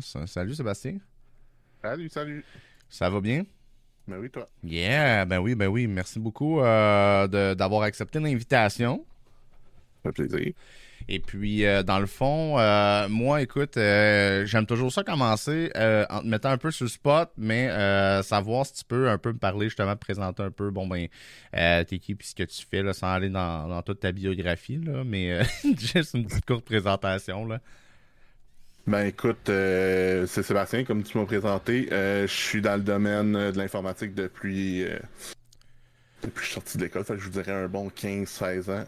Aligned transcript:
Salut 0.00 0.54
Sébastien. 0.54 0.98
Salut, 1.82 2.08
salut. 2.08 2.44
Ça 2.88 3.10
va 3.10 3.20
bien? 3.20 3.44
Ben 4.08 4.18
oui, 4.18 4.30
toi. 4.30 4.48
Yeah, 4.62 5.24
ben 5.24 5.38
oui, 5.38 5.54
ben 5.54 5.66
oui. 5.66 5.86
Merci 5.88 6.20
beaucoup 6.20 6.60
euh, 6.60 7.54
d'avoir 7.54 7.82
accepté 7.82 8.20
l'invitation. 8.20 9.04
Ça 10.04 10.12
fait 10.12 10.28
plaisir. 10.28 10.52
Et 11.08 11.20
puis, 11.20 11.64
euh, 11.64 11.82
dans 11.82 11.98
le 11.98 12.06
fond, 12.06 12.58
euh, 12.58 13.08
moi, 13.08 13.42
écoute, 13.42 13.74
j'aime 13.74 14.66
toujours 14.66 14.92
ça 14.92 15.02
commencer 15.02 15.70
en 15.74 16.20
te 16.20 16.26
mettant 16.26 16.50
un 16.50 16.58
peu 16.58 16.70
sur 16.70 16.84
le 16.84 16.90
spot, 16.90 17.30
mais 17.36 17.68
savoir 18.22 18.66
si 18.66 18.74
tu 18.74 18.84
peux 18.84 19.08
un 19.08 19.18
peu 19.18 19.32
me 19.32 19.38
parler, 19.38 19.66
justement, 19.66 19.94
te 19.94 20.00
présenter 20.00 20.42
un 20.42 20.50
peu, 20.50 20.70
bon, 20.70 20.86
ben, 20.86 21.08
t'es 21.52 21.98
qui, 21.98 22.14
puis 22.14 22.28
ce 22.28 22.34
que 22.34 22.44
tu 22.44 22.64
fais, 22.64 22.82
là, 22.82 22.92
sans 22.92 23.12
aller 23.12 23.30
dans, 23.30 23.68
dans 23.68 23.82
toute 23.82 24.00
ta 24.00 24.12
biographie, 24.12 24.78
là, 24.78 25.02
mais 25.04 25.42
juste 25.78 26.14
une 26.14 26.26
petite 26.26 26.46
courte 26.46 26.64
présentation, 26.64 27.44
là. 27.46 27.60
Ben 28.86 29.04
écoute, 29.04 29.48
euh, 29.48 30.28
c'est 30.28 30.44
Sébastien, 30.44 30.84
comme 30.84 31.02
tu 31.02 31.18
m'as 31.18 31.24
présenté. 31.24 31.88
Euh, 31.90 32.28
je 32.28 32.32
suis 32.32 32.60
dans 32.60 32.76
le 32.76 32.82
domaine 32.82 33.32
de 33.32 33.58
l'informatique 33.58 34.14
depuis, 34.14 34.84
euh, 34.84 34.96
depuis 36.22 36.34
que 36.34 36.40
je 36.40 36.44
suis 36.44 36.54
sorti 36.54 36.78
de 36.78 36.84
l'école, 36.84 37.04
je 37.08 37.14
vous 37.14 37.30
dirais 37.30 37.50
un 37.50 37.66
bon 37.66 37.88
15-16 37.88 38.70
ans. 38.70 38.84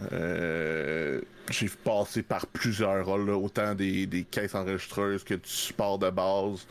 J'ai 1.50 1.68
passé 1.82 2.22
par 2.22 2.46
plusieurs 2.46 3.04
rôles, 3.06 3.28
autant 3.30 3.74
des, 3.74 4.06
des, 4.06 4.22
caisses 4.22 4.54
enregistreuses 4.54 5.24
que 5.24 5.34
du 5.34 5.48
support 5.48 5.98
de 5.98 6.10
base, 6.10 6.68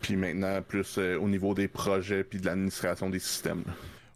puis 0.00 0.16
maintenant 0.16 0.62
plus 0.62 0.96
au 0.96 1.28
niveau 1.28 1.52
des 1.52 1.68
projets 1.68 2.24
puis 2.24 2.40
de 2.40 2.46
l'administration 2.46 3.10
des 3.10 3.18
systèmes. 3.18 3.64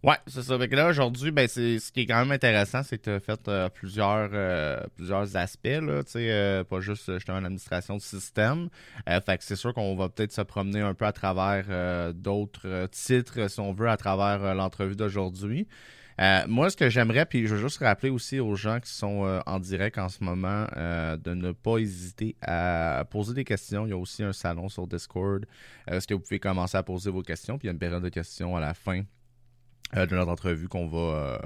Ouais, 0.06 0.18
c'est 0.28 0.42
ça. 0.42 0.56
Que 0.56 0.76
là, 0.76 0.88
aujourd'hui, 0.88 1.32
ben, 1.32 1.48
c'est, 1.48 1.80
ce 1.80 1.90
qui 1.90 2.02
est 2.02 2.06
quand 2.06 2.20
même 2.20 2.30
intéressant, 2.30 2.84
c'est 2.84 2.96
que 2.96 3.02
tu 3.02 3.10
as 3.10 3.18
fait 3.18 3.48
euh, 3.48 3.68
plusieurs, 3.68 4.30
euh, 4.32 4.80
plusieurs 4.94 5.36
aspects, 5.36 5.66
là, 5.66 6.02
euh, 6.14 6.62
pas 6.62 6.78
juste 6.78 7.12
justement 7.14 7.40
l'administration 7.40 7.96
de 7.96 8.00
système. 8.00 8.68
fait 9.04 9.36
que 9.36 9.42
c'est 9.42 9.56
sûr 9.56 9.74
qu'on 9.74 9.96
va 9.96 10.08
peut-être 10.08 10.30
se 10.30 10.42
promener 10.42 10.80
un 10.80 10.94
peu 10.94 11.06
à 11.06 11.12
travers 11.12 12.14
d'autres 12.14 12.86
titres, 12.92 13.50
si 13.50 13.58
on 13.58 13.72
veut, 13.72 13.88
à 13.88 13.96
travers 13.96 14.54
l'entrevue 14.54 14.94
d'aujourd'hui. 14.94 15.66
moi, 16.46 16.70
ce 16.70 16.76
que 16.76 16.88
j'aimerais, 16.88 17.26
puis 17.26 17.48
je 17.48 17.56
veux 17.56 17.60
juste 17.60 17.78
rappeler 17.78 18.10
aussi 18.10 18.38
aux 18.38 18.54
gens 18.54 18.78
qui 18.78 18.92
sont 18.92 19.42
en 19.44 19.58
direct 19.58 19.98
en 19.98 20.08
ce 20.08 20.22
moment, 20.22 20.66
de 20.76 21.34
ne 21.34 21.50
pas 21.50 21.78
hésiter 21.78 22.36
à 22.42 23.04
poser 23.10 23.34
des 23.34 23.44
questions. 23.44 23.86
Il 23.86 23.90
y 23.90 23.92
a 23.92 23.98
aussi 23.98 24.22
un 24.22 24.32
salon 24.32 24.68
sur 24.68 24.86
Discord. 24.86 25.44
Est-ce 25.88 26.06
que 26.06 26.14
vous 26.14 26.20
pouvez 26.20 26.38
commencer 26.38 26.76
à 26.76 26.84
poser 26.84 27.10
vos 27.10 27.22
questions, 27.22 27.58
puis 27.58 27.66
il 27.66 27.70
y 27.70 27.70
a 27.70 27.72
une 27.72 27.80
période 27.80 28.04
de 28.04 28.08
questions 28.08 28.56
à 28.56 28.60
la 28.60 28.72
fin 28.72 29.02
euh, 29.02 29.15
de 29.94 30.16
notre 30.16 30.30
entrevue 30.30 30.68
qu'on 30.68 30.86
va 30.86 30.98
euh, 30.98 31.38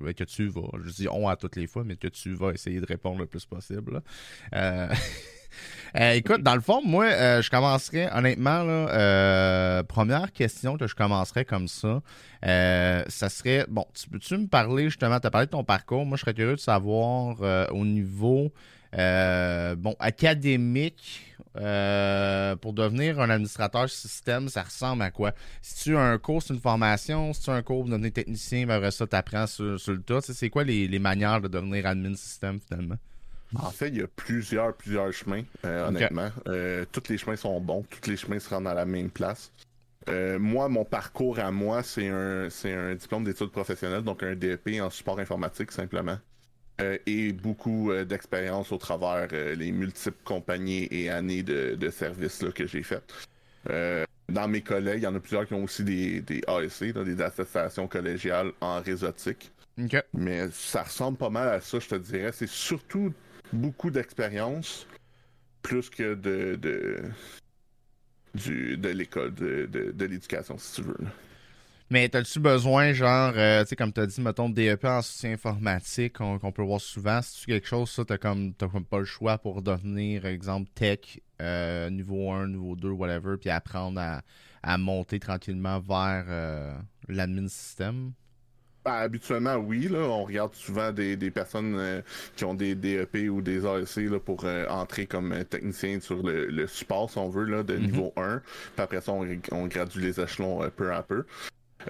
ben, 0.00 0.12
que 0.12 0.24
tu 0.24 0.48
vas 0.48 0.68
je 0.84 0.90
dis 0.90 1.08
on 1.08 1.28
à 1.28 1.36
toutes 1.36 1.56
les 1.56 1.66
fois 1.66 1.84
mais 1.84 1.96
que 1.96 2.08
tu 2.08 2.34
vas 2.34 2.50
essayer 2.50 2.80
de 2.80 2.86
répondre 2.86 3.18
le 3.20 3.26
plus 3.26 3.44
possible 3.44 4.02
euh, 4.54 4.88
écoute 5.94 6.42
dans 6.42 6.54
le 6.54 6.60
fond 6.60 6.82
moi 6.84 7.08
je 7.40 7.48
commencerai 7.48 8.08
honnêtement 8.12 8.64
là 8.64 9.84
première 9.84 10.32
question 10.32 10.76
que 10.76 10.86
je 10.86 10.94
commencerai 10.94 11.44
comme 11.44 11.68
ça 11.68 12.00
ça 12.42 13.28
serait 13.28 13.66
bon 13.68 13.86
tu 13.94 14.08
peux-tu 14.08 14.36
me 14.36 14.46
parler 14.48 14.84
justement 14.84 15.20
tu 15.20 15.26
as 15.28 15.30
parlé 15.30 15.46
de 15.46 15.52
ton 15.52 15.64
parcours 15.64 16.04
moi 16.04 16.16
je 16.16 16.22
serais 16.22 16.34
curieux 16.34 16.56
de 16.56 16.60
savoir 16.60 17.36
au 17.72 17.84
niveau 17.84 18.52
bon 18.92 19.96
académique 19.98 21.36
euh, 21.58 22.54
pour 22.56 22.72
devenir 22.72 23.20
un 23.20 23.30
administrateur 23.30 23.88
système, 23.88 24.48
ça 24.48 24.62
ressemble 24.62 25.02
à 25.02 25.10
quoi? 25.10 25.32
Si 25.62 25.84
tu 25.84 25.96
as 25.96 26.02
un 26.02 26.18
cours, 26.18 26.42
c'est 26.42 26.52
une 26.52 26.60
formation, 26.60 27.32
si 27.32 27.42
tu 27.42 27.50
as 27.50 27.54
un 27.54 27.62
cours 27.62 27.82
pour 27.82 27.90
devenir 27.90 28.12
technicien, 28.12 28.66
ben 28.66 28.74
après 28.74 28.90
ça, 28.90 29.06
tu 29.06 29.16
apprends 29.16 29.46
sur, 29.46 29.64
le 29.64 30.02
tas? 30.02 30.20
c'est 30.20 30.50
quoi 30.50 30.64
les, 30.64 30.98
manières 30.98 31.40
de 31.40 31.48
devenir 31.48 31.86
admin 31.86 32.14
système 32.14 32.58
finalement? 32.60 32.96
En 33.54 33.70
fait, 33.70 33.88
il 33.88 33.98
y 33.98 34.02
a 34.02 34.08
plusieurs, 34.08 34.74
plusieurs 34.74 35.12
chemins, 35.12 35.44
euh, 35.64 35.88
honnêtement. 35.88 36.30
Euh, 36.48 36.84
tous 36.90 37.04
les 37.08 37.16
chemins 37.16 37.36
sont 37.36 37.58
bons, 37.60 37.84
tous 37.88 38.10
les 38.10 38.16
chemins 38.16 38.40
se 38.40 38.50
rendent 38.50 38.66
à 38.66 38.74
la 38.74 38.84
même 38.84 39.08
place. 39.10 39.50
moi, 40.08 40.68
mon 40.68 40.84
parcours 40.84 41.38
à 41.38 41.50
moi, 41.50 41.82
c'est 41.82 42.08
un, 42.08 42.50
c'est 42.50 42.74
un 42.74 42.94
diplôme 42.94 43.24
d'études 43.24 43.50
professionnelles, 43.50 44.02
donc 44.02 44.22
un 44.22 44.34
DEP 44.34 44.80
en 44.82 44.90
support 44.90 45.18
informatique 45.20 45.72
simplement. 45.72 46.18
Euh, 46.80 46.98
et 47.06 47.32
beaucoup 47.32 47.90
euh, 47.90 48.04
d'expérience 48.04 48.70
au 48.70 48.76
travers 48.76 49.28
euh, 49.32 49.54
les 49.54 49.72
multiples 49.72 50.22
compagnies 50.24 50.86
et 50.90 51.08
années 51.08 51.42
de, 51.42 51.74
de 51.74 51.90
services 51.90 52.44
que 52.54 52.66
j'ai 52.66 52.82
faites. 52.82 53.14
dans 54.28 54.48
mes 54.48 54.60
collègues, 54.60 54.98
il 54.98 55.04
y 55.04 55.06
en 55.06 55.14
a 55.14 55.20
plusieurs 55.20 55.46
qui 55.46 55.54
ont 55.54 55.64
aussi 55.64 55.84
des, 55.84 56.20
des 56.20 56.42
ASC, 56.46 56.84
des 56.92 57.22
attestations 57.22 57.88
collégiales 57.88 58.52
en 58.60 58.82
réseautique. 58.82 59.52
Mais 60.12 60.50
ça 60.50 60.82
ressemble 60.82 61.16
pas 61.16 61.30
mal 61.30 61.48
à 61.48 61.60
ça, 61.60 61.78
je 61.78 61.88
te 61.88 61.94
dirais. 61.94 62.32
C'est 62.32 62.48
surtout 62.48 63.12
beaucoup 63.52 63.90
d'expérience 63.90 64.86
plus 65.62 65.88
que 65.88 66.14
de, 66.14 66.56
de, 66.56 67.02
du, 68.34 68.76
de 68.76 68.88
l'école, 68.90 69.34
de, 69.34 69.66
de, 69.66 70.04
l'éducation, 70.04 70.58
si 70.58 70.82
tu 70.82 70.88
veux. 70.88 70.96
Mais 71.88 72.14
as-tu 72.16 72.40
besoin, 72.40 72.92
genre, 72.92 73.32
euh, 73.36 73.62
tu 73.62 73.68
sais, 73.68 73.76
comme 73.76 73.92
tu 73.92 74.00
as 74.00 74.06
dit, 74.06 74.20
mettons, 74.20 74.48
DEP 74.48 74.84
en 74.84 75.02
soutien 75.02 75.34
informatique, 75.34 76.14
qu'on 76.14 76.52
peut 76.52 76.62
voir 76.62 76.80
souvent, 76.80 77.22
si 77.22 77.40
tu 77.40 77.46
quelque 77.46 77.68
chose, 77.68 77.90
ça, 77.90 78.04
t'as 78.04 78.18
comme, 78.18 78.54
comme 78.54 78.84
pas 78.84 78.98
le 78.98 79.04
choix 79.04 79.38
pour 79.38 79.62
devenir, 79.62 80.26
exemple, 80.26 80.68
tech, 80.74 81.20
euh, 81.40 81.88
niveau 81.90 82.32
1, 82.32 82.48
niveau 82.48 82.74
2, 82.74 82.90
whatever, 82.90 83.36
puis 83.36 83.50
apprendre 83.50 84.00
à, 84.00 84.78
monter 84.78 85.20
tranquillement 85.20 85.78
vers 85.78 86.24
euh, 86.28 86.74
l'admin 87.06 87.46
système? 87.46 88.10
Ben, 88.84 88.94
habituellement, 88.94 89.54
oui. 89.54 89.86
Là, 89.86 89.98
on 89.98 90.24
regarde 90.24 90.54
souvent 90.54 90.90
des, 90.90 91.16
personnes 91.30 92.02
qui 92.34 92.44
ont 92.44 92.54
des 92.54 92.74
DEP 92.74 93.30
ou 93.30 93.42
des 93.42 93.64
ASC 93.64 93.98
là, 93.98 94.18
pour 94.18 94.44
entrer 94.68 95.06
comme 95.06 95.44
technicien 95.44 96.00
sur 96.00 96.20
le, 96.24 96.66
support, 96.66 97.10
si 97.10 97.18
on 97.18 97.28
veut, 97.28 97.44
là, 97.44 97.62
de 97.62 97.76
mm-hmm. 97.76 97.80
niveau 97.80 98.12
1. 98.16 98.38
Puis 98.74 98.82
après 98.82 99.00
ça, 99.00 99.12
on, 99.12 99.24
on 99.52 99.66
gradue 99.68 100.00
les 100.00 100.20
échelons 100.20 100.68
peu 100.76 100.92
à 100.92 101.04
peu. 101.04 101.24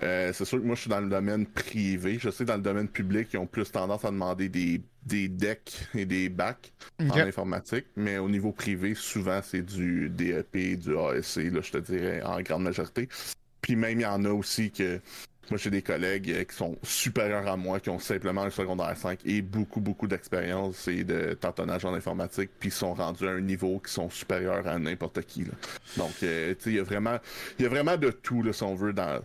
Euh, 0.03 0.33
c'est 0.33 0.45
sûr 0.45 0.61
que 0.61 0.65
moi, 0.65 0.75
je 0.75 0.83
suis 0.83 0.91
dans 0.91 1.01
le 1.01 1.09
domaine 1.09 1.47
privé. 1.47 2.19
Je 2.21 2.31
sais 2.31 2.45
que 2.45 2.49
dans 2.49 2.57
le 2.57 2.63
domaine 2.63 2.89
public, 2.89 3.29
ils 3.33 3.39
ont 3.39 3.47
plus 3.47 3.71
tendance 3.71 4.05
à 4.05 4.11
demander 4.11 4.49
des, 4.49 4.83
des 5.05 5.29
decks 5.29 5.87
et 5.95 6.05
des 6.05 6.29
bacs 6.29 6.73
en 7.01 7.17
informatique. 7.17 7.87
Mais 7.97 8.19
au 8.19 8.29
niveau 8.29 8.53
privé, 8.53 8.95
souvent, 8.95 9.41
c'est 9.43 9.63
du 9.63 10.11
DEP, 10.11 10.79
du 10.79 10.97
ASC, 10.97 11.37
là, 11.37 11.61
je 11.61 11.73
te 11.73 11.79
dirais, 11.79 12.23
en 12.23 12.41
grande 12.43 12.65
majorité. 12.65 13.09
Puis 13.61 13.77
même, 13.77 14.01
il 14.01 14.03
y 14.03 14.07
en 14.07 14.25
a 14.25 14.31
aussi 14.31 14.71
que... 14.71 15.01
Moi, 15.49 15.59
j'ai 15.59 15.71
des 15.71 15.83
collègues 15.83 16.29
euh, 16.33 16.43
qui 16.43 16.57
sont 16.57 16.77
supérieurs 16.83 17.47
à 17.47 17.57
moi, 17.57 17.79
qui 17.79 17.89
ont 17.89 18.01
simplement 18.01 18.43
un 18.43 18.51
secondaire 18.51 18.97
5 18.97 19.21
et 19.25 19.43
beaucoup, 19.43 19.81
beaucoup 19.81 20.09
d'expérience 20.09 20.89
et 20.89 21.05
de 21.05 21.35
tâtonnage 21.35 21.85
en 21.85 21.95
informatique, 21.95 22.51
puis 22.59 22.73
sont 22.73 22.95
rendus 22.95 23.29
à 23.29 23.31
un 23.31 23.41
niveau 23.41 23.79
qui 23.79 23.93
sont 23.93 24.11
supérieurs 24.11 24.67
à 24.67 24.77
n'importe 24.81 25.23
qui. 25.23 25.45
Donc, 25.97 26.11
euh, 26.25 26.53
tu 26.55 26.65
sais, 26.65 26.71
il 26.71 26.77
y 26.77 26.81
a 26.81 26.83
vraiment, 26.83 27.19
il 27.61 27.63
y 27.63 27.67
a 27.67 27.69
vraiment 27.69 27.97
de 27.97 28.11
tout, 28.11 28.43
là, 28.43 28.53
si 28.53 28.65
on 28.65 28.75
veut, 28.75 28.93
dans, 28.93 29.23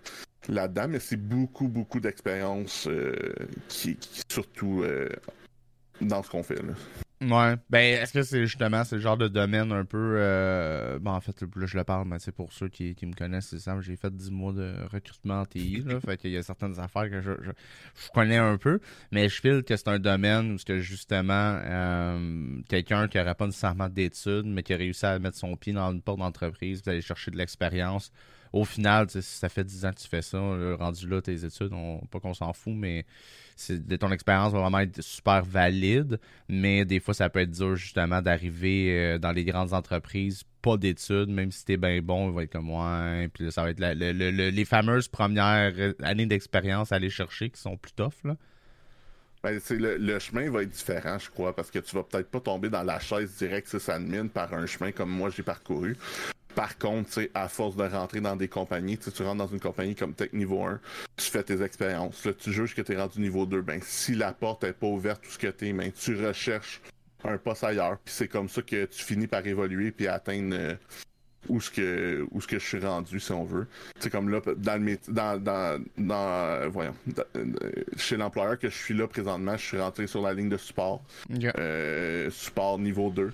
là-dedans, 0.50 0.88
mais 0.90 1.00
c'est 1.00 1.18
beaucoup, 1.18 1.68
beaucoup 1.68 2.00
d'expérience 2.00 2.88
euh, 2.88 3.34
qui, 3.68 3.98
surtout 4.30 4.84
euh, 4.84 5.10
dans 6.02 6.24
ce 6.24 6.30
qu'on 6.30 6.44
fait. 6.44 6.62
Là. 6.62 6.74
Ouais. 7.22 7.56
Ben, 7.70 8.02
est-ce 8.02 8.14
que 8.14 8.24
c'est 8.24 8.48
justement 8.48 8.84
c'est 8.84 8.96
le 8.96 9.02
genre 9.02 9.18
de 9.18 9.28
domaine 9.28 9.72
un 9.72 9.86
peu. 9.86 10.16
Euh... 10.18 10.98
Bon, 10.98 11.12
en 11.12 11.22
fait, 11.22 11.40
là, 11.42 11.68
je 11.68 11.78
le 11.78 11.84
parle, 11.84 12.08
mais 12.08 12.18
c'est 12.18 12.32
pour 12.32 12.52
ceux 12.52 12.68
qui, 12.68 12.96
me 13.04 13.14
connaissent, 13.14 13.50
c'est 13.50 13.60
ça. 13.60 13.80
J'ai 13.80 13.96
fait 13.96 14.12
10 14.16 14.32
mois 14.32 14.54
de 14.54 14.74
recrutement 14.92 15.42
en 15.42 15.46
TI, 15.46 15.84
là. 15.86 16.00
fait 16.00 16.18
qu'il 16.18 16.32
y 16.32 16.38
a 16.38 16.42
certaines 16.42 16.80
affaires 16.80 17.12
que 17.12 17.22
je, 17.22 17.32
je, 17.44 17.52
connais 18.12 18.38
un 18.38 18.58
peu, 18.58 18.80
mais 19.12 19.30
je 19.30 19.40
file 19.40 19.64
que 19.64 19.76
c'est 19.76 19.88
un 19.88 20.00
domaine 20.00 20.54
où 20.54 20.58
justement, 20.80 21.60
euh, 21.64 22.62
quelqu'un 22.68 23.08
qui 23.08 23.20
n'aurait 23.20 23.36
pas 23.36 23.46
nécessairement 23.46 23.90
d'études, 23.90 24.48
mais 24.48 24.64
qui 24.64 24.74
a 24.74 24.78
réussi 24.78 25.06
à 25.06 25.20
mettre 25.20 25.38
son 25.38 25.56
pied 25.56 25.74
dans 25.74 25.92
une 25.92 26.02
porte 26.02 26.20
d'entreprise, 26.20 26.82
d'aller 26.82 27.02
chercher 27.02 27.30
de 27.30 27.38
l'expérience 27.38 28.12
au 28.54 28.66
final, 28.66 29.10
si 29.10 29.22
ça 29.22 29.50
fait 29.50 29.64
10 29.64 29.86
ans 29.86 29.92
que 29.92 30.00
tu 30.00 30.08
fais 30.08 30.22
ça, 30.22 30.38
rendu 30.78 31.08
là, 31.08 31.22
tes 31.22 31.46
études, 31.46 31.72
pas 32.10 32.20
qu'on 32.20 32.34
s'en 32.34 32.54
fout, 32.54 32.74
mais 32.74 33.06
ton 34.00 34.12
expérience 34.12 34.52
va 34.54 34.60
vraiment 34.60 34.80
être 34.80 35.02
super 35.02 35.44
valide, 35.44 36.20
mais 36.50 36.86
des 36.86 37.00
fois, 37.00 37.14
ça 37.14 37.30
peut 37.30 37.40
être 37.40 37.52
dur 37.52 37.76
justement 37.76 38.22
d'arriver 38.22 38.90
euh, 38.90 39.18
dans 39.18 39.32
les 39.32 39.46
grandes 39.46 39.74
entreprises, 39.74 40.44
pas 40.62 40.78
d'études, 40.78 41.30
même 41.30 41.52
si 41.52 41.66
t'es 41.66 41.78
bien 41.78 42.02
bon, 42.02 42.30
il 42.30 42.36
va 42.36 42.44
être 42.44 42.52
comme 42.52 42.66
moi. 42.66 43.04
Puis 43.34 43.52
ça 43.52 43.64
va 43.64 43.72
être 43.72 43.80
les 43.80 44.66
fameuses 44.66 45.08
premières 45.08 45.74
années 46.04 46.26
d'expérience 46.26 46.92
à 46.92 46.96
aller 46.96 47.10
chercher 47.10 47.50
qui 47.50 47.60
sont 47.62 47.78
plus 47.78 47.94
tough. 47.94 48.24
Là. 48.24 48.36
Ben, 49.44 49.60
le, 49.72 49.98
le, 49.98 50.20
chemin 50.20 50.52
va 50.52 50.62
être 50.62 50.70
différent, 50.70 51.18
je 51.18 51.32
crois, 51.32 51.56
parce 51.56 51.72
que 51.72 51.80
tu 51.80 51.96
vas 51.96 52.04
peut-être 52.04 52.30
pas 52.30 52.40
tomber 52.40 52.70
dans 52.70 52.84
la 52.84 53.00
chaise 53.00 53.36
directe 53.38 53.76
admin 53.88 54.28
par 54.28 54.54
un 54.54 54.68
chemin 54.68 54.92
comme 54.92 55.10
moi 55.10 55.32
j'ai 55.32 55.42
parcouru. 55.42 55.98
Par 56.56 56.78
contre, 56.78 57.30
à 57.34 57.48
force 57.48 57.76
de 57.76 57.84
rentrer 57.84 58.22
dans 58.22 58.36
des 58.36 58.48
compagnies, 58.48 58.98
tu 58.98 59.10
rentres 59.24 59.38
dans 59.38 59.48
une 59.48 59.60
compagnie 59.60 59.96
comme 59.96 60.14
Tech 60.14 60.34
Niveau 60.34 60.64
1, 60.64 60.80
tu 61.18 61.26
fais 61.30 61.44
tes 61.44 61.62
expériences. 61.62 62.26
Là, 62.26 62.34
tu 62.34 62.52
juges 62.52 62.76
que 62.76 62.82
tu 62.82 62.92
es 62.94 62.98
rendu 62.98 63.20
niveau 63.22 63.46
2. 63.46 63.62
Ben, 63.62 63.80
si 63.84 64.16
la 64.16 64.34
porte 64.34 64.64
est 64.64 64.74
pas 64.74 64.88
ouverte, 64.88 65.22
tout 65.24 65.32
ce 65.32 65.40
que 65.40 65.48
tu 65.48 65.68
es, 65.70 65.74
ben, 65.74 65.92
tu 65.92 66.16
recherches 66.26 66.82
un 67.24 67.38
poste 67.38 67.64
ailleurs. 67.64 67.98
Puis 68.04 68.14
c'est 68.14 68.28
comme 68.28 68.50
ça 68.50 68.62
que 68.62 68.86
tu 68.86 69.04
finis 69.04 69.28
par 69.28 69.46
évoluer 69.46 69.92
puis 69.92 70.08
atteindre 70.08 70.56
euh, 70.58 70.76
où 71.50 71.62
ce 71.62 71.72
que 71.72 72.26
où 72.32 72.42
ce 72.42 72.48
que 72.48 72.60
je 72.60 72.66
suis 72.66 72.80
rendu 72.80 73.20
si 73.20 73.32
on 73.32 73.44
veut. 73.44 73.68
C'est 74.00 74.10
comme 74.10 74.30
là 74.30 74.42
dans 74.58 74.84
le 74.84 74.98
dans 75.08 75.42
dans, 75.42 75.84
dans 75.98 76.16
euh, 76.16 76.68
voyons 76.68 76.96
euh, 77.36 77.46
chez 77.98 78.18
l'employeur 78.18 78.58
que 78.60 78.70
je 78.70 78.76
suis 78.76 78.94
là 78.94 79.08
présentement, 79.08 79.58
je 79.58 79.66
suis 79.66 79.80
rentré 79.80 80.08
sur 80.08 80.22
la 80.22 80.34
ligne 80.34 80.50
de 80.50 80.58
support. 80.58 81.04
support 82.32 82.80
niveau 82.80 83.10
2. 83.10 83.32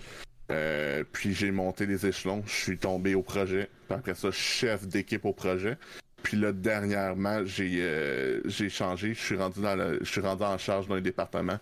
Puis 1.12 1.34
j'ai 1.34 1.52
monté 1.52 1.86
les 1.86 2.06
échelons, 2.06 2.44
je 2.46 2.54
suis 2.54 2.78
tombé 2.78 3.16
au 3.16 3.22
projet. 3.22 3.70
Puis 3.88 3.98
après 3.98 4.16
ça, 4.16 4.32
chef 4.32 4.88
d'équipe 4.88 5.26
au 5.26 5.34
projet. 5.34 5.78
Puis 6.24 6.38
là, 6.38 6.52
dernièrement, 6.52 7.46
j'ai 7.46 8.42
j'ai 8.46 8.70
changé. 8.70 9.14
Je 9.14 9.20
suis 9.20 9.36
rendu 9.36 9.62
dans 9.62 9.76
le, 9.76 10.00
je 10.02 10.10
suis 10.10 10.22
rendu 10.22 10.44
en 10.44 10.58
charge 10.58 10.88
d'un 10.88 11.02
département 11.02 11.60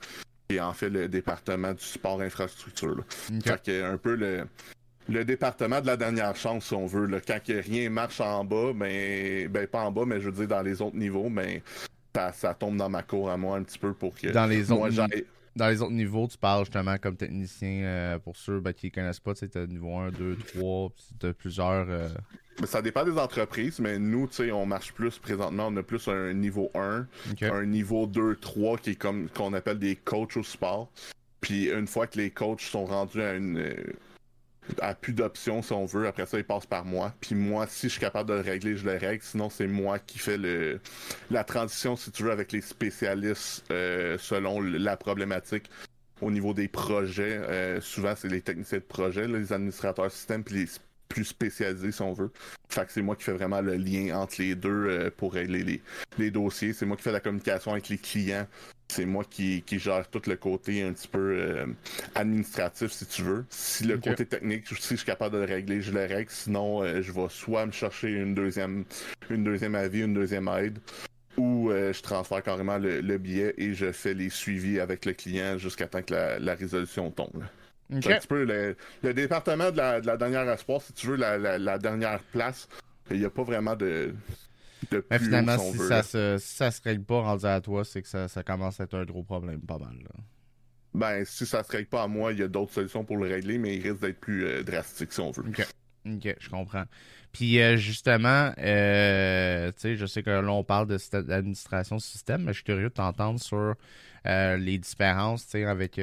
et 0.50 0.60
en 0.60 0.74
fait 0.74 0.90
le 0.90 1.08
département 1.08 1.74
du 1.74 1.84
sport 1.84 2.22
infrastructure. 2.22 3.04
Fait 3.44 3.62
que 3.62 3.84
un 3.84 3.98
peu 3.98 4.16
le 4.16 4.46
le 5.08 5.24
département 5.24 5.82
de 5.82 5.88
la 5.88 5.98
dernière 5.98 6.36
chance, 6.36 6.66
si 6.66 6.74
on 6.74 6.88
veut. 6.88 7.06
Là. 7.06 7.20
Quand 7.26 7.40
rien 7.48 7.90
marche 7.90 8.22
en 8.22 8.44
bas, 8.44 8.74
ben, 8.74 9.48
ben 9.50 9.68
pas 9.68 9.82
en 9.84 9.92
bas, 9.92 10.04
mais 10.06 10.20
je 10.20 10.30
veux 10.30 10.32
dire 10.32 10.48
dans 10.48 10.64
les 10.64 10.82
autres 10.82 10.96
niveaux, 10.96 11.30
ben 11.30 11.62
ça, 12.16 12.32
ça 12.32 12.54
tombe 12.54 12.78
dans 12.78 12.90
ma 12.90 13.04
cour 13.04 13.30
à 13.30 13.38
moi 13.38 13.58
un 13.58 13.64
petit 13.64 13.78
peu 13.78 13.94
pour 13.94 14.16
que 14.16 14.28
dans 14.28 14.48
les 14.48 14.72
autres 14.72 15.08
dans 15.56 15.68
les 15.70 15.82
autres 15.82 15.94
niveaux, 15.94 16.28
tu 16.28 16.38
parles 16.38 16.66
justement 16.66 16.98
comme 16.98 17.16
technicien 17.16 17.84
euh, 17.84 18.20
pour 18.20 18.36
ceux 18.36 18.60
ben, 18.60 18.74
qui 18.74 18.88
ne 18.88 18.92
connaissent 18.92 19.20
pas, 19.20 19.34
tu 19.34 19.48
sais, 19.52 19.68
niveau 19.68 19.96
1, 19.98 20.12
2, 20.12 20.38
3, 20.56 20.90
tu 21.20 21.28
as 21.28 21.34
plusieurs. 21.34 21.90
Euh, 21.90 22.10
ça 22.66 22.82
dépend 22.82 23.04
des 23.04 23.18
entreprises, 23.18 23.80
mais 23.80 23.98
nous, 24.00 24.28
tu 24.28 24.36
sais, 24.36 24.52
on 24.52 24.66
marche 24.66 24.94
plus 24.94 25.18
présentement, 25.18 25.68
on 25.68 25.78
a 25.78 25.84
plus 25.84 26.08
un 26.08 26.34
niveau 26.34 26.72
1, 26.76 27.08
un 27.42 27.66
niveau 27.66 28.06
2, 28.06 28.36
3 28.36 28.78
qui 28.78 28.92
est 28.92 28.96
comme 28.96 29.30
qu'on 29.30 29.54
appelle 29.54 29.80
des 29.80 29.96
coachs 29.96 30.38
au 30.38 30.44
sport. 30.44 30.90
Puis 31.42 31.70
une 31.70 31.88
fois 31.88 32.08
que 32.08 32.18
les 32.18 32.32
coachs 32.32 32.62
sont 32.62 32.86
rendus 32.86 33.22
à 33.22 33.34
une 33.34 33.74
à 34.82 34.96
plus 34.96 35.14
d'options 35.14 35.62
si 35.62 35.74
on 35.74 35.86
veut. 35.86 36.08
Après 36.08 36.26
ça, 36.26 36.38
il 36.38 36.44
passe 36.44 36.66
par 36.66 36.86
moi. 36.86 37.14
Puis 37.22 37.36
moi, 37.36 37.68
si 37.68 37.88
je 37.88 37.94
suis 37.94 38.02
capable 38.02 38.30
de 38.30 38.36
le 38.36 38.42
régler, 38.42 38.78
je 38.78 38.86
le 38.86 38.98
règle. 38.98 39.24
Sinon, 39.24 39.50
c'est 39.50 39.68
moi 39.68 40.00
qui 40.00 40.20
fais 40.20 40.38
le 40.38 40.80
la 41.32 41.44
transition, 41.44 41.96
si 41.96 42.12
tu 42.12 42.24
veux, 42.24 42.32
avec 42.32 42.52
les 42.52 42.62
spécialistes 42.62 43.64
euh, 43.72 44.18
selon 44.20 44.62
la 44.62 44.98
problématique. 44.98 45.70
Au 46.22 46.32
niveau 46.32 46.54
des 46.54 46.70
projets, 46.70 47.38
euh, 47.38 47.82
souvent 47.82 48.14
c'est 48.16 48.30
les 48.30 48.42
techniciens 48.42 48.78
de 48.78 48.84
projet, 48.84 49.28
les 49.28 49.52
administrateurs 49.52 50.12
système, 50.12 50.44
puis 50.44 50.56
les 50.56 50.68
plus 51.08 51.26
spécialisés 51.26 51.92
si 51.92 52.02
on 52.02 52.14
veut. 52.14 52.32
Fait 52.70 52.86
que 52.86 52.92
c'est 52.92 53.02
moi 53.02 53.16
qui 53.16 53.24
fais 53.24 53.34
vraiment 53.34 53.62
le 53.62 53.76
lien 53.76 54.18
entre 54.18 54.36
les 54.40 54.56
deux 54.56 54.70
euh, 54.70 55.10
pour 55.16 55.34
régler 55.34 55.64
les, 55.64 55.82
les 56.18 56.32
dossiers. 56.32 56.74
C'est 56.74 56.86
moi 56.86 56.98
qui 56.98 57.04
fais 57.04 57.12
la 57.12 57.20
communication 57.20 57.72
avec 57.72 57.90
les 57.90 57.98
clients 57.98 58.48
c'est 58.88 59.06
moi 59.06 59.24
qui, 59.28 59.64
gère 59.72 60.08
tout 60.10 60.22
le 60.28 60.36
côté 60.36 60.84
un 60.84 60.94
petit 60.94 61.08
peu 61.08 61.38
euh, 61.40 61.66
administratif, 62.14 62.92
si 62.92 63.06
tu 63.08 63.24
veux. 63.24 63.46
Si 63.50 63.84
le 63.84 63.98
côté 63.98 64.26
technique, 64.26 64.68
si 64.68 64.76
je 64.76 64.96
suis 64.98 65.06
capable 65.06 65.36
de 65.36 65.40
le 65.40 65.46
régler, 65.46 65.82
je 65.82 65.92
le 65.92 66.06
règle. 66.06 66.30
Sinon, 66.30 66.84
euh, 66.84 67.02
je 67.02 67.12
vais 67.12 67.28
soit 67.30 67.66
me 67.66 67.72
chercher 67.72 68.10
une 68.10 68.36
deuxième, 68.36 68.86
une 69.30 69.44
deuxième 69.44 69.76
avis, 69.76 70.02
une 70.02 70.14
deuxième 70.14 70.48
aide, 70.50 70.78
ou 71.36 71.72
je 71.72 72.02
transfère 72.02 72.44
carrément 72.44 72.78
le, 72.78 73.18
billet 73.18 73.54
et 73.58 73.74
je 73.74 73.92
fais 73.92 74.14
les 74.14 74.30
suivis 74.30 74.80
avec 74.80 75.06
le 75.06 75.14
client 75.14 75.58
jusqu'à 75.58 75.88
temps 75.88 76.04
que 76.04 76.14
la, 76.14 76.56
résolution 76.56 77.10
tombe. 77.10 77.44
Un 77.92 78.00
petit 78.00 78.28
peu 78.28 78.44
le, 78.44 79.14
département 79.14 79.72
de 79.72 79.78
la, 79.78 80.18
dernière 80.18 80.50
espoir, 80.50 80.82
si 80.82 80.94
tu 80.94 81.08
veux, 81.08 81.16
la 81.18 81.78
dernière 81.78 82.20
place. 82.20 82.68
Il 83.12 83.20
n'y 83.20 83.26
a 83.26 83.30
pas 83.30 83.44
vraiment 83.44 83.76
de 83.76 84.16
mais 84.92 85.20
finalement, 85.20 85.58
si, 85.58 85.78
ça 85.78 86.04
se, 86.04 86.38
ça 86.40 86.72
se 86.72 86.82
règle 86.82 87.04
pas 87.04 87.22
rendu 87.22 87.46
à 87.46 87.62
toi, 87.62 87.86
c'est 87.86 88.02
que 88.02 88.08
ça, 88.08 88.28
ça, 88.28 88.44
commence 88.44 88.80
à 88.80 88.84
être 88.86 88.96
un 88.96 89.06
gros 89.06 89.24
problème, 89.24 89.62
pas 89.62 89.78
mal. 89.78 89.96
Ben, 90.94 91.26
si 91.26 91.46
ça 91.46 91.64
se 91.64 91.72
règle 91.72 91.88
pas 91.88 92.04
à 92.04 92.08
moi, 92.08 92.32
il 92.32 92.40
y 92.40 92.44
a 92.44 92.48
d'autres 92.48 92.74
solutions 92.74 93.04
pour 93.04 93.18
le 93.18 93.28
régler, 93.28 93.58
mais 93.58 93.76
il 93.76 93.84
risque 93.84 94.02
d'être 94.02 94.20
plus 94.20 94.46
euh, 94.46 94.64
drastique 94.64 95.12
si 95.12 95.20
on 95.20 95.32
veut. 95.32 95.44
Ok, 96.06 96.36
je 96.40 96.50
comprends. 96.50 96.86
Puis 97.32 97.60
euh, 97.60 97.76
justement, 97.76 98.54
euh, 98.60 99.70
tu 99.74 99.82
sais, 99.82 99.96
je 99.98 100.06
sais 100.06 100.24
que 100.24 100.30
là, 100.30 100.52
on 100.52 100.64
parle 100.64 100.88
de 100.88 100.98
l'administration 101.28 102.00
système, 102.00 102.44
mais 102.44 102.54
je 102.54 102.60
suis 102.60 102.64
curieux 102.64 102.90
de 102.90 102.94
t'entendre 102.94 103.42
sur 103.42 103.76
euh, 104.26 104.58
les 104.58 104.78
différences, 104.78 105.44
tu 105.46 105.52
sais, 105.52 105.66
avec, 105.66 106.00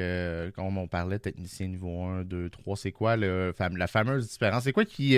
comme 0.55 0.77
on 0.77 0.87
parlait, 0.87 1.17
technicien 1.17 1.67
niveau 1.67 2.03
1, 2.03 2.23
2, 2.25 2.49
3, 2.51 2.77
c'est 2.77 2.91
quoi 2.91 3.17
le, 3.17 3.51
la 3.75 3.87
fameuse 3.87 4.29
différence? 4.29 4.65
C'est 4.65 4.73
quoi 4.73 4.85
qui, 4.85 5.17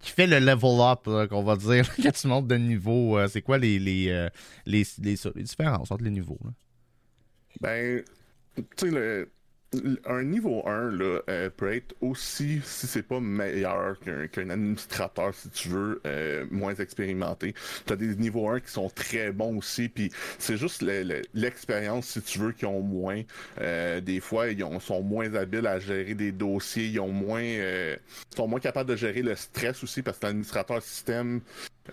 qui 0.00 0.10
fait 0.10 0.26
le 0.26 0.40
level 0.40 0.80
up, 0.80 1.28
qu'on 1.28 1.44
va 1.44 1.54
dire, 1.54 1.88
quand 2.02 2.12
tu 2.12 2.26
montes 2.26 2.48
de 2.48 2.56
niveau? 2.56 3.24
c'est 3.28 3.42
quoi 3.42 3.58
les, 3.58 3.78
les, 3.78 4.28
les, 4.66 4.84
les, 4.98 5.16
différences 5.36 5.92
entre 5.92 6.02
les 6.02 6.10
niveaux? 6.10 6.40
Ben, 7.60 8.02
tu 8.56 8.64
sais, 8.76 8.90
le 8.90 9.28
un 10.06 10.24
niveau 10.24 10.62
1 10.66 10.90
là, 10.90 11.20
euh, 11.28 11.50
peut 11.50 11.72
être 11.72 11.94
aussi, 12.00 12.60
si 12.64 12.86
c'est 12.86 13.02
pas 13.02 13.20
meilleur 13.20 13.98
qu'un 14.00 14.50
administrateur, 14.50 15.34
si 15.34 15.48
tu 15.50 15.68
veux, 15.68 16.00
euh, 16.06 16.44
moins 16.50 16.74
expérimenté. 16.74 17.54
Tu 17.86 17.92
as 17.92 17.96
des 17.96 18.14
niveaux 18.16 18.48
1 18.48 18.60
qui 18.60 18.70
sont 18.70 18.90
très 18.90 19.32
bons 19.32 19.56
aussi, 19.56 19.88
puis 19.88 20.12
c'est 20.38 20.56
juste 20.56 20.84
l'expérience, 21.34 22.06
si 22.06 22.22
tu 22.22 22.38
veux, 22.38 22.52
qui 22.52 22.66
ont 22.66 22.80
moins. 22.80 23.22
Euh, 23.60 24.00
des 24.00 24.20
fois, 24.20 24.48
ils 24.48 24.64
sont 24.80 25.02
moins 25.02 25.34
habiles 25.34 25.66
à 25.66 25.78
gérer 25.78 26.14
des 26.14 26.32
dossiers, 26.32 26.86
ils 26.86 27.00
ont 27.00 27.12
moins, 27.12 27.42
sont 28.34 28.48
moins 28.48 28.60
capables 28.60 28.90
de 28.90 28.96
gérer 28.96 29.22
le 29.22 29.34
stress 29.34 29.82
aussi, 29.82 30.02
parce 30.02 30.18
que 30.18 30.26
l'administrateur 30.26 30.82
système, 30.82 31.40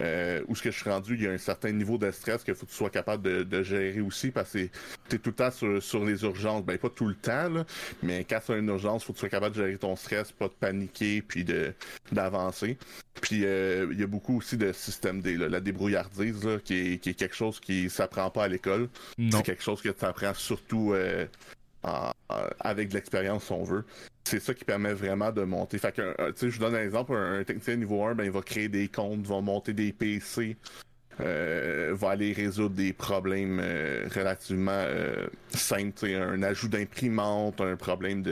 euh, 0.01 0.41
où 0.47 0.55
ce 0.55 0.61
que 0.61 0.71
je 0.71 0.77
suis 0.77 0.89
rendu, 0.89 1.15
il 1.15 1.23
y 1.23 1.27
a 1.27 1.31
un 1.31 1.37
certain 1.37 1.71
niveau 1.71 1.97
de 1.97 2.11
stress 2.11 2.43
qu'il 2.43 2.53
faut 2.55 2.65
que 2.65 2.71
tu 2.71 2.77
sois 2.77 2.89
capable 2.89 3.47
de, 3.47 3.63
gérer 3.63 4.01
aussi 4.01 4.31
parce 4.31 4.53
que 4.53 4.67
tu 5.09 5.15
es 5.15 5.19
tout 5.19 5.31
le 5.31 5.35
temps 5.35 5.51
sur, 5.51 6.05
les 6.05 6.23
urgences. 6.23 6.63
Ben 6.63 6.77
pas 6.77 6.89
tout 6.89 7.07
le 7.07 7.15
temps, 7.15 7.49
là, 7.49 7.65
mais 8.03 8.23
quand 8.23 8.39
c'est 8.45 8.57
une 8.57 8.69
urgence, 8.69 9.03
il 9.03 9.05
faut 9.07 9.13
que 9.13 9.17
tu 9.17 9.21
sois 9.21 9.29
capable 9.29 9.55
de 9.55 9.61
gérer 9.61 9.77
ton 9.77 9.95
stress, 9.95 10.31
pas 10.31 10.47
de 10.47 10.53
paniquer, 10.53 11.21
puis 11.21 11.43
de 11.43 11.73
d'avancer. 12.11 12.77
Puis 13.21 13.41
euh, 13.43 13.87
il 13.91 13.99
y 13.99 14.03
a 14.03 14.07
beaucoup 14.07 14.37
aussi 14.37 14.57
de 14.57 14.71
système 14.71 15.21
D, 15.21 15.35
la 15.35 15.59
débrouillardise, 15.59 16.47
qui, 16.63 16.93
est, 16.93 17.15
quelque 17.15 17.35
chose 17.35 17.59
qui 17.59 17.89
s'apprend 17.89 18.29
pas 18.29 18.45
à 18.45 18.47
l'école. 18.47 18.89
C'est 19.17 19.43
quelque 19.43 19.63
chose 19.63 19.81
que 19.81 19.89
tu 19.89 20.05
apprends 20.05 20.33
surtout 20.33 20.93
euh, 20.93 21.25
avec 22.59 22.89
de 22.89 22.93
l'expérience, 22.93 23.45
si 23.45 23.51
on 23.51 23.63
veut 23.63 23.85
c'est 24.29 24.39
ça 24.39 24.53
qui 24.53 24.63
permet 24.63 24.93
vraiment 24.93 25.31
de 25.31 25.43
monter. 25.43 25.79
Euh, 25.99 26.31
je 26.39 26.47
vous 26.47 26.59
donne 26.59 26.75
un 26.75 26.83
exemple, 26.83 27.13
un, 27.13 27.43
technicien 27.43 27.77
niveau 27.77 28.03
1, 28.03 28.15
ben, 28.15 28.25
il 28.25 28.31
va 28.31 28.41
créer 28.41 28.69
des 28.69 28.87
comptes, 28.87 29.25
va 29.25 29.41
monter 29.41 29.73
des 29.73 29.91
PC, 29.91 30.55
euh, 31.19 31.93
va 31.93 32.11
aller 32.11 32.31
résoudre 32.33 32.75
des 32.75 32.93
problèmes 32.93 33.59
euh, 33.61 34.07
relativement 34.13 34.85
simples, 35.49 36.05
un 36.05 36.43
ajout 36.43 36.67
d'imprimante, 36.67 37.59
un 37.59 37.75
problème 37.75 38.23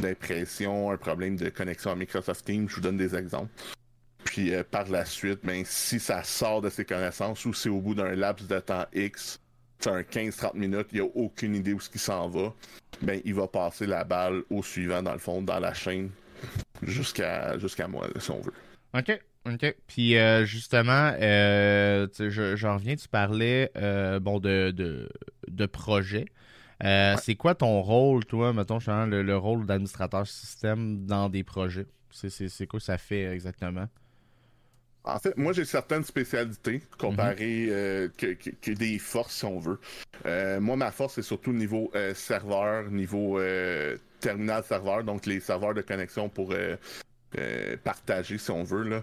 d'impression, 0.00 0.90
un 0.90 0.96
problème 0.96 1.36
de 1.36 1.50
connexion 1.50 1.92
à 1.92 1.94
Microsoft 1.94 2.44
Teams, 2.44 2.68
je 2.68 2.74
vous 2.74 2.80
donne 2.80 2.96
des 2.96 3.14
exemples. 3.14 3.52
Puis 4.24 4.52
par 4.70 4.88
la 4.88 5.04
suite, 5.04 5.40
ben, 5.44 5.62
si 5.64 6.00
ça 6.00 6.24
sort 6.24 6.60
de 6.60 6.68
ses 6.68 6.84
connaissances 6.84 7.44
ou 7.44 7.54
c'est 7.54 7.70
au 7.70 7.80
bout 7.80 7.94
d'un 7.94 8.14
laps 8.14 8.46
de 8.46 8.58
temps 8.58 8.86
X, 8.92 9.40
15-30 9.80 10.56
minutes, 10.56 10.88
il 10.92 11.00
a 11.00 11.04
aucune 11.04 11.54
idée 11.54 11.72
où 11.72 11.80
ce 11.80 11.90
qui 11.90 11.98
s'en 11.98 12.28
va, 12.28 12.52
ben 13.02 13.20
il 13.24 13.34
va 13.34 13.46
passer 13.46 13.86
la 13.86 14.04
balle 14.04 14.42
au 14.50 14.62
suivant 14.62 15.02
dans 15.02 15.12
le 15.12 15.18
fond, 15.18 15.42
dans 15.42 15.60
la 15.60 15.74
chaîne, 15.74 16.10
jusqu'à 16.82 17.58
jusqu'à 17.58 17.88
moi, 17.88 18.08
si 18.18 18.30
on 18.30 18.40
veut. 18.40 18.52
OK. 18.94 19.20
OK. 19.46 19.76
Puis 19.86 20.16
euh, 20.16 20.44
justement, 20.44 21.12
euh, 21.20 22.06
j'en 22.56 22.74
reviens, 22.74 22.96
tu 22.96 23.08
parlais 23.08 23.70
euh, 23.76 24.20
bon 24.20 24.40
de, 24.40 24.72
de, 24.72 25.08
de 25.48 25.66
projet. 25.66 26.26
C'est 26.80 27.36
quoi 27.36 27.54
ton 27.54 27.80
rôle, 27.80 28.24
toi, 28.24 28.52
mettons, 28.52 28.78
le, 28.78 29.22
le 29.22 29.36
rôle 29.36 29.66
d'administrateur 29.66 30.26
système 30.26 31.06
dans 31.06 31.28
des 31.28 31.44
projets? 31.44 31.86
C'est 32.10 32.66
quoi 32.66 32.80
ça 32.80 32.98
fait 32.98 33.24
exactement? 33.24 33.86
En 35.04 35.18
fait, 35.18 35.36
moi, 35.36 35.52
j'ai 35.52 35.64
certaines 35.64 36.04
spécialités 36.04 36.82
comparées 36.98 37.66
mhm. 37.66 37.72
euh, 37.72 38.08
que, 38.16 38.70
des 38.72 38.98
forces, 38.98 39.36
si 39.36 39.44
on 39.44 39.58
veut. 39.58 39.78
Euh, 40.26 40.60
moi, 40.60 40.76
ma 40.76 40.90
force, 40.90 41.14
c'est 41.14 41.22
surtout 41.22 41.52
niveau 41.52 41.90
euh, 41.94 42.14
serveur, 42.14 42.90
niveau 42.90 43.40
terminal 44.20 44.64
serveur, 44.64 45.04
donc 45.04 45.26
les 45.26 45.40
serveurs 45.40 45.74
de 45.74 45.80
connexion 45.80 46.28
pour 46.28 46.54
partager, 47.84 48.36
si 48.36 48.50
on 48.50 48.64
veut. 48.64 48.82
Là. 48.82 49.02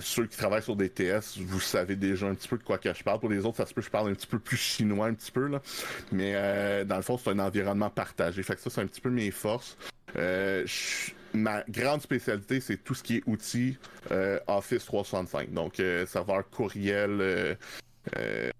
ceux 0.00 0.26
qui 0.26 0.36
travaillent 0.36 0.62
sur 0.62 0.76
des 0.76 0.90
TS, 0.90 1.38
vous 1.38 1.60
savez 1.60 1.96
déjà 1.96 2.26
un 2.26 2.34
petit 2.34 2.48
peu 2.48 2.58
de 2.58 2.64
quoi 2.64 2.78
que 2.78 2.92
je 2.92 3.02
parle. 3.04 3.20
Pour 3.20 3.30
les 3.30 3.44
autres, 3.46 3.58
ça 3.58 3.66
se 3.66 3.72
peut 3.72 3.80
que 3.80 3.86
je 3.86 3.90
parle 3.90 4.10
un 4.10 4.14
petit 4.14 4.26
peu 4.26 4.38
plus 4.38 4.56
chinois, 4.56 5.06
un 5.06 5.14
petit 5.14 5.30
peu. 5.30 5.46
Là. 5.46 5.62
Mais 6.10 6.84
dans 6.84 6.96
le 6.96 7.02
fond, 7.02 7.16
c'est 7.16 7.30
un 7.30 7.38
environnement 7.38 7.90
partagé. 7.90 8.42
Fait 8.42 8.56
que 8.56 8.60
ça, 8.60 8.70
c'est 8.70 8.80
un 8.80 8.86
petit 8.86 9.00
peu 9.00 9.10
mes 9.10 9.30
forces. 9.30 9.76
Je 10.16 11.12
ma 11.34 11.62
grande 11.68 12.02
spécialité, 12.02 12.60
c'est 12.60 12.76
tout 12.76 12.94
ce 12.94 13.02
qui 13.02 13.16
est 13.18 13.22
outils 13.26 13.78
euh, 14.10 14.38
Office 14.46 14.84
365. 14.84 15.52
Donc, 15.52 15.80
euh, 15.80 16.06
serveur 16.06 16.48
courriel, 16.50 17.56
euh, 18.16 18.50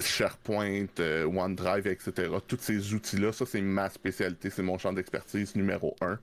SharePoint, 0.00 0.86
OneDrive, 0.98 1.86
etc. 1.86 2.30
Tous 2.46 2.58
ces 2.60 2.94
outils-là, 2.94 3.32
ça, 3.32 3.46
c'est 3.46 3.60
ma 3.60 3.88
spécialité. 3.88 4.50
C'est 4.50 4.62
mon 4.62 4.78
champ 4.78 4.92
d'expertise 4.92 5.54
numéro 5.56 5.96
un. 6.00 6.18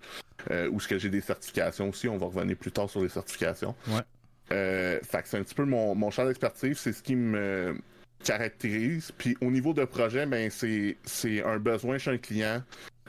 où 0.68 0.80
ce 0.80 0.88
que 0.88 1.00
j'ai 1.00 1.10
des 1.10 1.22
certifications 1.22 1.90
aussi. 1.90 2.08
On 2.08 2.18
va 2.18 2.28
revenir 2.28 2.58
plus 2.58 2.72
tard 2.72 2.90
sur 2.90 3.02
les 3.02 3.10
certifications. 3.10 3.76
Ouais. 3.88 5.00
fait 5.02 5.22
que 5.22 5.28
c'est 5.28 5.38
un 5.38 5.44
petit 5.44 5.56
peu 5.56 5.66
mon, 5.66 5.96
mon 5.96 6.12
champ 6.12 6.26
d'expertise. 6.26 6.78
C'est 6.78 6.94
ce 6.94 7.02
qui 7.02 7.16
me 7.16 7.76
caractérise. 8.24 9.12
Puis 9.18 9.38
au 9.42 9.52
niveau 9.52 9.74
de 9.74 9.86
projet, 9.86 10.26
ben 10.26 10.50
c'est 10.52 11.44
un 11.44 11.58
besoin 11.58 11.98
chez 11.98 12.12
un 12.12 12.18
client 12.18 12.62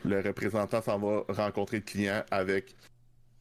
le 0.04 0.20
représentant 0.20 0.82
s'en 0.82 0.98
va 0.98 1.24
rencontrer 1.28 1.78
le 1.78 1.82
client 1.82 2.22
avec 2.30 2.74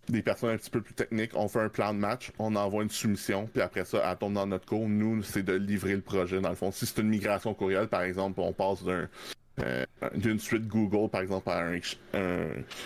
des 0.09 0.21
personnes 0.21 0.51
un 0.51 0.57
petit 0.57 0.69
peu 0.69 0.81
plus 0.81 0.93
techniques. 0.93 1.31
On 1.35 1.47
fait 1.47 1.61
un 1.61 1.69
plan 1.69 1.93
de 1.93 1.99
match, 1.99 2.31
on 2.39 2.55
envoie 2.55 2.83
une 2.83 2.89
soumission, 2.89 3.47
puis 3.51 3.61
après 3.61 3.85
ça, 3.85 4.01
elle 4.05 4.17
tombe 4.17 4.33
dans 4.33 4.47
notre 4.47 4.65
cours. 4.65 4.87
Nous, 4.87 5.23
c'est 5.23 5.43
de 5.43 5.53
livrer 5.53 5.95
le 5.95 6.01
projet, 6.01 6.41
dans 6.41 6.49
le 6.49 6.55
fond. 6.55 6.71
Si 6.71 6.85
c'est 6.85 7.01
une 7.01 7.09
migration 7.09 7.53
courriel, 7.53 7.87
par 7.87 8.01
exemple, 8.01 8.41
on 8.41 8.51
passe 8.51 8.79
euh, 8.85 9.85
d'une 10.15 10.39
suite 10.39 10.67
Google, 10.67 11.09
par 11.09 11.21
exemple, 11.21 11.49
à 11.49 11.59
un, 11.59 11.79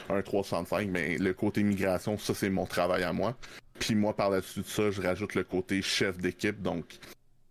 un, 0.09 0.21
365, 0.21 0.89
mais 0.89 1.17
le 1.17 1.33
côté 1.33 1.63
migration, 1.63 2.17
ça, 2.17 2.33
c'est 2.33 2.49
mon 2.49 2.65
travail 2.65 3.03
à 3.03 3.13
moi. 3.13 3.35
Puis 3.79 3.95
moi, 3.95 4.15
par 4.15 4.31
dessus 4.31 4.61
de 4.61 4.65
ça, 4.65 4.91
je 4.91 5.01
rajoute 5.01 5.35
le 5.35 5.43
côté 5.43 5.81
chef 5.81 6.17
d'équipe. 6.17 6.61
Donc, 6.61 6.99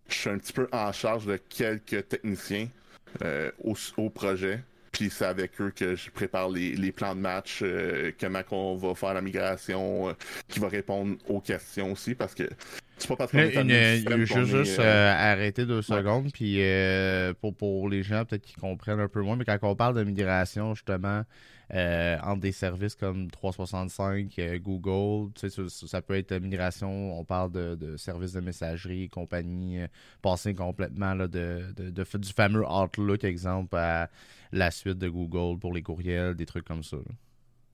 je 0.09 0.15
suis 0.15 0.29
un 0.29 0.37
petit 0.37 0.53
peu 0.53 0.67
en 0.71 0.91
charge 0.91 1.25
de 1.25 1.37
quelques 1.37 2.07
techniciens 2.07 2.69
euh, 3.23 3.51
au, 3.97 4.09
projet. 4.09 4.63
Puis 4.91 5.09
c'est 5.09 5.25
avec 5.25 5.59
eux 5.61 5.71
que 5.75 5.95
je 5.95 6.09
prépare 6.09 6.49
les, 6.49 6.91
plans 6.91 7.15
de 7.15 7.21
match, 7.21 7.59
euh, 7.61 8.11
comment 8.19 8.41
on 8.51 8.75
va 8.75 8.95
faire 8.95 9.13
la 9.13 9.21
migration, 9.21 10.15
qui 10.47 10.59
va 10.59 10.67
répondre 10.67 11.17
aux 11.27 11.41
questions 11.41 11.91
aussi, 11.91 12.15
parce 12.15 12.33
que 12.33 12.49
c'est 12.97 13.07
pas 13.07 13.15
parce 13.15 13.31
qu'on 13.31 13.39
Je 13.39 14.39
veux 14.39 14.63
juste 14.63 14.79
euh, 14.79 15.13
arrêter 15.13 15.65
deux 15.65 15.81
secondes, 15.81 16.31
puis 16.33 16.61
euh, 16.61 17.33
pour, 17.39 17.55
pour 17.55 17.89
les 17.89 18.03
gens 18.03 18.25
peut-être 18.25 18.41
qui 18.41 18.55
comprennent 18.55 18.99
un 18.99 19.07
peu 19.07 19.21
moins, 19.21 19.35
mais 19.35 19.45
quand 19.45 19.57
on 19.61 19.75
parle 19.75 19.95
de 19.95 20.03
migration, 20.03 20.73
justement, 20.73 21.23
euh, 21.73 22.17
entre 22.23 22.41
des 22.41 22.51
services 22.51 22.95
comme 22.95 23.29
365, 23.29 24.39
Google, 24.63 25.31
tu 25.35 25.49
sais, 25.49 25.63
ça, 25.69 26.01
peut 26.01 26.15
être 26.15 26.33
migration, 26.39 27.19
on 27.19 27.23
parle 27.23 27.51
de, 27.51 27.97
services 27.97 28.33
de 28.33 28.39
messagerie 28.39 29.03
et 29.03 29.09
compagnie, 29.09 29.79
passer 30.23 30.55
complètement 30.55 31.13
là, 31.13 31.27
de, 31.27 31.65
de, 31.75 32.17
du 32.17 32.33
fameux 32.33 32.65
Outlook, 32.67 33.23
exemple, 33.23 33.75
à 33.75 34.09
la 34.51 34.71
suite 34.71 34.97
de 34.97 35.09
Google 35.09 35.59
pour 35.59 35.73
les 35.73 35.81
courriels, 35.81 36.35
des 36.35 36.45
trucs 36.45 36.65
comme 36.65 36.83
ça. 36.83 36.97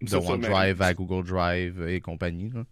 De 0.02 0.16
OneDrive 0.16 0.82
à 0.82 0.94
Google 0.94 1.26
Drive 1.26 1.88
et 1.88 2.02
compagnie. 2.02 2.50
Là. 2.54 2.64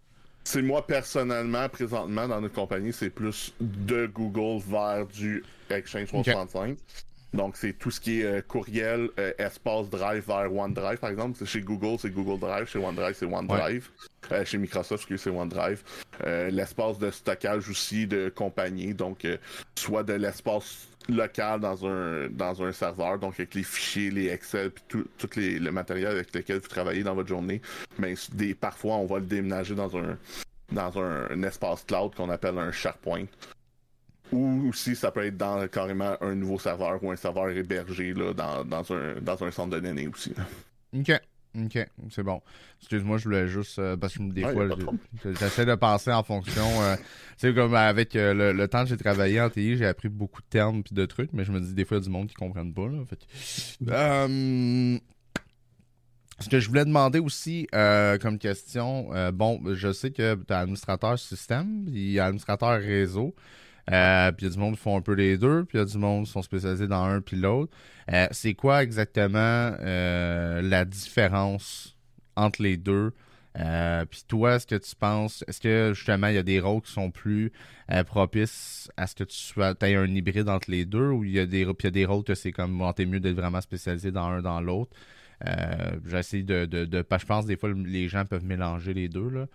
C'est 0.44 0.62
moi 0.62 0.86
personnellement, 0.86 1.68
présentement, 1.68 2.26
dans 2.26 2.40
notre 2.40 2.54
compagnie, 2.54 2.92
c'est 2.92 3.10
plus 3.10 3.54
de 3.60 4.06
Google 4.06 4.62
vers 4.66 5.06
du 5.06 5.44
Exchange 5.70 6.08
365. 6.08 6.76
Donc, 7.34 7.56
c'est 7.56 7.72
tout 7.72 7.90
ce 7.90 8.00
qui 8.00 8.20
est 8.20 8.24
euh, 8.24 8.42
courriel, 8.42 9.08
euh, 9.18 9.32
espace 9.38 9.88
Drive 9.88 10.26
vers 10.26 10.54
OneDrive, 10.54 10.98
par 10.98 11.10
exemple. 11.10 11.44
Chez 11.44 11.60
Google, 11.60 11.98
c'est 11.98 12.10
Google 12.10 12.38
Drive. 12.38 12.68
Chez 12.68 12.78
OneDrive, 12.78 13.14
c'est 13.14 13.26
OneDrive. 13.26 13.88
Euh, 14.30 14.44
chez 14.44 14.58
Microsoft, 14.58 15.06
c'est 15.16 15.30
OneDrive. 15.30 15.82
l'espace 16.50 16.98
de 16.98 17.10
stockage 17.10 17.68
aussi 17.68 18.06
de 18.06 18.30
compagnie. 18.34 18.94
Donc, 18.94 19.26
soit 19.76 20.02
de 20.02 20.12
l'espace 20.12 20.88
local 21.08 21.58
dans 21.60 21.84
un 21.84 22.28
dans 22.30 22.62
un 22.62 22.70
serveur, 22.70 23.18
donc 23.18 23.34
avec 23.34 23.54
les 23.54 23.64
fichiers, 23.64 24.10
les 24.10 24.28
Excel, 24.28 24.70
puis 24.70 24.84
tout, 24.86 25.04
tout 25.18 25.28
les, 25.34 25.58
le 25.58 25.72
matériel 25.72 26.12
avec 26.12 26.32
lequel 26.32 26.60
vous 26.60 26.68
travaillez 26.68 27.02
dans 27.02 27.14
votre 27.14 27.28
journée. 27.28 27.60
Mais 27.98 28.14
des, 28.32 28.54
parfois, 28.54 28.96
on 28.96 29.06
va 29.06 29.18
le 29.18 29.26
déménager 29.26 29.74
dans 29.74 29.96
un 29.96 30.16
dans 30.70 30.98
un, 30.98 31.42
espace 31.42 31.84
cloud 31.84 32.14
qu'on 32.14 32.30
appelle 32.30 32.58
un 32.58 32.72
SharePoint. 32.72 33.26
Ou 34.32 34.68
aussi, 34.68 34.96
ça 34.96 35.10
peut 35.10 35.24
être 35.24 35.36
dans 35.36 35.66
carrément 35.68 36.16
un 36.20 36.34
nouveau 36.34 36.58
serveur 36.58 37.02
ou 37.02 37.10
un 37.10 37.16
serveur 37.16 37.50
hébergé 37.50 38.14
là, 38.14 38.32
dans, 38.32 38.64
dans, 38.64 38.92
un, 38.92 39.20
dans 39.20 39.42
un 39.44 39.50
centre 39.50 39.76
de 39.76 39.80
données 39.80 40.08
aussi. 40.08 40.32
OK. 40.96 41.12
Ok, 41.54 41.86
c'est 42.10 42.22
bon. 42.22 42.40
Excuse-moi, 42.80 43.18
je 43.18 43.24
voulais 43.24 43.46
juste. 43.46 43.78
Euh, 43.78 43.96
parce 43.96 44.16
que 44.16 44.22
des 44.32 44.42
fois, 44.42 44.68
j'essaie 45.38 45.66
de 45.66 45.74
penser 45.74 46.10
en 46.10 46.22
fonction. 46.22 46.64
Euh, 46.82 46.96
c'est 47.36 47.54
comme 47.54 47.74
avec 47.74 48.16
euh, 48.16 48.52
le, 48.52 48.68
temps 48.68 48.84
que 48.84 48.88
j'ai 48.88 48.96
travaillé 48.96 49.38
en 49.40 49.50
TI, 49.50 49.76
j'ai 49.76 49.86
appris 49.86 50.08
beaucoup 50.08 50.40
de 50.40 50.46
termes 50.46 50.82
et 50.90 50.94
de 50.94 51.04
trucs, 51.04 51.32
mais 51.34 51.44
je 51.44 51.52
me 51.52 51.60
dis 51.60 51.74
des 51.74 51.84
fois, 51.84 51.98
il 51.98 52.00
y 52.00 52.02
a 52.02 52.04
du 52.04 52.10
monde 52.10 52.28
qui 52.28 52.34
ne 52.40 52.46
comprennent 52.46 52.72
pas. 52.72 52.88
Là, 52.88 53.04
fait. 53.04 53.26
ce 56.38 56.48
que 56.48 56.58
je 56.58 56.68
voulais 56.68 56.86
demander 56.86 57.18
aussi 57.18 57.66
comme 57.72 58.38
question, 58.38 59.10
bon, 59.34 59.60
je 59.74 59.92
sais 59.92 60.10
que 60.10 60.34
tu 60.36 60.52
es 60.52 60.54
administrateur 60.54 61.18
système, 61.18 61.84
il 61.88 62.12
y 62.12 62.18
a 62.18 62.24
administrateur 62.26 62.80
réseau. 62.80 63.34
Euh, 63.90 64.30
puis 64.32 64.46
il 64.46 64.48
y 64.48 64.52
a 64.52 64.54
du 64.54 64.60
monde 64.60 64.74
qui 64.74 64.80
font 64.80 64.96
un 64.96 65.00
peu 65.00 65.14
les 65.14 65.36
deux, 65.36 65.64
puis 65.64 65.78
il 65.78 65.80
y 65.80 65.82
a 65.82 65.86
du 65.86 65.98
monde 65.98 66.24
qui 66.26 66.30
sont 66.30 66.42
spécialisés 66.42 66.86
dans 66.86 67.04
un 67.04 67.20
puis 67.20 67.36
l'autre. 67.36 67.72
Euh, 68.12 68.26
c'est 68.30 68.54
quoi 68.54 68.82
exactement 68.82 69.38
euh, 69.80 70.62
la 70.62 70.84
différence 70.84 71.96
entre 72.36 72.62
les 72.62 72.76
deux? 72.76 73.12
puis 74.10 74.22
toi, 74.28 74.54
est-ce 74.54 74.66
que 74.66 74.76
tu 74.76 74.96
penses, 74.96 75.44
est-ce 75.46 75.60
que 75.60 75.92
justement 75.94 76.28
il 76.28 76.36
y 76.36 76.38
a 76.38 76.42
des 76.42 76.58
rôles 76.58 76.80
qui 76.80 76.90
sont 76.90 77.10
plus 77.10 77.52
propices 78.06 78.90
à 78.96 79.06
ce 79.06 79.14
que 79.14 79.24
tu 79.24 79.36
sois, 79.36 79.74
aies 79.82 79.94
un 79.94 80.06
hybride 80.06 80.48
entre 80.48 80.70
les 80.70 80.86
deux, 80.86 81.10
ou 81.10 81.22
il 81.22 81.32
y 81.32 81.38
a 81.38 81.44
des, 81.44 81.60
y 81.60 81.86
a 81.86 81.90
des 81.90 82.06
rôles 82.06 82.24
que 82.24 82.34
c'est 82.34 82.50
comme, 82.50 82.78
bon, 82.78 82.90
t'es 82.94 83.04
mieux 83.04 83.20
d'être 83.20 83.36
vraiment 83.36 83.60
spécialisé 83.60 84.10
dans 84.10 84.24
un 84.24 84.40
dans 84.40 84.62
l'autre? 84.62 84.96
J'essaie 86.06 86.42
de, 86.42 86.64
de, 86.64 86.86
de, 86.86 87.04
Je 87.10 87.26
pense 87.26 87.44
des 87.44 87.58
fois 87.58 87.70
les 87.74 88.08
gens 88.08 88.24
peuvent 88.24 88.44
mélanger 88.44 88.94
les 88.94 89.10
deux 89.10 89.28
là. 89.28 89.46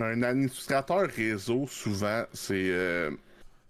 Un 0.00 0.24
administrateur 0.24 1.08
réseau, 1.08 1.68
souvent, 1.68 2.24
c'est 2.32 2.72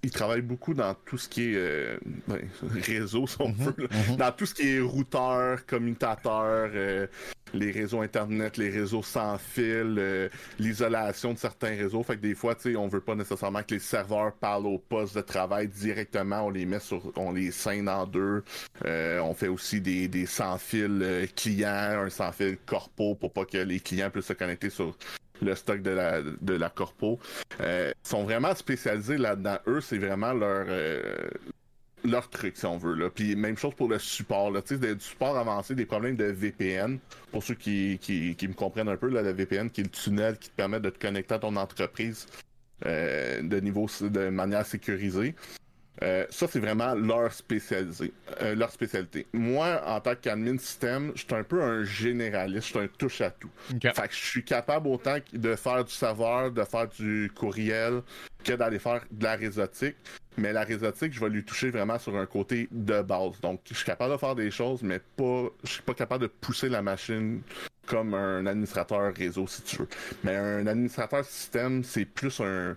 il 0.03 0.11
travaille 0.11 0.41
beaucoup 0.41 0.75
dans 0.75 0.95
tout 0.95 1.19
ce 1.19 1.29
qui 1.29 1.53
est 1.53 1.57
euh, 1.57 1.99
ben, 2.27 2.41
réseau, 2.87 3.27
si 3.27 3.37
on 3.41 3.49
mhm, 3.49 3.55
veut, 3.55 3.89
mhm. 4.09 4.17
dans 4.17 4.33
tout 4.33 4.47
ce 4.47 4.55
qui 4.55 4.77
est 4.77 4.81
routeur, 4.81 5.67
commutateur, 5.67 6.71
euh, 6.75 7.07
les 7.53 7.71
réseaux 7.71 8.01
internet, 8.01 8.57
les 8.57 8.71
réseaux 8.71 9.03
sans 9.03 9.37
fil, 9.37 9.97
euh, 9.99 10.29
l'isolation 10.59 11.35
de 11.35 11.39
certains 11.39 11.77
réseaux. 11.77 12.03
Fait 12.03 12.17
que 12.17 12.23
des 12.23 12.35
fois, 12.35 12.55
tu 12.55 12.63
sais, 12.63 12.77
on 12.77 12.89
veut 12.89 13.01
pas 13.01 13.15
nécessairement 13.15 13.63
que 13.63 13.75
les 13.75 13.81
serveurs 13.81 14.33
parlent 14.33 14.67
au 14.67 14.79
poste 14.79 15.17
de 15.17 15.21
travail 15.21 15.69
directement. 15.69 16.47
On 16.47 16.51
les 16.51 16.65
met 16.65 16.79
sur, 16.79 17.13
on 17.17 17.33
les 17.33 17.51
scinde 17.51 17.89
en 17.89 18.07
deux. 18.07 18.45
on 18.85 19.35
fait 19.35 19.49
aussi 19.49 19.81
des, 19.81 20.09
des 20.09 20.27
sans 20.27 20.59
fil 20.59 21.29
clients, 21.37 22.05
un 22.05 22.11
sans 22.11 22.33
fil 22.33 22.57
corpo 22.65 23.17
pour 23.17 23.33
pas 23.33 23.45
que 23.45 23.59
les 23.59 23.81
clients 23.81 24.11
puissent 24.11 24.27
se 24.27 24.33
connecter 24.33 24.71
sur 24.71 24.97
le 25.43 25.55
stock 25.55 25.83
de 25.83 25.91
la, 25.91 26.23
de 26.23 26.55
la 26.55 26.69
corpo. 26.69 27.19
Euh, 27.61 27.93
sont 28.03 28.25
vraiment 28.25 28.55
spécialisés 28.55 29.19
là-dedans. 29.19 29.59
Eux, 29.67 29.81
c'est 29.81 29.99
vraiment 29.99 30.33
leur, 30.33 30.67
euh, 30.69 31.29
leur 32.05 32.29
truc, 32.29 32.57
si 32.57 32.67
on 32.67 32.79
veut. 32.79 32.95
Là. 32.95 33.11
Puis 33.11 33.37
même 33.37 33.57
chose 33.57 33.75
pour 33.75 33.89
le 33.89 33.99
support. 33.99 34.51
Là. 34.51 34.61
Du 34.61 35.01
support 35.01 35.37
avancé, 35.37 35.75
des 35.75 35.87
problèmes 35.87 36.17
de 36.17 36.25
VPN. 36.25 36.99
Pour 37.33 37.43
ceux 37.43 37.55
qui, 37.55 37.99
qui, 38.01 38.35
qui 38.37 38.49
me 38.49 38.55
comprennent 38.55 38.89
un 38.89 38.97
peu, 38.97 39.09
là, 39.09 39.23
le 39.23 39.33
VPN 39.33 39.71
qui 39.71 39.83
est 39.83 39.85
le 39.85 39.91
tunnel 39.91 40.39
qui 40.39 40.51
te 40.51 40.55
permet 40.57 40.81
de 40.81 40.91
te 40.91 40.99
connecter 40.99 41.35
à 41.35 41.39
ton 41.39 41.57
entreprise 41.57 42.27
euh, 42.87 43.43
de 43.43 43.61
niveau 43.61 43.87
de 44.01 44.31
manière 44.31 44.65
sécurisée. 44.65 45.35
Euh, 46.03 46.25
ça, 46.31 46.47
c'est 46.49 46.61
vraiment 46.61 46.95
leur, 46.95 47.33
spécialisé, 47.33 48.13
euh, 48.41 48.55
leur 48.55 48.71
spécialité. 48.71 49.27
Moi, 49.33 49.81
en 49.85 50.01
tant 50.01 50.15
qu'admin 50.15 50.57
système, 50.57 51.13
je 51.15 51.21
suis 51.21 51.35
un 51.35 51.45
peu 51.45 51.63
un 51.63 51.85
généraliste, 51.85 52.69
je 52.69 52.71
suis 52.71 52.79
un 52.79 52.89
touche-à-tout. 52.89 53.51
Fait 53.81 54.09
que 54.09 54.15
je 54.15 54.25
suis 54.25 54.45
capable 54.45 54.89
autant 54.89 55.17
de 55.33 55.55
faire 55.57 55.85
du 55.85 55.93
savoir, 55.93 56.51
de 56.51 56.65
faire 56.65 56.89
du 56.89 57.31
courriel, 57.35 58.03
que 58.43 58.53
d'aller 58.55 58.79
faire 58.79 59.05
de 59.11 59.25
la 59.25 59.37
réseautique. 59.37 59.97
Mais 60.39 60.53
la 60.53 60.63
réseautique, 60.63 61.13
je 61.13 61.21
vais 61.21 61.29
lui 61.29 61.45
toucher 61.45 61.71
vraiment 61.71 61.99
sur 61.99 62.17
un 62.17 62.25
côté 62.25 62.69
de 62.71 63.03
base. 63.03 63.39
Donc, 63.43 63.61
je 63.69 63.75
suis 63.75 63.85
capable 63.85 64.13
de 64.13 64.19
faire 64.19 64.35
des 64.35 64.51
choses, 64.51 64.83
mais 64.83 65.01
pas, 65.17 65.49
je 65.65 65.71
suis 65.71 65.83
pas 65.83 65.95
capable 65.95 66.23
de 66.23 66.29
pousser 66.29 66.69
la 66.69 66.81
machine 66.81 67.43
comme 67.91 68.15
un 68.15 68.47
administrateur 68.47 69.13
réseau, 69.15 69.47
si 69.49 69.63
tu 69.63 69.79
veux. 69.79 69.89
Mais 70.23 70.37
un 70.37 70.67
administrateur 70.67 71.25
système, 71.25 71.83
c'est 71.83 72.05
plus 72.05 72.41
un, 72.41 72.77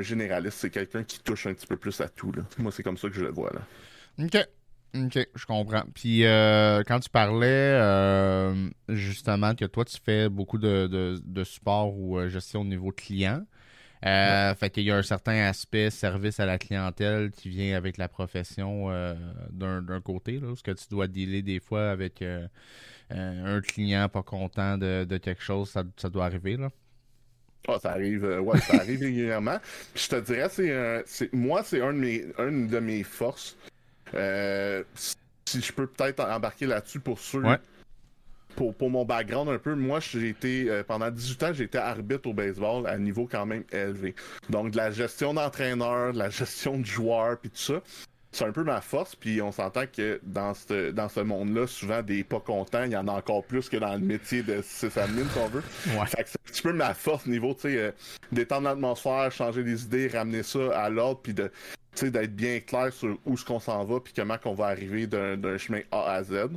généraliste. 0.00 0.58
C'est 0.58 0.70
quelqu'un 0.70 1.04
qui 1.04 1.20
touche 1.20 1.46
un 1.46 1.52
petit 1.54 1.66
peu 1.66 1.76
plus 1.76 2.00
à 2.00 2.08
tout. 2.08 2.32
Là. 2.32 2.42
Moi, 2.58 2.72
c'est 2.72 2.82
comme 2.82 2.96
ça 2.96 3.08
que 3.08 3.14
je 3.14 3.20
le 3.22 3.30
vois. 3.30 3.52
Là. 3.52 4.24
OK. 4.24 4.48
OK, 4.94 5.28
je 5.34 5.44
comprends. 5.44 5.84
Puis 5.94 6.24
euh, 6.24 6.82
quand 6.86 7.00
tu 7.00 7.10
parlais 7.10 7.46
euh, 7.46 8.70
justement 8.88 9.54
que 9.54 9.66
toi, 9.66 9.84
tu 9.84 9.98
fais 10.02 10.30
beaucoup 10.30 10.56
de, 10.56 11.20
support 11.44 11.94
ou 11.94 12.18
euh, 12.18 12.30
gestion 12.30 12.62
au 12.62 12.64
niveau 12.64 12.92
client, 12.92 13.42
euh, 14.04 14.54
Fait 14.54 14.70
qu'il 14.70 14.84
y 14.84 14.90
a 14.90 14.96
un 14.96 15.02
certain 15.02 15.46
aspect 15.46 15.90
service 15.90 16.40
à 16.40 16.46
la 16.46 16.58
clientèle 16.58 17.30
qui 17.30 17.48
vient 17.48 17.76
avec 17.76 17.96
la 17.96 18.08
profession 18.08 18.88
d'un 19.50 20.00
côté, 20.02 20.40
là, 20.40 20.54
ce 20.54 20.62
que 20.62 20.72
tu 20.72 20.84
dois 20.90 21.06
dealer 21.06 21.42
des 21.42 21.60
fois 21.60 21.90
avec 21.90 22.22
euh, 23.12 23.56
un 23.56 23.60
client 23.60 24.08
pas 24.08 24.22
content 24.22 24.78
de, 24.78 25.18
quelque 25.18 25.42
chose, 25.42 25.70
ça, 25.70 26.08
doit 26.08 26.24
arriver, 26.24 26.56
là? 26.56 26.70
Ah, 27.68 27.78
ça 27.80 27.90
arrive, 27.92 28.24
euh, 28.24 28.40
ouais, 28.40 28.58
ça 28.60 28.76
arrive 28.76 29.00
régulièrement. 29.02 29.58
je 29.94 30.08
te 30.08 30.16
dirais, 30.16 30.48
c'est, 31.06 31.32
moi, 31.32 31.62
c'est 31.64 31.80
un 31.80 31.92
de 31.92 31.98
mes, 31.98 32.24
une 32.38 32.68
de 32.68 32.78
mes 32.78 33.02
forces. 33.02 33.56
Euh, 34.14 34.82
si 34.94 35.60
je 35.60 35.72
peux 35.72 35.86
peut-être 35.86 36.20
embarquer 36.20 36.66
là-dessus 36.66 37.00
pour 37.00 37.18
ceux. 37.18 37.42
Pour, 38.56 38.74
pour, 38.74 38.90
mon 38.90 39.04
background 39.04 39.48
un 39.48 39.58
peu, 39.58 39.74
moi, 39.74 40.00
j'ai 40.00 40.30
été, 40.30 40.82
pendant 40.88 41.10
18 41.10 41.42
ans, 41.42 41.52
j'ai 41.52 41.64
été 41.64 41.78
arbitre 41.78 42.28
au 42.28 42.32
baseball 42.32 42.86
à 42.86 42.92
un 42.92 42.98
niveau 42.98 43.28
quand 43.30 43.46
même 43.46 43.64
élevé. 43.70 44.14
Donc, 44.50 44.70
de 44.70 44.76
la 44.76 44.90
gestion 44.90 45.34
d'entraîneur, 45.34 46.12
de 46.12 46.18
la 46.18 46.30
gestion 46.30 46.78
de 46.78 46.86
joueur, 46.86 47.38
puis 47.38 47.50
tout 47.50 47.58
ça 47.58 47.82
c'est 48.36 48.44
un 48.44 48.52
peu 48.52 48.64
ma 48.64 48.80
force, 48.80 49.16
puis 49.16 49.40
on 49.40 49.50
s'entend 49.50 49.84
que 49.86 50.20
dans 50.22 50.52
ce, 50.52 50.90
dans 50.90 51.08
ce 51.08 51.20
monde-là, 51.20 51.66
souvent 51.66 52.02
des 52.02 52.22
pas 52.22 52.40
contents, 52.40 52.84
il 52.84 52.92
y 52.92 52.96
en 52.96 53.08
a 53.08 53.12
encore 53.12 53.42
plus 53.44 53.68
que 53.68 53.78
dans 53.78 53.94
le 53.94 54.00
métier 54.00 54.42
de 54.42 54.60
sysadmin, 54.62 55.24
si 55.32 55.38
on 55.38 55.48
veut. 55.48 55.62
Fait 56.06 56.22
que 56.22 56.28
c'est 56.28 56.38
un 56.38 56.50
petit 56.50 56.62
peu 56.62 56.72
ma 56.72 56.92
force 56.92 57.26
niveau, 57.26 57.54
tu 57.54 57.62
sais, 57.62 57.78
euh, 57.78 57.90
d'étendre 58.32 58.68
l'atmosphère, 58.68 59.32
changer 59.32 59.62
les 59.62 59.84
idées, 59.84 60.08
ramener 60.08 60.42
ça 60.42 60.78
à 60.78 60.90
l'ordre, 60.90 61.20
puis 61.22 61.34
de 61.34 61.50
d'être 62.02 62.36
bien 62.36 62.60
clair 62.60 62.92
sur 62.92 63.16
où 63.24 63.38
ce 63.38 63.44
qu'on 63.46 63.58
s'en 63.58 63.82
va, 63.86 64.00
puis 64.00 64.12
comment 64.14 64.36
qu'on 64.36 64.52
va 64.52 64.66
arriver 64.66 65.06
d'un 65.06 65.56
chemin 65.56 65.80
A 65.90 66.12
à 66.12 66.22
Z. 66.22 66.50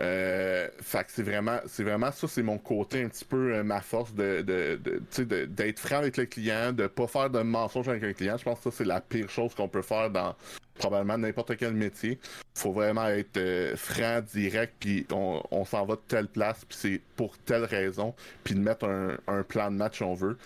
Euh, 0.00 0.68
fait 0.80 1.04
que 1.04 1.10
c'est 1.12 1.22
vraiment, 1.22 1.58
c'est 1.66 1.82
vraiment 1.82 2.12
ça, 2.12 2.28
c'est 2.28 2.42
mon 2.42 2.58
côté 2.58 3.02
un 3.02 3.08
petit 3.08 3.24
peu 3.24 3.54
euh, 3.54 3.64
ma 3.64 3.80
force 3.80 4.14
de, 4.14 4.42
de, 4.42 4.80
de 4.82 5.44
d'être 5.46 5.78
franc 5.80 5.96
avec 5.96 6.16
le 6.16 6.26
client, 6.26 6.72
de 6.72 6.86
pas 6.86 7.08
faire 7.08 7.30
de 7.30 7.40
mensonges 7.40 7.88
avec 7.88 8.04
un 8.04 8.12
client. 8.12 8.36
Je 8.36 8.44
pense 8.44 8.58
que 8.60 8.70
ça 8.70 8.76
c'est 8.78 8.84
la 8.84 9.00
pire 9.00 9.28
chose 9.28 9.54
qu'on 9.54 9.68
peut 9.68 9.82
faire 9.82 10.10
dans 10.10 10.36
probablement 10.78 11.18
n'importe 11.18 11.56
quel 11.56 11.74
métier. 11.74 12.18
faut 12.54 12.72
vraiment 12.72 13.06
être 13.08 13.36
euh, 13.36 13.76
franc, 13.76 14.20
direct, 14.32 14.74
puis 14.80 15.06
on, 15.10 15.64
s'en 15.64 15.84
va 15.84 15.96
de 15.96 16.00
telle 16.08 16.28
place, 16.28 16.64
puis 16.64 16.78
c'est 16.80 17.00
pour 17.16 17.36
telle 17.38 17.64
raison, 17.64 18.14
puis 18.44 18.54
de 18.54 18.60
mettre 18.60 18.86
un, 18.86 19.42
plan 19.42 19.70
de 19.70 19.76
match 19.76 20.00
on 20.02 20.14
veut. 20.14 20.38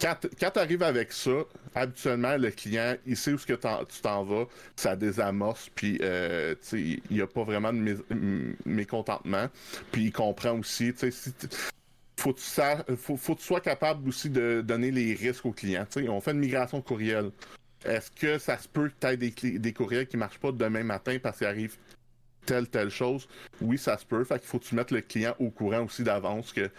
Quand, 0.00 0.16
tu 0.50 0.58
arrives 0.58 0.82
avec 0.82 1.12
ça, 1.12 1.44
habituellement, 1.74 2.36
le 2.36 2.50
client, 2.50 2.96
il 3.06 3.16
sait 3.16 3.32
où 3.32 3.36
que 3.36 3.52
tu 3.52 4.00
t'en 4.02 4.24
vas, 4.24 4.46
ça 4.76 4.96
désamorce, 4.96 5.70
puis 5.74 5.98
euh, 6.02 6.54
il 6.72 7.00
n'y 7.10 7.20
a 7.20 7.26
pas 7.26 7.44
vraiment 7.44 7.72
de 7.72 7.96
mécontentement, 8.64 9.48
puis 9.92 10.04
il 10.04 10.12
comprend 10.12 10.58
aussi, 10.58 10.94
tu 10.94 11.10
sais, 11.10 11.32
faut 12.16 12.32
que 12.32 13.38
tu, 13.38 13.44
sois 13.44 13.60
capable 13.60 14.08
aussi 14.08 14.30
de 14.30 14.62
donner 14.64 14.90
les 14.90 15.14
risques 15.14 15.44
aux 15.44 15.52
clients. 15.52 15.86
on 16.08 16.20
fait 16.20 16.30
une 16.30 16.38
migration 16.38 16.80
courriel. 16.80 17.30
Est-ce 17.84 18.10
que 18.10 18.38
ça 18.38 18.56
se 18.56 18.66
peut 18.66 18.88
que 18.88 19.10
tu 19.10 19.16
des, 19.18 19.58
des 19.58 19.72
courriels 19.74 20.06
qui 20.06 20.16
ne 20.16 20.20
marchent 20.20 20.38
pas 20.38 20.52
demain 20.52 20.84
matin 20.84 21.18
parce 21.22 21.38
qu'il 21.38 21.46
arrive 21.46 21.76
telle, 22.46 22.66
telle 22.66 22.88
chose? 22.88 23.28
Oui, 23.60 23.76
ça 23.76 23.98
se 23.98 24.06
peut. 24.06 24.24
Fait 24.24 24.42
faut 24.42 24.58
que 24.58 24.64
tu 24.64 24.74
mettes 24.74 24.90
le 24.90 25.02
client 25.02 25.34
au 25.38 25.50
courant 25.50 25.84
aussi 25.84 26.02
d'avance 26.02 26.52
que 26.52 26.70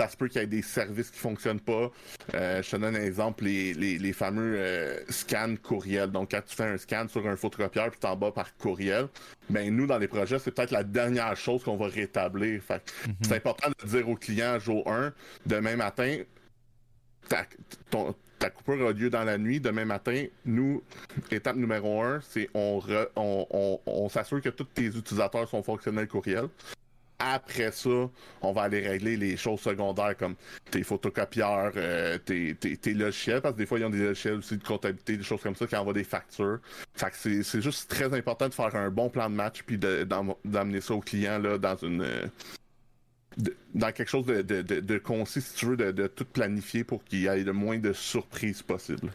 ça 0.00 0.08
se 0.08 0.16
peut 0.16 0.28
qu'il 0.28 0.40
y 0.40 0.44
ait 0.44 0.46
des 0.46 0.62
services 0.62 1.10
qui 1.10 1.18
ne 1.18 1.22
fonctionnent 1.22 1.60
pas. 1.60 1.90
Euh, 2.34 2.62
je 2.62 2.70
te 2.70 2.76
donne 2.76 2.96
un 2.96 3.02
exemple, 3.02 3.44
les, 3.44 4.12
fameux 4.14 4.54
euh, 4.56 4.98
scans 5.10 5.56
courriel. 5.62 6.10
Donc, 6.10 6.30
quand 6.30 6.40
tu 6.46 6.56
fais 6.56 6.64
un 6.64 6.78
scan 6.78 7.06
sur 7.06 7.26
un 7.26 7.36
photocopieur 7.36 7.90
puis 7.90 8.00
t'en 8.00 8.16
bas 8.16 8.32
par 8.32 8.56
courriel, 8.56 9.08
ben 9.50 9.74
nous, 9.74 9.86
dans 9.86 9.98
les 9.98 10.08
projets, 10.08 10.38
c'est 10.38 10.52
peut-être 10.52 10.70
la 10.70 10.84
dernière 10.84 11.36
chose 11.36 11.62
qu'on 11.62 11.76
va 11.76 11.88
rétablir. 11.88 12.62
Fait 12.62 12.82
mhm. 13.06 13.14
c'est 13.20 13.36
important 13.36 13.68
de 13.68 13.88
dire 13.88 14.08
au 14.08 14.14
client 14.14 14.58
jour 14.58 14.90
1, 14.90 15.12
demain 15.44 15.76
matin, 15.76 16.22
ton, 17.90 18.14
ta 18.38 18.48
coupure 18.48 18.88
a 18.88 18.92
lieu 18.92 19.10
dans 19.10 19.24
la 19.24 19.36
nuit. 19.36 19.60
Demain 19.60 19.84
matin, 19.84 20.24
nous, 20.46 20.82
étape 21.30 21.56
numéro 21.56 22.02
un, 22.02 22.20
c'est 22.22 22.48
on, 22.54 22.80
on, 23.86 24.08
s'assure 24.08 24.40
que 24.40 24.48
tous 24.48 24.64
tes 24.64 24.86
utilisateurs 24.86 25.46
sont 25.46 25.62
fonctionnels 25.62 26.08
courriel. 26.08 26.48
Après 27.22 27.70
ça, 27.70 27.90
on 28.40 28.52
va 28.52 28.62
aller 28.62 28.80
régler 28.80 29.16
les 29.16 29.36
choses 29.36 29.60
secondaires 29.60 30.16
comme 30.16 30.36
tes 30.70 30.82
photocopieurs, 30.82 31.72
euh, 31.76 32.16
tes, 32.18 32.56
logiciels, 32.94 33.42
parce 33.42 33.54
que 33.54 33.58
des 33.58 33.66
fois, 33.66 33.78
ils 33.78 33.84
ont 33.84 33.90
des 33.90 34.02
logiciels 34.02 34.34
aussi 34.34 34.56
de 34.56 34.64
comptabilité, 34.64 35.18
des 35.18 35.22
choses 35.22 35.42
comme 35.42 35.54
ça 35.54 35.66
qui 35.66 35.76
envoient 35.76 35.92
des 35.92 36.04
factures. 36.04 36.60
Fait 36.94 37.10
que 37.10 37.42
c'est 37.42 37.60
juste 37.60 37.90
très 37.90 38.12
important 38.14 38.48
de 38.48 38.54
faire 38.54 38.74
un 38.74 38.90
bon 38.90 39.10
plan 39.10 39.28
de 39.28 39.34
match 39.34 39.62
puis 39.66 39.76
d'amener 39.76 40.80
ça 40.80 40.94
au 40.94 41.00
client 41.00 41.38
là, 41.38 41.58
dans 41.58 41.76
une 41.76 42.30
dans 43.74 43.92
quelque 43.92 44.08
chose 44.08 44.26
de, 44.26 44.42
de, 44.42 44.62
de, 44.62 44.98
concis, 44.98 45.40
si 45.40 45.54
tu 45.54 45.66
veux, 45.66 45.76
de, 45.76 46.06
tout 46.06 46.24
planifier 46.24 46.84
pour 46.84 47.04
qu'il 47.04 47.20
y 47.20 47.26
ait 47.26 47.44
le 47.44 47.52
moins 47.52 47.78
de 47.78 47.92
surprises 47.92 48.62
possible. 48.62 49.12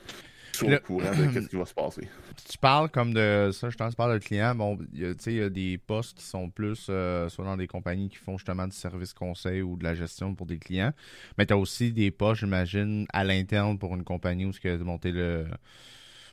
Sur 0.54 0.70
le 0.70 0.80
courant 0.80 1.12
de 1.12 1.42
ce 1.42 1.48
qui 1.50 1.56
va 1.56 1.66
se 1.66 1.74
passer. 1.74 2.08
Tu 2.36 2.58
parles 2.58 2.90
comme 2.90 3.14
de 3.14 3.52
ça, 3.54 3.70
je 3.70 3.76
pense, 3.76 3.92
tu 3.92 3.96
parles 3.96 4.20
de 4.20 4.24
client. 4.24 4.56
Bon, 4.56 4.78
il 4.94 5.16
y 5.28 5.42
a 5.42 5.50
des 5.50 5.78
postes 5.78 6.18
qui 6.18 6.24
sont 6.24 6.50
plus 6.50 6.88
euh, 6.90 7.30
soit 7.30 7.46
dans 7.46 7.58
des 7.58 7.68
compagnies 7.68 8.10
qui 8.10 8.18
font 8.18 8.38
justement 8.38 8.68
du 8.68 8.76
service 8.76 9.14
conseil 9.14 9.62
ou 9.62 9.78
de 9.78 9.84
la 9.84 9.96
gestion 9.96 10.36
pour 10.36 10.46
des 10.46 10.58
clients. 10.58 10.94
Mais 11.38 11.46
tu 11.46 11.54
as 11.54 11.58
aussi 11.58 11.92
des 11.92 12.12
postes, 12.12 12.42
j'imagine, 12.42 13.06
à 13.14 13.24
l'interne 13.24 13.78
pour 13.78 13.96
une 13.96 14.04
compagnie 14.04 14.46
où 14.46 14.52
tu 14.52 14.70
as 14.70 14.78
monté 14.78 15.12
le 15.12 15.46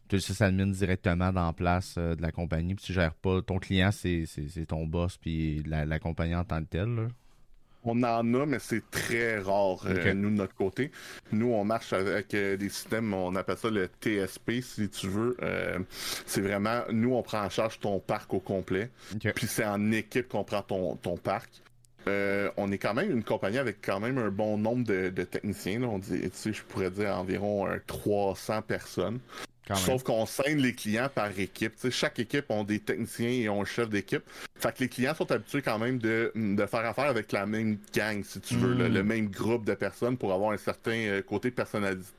tu 0.09 0.17
le 0.17 0.73
directement 0.73 1.33
dans 1.33 1.47
la 1.47 1.53
place 1.53 1.95
euh, 1.97 2.15
de 2.15 2.23
la 2.23 2.33
compagnie, 2.33 2.75
puis 2.75 2.85
tu 2.85 2.93
gères 2.93 3.15
pas. 3.15 3.41
Ton 3.41 3.59
client, 3.59 3.91
c'est 3.93 4.27
ton 4.69 4.87
boss, 4.87 5.17
puis 5.17 5.63
la, 5.65 5.85
la, 5.87 5.99
compagnie 5.99 6.35
en 6.35 6.45
tant 6.45 6.61
que 6.61 6.69
telle. 6.69 6.95
Là. 6.95 7.09
On 7.85 8.03
en 8.03 8.35
a, 8.35 8.47
mais 8.47 8.59
c'est 8.61 8.89
très 8.91 9.39
rare, 9.39 9.85
euh, 9.87 10.15
nous, 10.15 10.31
de 10.31 10.37
notre 10.37 10.55
côté. 10.55 10.93
Nous, 11.33 11.49
on 11.49 11.65
marche 11.65 11.93
avec 11.93 12.33
euh, 12.35 12.57
des 12.57 12.69
systèmes, 12.69 13.13
on 13.13 13.35
appelle 13.35 13.57
ça 13.57 13.71
le 13.71 13.89
TSP, 14.01 14.63
si 14.63 14.89
tu 14.89 15.09
veux. 15.09 15.37
Euh, 15.43 15.79
c'est 16.25 16.43
vraiment, 16.43 16.83
nous, 16.93 17.15
on 17.15 17.23
prend 17.23 17.43
en 17.43 17.51
charge 17.51 17.81
ton 17.81 17.99
parc 17.99 18.33
au 18.35 18.41
complet. 18.41 18.91
Puis 19.35 19.47
c'est 19.49 19.65
en 19.65 19.91
équipe 19.91 20.29
qu'on 20.29 20.45
prend 20.45 20.63
ton, 20.63 20.97
ton 20.97 21.17
parc. 21.17 21.51
on 22.07 22.71
est 22.71 22.79
quand 22.79 22.95
même 22.95 23.11
une 23.11 23.25
compagnie 23.25 23.59
avec 23.59 23.79
quand 23.85 23.99
même 23.99 24.19
un 24.19 24.31
bon 24.31 24.59
nombre 24.59 24.85
de, 24.85 25.11
techniciens. 25.25 25.83
On 25.83 25.99
dit, 25.99 26.21
tu 26.21 26.31
sais, 26.33 26.53
je 26.53 26.63
pourrais 26.63 26.91
dire 26.91 27.17
environ 27.17 27.67
300 27.89 28.63
personnes. 28.63 29.19
Sauf 29.75 30.03
qu'on 30.03 30.27
scène 30.27 30.59
les 30.59 30.75
clients 30.75 31.09
par 31.13 31.39
équipe. 31.39 31.75
chaque 31.91 32.19
équipe 32.19 32.47
ont 32.51 32.65
des 32.65 32.81
techniciens 32.81 33.29
et 33.29 33.49
ont 33.49 33.63
un 33.63 33.65
chef 33.65 33.89
d'équipe. 33.89 34.23
Fait 34.57 34.73
que 34.73 34.81
les 34.81 34.89
clients 34.89 35.15
sont 35.15 35.31
habitués 35.31 35.63
quand 35.63 35.79
même 35.79 35.99
de, 35.99 36.33
faire 36.71 36.87
affaire 36.87 37.07
avec 37.07 37.33
la 37.33 37.47
même 37.47 37.79
gang, 37.95 38.23
si 38.25 38.41
tu 38.41 38.55
veux, 38.57 38.75
le, 38.75 39.03
hmm. 39.03 39.07
même 39.07 39.29
groupe 39.29 39.65
de 39.65 39.75
personnes 39.75 40.17
pour 40.17 40.33
avoir 40.33 40.53
un 40.53 40.57
certain 40.57 40.93
euh, 40.93 41.23
côté 41.23 41.51
personnalisé. 41.51 42.11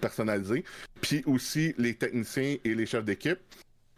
personnalisé. 0.00 0.64
Puis 1.00 1.22
aussi, 1.26 1.74
les 1.78 1.94
techniciens 1.94 2.56
et 2.64 2.74
les 2.74 2.86
chefs 2.86 3.04
d'équipe 3.04 3.38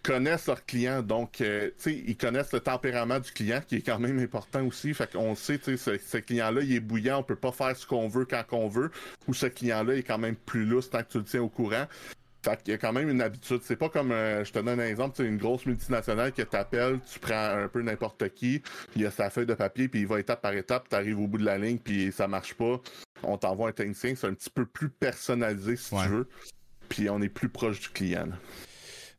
connaissent 0.02 0.46
leurs 0.46 0.64
clients, 0.64 1.02
donc 1.02 1.40
euh, 1.40 1.70
ils 1.86 2.16
connaissent 2.16 2.52
le 2.52 2.60
tempérament 2.60 3.20
du 3.20 3.30
client 3.32 3.60
qui 3.66 3.76
est 3.76 3.82
quand 3.82 3.98
même 3.98 4.18
important 4.18 4.64
aussi. 4.64 4.94
Fait 4.94 5.10
qu'on 5.12 5.34
sait, 5.34 5.60
ce, 5.62 5.76
ce 5.76 6.16
client-là, 6.16 6.62
il 6.62 6.74
est 6.74 6.80
bouillant, 6.80 7.18
on 7.18 7.22
peut 7.22 7.36
pas 7.36 7.52
faire 7.52 7.76
ce 7.76 7.86
qu'on 7.86 8.08
veut 8.08 8.24
quand 8.24 8.44
on 8.52 8.68
veut, 8.68 8.90
ou 9.28 9.34
ce 9.34 9.46
client-là 9.46 9.96
est 9.96 10.02
quand 10.02 10.18
même 10.18 10.36
plus 10.36 10.64
lousse 10.64 10.90
tant 10.90 11.02
que 11.02 11.08
tu 11.10 11.18
le 11.18 11.24
tiens 11.24 11.42
au 11.42 11.48
courant. 11.48 11.86
Fait 12.42 12.62
qu'il 12.62 12.72
y 12.72 12.74
a 12.74 12.78
quand 12.78 12.92
même 12.92 13.10
une 13.10 13.20
habitude. 13.20 13.60
C'est 13.62 13.76
pas 13.76 13.90
comme, 13.90 14.12
euh, 14.12 14.44
je 14.44 14.52
te 14.52 14.58
donne 14.58 14.80
un 14.80 14.86
exemple, 14.86 15.14
c'est 15.16 15.26
une 15.26 15.36
grosse 15.36 15.66
multinationale 15.66 16.32
qui 16.32 16.44
t'appelle, 16.46 16.98
tu 17.12 17.18
prends 17.18 17.34
un 17.34 17.68
peu 17.68 17.82
n'importe 17.82 18.30
qui, 18.30 18.62
il 18.96 19.02
y 19.02 19.06
a 19.06 19.10
sa 19.10 19.28
feuille 19.28 19.46
de 19.46 19.54
papier, 19.54 19.88
puis 19.88 20.00
il 20.00 20.06
va 20.06 20.20
étape 20.20 20.40
par 20.40 20.54
étape, 20.54 20.88
tu 20.88 20.96
arrives 20.96 21.20
au 21.20 21.26
bout 21.26 21.38
de 21.38 21.44
la 21.44 21.58
ligne, 21.58 21.78
puis 21.78 22.12
ça 22.12 22.28
marche 22.28 22.54
pas. 22.54 22.80
On 23.22 23.36
t'envoie 23.36 23.68
un 23.68 23.72
technicien, 23.72 24.14
c'est 24.16 24.26
un 24.26 24.34
petit 24.34 24.48
peu 24.48 24.64
plus 24.64 24.88
personnalisé 24.88 25.76
si 25.76 25.90
tu 25.90 26.08
veux, 26.08 26.28
puis 26.88 27.10
on 27.10 27.20
est 27.20 27.28
plus 27.28 27.50
proche 27.50 27.80
du 27.80 27.88
client. 27.90 28.28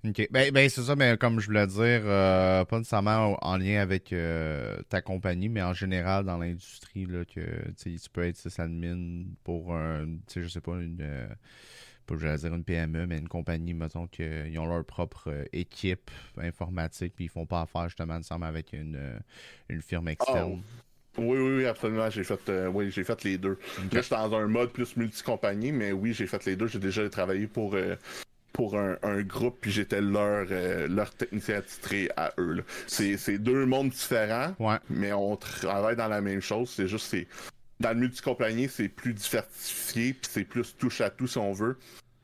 OK. 0.03 0.27
Ben, 0.31 0.51
ben 0.51 0.67
c'est 0.67 0.81
ça, 0.81 0.95
mais 0.95 1.15
comme 1.15 1.39
je 1.39 1.45
voulais 1.45 1.67
dire, 1.67 2.01
euh, 2.05 2.65
pas 2.65 2.79
nécessairement 2.79 3.37
en 3.45 3.57
lien 3.57 3.79
avec 3.79 4.13
euh, 4.13 4.81
ta 4.89 4.99
compagnie, 4.99 5.47
mais 5.47 5.61
en 5.61 5.73
général 5.73 6.25
dans 6.25 6.39
l'industrie, 6.39 7.05
là, 7.05 7.23
que 7.23 7.69
tu 7.77 8.09
peux 8.11 8.23
être 8.23 8.35
sysadmin 8.35 9.25
pour 9.43 9.75
un, 9.75 10.07
tu 10.25 10.33
sais, 10.33 10.41
je 10.41 10.47
sais 10.47 10.61
pas, 10.61 10.71
une 10.71 11.05
pas 12.11 12.17
je 12.19 12.27
vais 12.27 12.37
dire 12.37 12.53
une 12.53 12.63
PME, 12.63 13.07
mais 13.07 13.17
une 13.17 13.27
compagnie, 13.27 13.73
mettons, 13.73 14.07
qu'ils 14.07 14.57
ont 14.59 14.65
leur 14.65 14.83
propre 14.85 15.29
euh, 15.29 15.45
équipe 15.53 16.11
informatique, 16.37 17.13
puis 17.15 17.25
ils 17.25 17.29
font 17.29 17.45
pas 17.45 17.61
affaire 17.61 17.87
justement 17.87 18.15
ensemble 18.15 18.45
avec 18.45 18.73
une, 18.73 18.95
euh, 18.95 19.19
une 19.69 19.81
firme 19.81 20.07
ah, 20.07 20.11
externe. 20.11 20.61
Oui, 21.17 21.37
oui, 21.37 21.57
oui, 21.57 21.65
absolument. 21.65 22.09
J'ai 22.09 22.23
fait, 22.23 22.49
euh, 22.49 22.67
oui, 22.67 22.89
j'ai 22.91 23.03
fait 23.03 23.23
les 23.23 23.37
deux. 23.37 23.57
Là, 23.77 23.83
je 23.91 24.01
suis 24.01 24.15
dans 24.15 24.33
un 24.33 24.47
mode 24.47 24.71
plus 24.71 24.95
multi-compagnie, 24.95 25.71
mais 25.71 25.91
oui, 25.91 26.13
j'ai 26.13 26.27
fait 26.27 26.43
les 26.45 26.55
deux. 26.55 26.67
J'ai 26.67 26.79
déjà 26.79 27.07
travaillé 27.09 27.47
pour, 27.47 27.75
pour 28.53 28.77
un, 28.77 29.21
groupe, 29.23 29.57
puis 29.59 29.71
j'étais 29.71 29.99
leur, 29.99 30.45
leur 30.89 31.13
technicien 31.13 31.57
attitré 31.57 32.09
à 32.15 32.33
eux. 32.37 32.63
C'est 32.87 33.37
deux 33.39 33.65
mondes 33.65 33.89
différents, 33.89 34.55
mais 34.89 35.11
on 35.11 35.35
travaille 35.35 35.97
dans 35.97 36.07
la 36.07 36.21
même 36.21 36.41
chose. 36.41 36.69
C'est 36.69 36.87
juste, 36.87 37.07
c'est 37.07 37.27
dans 37.81 37.89
le 37.89 37.99
multi-compagnie, 37.99 38.69
c'est 38.69 38.87
plus 38.87 39.13
diversifié, 39.13 40.13
puis 40.13 40.29
c'est 40.31 40.43
plus 40.43 40.75
touche 40.77 41.01
à 41.01 41.09
tout 41.09 41.27
si 41.27 41.37
on 41.37 41.51
veut. 41.51 41.77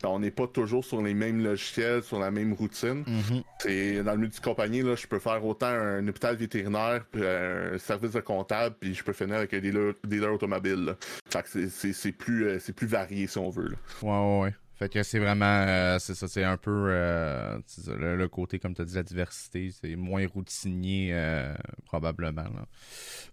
On 0.03 0.19
n'est 0.19 0.31
pas 0.31 0.45
toujours 0.45 0.85
sur 0.85 1.01
les 1.01 1.15
mêmes 1.15 1.43
logiciels, 1.43 2.03
sur 2.03 2.19
la 2.19 2.29
même 2.29 2.53
routine. 2.53 3.03
Mm-hmm. 3.03 4.03
dans 4.03 4.11
le 4.11 4.17
multi-compagnie, 4.19 4.83
là, 4.83 4.95
je 4.95 5.07
peux 5.07 5.17
faire 5.17 5.43
autant 5.43 5.65
un 5.65 6.07
hôpital 6.07 6.35
vétérinaire, 6.35 7.03
puis 7.11 7.25
un 7.25 7.79
service 7.79 8.11
de 8.11 8.19
comptable, 8.19 8.75
puis 8.79 8.93
je 8.93 9.03
peux 9.03 9.13
finir 9.13 9.37
avec 9.37 9.55
un 9.55 9.59
dealer, 9.59 10.31
automobile. 10.31 10.95
Fait 11.29 11.41
que 11.41 11.67
c'est 11.67 12.11
plus, 12.11 12.47
euh, 12.47 12.59
plus 12.75 12.87
varié 12.87 13.25
si 13.25 13.39
on 13.39 13.49
veut. 13.49 13.69
Là. 13.69 13.77
Ouais, 14.03 14.09
ouais, 14.09 14.41
ouais. 14.43 14.53
Fait 14.77 14.89
que 14.89 15.01
c'est 15.01 15.17
vraiment, 15.17 15.65
euh, 15.67 15.97
c'est 15.97 16.13
ça, 16.13 16.27
c'est 16.27 16.43
un 16.43 16.57
peu 16.57 16.85
euh, 16.89 17.57
le, 17.87 18.27
côté, 18.27 18.59
comme 18.59 18.75
tu 18.75 18.83
as 18.83 18.85
dit, 18.85 18.93
la 18.93 19.01
diversité, 19.01 19.71
c'est 19.71 19.95
moins 19.95 20.27
routinier 20.27 21.09
euh, 21.13 21.51
probablement. 21.85 22.45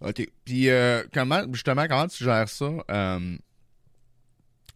OK. 0.00 0.26
Puis 0.46 0.68
comment, 1.12 1.42
justement, 1.52 1.86
comment 1.86 2.08
tu 2.08 2.24
gères 2.24 2.48
ça? 2.48 3.18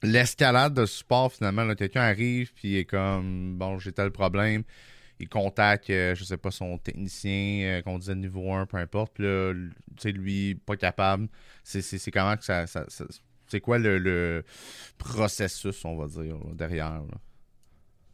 L'escalade 0.03 0.75
de 0.75 0.85
support, 0.85 1.33
finalement, 1.33 1.75
quelqu'un 1.75 2.03
arrive, 2.03 2.53
puis 2.53 2.69
il 2.69 2.77
est 2.77 2.85
comme, 2.85 3.57
bon, 3.57 3.79
j'ai 3.79 3.91
tel 3.91 4.11
problème, 4.11 4.63
il 5.19 5.29
contacte, 5.29 5.89
je 5.89 6.23
sais 6.23 6.37
pas, 6.37 6.51
son 6.51 6.77
technicien, 6.77 7.81
qu'on 7.83 7.99
disait 7.99 8.15
niveau 8.15 8.53
1, 8.53 8.67
peu 8.67 8.77
importe, 8.77 9.15
puis 9.15 9.25
là, 9.25 9.55
tu 9.55 9.73
sais, 9.97 10.13
lui, 10.13 10.55
pas 10.55 10.77
capable. 10.77 11.29
C'est 11.65 12.11
comment 12.11 12.37
que 12.37 12.45
ça 12.45 12.67
c'est 13.49 13.61
quoi 13.61 13.79
le, 13.79 14.45
processus, 14.99 15.85
on 15.85 15.97
va 15.97 16.07
dire, 16.07 16.37
derrière? 16.55 17.03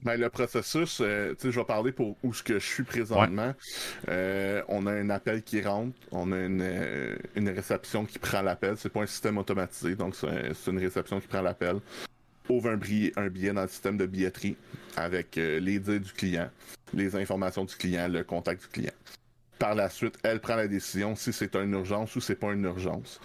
Ben, 0.03 0.21
le 0.21 0.29
processus, 0.29 1.01
euh, 1.01 1.35
je 1.43 1.49
vais 1.49 1.65
parler 1.65 1.91
pour 1.91 2.19
où 2.23 2.35
ce 2.35 2.43
que 2.43 2.59
je 2.59 2.67
suis 2.67 2.83
présentement. 2.83 3.55
Euh, 4.09 4.63
on 4.69 4.87
a 4.87 4.93
un 4.93 5.09
appel 5.09 5.43
qui 5.43 5.63
rentre, 5.63 5.97
on 6.13 6.31
a 6.31 6.41
une, 6.41 6.61
euh, 6.61 7.17
réception 7.37 8.05
qui 8.05 8.19
prend 8.19 8.43
l'appel. 8.43 8.77
C'est 8.77 8.91
pas 8.91 9.01
un 9.01 9.07
système 9.07 9.39
automatisé, 9.39 9.95
donc 9.95 10.15
c'est 10.15 10.71
une 10.71 10.79
réception 10.79 11.21
qui 11.21 11.27
prend 11.27 11.41
l'appel. 11.41 11.77
Ouvre 12.51 12.69
un 12.69 12.77
billet, 12.77 13.13
un 13.17 13.29
billet 13.29 13.55
dans 13.55 13.63
le 13.63 13.69
système 13.69 13.97
de 13.97 14.05
billetterie 14.05 14.57
avec 14.97 15.37
les 15.37 15.79
dires 15.79 16.01
du 16.01 16.13
client, 16.13 16.51
les 16.93 17.17
informations 17.17 17.65
du 17.65 17.75
client, 17.75 18.07
le 18.07 18.23
contact 18.23 18.61
du 18.61 18.69
client. 18.69 18.93
Par 19.59 19.75
la 19.75 19.89
suite, 19.89 20.19
elle 20.23 20.41
prend 20.41 20.57
la 20.57 20.69
décision 20.69 21.17
si 21.17 21.33
c'est 21.33 21.57
une 21.57 21.73
urgence 21.73 22.15
ou 22.15 22.21
c'est 22.21 22.35
pas 22.35 22.53
une 22.53 22.65
urgence. 22.65 23.19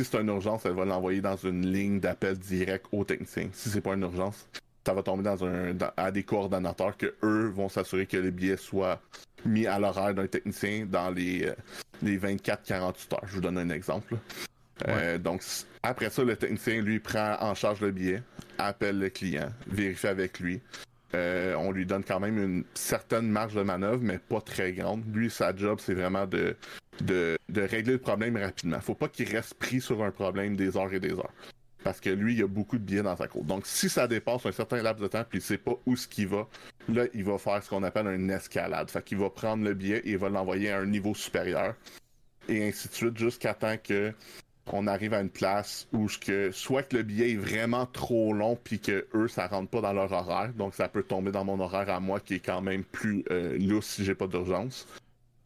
Si 0.00 0.06
c'est 0.06 0.18
une 0.18 0.28
urgence, 0.28 0.64
elle 0.64 0.72
va 0.72 0.86
l'envoyer 0.86 1.20
dans 1.20 1.36
une 1.36 1.70
ligne 1.70 2.00
d'appel 2.00 2.38
direct 2.38 2.86
au 2.90 3.04
technicien. 3.04 3.50
Si 3.52 3.68
c'est 3.68 3.82
pas 3.82 3.92
une 3.92 4.00
urgence, 4.00 4.48
ça 4.86 4.94
va 4.94 5.02
tomber 5.02 5.22
dans 5.22 5.44
un 5.44 5.76
à 5.94 6.10
des 6.10 6.22
coordonnateurs 6.22 6.96
que 6.96 7.14
eux 7.22 7.52
vont 7.54 7.68
s'assurer 7.68 8.06
que 8.06 8.16
le 8.16 8.30
billet 8.30 8.56
soit 8.56 8.98
mis 9.44 9.66
à 9.66 9.78
l'horaire 9.78 10.14
d'un 10.14 10.26
technicien 10.26 10.86
dans 10.86 11.10
les, 11.10 11.44
euh, 11.44 11.54
les 12.00 12.16
24-48 12.16 13.12
heures. 13.12 13.20
Je 13.26 13.34
vous 13.34 13.40
donne 13.42 13.58
un 13.58 13.68
exemple. 13.68 14.16
Euh, 14.88 15.18
donc, 15.18 15.42
après 15.82 16.08
ça, 16.08 16.24
le 16.24 16.34
technicien, 16.34 16.80
lui, 16.80 16.98
prend 16.98 17.36
en 17.38 17.54
charge 17.54 17.82
le 17.82 17.90
billet, 17.90 18.22
appelle 18.56 18.98
le 18.98 19.10
client, 19.10 19.50
vérifie 19.66 20.06
avec 20.06 20.40
lui. 20.40 20.62
Euh, 21.14 21.54
on 21.56 21.72
lui 21.72 21.84
donne 21.84 22.04
quand 22.04 22.20
même 22.20 22.42
une 22.42 22.64
certaine 22.72 23.28
marge 23.28 23.52
de 23.52 23.62
manœuvre, 23.62 24.00
mais 24.02 24.16
pas 24.16 24.40
très 24.40 24.72
grande. 24.72 25.02
Lui, 25.14 25.28
sa 25.28 25.54
job, 25.54 25.78
c'est 25.78 25.92
vraiment 25.92 26.26
de, 26.26 26.56
de, 27.02 27.38
régler 27.54 27.92
le 27.92 27.98
problème 27.98 28.36
rapidement. 28.36 28.80
Faut 28.80 28.94
pas 28.94 29.08
qu'il 29.08 29.28
reste 29.28 29.54
pris 29.54 29.80
sur 29.80 30.02
un 30.02 30.10
problème 30.10 30.56
des 30.56 30.76
heures 30.76 30.92
et 30.92 31.00
des 31.00 31.12
heures. 31.12 31.32
Parce 31.82 32.00
que 32.00 32.10
lui, 32.10 32.34
il 32.34 32.42
a 32.42 32.46
beaucoup 32.46 32.76
de 32.76 32.82
billets 32.82 33.02
dans 33.02 33.16
sa 33.16 33.26
cour. 33.26 33.42
Donc, 33.42 33.66
si 33.66 33.88
ça 33.88 34.06
dépasse 34.06 34.44
un 34.44 34.52
certain 34.52 34.82
laps 34.82 35.02
de 35.02 35.08
temps, 35.08 35.24
puis 35.28 35.38
il 35.38 35.42
sait 35.42 35.56
pas 35.56 35.72
où 35.86 35.96
ce 35.96 36.06
qu'il 36.06 36.28
va, 36.28 36.46
là, 36.88 37.06
il 37.14 37.24
va 37.24 37.38
faire 37.38 37.62
ce 37.62 37.70
qu'on 37.70 37.82
appelle 37.82 38.06
une 38.08 38.30
escalade. 38.30 38.90
Fait 38.90 39.02
qu'il 39.02 39.18
va 39.18 39.30
prendre 39.30 39.64
le 39.64 39.72
billet 39.72 39.98
et 40.04 40.10
il 40.10 40.18
va 40.18 40.28
l'envoyer 40.28 40.70
à 40.70 40.78
un 40.78 40.86
niveau 40.86 41.14
supérieur. 41.14 41.74
Et 42.48 42.68
ainsi 42.68 42.88
de 42.88 42.92
suite, 42.92 43.16
jusqu'à 43.16 43.54
temps 43.54 43.76
que 43.82 44.12
on 44.72 44.86
arrive 44.86 45.14
à 45.14 45.20
une 45.20 45.30
place 45.30 45.88
où 45.92 46.06
que 46.20 46.50
soit 46.52 46.82
que 46.82 46.96
le 46.96 47.02
billet 47.02 47.32
est 47.32 47.36
vraiment 47.36 47.86
trop 47.86 48.32
long 48.32 48.58
puis 48.62 48.78
que 48.78 49.06
eux 49.14 49.28
ça 49.28 49.46
rentre 49.46 49.70
pas 49.70 49.80
dans 49.80 49.92
leur 49.92 50.12
horaire 50.12 50.52
donc 50.54 50.74
ça 50.74 50.88
peut 50.88 51.02
tomber 51.02 51.32
dans 51.32 51.44
mon 51.44 51.58
horaire 51.60 51.90
à 51.90 52.00
moi 52.00 52.20
qui 52.20 52.34
est 52.34 52.44
quand 52.44 52.60
même 52.60 52.84
plus 52.84 53.24
euh, 53.30 53.58
lousse 53.58 53.86
si 53.86 54.04
j'ai 54.04 54.14
pas 54.14 54.26
d'urgence 54.26 54.86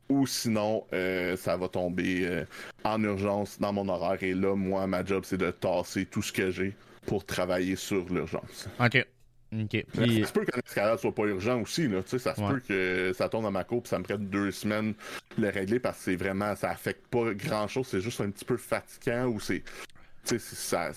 ou 0.09 0.27
sinon 0.27 0.85
euh, 0.93 1.37
ça 1.37 1.57
va 1.57 1.69
tomber 1.69 2.27
euh, 2.27 2.45
en 2.85 3.03
urgence 3.03 3.59
dans 3.59 3.73
mon 3.73 3.89
horaire 3.89 4.23
et 4.23 4.35
là 4.35 4.55
moi 4.55 4.87
ma 4.87 5.05
job 5.05 5.25
c'est 5.25 5.39
de 5.39 5.51
tasser 5.51 6.07
tout 6.07 6.23
ce 6.23 6.33
que 6.33 6.51
j'ai 6.51 6.75
pour 7.07 7.25
travailler 7.25 7.77
sur 7.77 8.05
l'urgence. 8.09 8.69
OK. 8.81 9.07
OK. 9.53 9.85
Puis... 9.93 10.21
Ça 10.21 10.27
se 10.27 10.33
peut 10.33 10.45
qu'un 10.45 10.61
escalade 10.65 10.99
soit 10.99 11.15
pas 11.15 11.25
urgent 11.25 11.61
aussi, 11.61 11.87
là. 11.87 12.03
Tu 12.03 12.11
sais, 12.11 12.19
ça 12.19 12.35
se 12.35 12.41
peut 12.41 12.61
que 12.61 13.13
ça 13.17 13.29
tombe 13.29 13.45
dans 13.45 13.51
ma 13.51 13.65
cour 13.65 13.83
et 13.85 13.89
ça 13.89 13.99
me 13.99 14.05
prenne 14.05 14.27
deux 14.27 14.51
semaines 14.51 14.95
de 15.37 15.43
le 15.43 15.49
régler 15.51 15.79
parce 15.79 15.99
que 15.99 16.05
c'est 16.05 16.17
vraiment, 16.17 16.57
ça 16.57 16.71
affecte 16.71 17.07
pas 17.09 17.33
grand 17.35 17.69
chose, 17.69 17.87
c'est 17.87 18.01
juste 18.01 18.21
un 18.21 18.31
petit 18.31 18.45
peu 18.45 18.57
fatigant 18.57 19.27
ou 19.27 19.39
c'est, 19.39 19.63
tu 20.25 20.39
sais, 20.39 20.39
ça, 20.39 20.91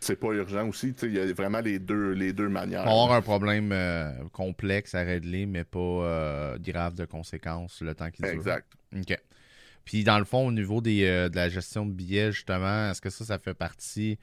c'est 0.00 0.16
pas 0.16 0.32
urgent 0.32 0.66
aussi. 0.66 0.94
Il 1.02 1.12
y 1.12 1.20
a 1.20 1.32
vraiment 1.32 1.60
les 1.60 1.78
deux, 1.78 2.12
les 2.12 2.32
deux 2.32 2.48
manières. 2.48 2.84
On 2.86 3.04
avoir 3.04 3.12
un 3.12 3.22
problème 3.22 3.70
euh, 3.70 4.10
complexe 4.32 4.94
à 4.94 5.02
régler, 5.02 5.44
mais 5.44 5.64
pas 5.64 5.78
euh, 5.78 6.58
grave 6.58 6.94
de 6.94 7.04
conséquences 7.04 7.82
le 7.82 7.94
temps 7.94 8.10
qu'il 8.10 8.24
dure. 8.24 8.34
Exact. 8.34 8.66
OK. 8.96 9.16
Puis 9.84 10.02
dans 10.02 10.18
le 10.18 10.24
fond, 10.24 10.46
au 10.46 10.52
niveau 10.52 10.80
des, 10.80 11.04
euh, 11.04 11.28
de 11.28 11.36
la 11.36 11.50
gestion 11.50 11.84
de 11.84 11.92
billets, 11.92 12.32
justement, 12.32 12.90
est-ce 12.90 13.02
que 13.02 13.10
ça, 13.10 13.24
ça 13.26 13.38
fait 13.38 13.54
partie 13.54 14.18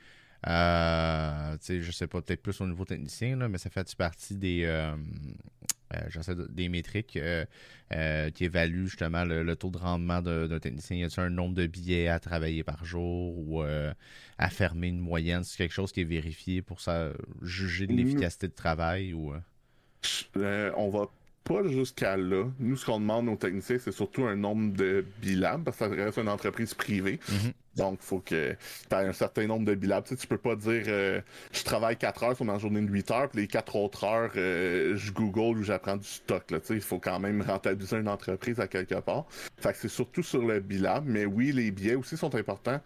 je 0.45 1.91
sais 1.91 2.07
pas, 2.07 2.21
peut-être 2.21 2.41
plus 2.41 2.59
au 2.61 2.67
niveau 2.67 2.85
technicien, 2.85 3.35
là, 3.35 3.49
mais 3.49 3.57
ça 3.57 3.69
fait 3.69 3.95
partie 3.95 4.35
des, 4.35 4.65
euh, 5.93 6.21
euh 6.29 6.47
des 6.49 6.69
métriques 6.69 7.17
euh, 7.17 7.45
euh, 7.93 8.29
qui 8.31 8.45
évaluent 8.45 8.87
justement 8.87 9.23
le, 9.23 9.55
taux 9.55 9.69
de 9.69 9.77
rendement 9.77 10.21
d'un 10.21 10.59
technicien. 10.59 10.97
Y 10.97 11.03
a-t-il 11.03 11.21
un 11.21 11.29
nombre 11.29 11.55
de 11.55 11.67
billets 11.67 12.07
à 12.07 12.19
travailler 12.19 12.63
par 12.63 12.83
jour 12.85 13.37
ou 13.37 13.61
à 13.61 14.49
fermer 14.49 14.87
une 14.87 14.99
moyenne? 14.99 15.43
C'est 15.43 15.57
quelque 15.57 15.73
chose 15.73 15.91
qui 15.91 16.01
est 16.01 16.05
vérifié 16.05 16.61
pour 16.61 16.81
ça, 16.81 17.11
juger 17.41 17.87
de 17.87 17.93
l'efficacité 17.93 18.47
de 18.47 18.53
travail 18.53 19.13
ou. 19.13 19.33
on 20.35 20.89
va 20.89 21.09
pas 21.47 21.67
jusqu'à 21.67 22.17
là. 22.17 22.45
Nous, 22.59 22.75
ce 22.75 22.85
qu'on 22.85 22.99
demande 22.99 23.29
aux 23.29 23.35
techniciens, 23.35 23.77
c'est 23.79 23.91
surtout 23.91 24.25
un 24.25 24.35
nombre 24.35 24.75
de 24.75 25.05
bilabs, 25.21 25.63
parce 25.63 25.77
que 25.77 25.85
ça 25.85 25.91
reste 25.91 26.17
une 26.17 26.29
entreprise 26.29 26.73
privée. 26.73 27.19
Mhm. 27.29 27.53
Donc, 27.77 27.99
il 28.01 28.05
faut 28.05 28.19
que 28.19 28.51
tu 28.89 28.95
aies 28.95 28.95
un 28.95 29.13
certain 29.13 29.45
nombre 29.45 29.65
de 29.65 29.75
bilabs. 29.75 30.03
Tu, 30.03 30.09
sais, 30.09 30.15
tu 30.15 30.27
peux 30.27 30.37
pas 30.37 30.55
dire 30.55 30.83
euh, 30.87 31.21
je 31.51 31.63
travaille 31.63 31.95
4 31.95 32.23
heures 32.23 32.35
sur 32.35 32.45
ma 32.45 32.57
journée 32.57 32.81
de 32.81 32.91
8 32.91 33.11
heures, 33.11 33.29
puis 33.29 33.41
les 33.41 33.47
4 33.47 33.75
autres 33.75 34.03
heures, 34.03 34.31
euh, 34.35 34.95
je 34.95 35.11
Google 35.11 35.59
ou 35.59 35.63
j'apprends 35.63 35.97
du 35.97 36.07
stock. 36.07 36.49
Là. 36.51 36.59
Tu 36.59 36.67
sais, 36.67 36.73
il 36.75 36.81
faut 36.81 36.99
quand 36.99 37.19
même 37.19 37.41
rentabiliser 37.41 37.97
une 37.97 38.09
entreprise 38.09 38.59
à 38.59 38.67
quelque 38.67 38.95
part. 38.95 39.25
Fait 39.57 39.71
que 39.73 39.77
c'est 39.77 39.87
surtout 39.87 40.23
sur 40.23 40.41
le 40.41 40.59
bilab. 40.59 41.05
Mais 41.07 41.25
oui, 41.25 41.51
les 41.51 41.71
billets 41.71 41.95
aussi 41.95 42.17
sont 42.17 42.33
importants. 42.35 42.81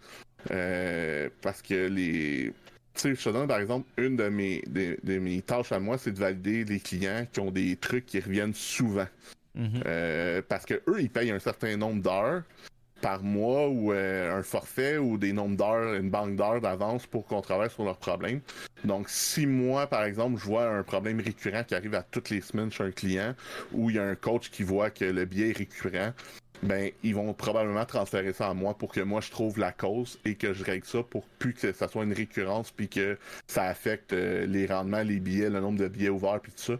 Euh, 0.50 1.28
parce 1.40 1.62
que 1.62 1.86
les 1.86 2.52
sais, 3.00 3.14
je 3.14 3.22
te 3.22 3.28
donne 3.30 3.48
par 3.48 3.58
exemple 3.58 3.86
une 3.96 4.16
de 4.16 4.28
mes, 4.28 4.62
de, 4.66 5.18
mes 5.18 5.42
tâches 5.42 5.72
à 5.72 5.80
moi, 5.80 5.98
c'est 5.98 6.12
de 6.12 6.18
valider 6.18 6.64
les 6.64 6.80
clients 6.80 7.26
qui 7.32 7.40
ont 7.40 7.50
des 7.50 7.76
trucs 7.76 8.06
qui 8.06 8.20
reviennent 8.20 8.54
souvent. 8.54 9.06
Mhm. 9.54 9.82
Euh, 9.86 10.42
parce 10.48 10.64
que 10.64 10.74
eux, 10.88 11.00
ils 11.00 11.10
payent 11.10 11.30
un 11.30 11.38
certain 11.38 11.76
nombre 11.76 12.02
d'heures 12.02 12.42
par 13.02 13.22
mois 13.22 13.68
ou 13.68 13.92
euh, 13.92 14.38
un 14.38 14.42
forfait 14.42 14.96
ou 14.96 15.18
des 15.18 15.32
nombres 15.32 15.56
d'heures, 15.56 15.94
une 15.94 16.08
banque 16.08 16.36
d'heures 16.36 16.60
d'avance 16.60 17.06
pour 17.06 17.26
qu'on 17.26 17.42
travaille 17.42 17.68
sur 17.68 17.84
leurs 17.84 17.98
problèmes. 17.98 18.40
Donc, 18.84 19.10
si 19.10 19.44
moi, 19.44 19.88
par 19.88 20.04
exemple, 20.04 20.38
je 20.38 20.44
vois 20.44 20.68
un 20.68 20.82
problème 20.84 21.20
récurrent 21.20 21.64
qui 21.64 21.74
arrive 21.74 21.94
à 21.94 22.02
toutes 22.02 22.30
les 22.30 22.40
semaines 22.40 22.70
chez 22.70 22.84
un 22.84 22.92
client 22.92 23.34
ou 23.72 23.90
il 23.90 23.96
y 23.96 23.98
a 23.98 24.04
un 24.04 24.14
coach 24.14 24.50
qui 24.50 24.62
voit 24.62 24.90
que 24.90 25.04
le 25.04 25.24
biais 25.24 25.50
est 25.50 25.58
récurrent, 25.58 26.12
ben 26.62 26.90
ils 27.02 27.14
vont 27.14 27.32
probablement 27.34 27.84
transférer 27.84 28.32
ça 28.32 28.48
à 28.48 28.54
moi 28.54 28.74
pour 28.76 28.92
que 28.92 29.00
moi 29.00 29.20
je 29.20 29.30
trouve 29.30 29.58
la 29.58 29.72
cause 29.72 30.18
et 30.24 30.36
que 30.36 30.52
je 30.52 30.64
règle 30.64 30.86
ça 30.86 31.02
pour 31.02 31.24
plus 31.38 31.54
que 31.54 31.72
ça 31.72 31.88
soit 31.88 32.04
une 32.04 32.12
récurrence 32.12 32.70
puis 32.70 32.88
que 32.88 33.18
ça 33.46 33.64
affecte 33.64 34.12
euh, 34.12 34.46
les 34.46 34.66
rendements, 34.66 35.02
les 35.02 35.18
billets, 35.18 35.50
le 35.50 35.60
nombre 35.60 35.78
de 35.78 35.88
billets 35.88 36.08
ouverts 36.08 36.40
puis 36.40 36.52
tout 36.52 36.62
ça 36.62 36.78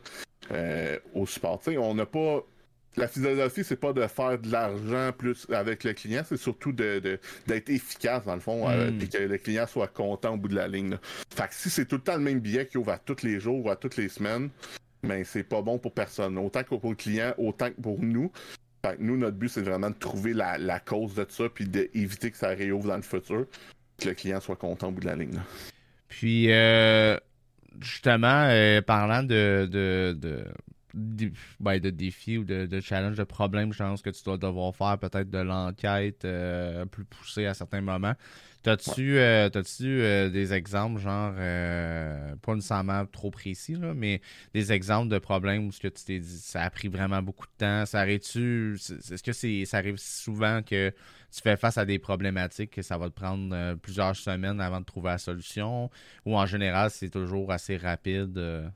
euh, 0.52 0.98
au 1.14 1.26
support. 1.26 1.60
on 1.66 1.94
n'a 1.94 2.06
pas 2.06 2.44
la 2.96 3.08
philosophie, 3.08 3.64
c'est 3.64 3.76
pas 3.76 3.94
de 3.94 4.06
faire 4.06 4.38
de 4.38 4.50
l'argent 4.50 5.12
plus 5.16 5.46
avec 5.50 5.82
le 5.84 5.94
client, 5.94 6.22
c'est 6.28 6.36
surtout 6.36 6.72
de, 6.72 7.18
d'être 7.46 7.70
efficace 7.70 8.24
dans 8.26 8.34
le 8.34 8.40
fond, 8.40 8.70
et 8.70 8.74
euh, 8.74 8.90
mm. 8.90 9.08
que 9.08 9.18
le 9.18 9.38
client 9.38 9.66
soit 9.66 9.88
content 9.88 10.34
au 10.34 10.36
bout 10.36 10.48
de 10.48 10.54
la 10.54 10.68
ligne. 10.68 10.98
Fait 11.34 11.48
que 11.48 11.54
si 11.54 11.70
c'est 11.70 11.86
tout 11.86 11.96
le 11.96 12.02
temps 12.02 12.16
le 12.16 12.22
même 12.22 12.40
billet 12.40 12.66
qui 12.66 12.76
ouvre 12.76 12.92
à 12.92 12.98
tous 12.98 13.22
les 13.22 13.40
jours 13.40 13.64
ou 13.64 13.70
à 13.70 13.76
toutes 13.76 13.96
les 13.96 14.10
semaines, 14.10 14.50
ben 15.02 15.24
c'est 15.24 15.42
pas 15.42 15.62
bon 15.62 15.78
pour 15.78 15.92
personne. 15.92 16.36
Autant 16.38 16.62
que 16.62 16.74
pour 16.74 16.90
le 16.90 16.96
client, 16.96 17.32
autant 17.38 17.70
que 17.70 17.80
pour 17.80 17.98
nous 18.02 18.30
nous, 18.98 19.16
notre 19.16 19.36
but, 19.36 19.48
c'est 19.48 19.62
vraiment 19.62 19.90
de 19.90 19.94
trouver 19.94 20.32
la, 20.32 20.80
cause 20.80 21.14
de 21.14 21.26
ça, 21.28 21.48
puis 21.48 21.66
d'éviter 21.66 22.30
que 22.30 22.36
ça 22.36 22.48
réouvre 22.48 22.88
dans 22.88 22.96
le 22.96 23.02
futur, 23.02 23.46
que 23.98 24.08
le 24.08 24.14
client 24.14 24.40
soit 24.40 24.56
content 24.56 24.88
au 24.88 24.92
bout 24.92 25.00
de 25.00 25.06
la 25.06 25.16
ligne. 25.16 25.40
Puis, 26.08 26.50
euh, 26.50 27.16
justement, 27.80 28.46
euh, 28.48 28.82
parlant 28.82 29.22
de, 29.22 29.68
de, 29.70 30.16
de, 30.94 31.32
ben, 31.60 31.78
de 31.78 31.90
défis 31.90 32.38
ou 32.38 32.44
de, 32.44 32.66
de 32.66 32.80
challenges, 32.80 33.16
de 33.16 33.24
problèmes, 33.24 33.72
je 33.72 33.78
pense 33.78 34.02
que 34.02 34.10
tu 34.10 34.22
dois 34.24 34.36
devoir 34.36 34.74
faire 34.74 34.98
peut-être 34.98 35.30
de 35.30 35.38
l'enquête 35.38 36.24
euh, 36.24 36.84
plus 36.86 37.04
poussée 37.04 37.46
à 37.46 37.54
certains 37.54 37.80
moments. 37.80 38.14
T'as-tu 38.62 39.18
euh, 39.18 39.50
euh, 39.80 40.28
des 40.30 40.52
exemples, 40.52 41.00
genre, 41.00 41.34
euh, 41.36 42.36
pas 42.36 42.54
nécessairement 42.54 43.04
trop 43.06 43.32
précis, 43.32 43.74
là, 43.74 43.92
mais 43.92 44.20
des 44.54 44.70
exemples 44.70 45.08
de 45.08 45.18
problèmes 45.18 45.66
où 45.66 45.72
ce 45.72 45.80
que 45.80 45.88
tu 45.88 46.04
t'es 46.04 46.20
dit, 46.20 46.38
ça 46.38 46.62
a 46.62 46.70
pris 46.70 46.86
vraiment 46.86 47.22
beaucoup 47.22 47.46
de 47.46 47.52
temps, 47.58 47.86
ça 47.86 47.98
arrive-tu, 47.98 48.74
est-ce 48.74 49.22
que 49.22 49.64
ça 49.66 49.76
arrive 49.76 49.96
souvent 49.96 50.62
que 50.62 50.90
tu 50.90 51.40
fais 51.42 51.56
face 51.56 51.76
à 51.76 51.84
des 51.84 51.98
problématiques 51.98 52.70
que 52.70 52.82
ça 52.82 52.96
va 52.98 53.08
te 53.10 53.14
prendre 53.14 53.74
plusieurs 53.76 54.14
semaines 54.14 54.60
avant 54.60 54.80
de 54.80 54.84
trouver 54.84 55.08
la 55.08 55.18
solution, 55.18 55.90
ou 56.24 56.36
en 56.36 56.46
général, 56.46 56.90
c'est 56.90 57.10
toujours 57.10 57.50
assez 57.50 57.76
rapide? 57.76 58.70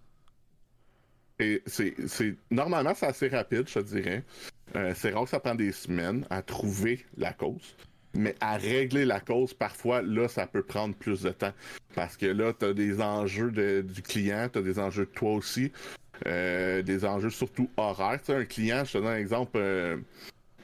c'est, 1.67 2.37
normalement, 2.51 2.95
c'est 2.97 3.07
assez 3.07 3.29
rapide, 3.29 3.69
je 3.69 3.75
te 3.75 3.85
dirais. 3.85 4.25
c'est 4.97 5.11
rare 5.13 5.25
que 5.25 5.31
ça 5.31 5.39
prend 5.39 5.55
des 5.55 5.71
semaines 5.71 6.27
à 6.29 6.43
trouver 6.43 7.07
la 7.17 7.33
cause. 7.33 7.77
Mais 8.17 8.35
à 8.41 8.57
régler 8.57 9.05
la 9.05 9.21
cause, 9.21 9.55
parfois, 9.55 10.03
là, 10.03 10.29
ça 10.29 10.47
peut 10.47 10.63
prendre 10.63 10.95
plus 10.95 11.23
de 11.23 11.31
temps. 11.31 11.53
Parce 11.95 12.17
que 12.17 12.27
là, 12.27 12.53
tu 12.59 12.65
as 12.65 12.73
des 12.73 13.01
enjeux 13.01 13.51
du 13.51 14.03
client, 14.03 14.49
tu 14.53 14.63
des 14.63 14.79
enjeux 14.79 15.07
de 15.07 15.11
toi 15.11 15.35
aussi, 15.35 15.73
euh, 16.27 16.83
des 16.83 17.05
enjeux 17.05 17.31
surtout 17.31 17.71
horaires. 17.77 18.21
Tu 18.25 18.33
un 18.33 18.45
client, 18.45 18.85
je 18.85 18.93
te 18.95 18.99
donne 18.99 19.09
un 19.09 19.19
exemple, 19.19 19.57
euh, 19.57 19.97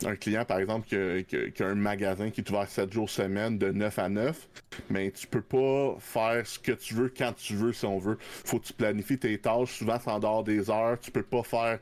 un 0.04 0.16
client, 0.16 0.44
par 0.44 0.58
exemple, 0.58 0.86
qui 0.86 1.62
a, 1.62 1.66
un 1.66 1.74
magasin 1.74 2.30
qui 2.30 2.40
est 2.40 2.50
ouvert 2.50 2.68
7 2.68 2.92
jours 2.92 3.10
semaine 3.10 3.58
de 3.58 3.70
9 3.70 3.98
à 3.98 4.08
9, 4.08 4.48
mais 4.90 5.10
tu 5.10 5.26
peux 5.26 5.42
pas 5.42 5.96
faire 5.98 6.46
ce 6.46 6.58
que 6.58 6.72
tu 6.72 6.94
veux 6.94 7.12
quand 7.16 7.32
tu 7.34 7.54
veux, 7.54 7.72
si 7.72 7.84
on 7.84 7.98
veut. 7.98 8.18
Faut 8.20 8.58
que 8.58 8.66
tu 8.66 8.72
planifies 8.72 9.18
tes 9.18 9.38
tâches. 9.38 9.78
Souvent, 9.78 9.98
c'est 10.02 10.10
en 10.10 10.18
dehors 10.18 10.44
des 10.44 10.70
heures. 10.70 10.98
Tu 11.00 11.10
peux 11.10 11.22
pas 11.22 11.42
faire. 11.42 11.78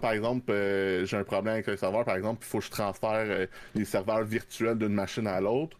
par 0.00 0.12
exemple, 0.12 0.50
euh, 0.50 1.04
j'ai 1.06 1.16
un 1.16 1.24
problème 1.24 1.54
avec 1.54 1.68
un 1.68 1.76
serveur, 1.76 2.04
par 2.04 2.16
exemple, 2.16 2.44
il 2.44 2.48
faut 2.48 2.58
que 2.58 2.64
je 2.64 2.70
transfère 2.70 3.10
euh, 3.12 3.46
les 3.74 3.84
serveurs 3.84 4.24
virtuels 4.24 4.78
d'une 4.78 4.94
machine 4.94 5.26
à 5.26 5.40
l'autre. 5.40 5.76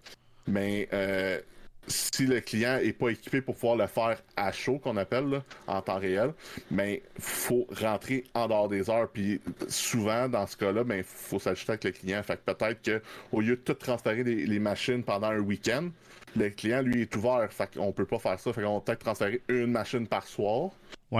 Mais 0.47 0.89
euh, 0.93 1.41
si 1.87 2.27
le 2.27 2.41
client 2.41 2.79
est 2.79 2.93
pas 2.93 3.09
équipé 3.09 3.41
pour 3.41 3.55
pouvoir 3.55 3.77
le 3.77 3.87
faire 3.87 4.23
à 4.37 4.53
chaud, 4.53 4.79
qu'on 4.79 4.97
appelle 4.97 5.43
en 5.67 5.83
temps 5.83 5.99
réel, 5.99 6.33
mais 6.71 7.03
faut 7.19 7.67
rentrer 7.81 8.25
en 8.35 8.49
dehors 8.49 8.69
des 8.69 8.89
heures. 8.89 9.09
Puis 9.09 9.41
souvent, 9.69 10.29
dans 10.29 10.47
ce 10.47 10.57
cas-là, 10.57 10.85
ben 10.85 11.03
faut 11.05 11.39
s'ajuster 11.39 11.73
avec 11.73 11.85
le 11.85 11.91
client. 11.91 12.23
Fait 12.23 12.37
que 12.37 12.53
peut-être 12.53 12.83
que 12.83 13.03
au 13.33 13.41
lieu 13.41 13.57
de 13.57 13.61
tout 13.61 13.75
transférer 13.75 14.23
les, 14.23 14.59
machines 14.59 15.03
pendant 15.03 15.29
un 15.29 15.41
week-end, 15.41 15.89
le 16.37 16.51
client 16.51 16.83
lui 16.83 17.03
est 17.03 17.17
ouvert. 17.17 17.49
Fait 17.53 17.75
qu'on 17.75 17.93
peut 17.93 18.07
pas 18.07 18.19
faire 18.19 18.39
ça. 18.39 18.53
Fait 18.53 18.63
qu'on 18.63 18.75
va 18.75 18.81
peut-être 18.81 19.01
transférer 19.01 19.43
une 19.49 19.73
machine 19.73 20.07
par 20.07 20.27
soir. 20.27 20.71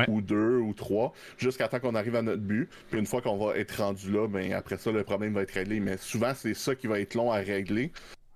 ou 0.09 0.23
deux 0.23 0.57
ou 0.57 0.73
trois, 0.73 1.13
jusqu'à 1.37 1.69
temps 1.69 1.79
qu'on 1.79 1.95
arrive 1.95 2.17
à 2.17 2.23
notre 2.23 2.41
but. 2.41 2.67
Puis 2.89 2.99
une 2.99 3.05
fois 3.05 3.21
qu'on 3.21 3.37
va 3.37 3.59
être 3.59 3.77
rendu 3.83 4.11
là, 4.11 4.27
ben 4.27 4.55
après 4.55 4.79
ça, 4.79 4.91
le 4.91 5.05
problème 5.05 5.35
va 5.35 5.43
être 5.43 5.53
réglé. 5.53 5.81
Mais 5.81 5.99
souvent, 5.99 6.33
c'est 6.35 6.55
ça 6.55 6.75
qui 6.75 6.87
va 6.87 6.99
être 6.99 7.15
long 7.15 7.31
à 7.31 7.37
régler 7.37 7.93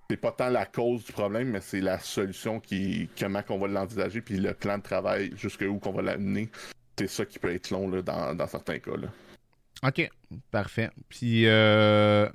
c'est 0.09 0.17
pas 0.17 0.31
tant 0.31 0.49
la 0.49 0.65
cause 0.65 1.03
du 1.03 1.11
problème, 1.11 1.49
mais 1.49 1.61
c'est 1.61 1.81
la 1.81 1.99
solution 1.99 2.59
qui, 2.59 3.09
comment 3.19 3.41
qu'on 3.41 3.57
va 3.57 3.67
l'envisager, 3.67 4.21
puis 4.21 4.37
le 4.37 4.53
plan 4.53 4.77
de 4.77 4.83
travail 4.83 5.33
jusqu'où 5.35 5.79
qu'on 5.79 5.91
va 5.91 6.01
l'amener. 6.01 6.49
C'est 6.97 7.07
ça 7.07 7.25
qui 7.25 7.39
peut 7.39 7.53
être 7.53 7.69
long 7.71 7.89
là, 7.89 8.01
dans, 8.01 8.47
certains 8.47 8.79
cas. 8.79 8.95
Là. 8.95 9.07
OK, 9.83 10.09
parfait. 10.49 10.89
Puis, 11.09 11.45
euh, 11.45 12.29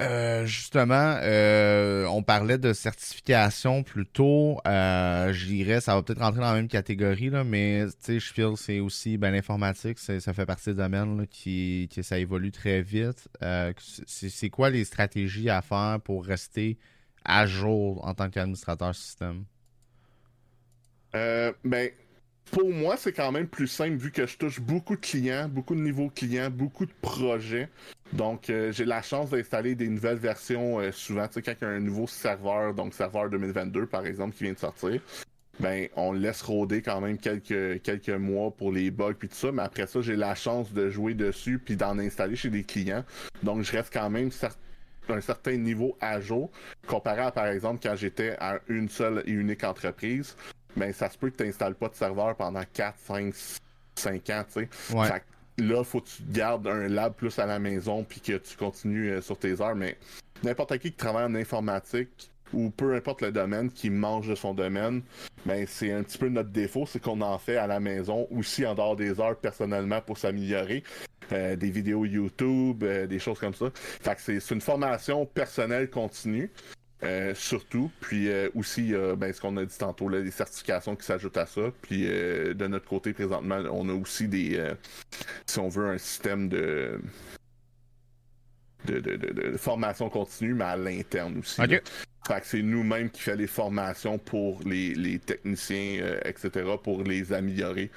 euh, 0.00 0.44
justement, 0.44 1.18
euh, 1.22 2.04
on 2.06 2.24
parlait 2.24 2.58
de 2.58 2.72
certification 2.72 3.84
plus 3.84 4.06
tôt. 4.06 4.58
Euh, 4.66 5.32
je 5.32 5.78
ça 5.80 5.94
va 5.94 6.02
peut-être 6.02 6.18
rentrer 6.18 6.40
dans 6.40 6.50
la 6.50 6.54
même 6.54 6.68
catégorie, 6.68 7.30
là, 7.30 7.44
mais 7.44 7.86
je 8.08 8.18
feel 8.18 8.56
c'est 8.56 8.80
aussi 8.80 9.18
ben, 9.18 9.30
l'informatique, 9.30 9.98
ça 9.98 10.32
fait 10.32 10.46
partie 10.46 10.70
des 10.70 10.74
domaines 10.74 11.26
qui, 11.28 11.88
qui 11.90 12.02
ça 12.02 12.18
évolue 12.18 12.50
très 12.50 12.82
vite. 12.82 13.28
c'est 14.06 14.50
quoi 14.50 14.70
les 14.70 14.84
stratégies 14.84 15.48
à 15.48 15.62
faire 15.62 16.00
pour 16.02 16.24
rester 16.24 16.76
à 17.24 17.46
jour 17.46 18.04
en 18.04 18.14
tant 18.14 18.28
qu'administrateur 18.30 18.94
système? 18.94 19.44
ben, 21.12 21.90
pour 22.50 22.70
moi, 22.70 22.96
c'est 22.96 23.12
quand 23.12 23.32
même 23.32 23.46
plus 23.46 23.66
simple 23.66 23.96
vu 23.96 24.10
que 24.10 24.26
je 24.26 24.36
touche 24.36 24.60
beaucoup 24.60 24.96
de 24.96 25.00
clients, 25.00 25.48
beaucoup 25.48 25.74
de 25.74 25.80
niveaux 25.80 26.10
clients, 26.14 26.50
beaucoup 26.50 26.86
de 26.86 26.92
projets. 27.00 27.68
Donc, 28.12 28.48
euh, 28.48 28.70
j'ai 28.70 28.84
la 28.84 29.02
chance 29.02 29.30
d'installer 29.30 29.74
des 29.74 29.88
nouvelles 29.88 30.18
versions 30.18 30.78
euh, 30.78 30.92
souvent. 30.92 31.26
Tu 31.26 31.34
sais, 31.34 31.42
quand 31.42 31.54
il 31.60 31.64
y 31.64 31.66
a 31.66 31.70
un 31.70 31.80
nouveau 31.80 32.06
serveur, 32.06 32.74
donc 32.74 32.94
serveur 32.94 33.28
2022 33.30 33.86
par 33.86 34.06
exemple, 34.06 34.36
qui 34.36 34.44
vient 34.44 34.52
de 34.52 34.58
sortir, 34.58 35.00
ben, 35.60 35.88
on 35.96 36.12
laisse 36.12 36.42
rôder 36.42 36.82
quand 36.82 37.00
même 37.00 37.18
quelques, 37.18 37.82
quelques 37.82 38.08
mois 38.10 38.50
pour 38.50 38.72
les 38.72 38.90
bugs 38.90 39.14
puis 39.18 39.28
tout 39.28 39.36
ça. 39.36 39.52
Mais 39.52 39.62
après 39.62 39.86
ça, 39.86 40.00
j'ai 40.00 40.16
la 40.16 40.34
chance 40.34 40.72
de 40.72 40.90
jouer 40.90 41.14
dessus 41.14 41.58
puis 41.58 41.76
d'en 41.76 41.98
installer 41.98 42.36
chez 42.36 42.50
des 42.50 42.64
clients. 42.64 43.04
Donc, 43.42 43.62
je 43.62 43.72
reste 43.72 43.92
quand 43.92 44.10
même 44.10 44.30
un 45.08 45.20
certain 45.20 45.56
niveau 45.56 45.96
à 46.00 46.20
jour 46.20 46.50
comparé 46.86 47.20
à 47.20 47.30
par 47.30 47.46
exemple 47.46 47.80
quand 47.82 47.94
j'étais 47.94 48.36
à 48.40 48.60
une 48.68 48.88
seule 48.88 49.22
et 49.26 49.32
unique 49.32 49.64
entreprise 49.64 50.36
ben 50.76 50.92
ça 50.92 51.10
se 51.10 51.18
peut 51.18 51.30
que 51.30 51.36
tu 51.36 51.44
n'installes 51.44 51.74
pas 51.74 51.88
de 51.88 51.94
serveur 51.94 52.34
pendant 52.36 52.62
4, 52.72 52.98
5, 52.98 53.34
5 53.96 54.30
ans, 54.30 54.44
tu 54.52 54.68
sais. 54.88 54.94
Ouais. 54.94 55.08
là, 55.58 55.84
faut 55.84 56.00
que 56.00 56.08
tu 56.08 56.22
gardes 56.28 56.66
un 56.66 56.88
lab 56.88 57.14
plus 57.14 57.38
à 57.38 57.46
la 57.46 57.58
maison 57.58 58.04
puis 58.04 58.20
que 58.20 58.36
tu 58.38 58.56
continues 58.56 59.10
euh, 59.10 59.20
sur 59.20 59.38
tes 59.38 59.60
heures, 59.60 59.76
mais 59.76 59.96
n'importe 60.42 60.78
qui 60.78 60.90
qui 60.90 60.96
travaille 60.96 61.24
en 61.24 61.34
informatique 61.34 62.30
ou 62.52 62.70
peu 62.70 62.94
importe 62.94 63.22
le 63.22 63.32
domaine 63.32 63.70
qui 63.70 63.90
mange 63.90 64.28
de 64.28 64.34
son 64.34 64.54
domaine, 64.54 65.02
ben 65.44 65.66
c'est 65.68 65.92
un 65.92 66.02
petit 66.02 66.18
peu 66.18 66.28
notre 66.28 66.50
défaut, 66.50 66.86
c'est 66.86 67.00
qu'on 67.00 67.20
en 67.20 67.38
fait 67.38 67.56
à 67.56 67.66
la 67.66 67.80
maison 67.80 68.28
aussi 68.30 68.64
en 68.64 68.74
dehors 68.74 68.96
des 68.96 69.20
heures 69.20 69.36
personnellement 69.36 70.00
pour 70.00 70.18
s'améliorer. 70.18 70.82
Euh, 71.32 71.56
des 71.56 71.70
vidéos 71.70 72.04
YouTube, 72.04 72.82
euh, 72.82 73.06
des 73.06 73.18
choses 73.18 73.38
comme 73.38 73.54
ça. 73.54 73.66
Fait 73.74 74.14
que 74.14 74.20
c'est 74.20 74.54
une 74.54 74.60
formation 74.60 75.24
personnelle 75.24 75.88
continue. 75.88 76.50
Euh, 77.02 77.34
surtout, 77.34 77.90
puis 78.00 78.30
euh, 78.30 78.48
aussi 78.54 78.94
ben, 79.18 79.32
ce 79.32 79.40
qu'on 79.40 79.56
a 79.56 79.64
dit 79.64 79.76
tantôt, 79.76 80.08
là, 80.08 80.20
les 80.20 80.30
certifications 80.30 80.96
qui 80.96 81.04
s'ajoutent 81.04 81.36
à 81.36 81.46
ça. 81.46 81.62
Puis 81.82 82.04
euh, 82.06 82.54
de 82.54 82.66
notre 82.66 82.86
côté, 82.86 83.12
présentement, 83.12 83.62
on 83.72 83.88
a 83.88 83.92
aussi 83.92 84.28
des, 84.28 84.72
si 85.46 85.58
on 85.58 85.68
veut, 85.68 85.88
un 85.88 85.98
système 85.98 86.48
de, 86.48 87.00
de, 88.86 89.56
formation 89.56 90.08
continue, 90.08 90.54
mais 90.54 90.64
à 90.64 90.76
l'interne 90.76 91.38
aussi. 91.38 91.60
Fait 92.26 92.40
que 92.40 92.46
c'est 92.46 92.62
nous-mêmes 92.62 93.10
qui 93.10 93.20
fait 93.20 93.36
les 93.36 93.46
formations 93.46 94.16
pour 94.16 94.60
les, 94.64 95.18
techniciens, 95.18 96.16
etc., 96.24 96.64
pour 96.82 97.02
les 97.02 97.34
améliorer. 97.34 97.90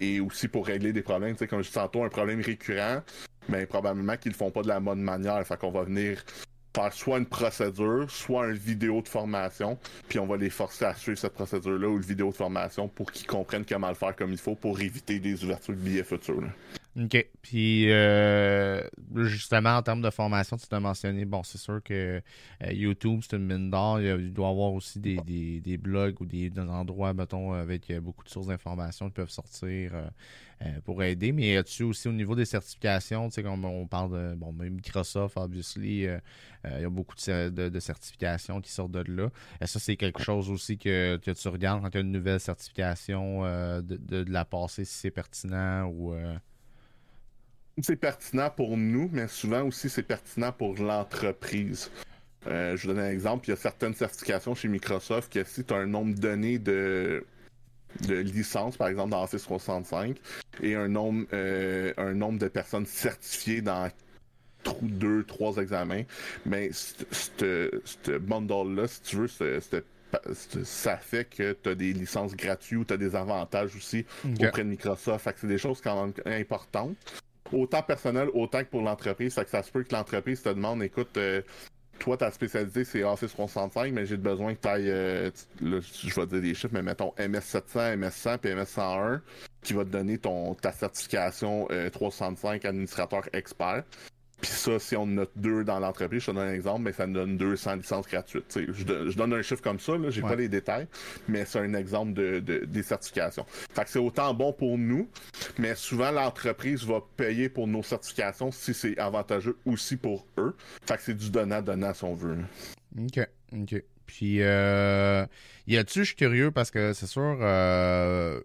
et 0.00 0.20
aussi 0.20 0.46
pour 0.46 0.66
régler 0.66 0.92
des 0.92 1.02
problèmes. 1.02 1.32
Tu 1.32 1.40
sais, 1.40 1.46
comme 1.48 1.62
je 1.62 1.68
dis 1.68 1.74
tantôt, 1.74 2.04
un 2.04 2.08
problème 2.08 2.40
récurrent, 2.40 3.02
mais 3.48 3.60
ben, 3.60 3.66
probablement 3.66 4.16
qu'ils 4.16 4.30
le 4.30 4.36
font 4.36 4.52
pas 4.52 4.62
de 4.62 4.68
la 4.68 4.78
bonne 4.78 5.02
manière. 5.02 5.44
Fait 5.44 5.58
qu'on 5.58 5.72
va 5.72 5.82
venir 5.82 6.24
faire 6.74 6.92
soit 6.92 7.18
une 7.18 7.26
procédure, 7.26 8.10
soit 8.10 8.46
une 8.46 8.56
vidéo 8.56 9.02
de 9.02 9.08
formation, 9.08 9.78
puis 10.08 10.18
on 10.18 10.26
va 10.26 10.36
les 10.36 10.50
forcer 10.50 10.84
à 10.84 10.94
suivre 10.94 11.18
cette 11.18 11.34
procédure-là 11.34 11.88
ou 11.88 11.96
une 11.96 12.02
vidéo 12.02 12.30
de 12.30 12.36
formation 12.36 12.88
pour 12.88 13.12
qu'ils 13.12 13.26
comprennent 13.26 13.64
comment 13.64 13.88
le 13.88 13.94
faire 13.94 14.16
comme 14.16 14.32
il 14.32 14.38
faut 14.38 14.54
pour 14.54 14.80
éviter 14.80 15.18
des 15.18 15.44
ouvertures 15.44 15.74
de 15.74 15.80
billets 15.80 16.04
futurs. 16.04 16.42
OK. 16.94 17.26
Puis, 17.40 17.90
euh, 17.90 18.86
justement, 19.14 19.76
en 19.76 19.82
termes 19.82 20.02
de 20.02 20.10
formation, 20.10 20.58
tu 20.58 20.66
t'as 20.68 20.78
mentionné, 20.78 21.24
bon, 21.24 21.42
c'est 21.42 21.56
sûr 21.56 21.82
que 21.82 22.20
euh, 22.62 22.72
YouTube, 22.72 23.20
c'est 23.22 23.36
une 23.36 23.46
mine 23.46 23.70
d'or. 23.70 23.98
Il, 23.98 24.32
doit 24.34 24.48
y 24.48 24.50
avoir 24.50 24.72
aussi 24.74 25.00
des, 25.00 25.16
des, 25.24 25.60
des 25.60 25.78
blogs 25.78 26.20
ou 26.20 26.26
des, 26.26 26.52
endroits, 26.58 27.14
mettons, 27.14 27.54
avec 27.54 27.90
euh, 27.90 28.00
beaucoup 28.00 28.24
de 28.24 28.28
sources 28.28 28.48
d'informations 28.48 29.06
qui 29.06 29.14
peuvent 29.14 29.30
sortir 29.30 29.92
pour 30.84 31.02
aider. 31.02 31.32
Mais 31.32 31.56
as-tu 31.56 31.82
aussi, 31.82 32.08
au 32.08 32.12
niveau 32.12 32.36
des 32.36 32.44
certifications, 32.44 33.28
tu 33.28 33.36
sais, 33.36 33.42
comme 33.42 33.64
on 33.64 33.86
parle 33.86 34.12
de, 34.12 34.34
bon, 34.34 34.52
Microsoft, 34.52 35.36
obviously, 35.36 36.02
il 36.02 36.80
y 36.80 36.84
a 36.84 36.90
beaucoup 36.90 37.16
de, 37.16 37.68
de, 37.68 37.80
certifications 37.80 38.60
qui 38.60 38.70
sortent 38.70 38.92
de 38.92 39.02
là. 39.10 39.30
Et 39.60 39.66
ça, 39.66 39.80
c'est 39.80 39.96
quelque 39.96 40.22
chose 40.22 40.50
aussi 40.50 40.78
que, 40.78 41.16
que 41.16 41.30
tu 41.32 41.48
regardes 41.48 41.82
quand 41.82 41.90
tu 41.90 41.98
as 41.98 42.02
une 42.02 42.12
nouvelle 42.12 42.38
certification 42.38 43.42
de, 43.42 43.96
de, 43.96 44.30
la 44.30 44.44
passer, 44.44 44.84
si 44.84 44.94
c'est 44.94 45.10
pertinent 45.10 45.86
ou 45.86 46.14
c'est 47.80 47.96
pertinent 47.96 48.50
pour 48.50 48.76
nous, 48.76 49.08
mais 49.12 49.28
souvent 49.28 49.62
aussi 49.62 49.88
c'est 49.88 50.02
pertinent 50.02 50.52
pour 50.52 50.74
l'entreprise. 50.76 51.90
Euh, 52.46 52.76
je 52.76 52.86
vous 52.86 52.94
donne 52.94 53.04
un 53.04 53.10
exemple. 53.10 53.46
Il 53.46 53.50
y 53.50 53.54
a 53.54 53.56
certaines 53.56 53.94
certifications 53.94 54.54
chez 54.54 54.68
Microsoft 54.68 55.32
que 55.32 55.44
si 55.44 55.64
tu 55.64 55.72
as 55.72 55.78
un 55.78 55.86
nombre 55.86 56.14
donné 56.14 56.58
de, 56.58 57.24
de 58.06 58.14
licences, 58.16 58.76
par 58.76 58.88
exemple 58.88 59.10
dans 59.10 59.22
Office 59.22 59.44
365, 59.44 60.16
et 60.62 60.74
un 60.74 60.88
nombre, 60.88 61.24
euh, 61.32 61.92
un 61.96 62.14
nombre 62.14 62.38
de 62.38 62.48
personnes 62.48 62.86
certifiées 62.86 63.62
dans 63.62 63.90
deux, 64.82 65.24
trois 65.24 65.56
examens, 65.56 66.04
mais 66.46 66.70
ce 66.72 68.18
bundle-là, 68.18 68.86
si 68.86 69.02
tu 69.02 69.16
veux, 69.16 69.28
ça 70.64 70.96
fait 70.98 71.24
que 71.24 71.56
tu 71.60 71.68
as 71.68 71.74
des 71.74 71.92
licences 71.92 72.36
gratuites 72.36 72.78
ou 72.78 72.84
tu 72.84 72.94
as 72.94 72.96
des 72.96 73.16
avantages 73.16 73.74
aussi 73.74 74.04
auprès 74.40 74.62
de 74.62 74.68
Microsoft. 74.68 75.28
c'est 75.36 75.46
des 75.46 75.58
choses 75.58 75.80
quand 75.80 76.06
même 76.06 76.12
importantes 76.26 76.96
autant 77.54 77.82
personnel, 77.82 78.28
autant 78.34 78.60
que 78.60 78.68
pour 78.68 78.82
l'entreprise. 78.82 79.34
Ça 79.34 79.44
que 79.44 79.50
ça 79.50 79.62
se 79.62 79.70
peut 79.70 79.82
que 79.82 79.94
l'entreprise 79.94 80.42
te 80.42 80.48
demande, 80.48 80.82
écoute, 80.82 81.16
euh, 81.16 81.42
toi, 81.98 82.16
ta 82.16 82.30
spécialité, 82.30 82.84
c'est 82.84 83.04
Office 83.04 83.32
365, 83.32 83.92
mais 83.92 84.06
j'ai 84.06 84.16
besoin 84.16 84.54
que 84.54 84.60
tu 84.60 84.68
ailles, 84.68 84.90
euh, 84.90 85.30
là, 85.60 85.78
je 85.80 86.14
vais 86.14 86.26
dire 86.26 86.40
des 86.40 86.54
chiffres, 86.54 86.72
mais 86.72 86.82
mettons 86.82 87.14
MS700, 87.16 87.96
MS100 87.96 88.38
puis 88.38 88.50
MS101, 88.50 89.20
qui 89.62 89.72
va 89.72 89.84
te 89.84 89.90
donner 89.90 90.18
ton, 90.18 90.54
ta 90.54 90.72
certification 90.72 91.68
365 91.92 92.64
euh, 92.64 92.68
administrateur 92.68 93.22
expert. 93.32 93.84
Puis 94.42 94.50
ça, 94.50 94.78
si 94.80 94.96
on 94.96 95.06
a 95.18 95.24
deux 95.36 95.62
dans 95.62 95.78
l'entreprise, 95.78 96.22
je 96.22 96.26
te 96.26 96.30
donne 96.32 96.48
un 96.48 96.52
exemple, 96.52 96.82
mais 96.82 96.92
ça 96.92 97.06
nous 97.06 97.14
donne 97.14 97.38
200 97.38 97.76
licences 97.76 98.08
gratuites. 98.08 98.58
Je, 98.72 99.16
donne 99.16 99.32
un 99.32 99.40
chiffre 99.40 99.62
comme 99.62 99.78
ça, 99.78 99.96
là, 99.96 100.10
j'ai 100.10 100.20
pas 100.20 100.34
les 100.34 100.48
détails, 100.48 100.88
mais 101.28 101.44
c'est 101.44 101.60
un 101.60 101.74
exemple 101.74 102.12
de, 102.12 102.40
des 102.40 102.82
certifications. 102.82 103.46
Fait 103.72 103.84
que 103.84 103.90
c'est 103.90 104.00
autant 104.00 104.34
bon 104.34 104.52
pour 104.52 104.76
nous, 104.76 105.08
mais 105.58 105.76
souvent 105.76 106.10
l'entreprise 106.10 106.84
va 106.84 107.00
payer 107.16 107.48
pour 107.48 107.68
nos 107.68 107.84
certifications 107.84 108.50
si 108.50 108.74
c'est 108.74 108.98
avantageux 108.98 109.56
aussi 109.64 109.96
pour 109.96 110.26
eux. 110.38 110.56
Fait 110.84 110.96
que 110.96 111.02
c'est 111.02 111.16
du 111.16 111.30
donnant-donnant 111.30 111.94
si 111.94 112.02
on 112.02 112.14
veut. 112.14 112.38
OK, 112.98 113.20
OK. 113.52 113.82
Puis, 114.06 114.42
euh, 114.42 115.24
y 115.68 115.76
a-tu, 115.76 116.00
je 116.00 116.04
suis 116.04 116.16
curieux 116.16 116.50
parce 116.50 116.72
que 116.72 116.92
c'est 116.94 117.06
sûr, 117.06 117.38
euh, 117.40 118.40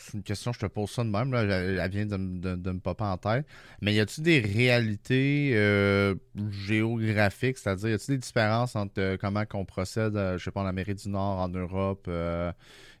c'est 0.00 0.14
une 0.14 0.22
question, 0.22 0.52
je 0.52 0.60
te 0.60 0.66
pose 0.66 0.90
ça 0.90 1.04
de 1.04 1.10
même, 1.10 1.32
là, 1.32 1.42
elle 1.42 1.90
vient 1.90 2.06
de, 2.06 2.16
me 2.16 2.78
popper 2.78 3.04
en 3.04 3.16
tête. 3.16 3.46
Mais 3.80 3.94
y 3.94 4.00
a-t-il 4.00 4.24
des 4.24 4.40
réalités 4.40 5.52
euh, 5.54 6.14
géographiques, 6.50 7.58
c'est-à-dire 7.58 7.90
y 7.90 7.92
a-t-il 7.92 8.14
des 8.16 8.18
différences 8.18 8.76
entre 8.76 9.00
euh, 9.00 9.16
comment 9.20 9.44
qu'on 9.44 9.64
procède, 9.64 10.16
euh, 10.16 10.38
je 10.38 10.44
sais 10.44 10.50
pas, 10.50 10.62
en 10.62 10.66
Amérique 10.66 10.96
du 10.96 11.08
Nord, 11.08 11.38
en 11.38 11.48
Europe, 11.48 12.10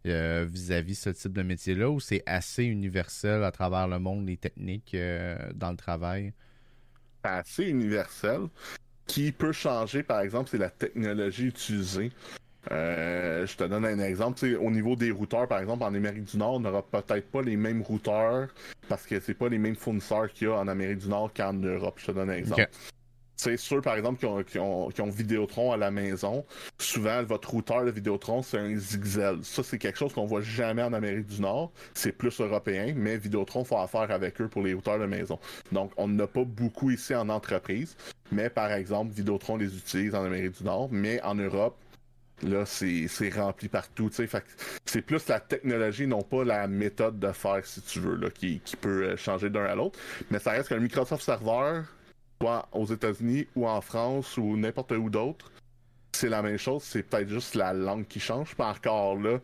vis-à-vis 0.04 0.94
ce 0.94 1.10
type 1.10 1.32
de 1.32 1.42
métier-là, 1.42 1.90
ou 1.90 2.00
c'est 2.00 2.22
assez 2.26 2.64
universel 2.64 3.44
à 3.44 3.50
travers 3.50 3.88
le 3.88 3.98
monde, 3.98 4.26
les 4.26 4.36
techniques 4.36 4.96
dans 5.54 5.70
le 5.70 5.76
travail? 5.76 6.32
Assez 7.22 7.64
universel. 7.64 8.42
Qui 9.06 9.32
peut 9.32 9.52
changer, 9.52 10.02
par 10.02 10.20
exemple, 10.20 10.50
c'est 10.50 10.58
la 10.58 10.70
technologie 10.70 11.46
utilisée. 11.46 12.12
Euh, 12.70 13.46
je 13.46 13.56
te 13.56 13.64
donne 13.64 13.84
un 13.84 13.98
exemple. 13.98 14.44
au 14.60 14.70
niveau 14.70 14.96
des 14.96 15.10
routeurs, 15.10 15.48
par 15.48 15.60
exemple, 15.60 15.82
en 15.82 15.94
Amérique 15.94 16.24
du 16.24 16.36
Nord, 16.36 16.54
on 16.54 16.60
n'aura 16.60 16.82
peut-être 16.82 17.30
pas 17.30 17.42
les 17.42 17.56
mêmes 17.56 17.82
routeurs 17.82 18.48
parce 18.88 19.06
que 19.06 19.18
c'est 19.20 19.34
pas 19.34 19.48
les 19.48 19.58
mêmes 19.58 19.76
fournisseurs 19.76 20.30
qu'il 20.32 20.48
y 20.48 20.50
a 20.50 20.56
en 20.56 20.68
Amérique 20.68 20.98
du 20.98 21.08
Nord 21.08 21.30
qu'en 21.34 21.54
Europe. 21.54 21.94
Je 21.98 22.06
te 22.06 22.12
donne 22.12 22.30
un 22.30 22.34
exemple. 22.34 22.68
C'est 23.36 23.56
ceux, 23.56 23.80
par 23.80 23.96
exemple, 23.96 24.18
qui 24.44 24.58
ont, 24.58 24.90
qui, 24.90 25.02
Vidéotron 25.02 25.72
à 25.72 25.78
la 25.78 25.90
maison. 25.90 26.44
Souvent, 26.78 27.22
votre 27.22 27.48
routeur 27.48 27.86
de 27.86 27.90
Vidéotron, 27.90 28.42
c'est 28.42 28.58
un 28.58 28.76
Zigzel. 28.76 29.38
Ça, 29.42 29.62
c'est 29.62 29.78
quelque 29.78 29.96
chose 29.96 30.12
qu'on 30.12 30.26
voit 30.26 30.42
jamais 30.42 30.82
en 30.82 30.92
Amérique 30.92 31.24
du 31.24 31.40
Nord. 31.40 31.72
C'est 31.94 32.12
plus 32.12 32.38
européen, 32.38 32.92
mais 32.94 33.16
Vidéotron 33.16 33.64
faut 33.64 33.78
affaire 33.78 34.10
avec 34.10 34.38
eux 34.42 34.48
pour 34.48 34.62
les 34.62 34.74
routeurs 34.74 34.98
de 34.98 35.06
maison. 35.06 35.38
Donc, 35.72 35.90
on 35.96 36.06
n'a 36.06 36.26
pas 36.26 36.44
beaucoup 36.44 36.90
ici 36.90 37.14
en 37.14 37.30
entreprise. 37.30 37.96
Mais, 38.30 38.50
par 38.50 38.70
exemple, 38.72 39.14
Vidéotron 39.14 39.56
les 39.56 39.74
utilise 39.74 40.14
en 40.14 40.22
Amérique 40.22 40.58
du 40.58 40.64
Nord. 40.64 40.90
Mais 40.92 41.22
en 41.22 41.34
Europe, 41.34 41.78
Là, 42.42 42.64
c'est 42.64 43.08
rempli 43.34 43.68
partout. 43.68 44.10
C'est 44.12 45.02
plus 45.02 45.28
la 45.28 45.40
technologie, 45.40 46.06
non 46.06 46.22
pas 46.22 46.44
la 46.44 46.66
méthode 46.66 47.18
de 47.18 47.32
faire, 47.32 47.64
si 47.64 47.82
tu 47.82 48.00
veux, 48.00 48.16
là, 48.16 48.30
qui, 48.30 48.60
qui 48.60 48.76
peut 48.76 49.04
euh, 49.04 49.16
changer 49.16 49.50
d'un 49.50 49.64
à 49.64 49.74
l'autre. 49.74 49.98
Mais 50.30 50.38
ça 50.38 50.52
reste 50.52 50.70
qu'un 50.70 50.78
Microsoft 50.78 51.22
Server, 51.22 51.82
soit 52.40 52.68
aux 52.72 52.86
États-Unis 52.86 53.46
ou 53.54 53.68
en 53.68 53.80
France 53.80 54.38
ou 54.38 54.56
n'importe 54.56 54.92
où 54.92 55.10
d'autre, 55.10 55.50
c'est 56.12 56.28
la 56.28 56.42
même 56.42 56.58
chose, 56.58 56.82
c'est 56.82 57.02
peut-être 57.02 57.28
juste 57.28 57.54
la 57.54 57.72
langue 57.72 58.06
qui 58.06 58.20
change. 58.20 58.54
Pas 58.54 58.70
encore 58.70 59.16
là, 59.16 59.38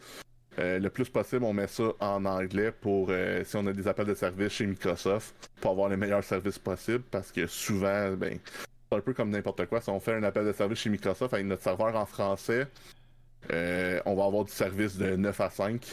euh, 0.59 0.79
le 0.79 0.91
plus 0.91 1.09
possible, 1.09 1.45
on 1.45 1.53
met 1.53 1.67
ça 1.67 1.85
en 2.01 2.25
anglais 2.25 2.73
pour 2.73 3.09
euh, 3.11 3.45
si 3.45 3.57
on 3.57 3.67
a 3.67 3.73
des 3.73 3.87
appels 3.87 4.07
de 4.07 4.15
service 4.15 4.53
chez 4.53 4.67
Microsoft 4.67 5.51
pour 5.61 5.73
avoir 5.73 5.89
les 5.91 5.97
meilleurs 5.97 6.25
services 6.25 6.59
possibles 6.59 7.05
parce 7.11 7.31
que 7.31 7.47
souvent, 7.47 8.13
ben, 8.13 8.39
c'est 8.91 8.97
un 8.97 9.01
peu 9.01 9.13
comme 9.15 9.31
n'importe 9.31 9.67
quoi. 9.67 9.81
Si 9.81 9.91
on 9.91 10.01
fait 10.01 10.15
un 10.15 10.23
appel 10.23 10.47
de 10.47 10.53
service 10.53 10.79
chez 10.79 10.91
Microsoft 10.91 11.35
avec 11.35 11.47
notre 11.47 11.63
serveur 11.63 11.97
en 11.97 12.07
français, 12.07 12.69
euh, 13.53 14.01
on 14.07 14.15
va 14.15 14.25
avoir 14.25 14.45
du 14.45 14.53
service 14.53 14.97
de 14.97 15.15
9 15.15 15.41
à 15.41 15.51
5 15.51 15.87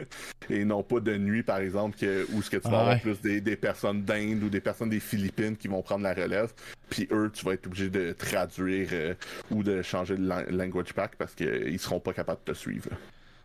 et 0.50 0.64
non 0.64 0.84
pas 0.84 1.00
de 1.00 1.16
nuit 1.16 1.42
par 1.42 1.58
exemple 1.58 1.96
où 2.32 2.40
ce 2.40 2.50
que 2.50 2.58
tu 2.58 2.68
vas 2.68 2.80
avoir 2.80 3.00
plus 3.00 3.20
des, 3.20 3.56
personnes 3.56 4.04
d'Inde 4.04 4.44
ou 4.44 4.48
des 4.48 4.60
personnes 4.60 4.90
des 4.90 5.00
Philippines 5.00 5.56
qui 5.56 5.66
vont 5.66 5.82
prendre 5.82 6.04
la 6.04 6.14
relève 6.14 6.52
puis 6.88 7.08
eux 7.10 7.28
tu 7.34 7.44
vas 7.44 7.54
être 7.54 7.66
obligé 7.66 7.90
de 7.90 8.12
traduire 8.12 9.16
ou 9.50 9.64
de 9.64 9.82
changer 9.82 10.16
de 10.16 10.56
language 10.56 10.92
pack 10.94 11.16
parce 11.16 11.34
qu'ils 11.34 11.80
seront 11.80 11.98
pas 11.98 12.12
capables 12.12 12.42
de 12.46 12.52
te 12.52 12.56
suivre. 12.56 12.90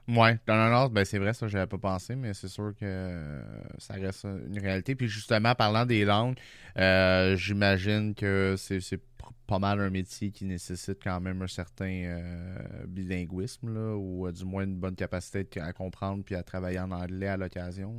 Ouais, 0.07 0.37
dans 0.45 0.53
un 0.53 0.71
ordre, 0.71 0.93
ben 0.93 1.03
c'est 1.03 1.17
vrai, 1.17 1.33
ça, 1.33 1.47
j'avais 1.47 1.65
pas 1.65 1.79
pensé, 1.79 2.15
mais 2.15 2.35
c'est 2.35 2.47
sûr 2.47 2.73
que 2.79 3.41
ça 3.79 3.95
reste 3.95 4.25
une 4.25 4.59
réalité. 4.59 4.93
Puis 4.93 5.07
justement, 5.07 5.55
parlant 5.55 5.85
des 5.85 6.05
langues, 6.05 6.37
euh, 6.77 7.35
j'imagine 7.35 8.13
que 8.13 8.55
c'est 8.57 8.99
pas 9.47 9.59
mal 9.59 9.79
un 9.79 9.89
métier 9.89 10.31
qui 10.31 10.45
nécessite 10.45 10.99
quand 11.03 11.19
même 11.19 11.41
un 11.41 11.47
certain 11.47 11.85
euh, 11.85 12.85
bilinguisme, 12.87 13.73
là, 13.73 13.95
ou 13.95 14.27
euh, 14.27 14.31
du 14.31 14.45
moins 14.45 14.63
une 14.63 14.75
bonne 14.75 14.95
capacité 14.95 15.59
à 15.59 15.73
comprendre 15.73 16.23
puis 16.23 16.35
à 16.35 16.43
travailler 16.43 16.79
en 16.79 16.91
anglais 16.91 17.27
à 17.27 17.37
l'occasion. 17.37 17.93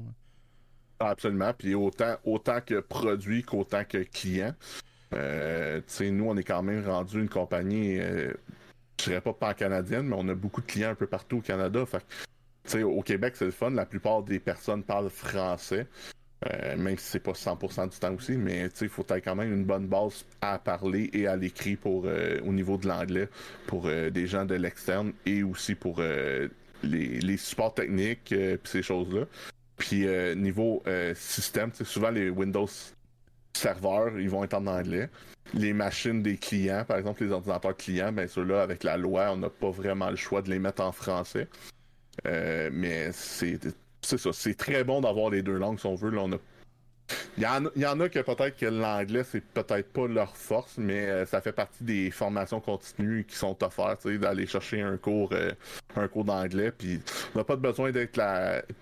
Absolument. 0.98 1.52
Puis 1.56 1.74
autant, 1.74 2.16
autant 2.24 2.60
que 2.60 2.80
produit 2.80 3.42
qu'autant 3.42 3.84
que 3.84 3.98
client. 3.98 4.54
Euh, 5.12 5.80
nous, 6.00 6.24
on 6.24 6.36
est 6.36 6.44
quand 6.44 6.62
même 6.62 6.84
rendu 6.84 7.20
une 7.20 7.28
compagnie 7.28 7.98
je 9.00 9.04
dirais 9.04 9.20
pas 9.20 9.32
pan-canadienne, 9.32 10.06
mais 10.06 10.16
on 10.18 10.28
a 10.28 10.34
beaucoup 10.34 10.60
de 10.60 10.66
clients 10.66 10.90
un 10.90 10.94
peu 10.94 11.06
partout 11.06 11.38
au 11.38 11.40
Canada. 11.40 11.84
Au 12.74 13.02
Québec, 13.02 13.34
c'est 13.36 13.44
le 13.44 13.50
fun. 13.50 13.70
La 13.70 13.86
plupart 13.86 14.22
des 14.22 14.40
personnes 14.40 14.82
parlent 14.82 15.10
français. 15.10 15.86
Euh, 16.44 16.76
même 16.76 16.98
si 16.98 17.06
c'est 17.06 17.20
pas 17.20 17.32
100% 17.32 17.88
du 17.88 17.98
temps 17.98 18.14
aussi, 18.14 18.36
mais 18.36 18.68
il 18.80 18.88
faut 18.88 19.04
quand 19.04 19.34
même 19.34 19.52
une 19.52 19.64
bonne 19.64 19.86
base 19.86 20.26
à 20.42 20.58
parler 20.58 21.08
et 21.14 21.26
à 21.26 21.34
l'écrit 21.34 21.76
pour 21.76 22.04
euh, 22.04 22.40
au 22.44 22.52
niveau 22.52 22.76
de 22.76 22.86
l'anglais 22.86 23.28
pour 23.66 23.86
euh, 23.86 24.10
des 24.10 24.26
gens 24.26 24.44
de 24.44 24.54
l'externe 24.54 25.12
et 25.24 25.42
aussi 25.42 25.74
pour 25.74 26.02
les, 26.82 27.36
supports 27.38 27.74
techniques 27.74 28.32
et 28.32 28.58
ces 28.64 28.82
choses-là. 28.82 29.24
Puis 29.78 30.06
niveau 30.36 30.82
système, 31.14 31.70
souvent 31.72 32.10
les 32.10 32.30
Windows 32.30 32.68
serveurs, 33.56 34.18
ils 34.18 34.30
vont 34.30 34.44
être 34.44 34.54
en 34.54 34.66
anglais. 34.66 35.08
Les 35.54 35.72
machines 35.72 36.22
des 36.22 36.36
clients, 36.36 36.84
par 36.86 36.98
exemple 36.98 37.24
les 37.24 37.30
ordinateurs 37.30 37.76
clients, 37.76 38.12
ben 38.12 38.26
ceux-là, 38.26 38.62
avec 38.62 38.82
la 38.82 38.96
loi, 38.96 39.30
on 39.32 39.36
n'a 39.36 39.50
pas 39.50 39.70
vraiment 39.70 40.10
le 40.10 40.16
choix 40.16 40.42
de 40.42 40.50
les 40.50 40.58
mettre 40.58 40.82
en 40.82 40.92
français. 40.92 41.48
Euh, 42.26 42.70
mais 42.72 43.10
c'est 43.12 43.58
ça, 44.02 44.32
c'est 44.32 44.56
très 44.56 44.84
bon 44.84 45.00
d'avoir 45.00 45.30
les 45.30 45.42
deux 45.42 45.56
langues 45.56 45.78
si 45.78 45.86
on 45.86 45.94
veut. 45.94 46.10
Là, 46.10 46.22
on 46.22 46.32
a 46.32 46.38
il 47.38 47.42
y, 47.42 47.86
en, 47.86 48.00
a 48.00 48.08
que 48.08 48.18
peut-être 48.18 48.56
que 48.56 48.66
l'anglais, 48.66 49.22
c'est 49.24 49.44
peut-être 49.44 49.92
pas 49.92 50.06
leur 50.06 50.36
force, 50.36 50.78
mais 50.78 51.06
euh, 51.06 51.26
ça 51.26 51.40
fait 51.40 51.52
partie 51.52 51.84
des 51.84 52.10
formations 52.10 52.60
continues 52.60 53.24
qui 53.24 53.36
sont 53.36 53.62
offertes, 53.62 54.08
d'aller 54.08 54.46
chercher 54.46 54.80
un 54.80 54.96
cours 54.96 55.30
euh, 55.32 55.50
un 55.96 56.08
cours 56.08 56.24
d'anglais. 56.24 56.72
Puis 56.72 57.00
on 57.34 57.38
n'a 57.38 57.44
pas 57.44 57.56
besoin 57.56 57.90
d'être 57.90 58.18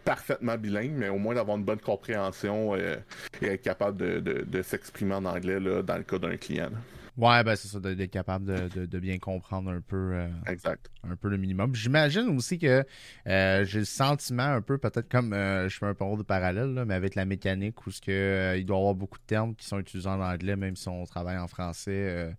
parfaitement 0.05 0.57
bilingue, 0.57 0.93
mais 0.93 1.09
au 1.09 1.19
moins 1.19 1.35
d'avoir 1.35 1.57
une 1.57 1.65
bonne 1.65 1.81
compréhension 1.81 2.75
euh, 2.75 2.97
et 3.43 3.47
être 3.47 3.63
capable 3.63 4.23
de, 4.23 4.63
s'exprimer 4.63 5.15
en 5.15 5.25
anglais 5.25 5.61
là, 5.61 5.83
dans 5.83 5.97
le 5.97 6.05
cas 6.05 6.19
d'un 6.19 6.37
client. 6.37 6.71
Ouais, 7.17 7.45
ben 7.45 7.55
c'est 7.55 7.69
ça, 7.69 7.79
d'être 7.79 8.11
capable 8.11 8.69
de, 8.69 8.99
bien 8.99 9.19
comprendre 9.19 9.71
un 9.71 9.81
peu, 9.81 10.15
euh, 10.15 10.29
exact. 10.47 10.91
un 11.09 11.15
peu 11.15 11.29
le 11.29 11.37
minimum. 11.37 11.73
J'imagine 11.75 12.37
aussi 12.37 12.59
que 12.59 12.85
euh, 13.29 13.65
j'ai 13.65 13.79
le 13.81 13.85
sentiment 13.85 14.43
un 14.43 14.61
peu, 14.61 14.79
peut-être 14.79 15.09
comme 15.09 15.33
euh, 15.33 15.69
je 15.69 15.79
fais 15.79 15.87
un 15.87 15.95
peu 15.95 16.05
de 16.17 16.23
parallèle, 16.23 16.75
là, 16.75 16.85
mais 16.85 16.95
avec 16.95 17.15
la 17.15 17.25
mécanique 17.25 17.87
où 17.87 17.93
ce 17.93 18.01
que, 18.01 18.57
il 18.59 18.67
doit 18.67 18.77
y 18.77 18.81
avoir 18.81 18.95
beaucoup 18.97 19.19
de 19.19 19.25
termes 19.25 19.55
qui 19.55 19.65
sont 19.65 19.79
utilisés 19.79 20.09
en 20.09 20.21
anglais, 20.21 20.57
même 20.57 20.75
si 20.75 20.89
on 20.89 21.05
travaille 21.05 21.39
en 21.39 21.47
français 21.47 22.35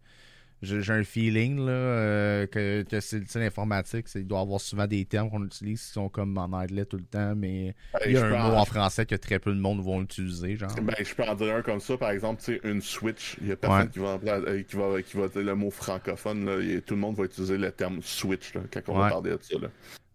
j'ai 0.66 0.94
un 0.94 1.04
feeling 1.04 1.58
là, 1.66 1.72
euh, 1.72 2.48
que, 2.48 2.84
que 2.84 3.00
c'est 3.00 3.36
l'informatique. 3.36 4.08
Il 4.16 4.28
doit 4.28 4.40
y 4.40 4.42
avoir 4.42 4.60
souvent 4.60 4.88
des 4.88 5.06
termes 5.06 5.30
qu'on 5.30 5.46
utilise 5.46 5.82
qui 5.82 5.92
sont 5.92 6.10
comme 6.10 6.38
en 6.38 6.52
anglais 6.52 6.86
tout 6.86 6.98
le 6.98 7.06
temps, 7.06 7.36
mais 7.36 7.76
il 8.06 8.12
y 8.12 8.18
a 8.18 8.26
un 8.26 8.50
mot 8.50 8.56
en... 8.56 8.66
français 8.66 9.06
que 9.06 9.16
très 9.16 9.40
peu 9.40 9.54
de 9.54 9.60
monde 9.60 9.82
vont 9.82 10.02
utiliser. 10.02 10.56
Genre. 10.58 10.70
Ben, 10.82 10.96
je 11.00 11.14
peux 11.14 11.24
en 11.24 11.36
dire 11.36 11.56
un 11.56 11.62
comme 11.62 11.80
ça, 11.80 11.98
par 11.98 12.12
exemple, 12.12 12.42
une 12.64 12.82
switch. 12.82 13.38
Il 13.42 13.48
y 13.48 13.52
a 13.52 13.56
personne 13.56 13.90
qui, 13.90 14.00
va, 14.00 14.20
euh, 14.26 14.64
qui, 14.64 14.76
va, 14.76 15.02
qui 15.02 15.18
va 15.18 15.28
dire 15.28 15.44
le 15.44 15.56
mot 15.56 15.70
francophone. 15.70 16.46
Là, 16.46 16.82
tout 16.86 16.96
le 16.96 17.00
monde 17.00 17.16
va 17.16 17.26
utiliser 17.26 17.58
le 17.58 17.72
terme 17.72 18.00
switch 18.02 18.54
là, 18.54 18.62
quand 18.72 18.82
on 18.88 18.98
va 18.98 19.10
parler 19.10 19.32
de 19.32 19.40
ça. 19.42 19.58
Là. 19.60 19.70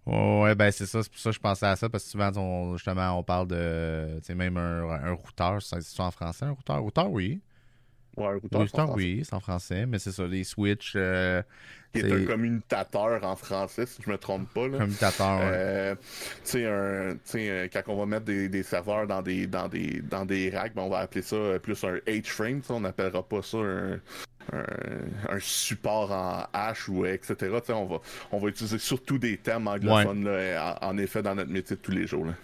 Ouais, 0.07 0.55
ben 0.55 0.71
c'est 0.71 0.87
ça, 0.87 1.03
c'est 1.03 1.11
pour 1.11 1.21
ça 1.21 1.31
que 1.31 1.37
je 1.37 1.41
pensais 1.41 1.67
à 1.67 1.77
ça, 1.77 1.89
parce 1.89 2.05
que 2.05 2.11
souvent, 2.11 2.31
on, 2.37 2.77
justement, 2.77 3.17
on 3.19 3.23
parle 3.23 3.47
de, 3.47 4.19
tu 4.19 4.27
sais, 4.27 4.35
même 4.35 4.57
un, 4.57 4.89
un 4.89 5.13
routeur, 5.13 5.63
c'est 5.63 6.01
en 6.01 6.11
français, 6.11 6.47
un 6.47 6.51
routeur? 6.51 6.81
Routeur, 6.81 7.11
oui. 7.11 7.41
Ouais, 8.17 8.35
routeur, 8.35 8.95
oui, 8.97 9.23
c'est 9.25 9.35
en 9.35 9.41
français, 9.41 9.87
mais 9.87 9.99
c'est 9.99 10.13
ça, 10.13 10.27
les 10.27 10.45
Switch. 10.45 10.95
Euh, 10.97 11.43
qui 11.93 12.01
est... 12.01 12.13
un 12.13 12.25
commutateur 12.25 13.25
en 13.25 13.37
français, 13.37 13.87
si 13.87 14.03
je 14.05 14.11
me 14.11 14.19
trompe 14.19 14.49
pas. 14.53 14.69
Là. 14.69 14.79
Commutateur, 14.79 15.41
euh, 15.43 15.95
tu 15.95 16.01
sais, 16.45 16.65
euh, 16.67 17.69
quand 17.73 17.83
on 17.89 17.97
va 17.97 18.07
mettre 18.07 18.27
des, 18.27 18.63
serveurs 18.63 19.07
dans 19.07 19.23
des, 19.23 19.47
dans 19.47 19.69
des, 19.69 20.03
dans 20.03 20.25
des 20.25 20.51
racks, 20.51 20.75
ben, 20.75 20.83
on 20.83 20.91
va 20.91 20.99
appeler 20.99 21.23
ça 21.23 21.37
plus 21.63 21.83
un 21.85 21.97
H-frame, 22.07 22.63
on 22.69 22.81
n'appellera 22.81 23.23
pas 23.23 23.43
ça 23.43 23.59
un, 23.59 24.01
un, 24.53 25.39
support 25.41 26.11
en 26.13 26.45
H 26.53 26.91
ou 26.91 27.07
etc. 27.07 27.37
on 27.71 27.87
va, 27.87 28.01
on 28.33 28.39
va 28.39 28.49
utiliser 28.49 28.79
surtout 28.79 29.19
des 29.19 29.37
termes 29.37 29.69
anglophones, 29.69 30.25
là, 30.25 30.79
en, 30.83 30.99
effet, 30.99 31.23
dans 31.23 31.35
notre 31.35 31.51
métier 31.51 31.77
de 31.77 31.81
tous 31.81 31.93
les 31.93 32.07
jours. 32.07 32.27
Là. 32.27 32.35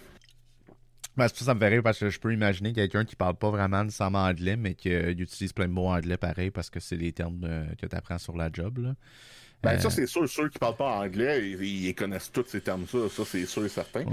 Ben, 1.17 1.27
ça, 1.27 1.45
ça 1.45 1.53
me 1.55 1.59
fait 1.59 1.67
rire 1.69 1.83
parce 1.83 1.99
que 1.99 2.09
je 2.09 2.19
peux 2.19 2.31
imaginer 2.31 2.73
quelqu'un 2.73 3.03
qui 3.03 3.15
parle 3.15 3.35
pas 3.35 3.49
vraiment 3.49 3.83
nécessairement 3.83 4.23
anglais, 4.23 4.55
mais 4.55 4.75
qui 4.75 4.93
euh, 4.93 5.11
utilise 5.17 5.51
plein 5.51 5.67
de 5.67 5.73
mots 5.73 5.87
anglais 5.87 6.17
pareil 6.17 6.51
parce 6.51 6.69
que 6.69 6.79
c'est 6.79 6.95
les 6.95 7.11
termes 7.11 7.41
que 7.79 7.87
tu 7.87 7.95
apprends 7.95 8.19
sur 8.19 8.37
la 8.37 8.49
job. 8.51 8.93
Ben, 9.63 9.79
ça, 9.79 9.87
euh, 9.87 9.91
c'est 9.91 10.05
sûr. 10.05 10.29
Ceux 10.29 10.49
qui 10.49 10.59
parlent 10.59 10.75
pas 10.75 10.99
anglais, 10.99 11.49
ils, 11.49 11.93
connaissent 11.95 12.31
tous 12.31 12.45
ces 12.47 12.61
termes-là. 12.61 13.09
Ça, 13.09 13.23
c'est 13.25 13.45
sûr 13.45 13.65
et 13.65 13.69
certain. 13.69 14.05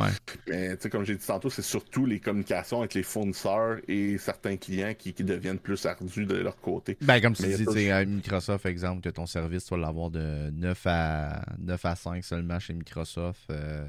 Mais, 0.49 0.77
comme 0.91 1.05
j'ai 1.05 1.17
dit 1.17 1.27
tantôt, 1.27 1.51
c'est 1.51 1.63
surtout 1.63 2.07
les 2.07 2.19
communications 2.19 2.81
avec 2.81 2.95
les 2.95 3.03
fournisseurs 3.03 3.79
et 3.87 4.17
certains 4.19 4.57
clients 4.57 4.95
qui, 4.95 5.13
deviennent 5.13 5.59
plus 5.59 5.87
ardus 5.87 6.27
de 6.27 6.37
leur 6.37 6.57
côté. 6.57 6.97
Ben, 7.01 7.21
comme 7.21 7.35
tu 7.35 7.43
dis, 7.45 7.91
à 7.91 8.05
Microsoft, 8.05 8.67
exemple, 8.67 9.03
que 9.03 9.09
ton 9.11 9.27
service, 9.27 9.65
tu 9.65 9.71
vas 9.75 9.81
l'avoir 9.81 10.11
de 10.11 10.51
9 10.51 10.83
à, 10.87 11.45
9 11.59 11.85
à 11.85 11.97
5 11.97 12.25
seulement 12.25 12.59
chez 12.59 12.75
Microsoft. 12.75 13.41
Euh, 13.51 13.87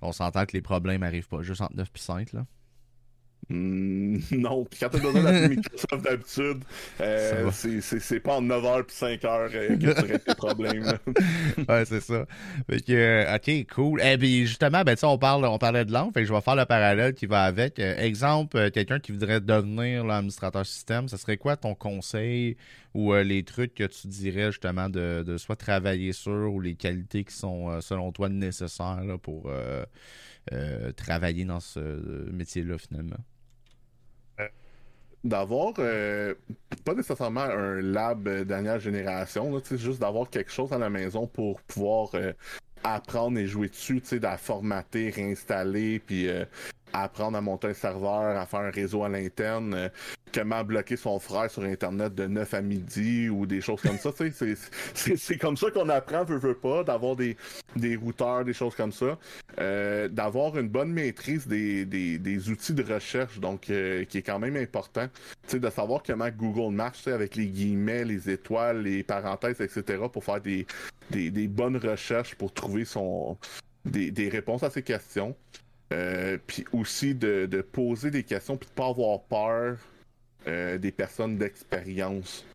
on 0.00 0.12
s'entend 0.12 0.46
que 0.46 0.52
les 0.52 0.62
problèmes 0.62 1.02
arrivent 1.02 1.28
pas 1.28 1.42
juste 1.42 1.60
entre 1.60 1.76
9 1.76 1.88
et 1.88 1.98
5, 1.98 2.32
là. 2.32 2.46
Hmm, 3.48 4.18
non, 4.30 4.64
puis 4.64 4.78
quand 4.78 4.88
t'as 4.88 4.98
besoin 4.98 5.22
d'appeler 5.22 5.56
Microsoft 5.56 6.04
d'habitude, 6.04 6.64
euh, 7.00 7.50
c'est 7.50 8.20
pas 8.20 8.36
en 8.36 8.42
9h 8.42 8.84
puis 8.84 8.96
5h 8.96 9.26
euh, 9.26 9.76
que 9.76 9.94
tu 9.94 10.00
règles 10.00 10.18
tes 10.20 10.34
problèmes. 10.34 10.98
ouais, 11.68 11.84
c'est 11.84 12.00
ça. 12.00 12.24
Fait 12.70 12.80
que, 12.80 12.92
euh, 12.92 13.34
ok, 13.34 13.66
cool. 13.74 14.00
Et 14.00 14.12
eh, 14.12 14.18
puis 14.18 14.46
justement, 14.46 14.82
ben, 14.82 14.96
on, 15.02 15.18
parle, 15.18 15.44
on 15.44 15.58
parlait 15.58 15.84
de 15.84 15.92
langue, 15.92 16.12
fait 16.12 16.20
que 16.20 16.26
je 16.26 16.32
vais 16.32 16.40
faire 16.40 16.56
le 16.56 16.66
parallèle 16.66 17.14
qui 17.14 17.26
va 17.26 17.42
avec. 17.42 17.78
exemple, 17.78 18.70
quelqu'un 18.70 19.00
qui 19.00 19.10
voudrait 19.10 19.40
devenir 19.40 20.04
l'administrateur 20.04 20.64
système, 20.64 21.08
ce 21.08 21.16
serait 21.16 21.36
quoi 21.36 21.56
ton 21.56 21.74
conseil 21.74 22.56
ou 22.94 23.14
les 23.14 23.42
trucs 23.42 23.74
que 23.74 23.84
tu 23.84 24.06
dirais 24.06 24.52
justement 24.52 24.88
de, 24.88 25.24
de, 25.26 25.36
soit 25.38 25.56
travailler 25.56 26.12
sur 26.12 26.52
ou 26.52 26.60
les 26.60 26.74
qualités 26.74 27.24
qui 27.24 27.34
sont 27.34 27.80
selon 27.80 28.12
toi 28.12 28.28
nécessaires 28.28 29.02
pour 29.22 29.50
travailler 30.96 31.44
dans 31.44 31.60
ce 31.60 31.80
métier-là 32.30 32.78
finalement? 32.78 33.18
D'avoir 35.24 35.74
euh, 35.78 36.34
pas 36.84 36.94
nécessairement 36.94 37.42
un 37.42 37.80
lab 37.80 38.28
dernière 38.44 38.80
génération, 38.80 39.54
là, 39.54 39.60
juste 39.76 40.00
d'avoir 40.00 40.28
quelque 40.28 40.50
chose 40.50 40.72
à 40.72 40.78
la 40.78 40.90
maison 40.90 41.26
pour 41.26 41.60
pouvoir 41.62 42.10
euh, 42.14 42.32
apprendre 42.84 43.38
et 43.38 43.46
jouer 43.46 43.68
dessus, 43.68 44.02
à 44.22 44.36
formater, 44.36 45.10
réinstaller, 45.10 46.00
puis 46.00 46.28
euh, 46.28 46.44
apprendre 46.92 47.36
à 47.36 47.40
monter 47.40 47.68
un 47.68 47.74
serveur, 47.74 48.36
à 48.36 48.46
faire 48.46 48.60
un 48.60 48.70
réseau 48.70 49.04
à 49.04 49.08
l'interne, 49.08 49.74
euh, 49.74 49.88
comment 50.32 50.64
bloquer 50.64 50.96
son 50.96 51.18
frère 51.18 51.50
sur 51.50 51.62
Internet 51.62 52.14
de 52.14 52.26
9 52.26 52.54
à 52.54 52.60
midi 52.62 53.28
ou 53.28 53.46
des 53.46 53.60
choses 53.60 53.80
comme 53.82 53.98
ça. 53.98 54.10
C'est 54.94 55.38
comme 55.38 55.56
ça 55.56 55.70
qu'on 55.70 55.88
apprend, 55.88 56.24
veut, 56.24 56.38
veut 56.38 56.54
pas, 56.54 56.84
d'avoir 56.84 57.16
des, 57.16 57.36
des 57.76 57.96
routeurs, 57.96 58.44
des 58.44 58.52
choses 58.52 58.74
comme 58.74 58.92
ça. 58.92 59.18
Euh, 59.58 60.08
d'avoir 60.08 60.58
une 60.58 60.68
bonne 60.68 60.92
maîtrise 60.92 61.46
des, 61.46 61.84
des, 61.84 62.18
des, 62.18 62.48
outils 62.48 62.74
de 62.74 62.82
recherche, 62.82 63.38
donc 63.38 63.68
euh, 63.70 64.04
qui 64.04 64.18
est 64.18 64.22
quand 64.22 64.38
même 64.38 64.56
important. 64.56 65.06
de 65.52 65.70
savoir 65.70 66.02
comment 66.02 66.28
Google 66.30 66.74
marche 66.74 67.06
avec 67.08 67.36
les 67.36 67.46
guillemets, 67.46 68.04
les 68.04 68.30
étoiles, 68.30 68.82
les 68.82 69.02
parenthèses, 69.02 69.60
etc. 69.60 70.04
pour 70.10 70.24
faire 70.24 70.40
des, 70.40 70.66
des, 71.10 71.30
des 71.30 71.48
bonnes 71.48 71.76
recherches 71.76 72.34
pour 72.34 72.52
trouver 72.52 72.84
son 72.84 73.36
des, 73.84 74.10
des 74.10 74.28
réponses 74.28 74.62
à 74.62 74.70
ces 74.70 74.82
questions. 74.82 75.36
Euh, 75.92 76.38
puis 76.46 76.64
aussi 76.72 77.14
de, 77.14 77.46
poser 77.72 78.10
des 78.10 78.22
questions 78.22 78.56
puis 78.56 78.68
de 78.68 78.74
pas 78.74 78.88
avoir 78.88 79.20
peur 79.22 79.76
euh, 80.46 80.78
des 80.78 80.90
personnes 80.90 81.36
d'expérience. 81.36 82.46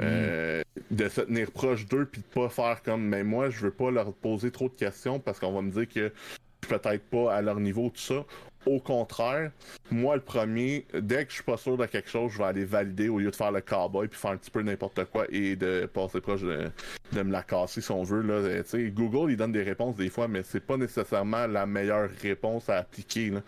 Euh, 0.00 0.62
de 0.90 1.08
se 1.08 1.20
tenir 1.20 1.50
proche 1.50 1.84
d'eux 1.86 2.06
puis 2.06 2.22
de 2.22 2.26
pas 2.26 2.48
faire 2.48 2.82
comme 2.82 3.02
mais 3.02 3.22
moi 3.22 3.50
je 3.50 3.60
veux 3.60 3.70
pas 3.70 3.90
leur 3.90 4.14
poser 4.14 4.50
trop 4.50 4.70
de 4.70 4.74
questions 4.74 5.20
parce 5.20 5.38
qu'on 5.38 5.52
va 5.52 5.60
me 5.60 5.70
dire 5.70 5.86
que 5.86 6.08
je 6.08 6.68
suis 6.68 6.80
peut-être 6.80 7.04
pas 7.10 7.34
à 7.34 7.42
leur 7.42 7.60
niveau 7.60 7.90
tout 7.90 8.00
ça 8.00 8.24
au 8.66 8.78
contraire 8.78 9.50
moi 9.90 10.16
le 10.16 10.22
premier 10.22 10.86
dès 10.94 11.24
que 11.24 11.30
je 11.30 11.36
suis 11.36 11.44
pas 11.44 11.56
sûr 11.56 11.76
de 11.76 11.86
quelque 11.86 12.08
chose 12.08 12.32
je 12.32 12.38
vais 12.38 12.44
aller 12.44 12.64
valider 12.64 13.08
au 13.08 13.18
lieu 13.18 13.30
de 13.30 13.36
faire 13.36 13.52
le 13.52 13.60
cowboy 13.60 14.08
puis 14.08 14.18
faire 14.18 14.32
un 14.32 14.36
petit 14.36 14.50
peu 14.50 14.62
n'importe 14.62 15.04
quoi 15.06 15.26
et 15.30 15.56
de 15.56 15.86
passer 15.92 16.20
proche 16.20 16.42
de, 16.42 16.70
de 17.12 17.22
me 17.22 17.32
la 17.32 17.42
casser 17.42 17.80
si 17.80 17.90
on 17.90 18.02
veut 18.02 18.22
là 18.22 18.62
sais 18.64 18.90
Google 18.90 19.30
il 19.30 19.36
donne 19.36 19.52
des 19.52 19.62
réponses 19.62 19.96
des 19.96 20.10
fois 20.10 20.28
mais 20.28 20.42
c'est 20.42 20.64
pas 20.64 20.76
nécessairement 20.76 21.46
la 21.46 21.66
meilleure 21.66 22.10
réponse 22.22 22.68
à 22.68 22.78
appliquer 22.78 23.30
là 23.30 23.40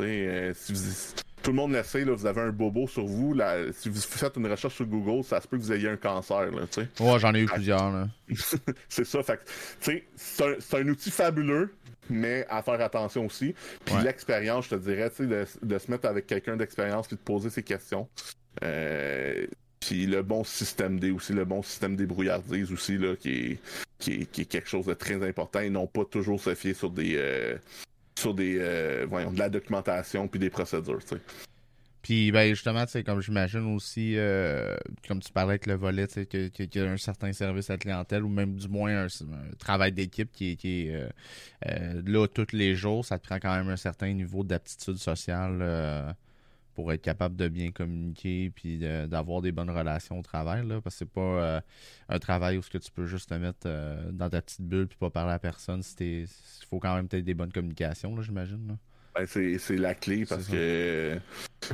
euh, 0.00 0.52
si 0.54 0.72
vous 0.72 0.80
tout 1.42 1.50
le 1.52 1.56
monde 1.56 1.72
le 1.72 1.82
sait, 1.82 2.04
là, 2.04 2.12
vous 2.12 2.26
avez 2.26 2.42
un 2.42 2.50
bobo 2.50 2.86
sur 2.86 3.06
vous. 3.06 3.32
Là, 3.32 3.72
si 3.72 3.88
vous 3.88 4.00
faites 4.00 4.36
une 4.36 4.46
recherche 4.46 4.74
sur 4.74 4.86
Google, 4.86 5.24
ça 5.24 5.40
se 5.40 5.48
peut 5.48 5.56
que 5.56 5.62
vous 5.62 5.72
ayez 5.72 5.88
un 5.88 5.96
cancer. 5.96 6.50
Là, 6.50 6.66
ouais, 7.00 7.18
j'en 7.18 7.34
ai 7.34 7.40
eu 7.40 7.46
plusieurs. 7.46 8.08
C'est 8.88 9.04
ça. 9.04 9.22
Fait 9.22 9.40
c'est, 9.80 10.04
un, 10.44 10.54
c'est 10.58 10.78
un 10.78 10.88
outil 10.88 11.10
fabuleux, 11.10 11.72
mais 12.10 12.46
à 12.48 12.62
faire 12.62 12.80
attention 12.80 13.26
aussi. 13.26 13.54
Puis 13.84 13.94
l'expérience, 14.02 14.66
je 14.66 14.70
te 14.70 14.80
dirais, 14.80 15.10
de, 15.18 15.46
de 15.62 15.78
se 15.78 15.90
mettre 15.90 16.08
avec 16.08 16.26
quelqu'un 16.26 16.56
d'expérience 16.56 17.06
puis 17.06 17.16
de 17.16 17.22
poser 17.22 17.50
ses 17.50 17.62
questions. 17.62 18.08
Euh, 18.62 19.46
puis 19.80 20.06
le 20.06 20.22
bon 20.22 20.44
système 20.44 21.00
D 21.00 21.10
aussi, 21.10 21.32
le 21.32 21.44
bon 21.44 21.62
système 21.62 21.96
des 21.96 22.06
brouillardises 22.06 22.70
aussi, 22.72 22.98
là, 22.98 23.16
qui 23.16 23.30
est, 23.30 23.58
qui, 23.98 24.12
est, 24.12 24.26
qui 24.26 24.42
est 24.42 24.46
quelque 24.46 24.68
chose 24.68 24.86
de 24.86 24.94
très 24.94 25.26
important 25.26 25.60
et 25.60 25.70
non 25.70 25.86
pas 25.86 26.04
toujours 26.04 26.40
se 26.40 26.54
fier 26.54 26.74
sur 26.74 26.90
des, 26.90 27.14
euh, 27.16 27.56
sur 28.18 28.34
des, 28.34 28.58
euh, 28.60 29.06
voyons, 29.08 29.32
de 29.32 29.38
la 29.38 29.48
documentation 29.48 30.28
puis 30.28 30.38
des 30.38 30.50
procédures, 30.50 31.00
tu 31.00 31.16
sais. 31.16 31.20
Puis, 32.02 32.32
ben, 32.32 32.48
justement, 32.50 32.86
sais, 32.86 33.04
comme 33.04 33.20
j'imagine 33.20 33.74
aussi, 33.74 34.14
euh, 34.16 34.76
comme 35.06 35.20
tu 35.20 35.32
parlais 35.32 35.50
avec 35.50 35.66
le 35.66 35.74
volet, 35.74 36.06
qu'il 36.06 36.50
y 36.74 36.78
a 36.78 36.90
un 36.90 36.96
certain 36.96 37.32
service 37.32 37.68
à 37.70 37.74
la 37.74 37.78
clientèle 37.78 38.24
ou 38.24 38.28
même 38.28 38.56
du 38.56 38.68
moins 38.68 39.04
un, 39.04 39.08
travail 39.58 39.92
d'équipe 39.92 40.30
qui, 40.32 40.56
qui 40.56 40.88
est 40.88 41.08
euh, 41.66 42.02
là 42.06 42.26
tous 42.26 42.52
les 42.52 42.74
jours, 42.74 43.04
ça 43.04 43.18
te 43.18 43.26
prend 43.26 43.38
quand 43.38 43.54
même 43.54 43.68
un 43.68 43.76
certain 43.76 44.12
niveau 44.12 44.44
d'aptitude 44.44 44.96
sociale 44.96 46.16
pour 46.74 46.92
être 46.92 47.02
capable 47.02 47.36
de 47.36 47.48
bien 47.48 47.72
communiquer 47.72 48.50
puis 48.50 48.78
d'avoir 48.78 49.42
des 49.42 49.52
bonnes 49.52 49.70
relations 49.70 50.18
au 50.18 50.22
travail 50.22 50.66
là 50.66 50.80
parce 50.80 50.94
que 50.94 50.98
c'est 51.00 51.10
pas 51.10 51.20
euh, 51.20 51.60
un 52.08 52.18
travail 52.18 52.58
où 52.58 52.62
ce 52.62 52.70
que 52.70 52.78
tu 52.78 52.90
peux 52.90 53.06
juste 53.06 53.28
te 53.28 53.34
mettre 53.34 53.66
euh, 53.66 54.10
dans 54.12 54.30
ta 54.30 54.40
petite 54.40 54.62
bulle 54.62 54.86
puis 54.86 54.96
pas 54.98 55.10
parler 55.10 55.32
à 55.32 55.38
personne 55.38 55.82
il 56.00 56.26
faut 56.68 56.78
quand 56.78 56.94
même 56.94 57.08
peut-être 57.08 57.24
des 57.24 57.34
bonnes 57.34 57.52
communications 57.52 58.20
j'imagine 58.22 58.78
ben, 59.14 59.26
c'est 59.26 59.76
la 59.76 59.94
clé 59.94 60.24
parce 60.24 60.46
que 60.46 61.18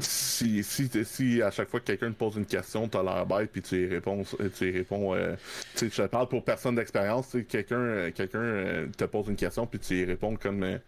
si, 0.00 0.62
si, 0.62 0.90
si 1.04 1.42
à 1.42 1.50
chaque 1.50 1.68
fois 1.68 1.80
que 1.80 1.86
quelqu'un 1.86 2.10
te 2.10 2.16
pose 2.16 2.36
une 2.36 2.46
question, 2.46 2.88
tu 2.88 2.96
as 2.96 3.02
l'air 3.02 3.26
bête 3.26 3.50
puis 3.52 3.62
tu 3.62 3.84
y 3.84 3.86
réponds, 3.86 4.22
tu 4.56 4.68
y 4.68 4.70
réponds 4.70 5.14
euh, 5.14 5.36
je 5.76 5.86
te 5.86 6.06
parle 6.06 6.28
pour 6.28 6.44
personne 6.44 6.76
d'expérience, 6.76 7.36
quelqu'un 7.48 8.10
quelqu'un 8.10 8.86
te 8.96 9.04
pose 9.04 9.28
une 9.28 9.36
question 9.36 9.66
puis 9.66 9.78
tu 9.78 10.00
y 10.00 10.04
réponds 10.04 10.36
comme 10.36 10.78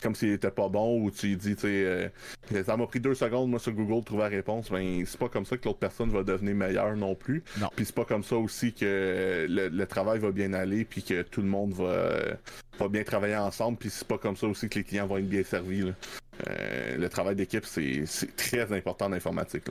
comme 0.00 0.14
s'il 0.14 0.30
était 0.30 0.50
pas 0.50 0.68
bon 0.68 1.02
ou 1.02 1.10
tu 1.10 1.36
dis, 1.36 1.54
tu 1.54 1.62
sais, 1.62 2.10
euh, 2.52 2.64
ça 2.64 2.76
m'a 2.76 2.86
pris 2.86 3.00
deux 3.00 3.14
secondes, 3.14 3.50
moi, 3.50 3.58
sur 3.58 3.72
Google, 3.72 4.00
de 4.00 4.04
trouver 4.04 4.22
la 4.22 4.28
réponse, 4.28 4.70
ben, 4.70 5.04
c'est 5.06 5.18
pas 5.18 5.28
comme 5.28 5.44
ça 5.44 5.56
que 5.56 5.66
l'autre 5.66 5.78
personne 5.78 6.10
va 6.10 6.22
devenir 6.22 6.54
meilleure 6.54 6.96
non 6.96 7.14
plus. 7.14 7.42
Non. 7.60 7.68
Puis 7.74 7.86
c'est 7.86 7.94
pas 7.94 8.04
comme 8.04 8.24
ça 8.24 8.36
aussi 8.36 8.72
que 8.72 9.46
le, 9.48 9.84
travail 9.86 10.20
va 10.20 10.30
bien 10.30 10.52
aller, 10.52 10.84
puis 10.84 11.02
que 11.02 11.22
tout 11.22 11.42
le 11.42 11.48
monde 11.48 11.72
va, 11.72 12.20
va 12.78 12.88
bien 12.88 13.02
travailler 13.02 13.36
ensemble, 13.36 13.78
puis 13.78 13.90
c'est 13.90 14.06
pas 14.06 14.18
comme 14.18 14.36
ça 14.36 14.46
aussi 14.46 14.68
que 14.68 14.78
les 14.78 14.84
clients 14.84 15.06
vont 15.06 15.18
être 15.18 15.28
bien 15.28 15.42
servis. 15.42 15.92
Euh, 16.48 16.96
le 16.96 17.08
travail 17.08 17.36
d'équipe, 17.36 17.64
c'est 17.66 18.04
très 18.36 18.72
important 18.72 19.06
en 19.06 19.12
informatique. 19.12 19.64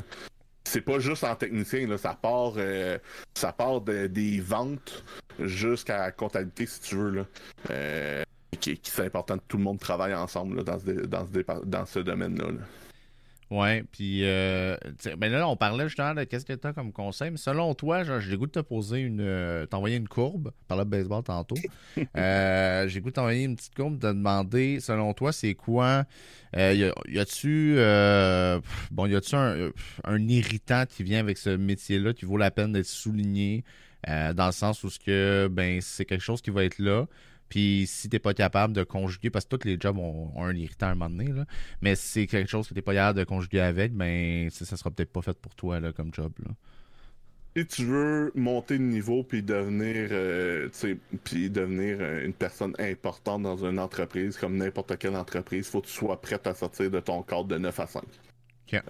c'est 0.63 0.81
pas 0.81 0.99
juste 0.99 1.23
en 1.23 1.35
technicien, 1.35 1.87
là, 1.87 1.97
ça 1.97 2.13
part, 2.13 2.53
euh, 2.57 2.97
ça 3.33 3.51
part 3.51 3.81
des 3.81 4.39
ventes 4.39 5.03
jusqu'à 5.39 5.97
la 5.99 6.11
comptabilité, 6.11 6.65
si 6.65 6.81
tu 6.81 6.95
veux. 6.95 7.09
Là. 7.09 7.25
Euh, 7.71 8.23
qui, 8.57 8.79
c'est 8.83 9.05
important 9.05 9.37
que 9.37 9.43
tout 9.47 9.57
le 9.57 9.63
monde 9.63 9.79
travaille 9.79 10.13
ensemble 10.13 10.63
dans, 10.63 10.79
ce, 10.79 11.05
dans, 11.05 11.25
ce, 11.25 11.65
dans 11.65 11.85
ce 11.85 11.99
domaine-là. 11.99 12.47
Ouais, 13.51 13.83
puis 13.91 14.25
euh, 14.25 14.77
ben 15.17 15.31
là, 15.31 15.49
on 15.49 15.55
parlait 15.55 15.87
justement 15.87 16.13
de 16.13 16.23
qu'est-ce 16.23 16.45
que 16.45 16.53
tu 16.53 16.67
as 16.67 16.71
comme 16.71 16.91
conseil, 16.91 17.31
mais 17.31 17.37
selon 17.37 17.73
toi, 17.73 18.03
j'ai 18.19 18.37
goût 18.37 18.45
de 18.45 18.51
te 18.51 18.59
poser 18.59 18.99
une. 18.99 19.21
Euh, 19.21 19.65
t'envoyer 19.65 19.95
une 19.95 20.07
courbe, 20.07 20.51
par 20.67 20.77
le 20.77 20.83
baseball 20.83 21.23
tantôt. 21.23 21.55
euh, 22.15 22.87
j'ai 22.87 23.01
goût 23.01 23.09
de 23.09 23.15
t'envoyer 23.15 23.45
une 23.45 23.55
petite 23.55 23.73
courbe, 23.73 23.95
de 23.95 24.01
te 24.01 24.13
demander, 24.13 24.79
selon 24.79 25.15
toi, 25.15 25.31
c'est 25.31 25.55
quoi 25.55 26.05
y, 26.55 26.83
a, 26.83 27.25
tu 27.25 27.75
euh, 27.77 28.59
bon, 28.91 29.07
y 29.07 29.15
a-tu 29.15 29.35
un, 29.35 29.71
un, 30.03 30.27
irritant 30.27 30.85
qui 30.87 31.01
vient 31.01 31.19
avec 31.19 31.39
ce 31.39 31.49
métier-là 31.49 32.13
qui 32.13 32.25
vaut 32.25 32.37
la 32.37 32.51
peine 32.51 32.71
d'être 32.71 32.85
souligné, 32.85 33.63
dans 34.07 34.45
le 34.45 34.51
sens 34.51 34.83
où 34.83 34.91
ce 34.91 34.99
que 34.99 35.47
ben 35.51 35.81
c'est 35.81 36.05
quelque 36.05 36.23
chose 36.23 36.41
qui 36.41 36.51
va 36.51 36.63
être 36.63 36.79
là, 36.79 37.07
puis 37.49 37.85
si 37.87 38.09
t'es 38.09 38.19
pas 38.19 38.33
capable 38.33 38.73
de 38.73 38.83
conjuguer, 38.83 39.29
parce 39.29 39.45
que 39.45 39.55
tous 39.55 39.67
les 39.67 39.77
jobs 39.79 39.97
ont, 39.97 40.31
un 40.37 40.55
irritant 40.55 40.87
à 40.87 40.91
un 40.91 40.95
moment 40.95 41.09
donné, 41.09 41.31
là, 41.31 41.45
mais 41.81 41.95
si 41.95 42.07
c'est 42.07 42.27
quelque 42.27 42.49
chose 42.49 42.67
que 42.67 42.73
t'es 42.73 42.81
pas 42.81 42.93
capable 42.93 43.19
de 43.19 43.23
conjuguer 43.23 43.61
avec, 43.61 43.93
ben 43.93 44.49
ça, 44.49 44.77
sera 44.77 44.91
peut-être 44.91 45.11
pas 45.11 45.21
fait 45.21 45.37
pour 45.37 45.55
toi 45.55 45.79
là, 45.79 45.91
comme 45.91 46.13
job. 46.13 46.31
Là. 46.45 46.51
Si 47.57 47.65
tu 47.65 47.85
veux 47.85 48.31
monter 48.35 48.77
de 48.77 48.83
niveau 48.83 49.23
puis 49.23 49.41
devenir, 49.41 50.09
euh, 50.11 50.69
puis 51.23 51.49
devenir 51.49 51.97
euh, 51.99 52.25
une 52.25 52.33
personne 52.33 52.73
importante 52.79 53.41
dans 53.41 53.65
une 53.65 53.79
entreprise, 53.79 54.37
comme 54.37 54.55
n'importe 54.55 54.97
quelle 54.97 55.15
entreprise, 55.15 55.67
faut 55.67 55.81
que 55.81 55.87
tu 55.87 55.93
sois 55.93 56.21
prêt 56.21 56.39
à 56.45 56.53
sortir 56.53 56.91
de 56.91 56.99
ton 56.99 57.23
cadre 57.23 57.45
de 57.45 57.57
9 57.57 57.79
à 57.79 57.87
5. 57.87 58.03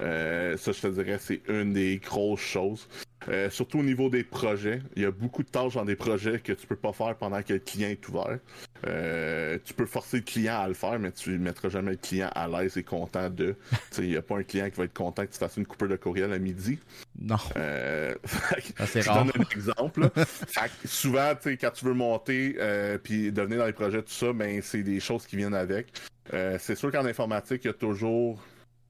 Euh, 0.01 0.57
ça, 0.57 0.71
je 0.71 0.81
te 0.81 0.87
dirais, 0.87 1.17
c'est 1.19 1.41
une 1.47 1.73
des 1.73 1.97
grosses 1.97 2.41
choses. 2.41 2.87
Euh, 3.29 3.49
surtout 3.49 3.79
au 3.79 3.83
niveau 3.83 4.09
des 4.09 4.23
projets. 4.23 4.81
Il 4.95 5.03
y 5.03 5.05
a 5.05 5.11
beaucoup 5.11 5.43
de 5.43 5.49
tâches 5.49 5.75
dans 5.75 5.85
des 5.85 5.95
projets 5.95 6.39
que 6.39 6.53
tu 6.53 6.65
peux 6.65 6.75
pas 6.75 6.93
faire 6.93 7.15
pendant 7.15 7.41
que 7.43 7.53
le 7.53 7.59
client 7.59 7.89
est 7.89 8.07
ouvert. 8.07 8.39
Euh, 8.87 9.59
tu 9.63 9.73
peux 9.73 9.85
forcer 9.85 10.17
le 10.17 10.23
client 10.23 10.59
à 10.59 10.67
le 10.67 10.73
faire, 10.73 10.97
mais 10.99 11.11
tu 11.11 11.31
ne 11.31 11.37
mettras 11.37 11.69
jamais 11.69 11.91
le 11.91 11.97
client 11.97 12.29
à 12.33 12.47
l'aise 12.47 12.77
et 12.77 12.83
content 12.83 13.29
de. 13.29 13.55
Il 13.99 14.09
n'y 14.09 14.17
a 14.17 14.21
pas 14.21 14.37
un 14.37 14.43
client 14.43 14.69
qui 14.69 14.77
va 14.77 14.85
être 14.85 14.93
content 14.93 15.25
que 15.25 15.31
tu 15.31 15.37
fasses 15.37 15.57
une 15.57 15.65
coupure 15.65 15.89
de 15.89 15.95
courriel 15.95 16.33
à 16.33 16.39
midi. 16.39 16.79
Non. 17.19 17.35
Euh, 17.57 18.15
c'est 18.87 19.01
rare. 19.01 19.27
Je 19.27 19.31
donne 19.31 19.45
un 19.45 19.55
exemple. 19.55 20.09
souvent, 20.85 21.33
quand 21.43 21.71
tu 21.71 21.85
veux 21.85 21.93
monter 21.93 22.55
puis 23.03 23.31
devenir 23.31 23.59
dans 23.59 23.65
les 23.65 23.73
projets, 23.73 24.01
tout 24.01 24.11
ça, 24.11 24.33
ben, 24.33 24.61
c'est 24.63 24.83
des 24.83 24.99
choses 24.99 25.27
qui 25.27 25.35
viennent 25.35 25.53
avec. 25.53 25.87
c'est 26.31 26.75
sûr 26.75 26.91
qu'en 26.91 27.05
informatique, 27.05 27.65
il 27.65 27.67
y 27.67 27.71
a 27.71 27.73
toujours 27.73 28.41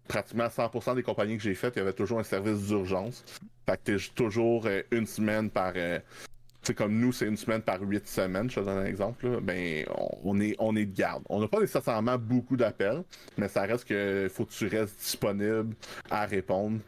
pratiquement 0.10 0.48
100% 0.48 0.96
des 0.96 1.04
compagnies 1.04 1.38
que 1.38 1.44
j'ai 1.44 1.54
faites, 1.54 1.76
il 1.76 1.80
y 1.80 1.82
avait 1.82 1.94
toujours 1.94 2.20
un 2.20 2.24
service 2.24 2.68
d'urgence. 2.68 3.24
Fait 3.66 3.78
que 3.78 3.84
t'es 3.84 3.98
toujours 4.14 4.66
euh, 4.66 4.82
une 4.92 5.06
semaine 5.06 5.50
par. 5.50 5.74
c'est 5.74 6.72
euh, 6.72 6.74
comme 6.76 7.00
nous, 7.00 7.14
c'est 7.14 7.28
une 7.28 7.38
semaine 7.38 7.62
par 7.62 7.80
huit 7.82 8.06
semaines, 8.08 8.50
je 8.50 8.60
te 8.60 8.66
donne 8.66 8.80
un 8.80 8.86
exemple. 8.86 9.40
Ben, 9.42 9.86
on, 10.24 10.42
est, 10.42 10.56
on 10.60 10.76
est 10.76 10.86
de 10.86 10.96
garde. 10.96 11.24
On 11.30 11.40
n'a 11.40 11.48
pas 11.48 11.60
nécessairement 11.60 12.18
beaucoup 12.18 12.58
d'appels, 12.58 13.04
mais 13.38 13.48
ça 13.48 13.62
reste 13.62 13.86
que 13.88 14.28
faut 14.34 14.46
que 14.46 14.52
tu 14.52 14.68
restes 14.68 15.00
disponible 15.00 15.76
à 16.10 16.26
répondre. 16.26 16.80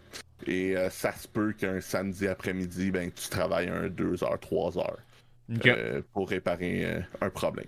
Et 0.48 0.76
euh, 0.76 0.90
ça 0.90 1.14
se 1.14 1.28
peut 1.28 1.54
qu'un 1.54 1.80
samedi 1.80 2.28
après-midi, 2.28 2.90
ben, 2.90 3.12
tu 3.12 3.30
travailles 3.30 3.70
un 3.70 3.88
2 3.88 4.24
heures, 4.24 4.40
3 4.40 4.80
heures 4.80 5.00
pour 6.14 6.30
réparer 6.30 7.04
un 7.20 7.30
problème. 7.30 7.68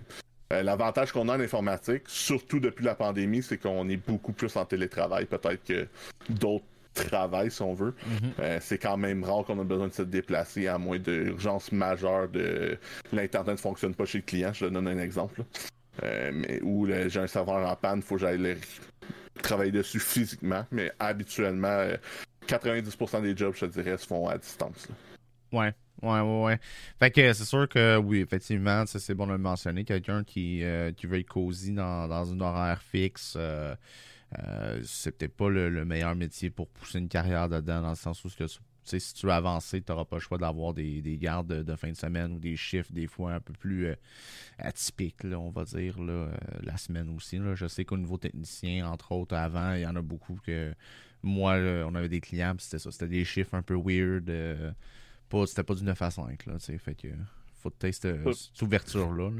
Euh, 0.54 0.62
l'avantage 0.62 1.12
qu'on 1.12 1.28
a 1.28 1.36
en 1.36 1.40
informatique, 1.40 2.04
surtout 2.06 2.60
depuis 2.60 2.84
la 2.84 2.94
pandémie, 2.94 3.42
c'est 3.42 3.58
qu'on 3.58 3.88
est 3.88 3.96
beaucoup 3.96 4.32
plus 4.32 4.54
en 4.56 4.64
télétravail, 4.64 5.26
peut-être 5.26 5.64
que 5.64 5.86
d'autres 6.28 6.64
travails, 6.94 7.50
si 7.50 7.62
on 7.62 7.74
veut. 7.74 7.94
Mhm. 8.06 8.32
Euh, 8.38 8.58
c'est 8.60 8.78
quand 8.78 8.96
même 8.96 9.24
rare 9.24 9.44
qu'on 9.44 9.60
ait 9.60 9.64
besoin 9.64 9.88
de 9.88 9.92
se 9.92 10.02
déplacer 10.02 10.68
à 10.68 10.78
moins 10.78 10.98
d'urgence 10.98 11.72
majeure 11.72 12.28
de 12.28 12.78
l'Internet 13.12 13.56
ne 13.56 13.60
fonctionne 13.60 13.94
pas 13.94 14.04
chez 14.04 14.18
le 14.18 14.24
client. 14.24 14.52
Je 14.52 14.66
te 14.66 14.70
donne 14.70 14.86
un 14.86 14.98
exemple. 14.98 15.42
Euh, 16.02 16.30
mais, 16.32 16.60
où 16.62 16.86
j'ai 16.86 17.20
un 17.20 17.26
serveur 17.26 17.68
en 17.68 17.76
panne, 17.76 17.98
il 17.98 18.02
faut 18.02 18.16
que 18.16 18.20
j'aille 18.20 18.56
travailler 19.42 19.72
dessus 19.72 20.00
physiquement. 20.00 20.64
Mais 20.70 20.92
habituellement, 20.98 21.86
90% 22.46 23.22
des 23.22 23.36
jobs, 23.36 23.54
je 23.54 23.66
te 23.66 23.80
dirais, 23.80 23.96
se 23.96 24.06
font 24.06 24.28
à 24.28 24.38
distance. 24.38 24.88
Ouais. 25.52 25.72
Ouais, 26.04 26.20
ouais, 26.20 26.42
ouais. 26.44 26.58
Fait 26.98 27.10
que 27.10 27.32
c'est 27.32 27.46
sûr 27.46 27.66
que 27.66 27.96
oui, 27.96 28.18
effectivement, 28.20 28.84
c'est 28.86 29.14
bon 29.14 29.26
de 29.26 29.32
le 29.32 29.38
mentionner. 29.38 29.84
Quelqu'un 29.84 30.22
qui, 30.22 30.62
euh, 30.62 30.92
qui 30.92 31.06
veut 31.06 31.18
être 31.18 31.28
cosy 31.28 31.72
dans, 31.72 32.06
dans 32.08 32.26
une 32.26 32.42
horaire 32.42 32.82
fixe, 32.82 33.34
euh, 33.38 33.74
euh, 34.38 34.82
c'est 34.84 35.16
peut-être 35.16 35.34
pas 35.34 35.48
le, 35.48 35.84
meilleur 35.86 36.14
métier 36.14 36.50
pour 36.50 36.68
pousser 36.68 36.98
une 36.98 37.08
carrière 37.08 37.48
dedans, 37.48 37.80
dans 37.80 37.90
le 37.90 37.94
sens 37.94 38.22
où 38.22 38.28
si 38.28 39.14
tu 39.14 39.26
veux 39.26 39.32
avancer, 39.32 39.80
tu 39.80 39.90
n'auras 39.90 40.04
pas 40.04 40.16
le 40.16 40.20
choix 40.20 40.36
d'avoir 40.36 40.74
des, 40.74 41.00
des 41.00 41.16
gardes 41.16 41.62
de, 41.62 41.76
fin 41.76 41.88
de 41.88 41.96
semaine 41.96 42.32
ou 42.32 42.38
des 42.38 42.56
chiffres 42.56 42.92
des 42.92 43.06
fois 43.06 43.32
un 43.32 43.40
peu 43.40 43.54
plus 43.54 43.88
atypiques, 44.58 45.24
on 45.24 45.48
va 45.48 45.64
dire, 45.64 45.96
la 46.02 46.76
semaine 46.76 47.08
aussi. 47.16 47.40
Je 47.54 47.66
sais 47.66 47.86
qu'au 47.86 47.96
niveau 47.96 48.18
technicien, 48.18 48.86
entre 48.86 49.12
autres, 49.12 49.36
avant, 49.36 49.72
il 49.72 49.80
y 49.80 49.86
en 49.86 49.96
a 49.96 50.02
beaucoup 50.02 50.38
que 50.44 50.74
moi, 51.22 51.54
on 51.54 51.94
avait 51.94 52.10
des 52.10 52.20
clients, 52.20 52.54
c'était 52.58 52.78
ça, 52.78 52.90
c'était 52.90 53.08
des 53.08 53.24
chiffres 53.24 53.54
un 53.54 53.62
peu 53.62 53.74
weird 53.74 54.28
c'était 55.46 55.62
pas 55.62 55.74
du 55.74 55.84
9 55.84 56.00
à 56.02 56.10
5, 56.10 56.46
là, 56.46 56.54
fait 56.58 56.94
que 56.94 57.08
faut 57.62 57.70
tester 57.70 58.14
cette, 58.32 58.62
ouverture-là. 58.62 59.30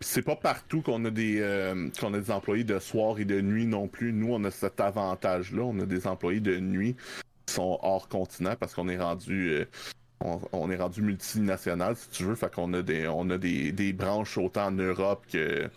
C'est 0.00 0.22
pas 0.22 0.36
partout 0.36 0.80
qu'on 0.80 1.04
a 1.04 1.10
des 1.10 1.40
euh, 1.40 1.90
qu'on 2.00 2.14
a 2.14 2.20
des 2.20 2.30
employés 2.30 2.64
de 2.64 2.78
soir 2.78 3.18
et 3.18 3.26
de 3.26 3.40
nuit 3.42 3.66
non 3.66 3.86
plus. 3.86 4.14
Nous, 4.14 4.32
on 4.32 4.42
a 4.44 4.50
cet 4.50 4.80
avantage-là. 4.80 5.62
On 5.62 5.78
a 5.78 5.84
des 5.84 6.06
employés 6.06 6.40
de 6.40 6.58
nuit 6.58 6.96
qui 7.44 7.54
sont 7.54 7.78
hors 7.82 8.08
continent 8.08 8.54
parce 8.58 8.74
qu'on 8.74 8.88
est 8.88 8.98
rendu 8.98 9.50
euh, 9.50 9.66
on, 10.52 10.70
est 10.70 10.76
rendu 10.76 11.02
multinational, 11.02 11.96
si 11.96 12.08
tu 12.10 12.24
veux. 12.24 12.34
Fait 12.34 12.52
qu'on 12.52 12.72
a 12.72 12.82
des, 12.82 13.08
on 13.08 13.28
a 13.30 13.38
des, 13.38 13.72
des 13.72 13.92
branches 13.92 14.38
autant 14.38 14.66
en 14.66 14.72
Europe 14.72 15.24
que, 15.30 15.68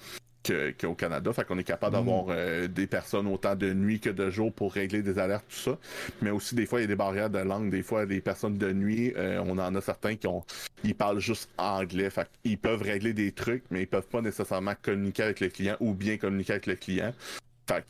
qu'au 0.44 0.94
Canada. 0.96 1.32
Fait 1.34 1.46
qu'on 1.46 1.58
est 1.58 1.64
capable 1.64 1.96
d'avoir 1.96 2.26
mm. 2.26 2.32
euh, 2.32 2.68
des 2.68 2.88
personnes 2.88 3.28
autant 3.28 3.56
de 3.56 3.74
nuit 3.74 4.00
que 4.00 4.10
de 4.10 4.30
jour 4.30 4.52
pour 4.54 4.74
régler 4.74 5.02
des 5.02 5.20
alertes, 5.20 5.46
tout 5.50 5.72
ça. 5.72 5.78
Mais 6.22 6.30
aussi, 6.32 6.56
des 6.56 6.66
fois, 6.66 6.80
il 6.80 6.84
y 6.84 6.86
a 6.86 6.88
des 6.88 6.96
barrières 6.96 7.30
de 7.30 7.40
langue. 7.40 7.70
Des 7.70 7.84
fois, 7.84 8.06
des 8.06 8.22
personnes 8.22 8.58
de 8.58 8.72
nuit, 8.72 9.14
euh, 9.16 9.44
on 9.46 9.58
en 9.58 9.76
a 9.76 9.82
certains 9.82 10.16
qui 10.16 10.28
ont, 10.28 10.44
ils 10.84 10.96
parlent 10.96 11.20
juste 11.20 11.50
anglais. 11.58 12.10
Fait 12.10 12.28
qu'ils 12.44 12.58
peuvent 12.58 12.82
régler 12.82 13.14
des 13.14 13.32
trucs, 13.32 13.64
mais 13.72 13.84
ils 13.84 13.88
peuvent 13.88 14.08
pas 14.08 14.22
nécessairement 14.22 14.74
communiquer 14.82 15.24
avec 15.24 15.40
le 15.40 15.50
client 15.50 15.78
ou 15.80 15.94
bien 15.94 16.18
communiquer 16.18 16.54
avec 16.54 16.68
le 16.68 16.76
client. 16.76 17.14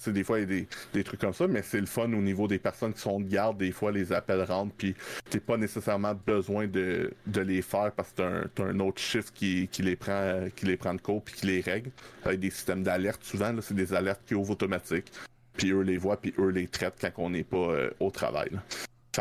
Des 0.08 0.24
fois, 0.24 0.40
il 0.40 0.52
y 0.52 0.62
a 0.62 0.66
des, 0.94 1.04
trucs 1.04 1.20
comme 1.20 1.34
ça, 1.34 1.48
mais 1.48 1.62
c'est 1.62 1.80
le 1.80 1.86
fun 1.86 2.12
au 2.14 2.22
niveau 2.22 2.48
des 2.48 2.60
personnes 2.60 2.94
qui 2.94 3.02
sont 3.02 3.20
de 3.20 3.28
garde. 3.28 3.58
Des 3.58 3.72
fois, 3.72 3.92
les 3.92 4.12
appels 4.12 4.44
rentrent, 4.44 4.74
puis 4.78 4.96
t'as 5.30 5.40
pas 5.40 5.58
nécessairement 5.58 6.14
besoin 6.14 6.68
de, 6.68 7.14
les 7.28 7.62
faire 7.62 7.92
parce 7.92 8.12
que 8.12 8.48
t'as 8.56 8.64
un, 8.64 8.70
un 8.70 8.80
autre 8.80 9.02
chiffre 9.02 9.32
qui, 9.34 9.70
les 9.80 9.96
prend 9.96 10.48
qui 10.56 10.66
les 10.66 10.78
prend 10.78 10.94
de 10.94 11.02
cours 11.02 11.24
puis 11.24 11.36
qui 11.36 11.48
les 11.48 11.62
règle. 11.62 11.92
Avec 12.24 12.40
des 12.40 12.50
systèmes 12.50 12.84
d'alerte, 12.84 13.24
souvent, 13.24 13.54
c'est 13.62 13.74
des 13.74 13.94
alertes 13.94 14.22
qui 14.26 14.36
ouvrent 14.36 14.52
automatiques. 14.52 15.12
Puis 15.58 15.72
eux 15.72 15.82
les 15.82 15.98
voient, 15.98 16.20
puis 16.20 16.34
eux 16.40 16.50
les 16.50 16.68
traitent 16.68 16.98
quand 17.00 17.12
on 17.18 17.30
n'est 17.30 17.44
pas 17.44 17.58
euh, 17.58 17.90
au 18.00 18.10
travail. 18.10 18.50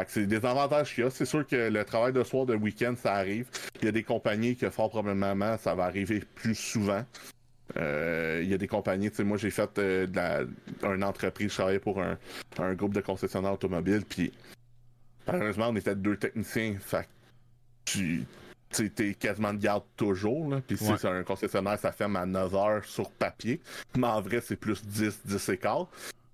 C'est 0.08 0.26
des 0.26 0.44
avantages 0.46 0.94
qu'il 0.94 1.04
y 1.04 1.06
a. 1.06 1.10
C'est 1.10 1.26
sûr 1.26 1.46
que 1.46 1.68
le 1.68 1.84
travail 1.84 2.12
de 2.12 2.24
soir, 2.24 2.46
de 2.46 2.54
week-end, 2.54 2.94
ça 2.96 3.14
arrive. 3.14 3.46
Il 3.80 3.84
y 3.84 3.88
a 3.88 3.92
des 3.92 4.02
compagnies 4.02 4.56
que 4.56 4.70
fort 4.70 4.88
probablement 4.88 5.58
ça 5.58 5.74
va 5.74 5.84
arriver 5.84 6.22
plus 6.34 6.54
souvent. 6.54 7.04
Euh, 7.76 8.40
il 8.42 8.50
y 8.50 8.54
a 8.54 8.58
des 8.58 8.68
compagnies, 8.68 9.10
tu 9.10 9.16
sais, 9.16 9.24
moi 9.24 9.38
j'ai 9.38 9.50
fait 9.50 9.78
euh, 9.78 10.06
de 10.06 10.16
la, 10.16 10.42
une 10.94 11.04
entreprise, 11.04 11.50
je 11.50 11.54
travaillais 11.54 11.78
pour 11.78 12.02
un, 12.02 12.18
un 12.58 12.74
groupe 12.74 12.94
de 12.94 13.00
concessionnaires 13.00 13.54
automobiles, 13.54 14.04
puis 14.06 14.32
malheureusement 15.26 15.68
on 15.68 15.76
était 15.76 15.96
deux 15.96 16.16
techniciens, 16.16 16.76
fait 16.78 17.08
tu 17.84 18.26
t'es 18.94 19.14
quasiment 19.14 19.52
de 19.52 19.58
garde 19.58 19.84
toujours, 19.96 20.48
là. 20.50 20.60
Puis 20.66 20.76
si 20.76 20.92
c'est 20.98 21.08
un 21.08 21.22
concessionnaire, 21.24 21.78
ça 21.78 21.92
ferme 21.92 22.16
à 22.16 22.26
9 22.26 22.54
heures 22.54 22.84
sur 22.84 23.10
papier. 23.10 23.60
Mais 23.96 24.06
en 24.06 24.20
vrai, 24.22 24.40
c'est 24.40 24.56
plus 24.56 24.82
10, 24.82 25.20
10 25.26 25.48
et 25.50 25.58
quart. 25.58 25.88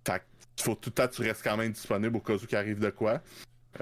Fait 0.07 0.20
que 0.20 0.62
faut 0.62 0.74
tout 0.74 0.91
le 0.91 0.95
temps 0.95 1.09
tu 1.09 1.22
restes 1.22 1.43
quand 1.43 1.57
même 1.57 1.72
disponible 1.72 2.16
au 2.16 2.20
cas 2.20 2.34
où 2.34 2.39
il 2.49 2.57
arrive 2.57 2.78
de 2.78 2.91
quoi. 2.91 3.20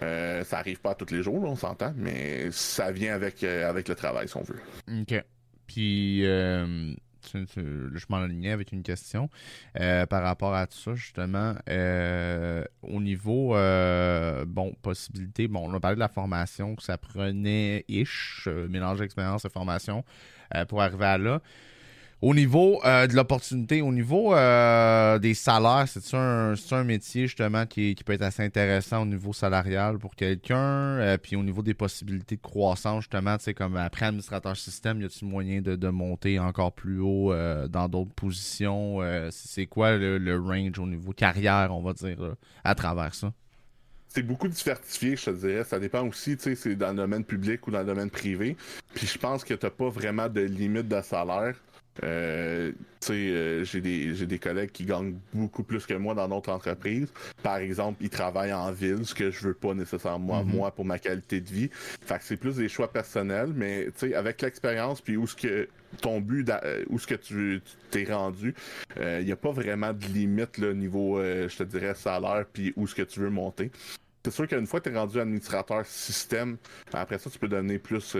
Euh, 0.03 0.45
ça 0.45 0.59
arrive 0.59 0.81
pas 0.81 0.95
tous 0.95 1.13
les 1.13 1.23
jours, 1.23 1.43
on 1.45 1.57
s'entend, 1.57 1.93
mais 1.97 2.51
ça 2.51 2.93
vient 2.93 3.15
avec, 3.15 3.43
avec 3.45 3.89
le 3.89 3.95
travail, 3.95 4.29
si 4.29 4.37
on 4.37 4.43
veut. 4.43 4.61
OK. 5.03 5.23
Puis, 5.67 6.23
je 7.35 8.05
m'en 8.09 8.19
alignais 8.19 8.51
avec 8.51 8.73
une 8.73 8.83
question 8.83 9.31
euh, 9.81 10.07
par 10.07 10.23
rapport 10.23 10.55
à 10.55 10.67
tout 10.67 10.79
ça, 10.79 10.95
justement. 10.95 11.55
Euh, 11.69 12.65
au 12.83 13.01
niveau, 13.01 13.57
euh, 13.57 14.45
bon, 14.47 14.75
possibilité, 14.83 15.49
bon, 15.49 15.69
on 15.71 15.75
a 15.75 15.81
parlé 15.81 15.97
de 15.97 16.01
la 16.01 16.09
formation, 16.09 16.77
que 16.77 16.83
ça 16.83 16.99
prenait 16.99 17.85
ish, 17.89 18.49
mélange 18.69 18.99
d'expérience 19.01 19.45
et 19.45 19.49
formation 19.49 20.05
pour 20.69 20.81
arriver 20.81 21.07
à 21.07 21.19
là. 21.19 21.41
Au 22.23 22.35
niveau 22.35 22.81
euh, 22.87 23.07
de 23.07 23.15
l'opportunité, 23.15 23.83
au 23.83 23.93
niveau 23.93 24.35
euh, 24.35 25.19
des 25.19 25.35
salaires, 25.35 25.85
c'est 25.87 26.17
un, 26.17 26.55
un 26.71 26.85
métier 26.85 27.27
justement 27.27 27.67
qui, 27.67 27.95
peut 28.07 28.15
être 28.15 28.23
assez 28.23 28.43
intéressant 28.43 29.03
au 29.03 29.05
niveau 29.05 29.35
salarial 29.35 29.99
pour 29.99 30.15
quelqu'un? 30.15 30.57
Euh, 30.57 31.19
puis 31.19 31.37
au 31.37 31.43
niveau 31.43 31.63
des 31.63 31.75
possibilités 31.75 32.37
de 32.37 32.41
croissance, 32.41 33.03
justement, 33.03 33.37
tu 33.37 33.53
comme 33.53 33.77
après 33.77 34.07
administrateur 34.07 34.57
système, 34.57 35.03
y 35.03 35.05
a-t-il 35.05 35.29
moyen 35.29 35.61
de, 35.61 35.89
monter 35.89 36.39
encore 36.39 36.73
plus 36.73 37.01
haut 37.01 37.35
dans 37.69 37.89
d'autres 37.89 38.15
positions? 38.15 39.01
c'est 39.31 39.67
quoi 39.67 39.97
le, 39.97 40.39
range 40.39 40.79
au 40.79 40.87
niveau 40.87 41.13
carrière, 41.13 41.69
on 41.71 41.83
va 41.83 41.93
dire, 41.93 42.17
à 42.65 42.75
travers 42.75 43.15
ça? 43.15 43.33
c'est 44.09 44.23
beaucoup 44.23 44.49
diversifié, 44.49 45.15
je 45.15 45.27
te 45.27 45.31
dirais. 45.31 45.65
Ça 45.65 45.79
dépend 45.79 46.07
aussi, 46.09 46.39
tu 46.39 46.45
sais, 46.45 46.55
c'est 46.55 46.75
dans 46.75 46.89
le 46.89 46.97
domaine 46.97 47.25
public 47.25 47.67
ou 47.67 47.71
dans 47.71 47.81
le 47.81 47.85
domaine 47.85 48.09
privé. 48.09 48.57
Puis 48.95 49.07
je 49.07 49.19
pense 49.19 49.45
que 49.45 49.53
tu 49.53 49.67
n'as 49.67 49.71
pas 49.71 49.91
vraiment 49.91 50.27
de 50.31 50.41
limite 50.41 50.89
de 50.89 51.03
salaire. 51.03 51.55
Euh, 52.03 52.73
euh, 53.11 53.65
j'ai 53.65 53.81
des 53.81 54.15
j'ai 54.15 54.27
des 54.27 54.39
collègues 54.39 54.71
qui 54.73 54.85
gagnent 54.85 55.17
beaucoup 55.33 55.63
plus 55.63 55.87
que 55.87 55.95
moi 55.95 56.15
dans 56.15 56.29
d'autres 56.29 56.51
entreprises. 56.51 57.13
Par 57.43 57.57
exemple, 57.57 58.03
ils 58.03 58.11
travaillent 58.11 58.53
en 58.53 58.73
ville, 58.73 59.05
ce 59.05 59.15
que 59.15 59.31
je 59.31 59.49
veux 59.49 59.55
pas 59.55 59.75
nécessairement 59.75 60.45
moi 60.45 60.71
pour 60.71 60.85
ma 60.85 60.99
qualité 60.99 61.41
de 61.41 61.49
vie. 61.49 61.71
Fait 61.73 62.19
que 62.19 62.25
c'est 62.25 62.37
plus 62.37 62.57
des 62.57 62.69
choix 62.69 62.91
personnels, 62.91 63.53
mais 63.55 63.87
tu 63.87 64.09
sais, 64.09 64.15
avec 64.15 64.43
l'expérience 64.43 65.01
puis 65.01 65.17
où 65.17 65.27
ce 65.27 65.37
que 65.37 65.69
ton 66.01 66.21
but, 66.21 66.49
euh, 66.51 66.85
où 66.91 66.99
ce 66.99 67.07
que 67.07 67.15
tu 67.15 67.63
t'es 67.91 68.05
rendu, 68.05 68.55
il 68.97 69.03
euh, 69.03 69.23
n'y 69.23 69.33
a 69.33 69.37
pas 69.37 69.53
vraiment 69.53 69.93
de 69.93 70.05
limite 70.07 70.59
là, 70.59 70.75
niveau, 70.75 71.21
je 71.23 71.57
te 71.57 71.63
dirais, 71.63 71.95
salaire 71.95 72.45
puis 72.53 72.73
où 72.77 72.87
ce 72.87 72.95
que 72.95 73.03
tu 73.03 73.21
veux 73.21 73.31
monter. 73.31 73.71
C'est 74.27 74.33
sûr 74.33 74.49
qu'une 74.49 74.67
fois 74.67 74.81
que 74.81 74.89
tu 74.89 74.93
es 74.93 74.99
rendu 74.99 75.21
administrateur 75.21 75.87
système, 75.87 76.57
après 76.93 77.17
ça, 77.17 77.31
tu 77.31 77.39
peux 77.39 77.47
donner 77.47 77.79
plus 77.79 78.17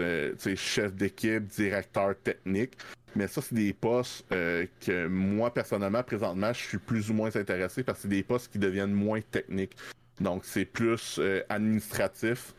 chef 0.55 0.93
d'équipe, 0.93 1.43
directeur 1.47 2.15
technique. 2.23 2.77
Mais 3.17 3.27
ça, 3.27 3.41
c'est 3.41 3.55
des 3.55 3.73
postes 3.73 4.23
euh, 4.31 4.65
que 4.79 5.07
moi, 5.07 5.53
personnellement, 5.53 6.01
présentement, 6.03 6.53
je 6.53 6.59
suis 6.59 6.77
plus 6.77 7.11
ou 7.11 7.13
moins 7.13 7.35
intéressé 7.35 7.83
parce 7.83 7.97
que 7.97 8.01
c'est 8.03 8.07
des 8.07 8.23
postes 8.23 8.49
qui 8.49 8.57
deviennent 8.57 8.93
moins 8.93 9.19
techniques. 9.19 9.75
Donc, 10.21 10.45
c'est 10.45 10.63
plus 10.63 11.17
euh, 11.19 11.43
administratif. 11.49 12.53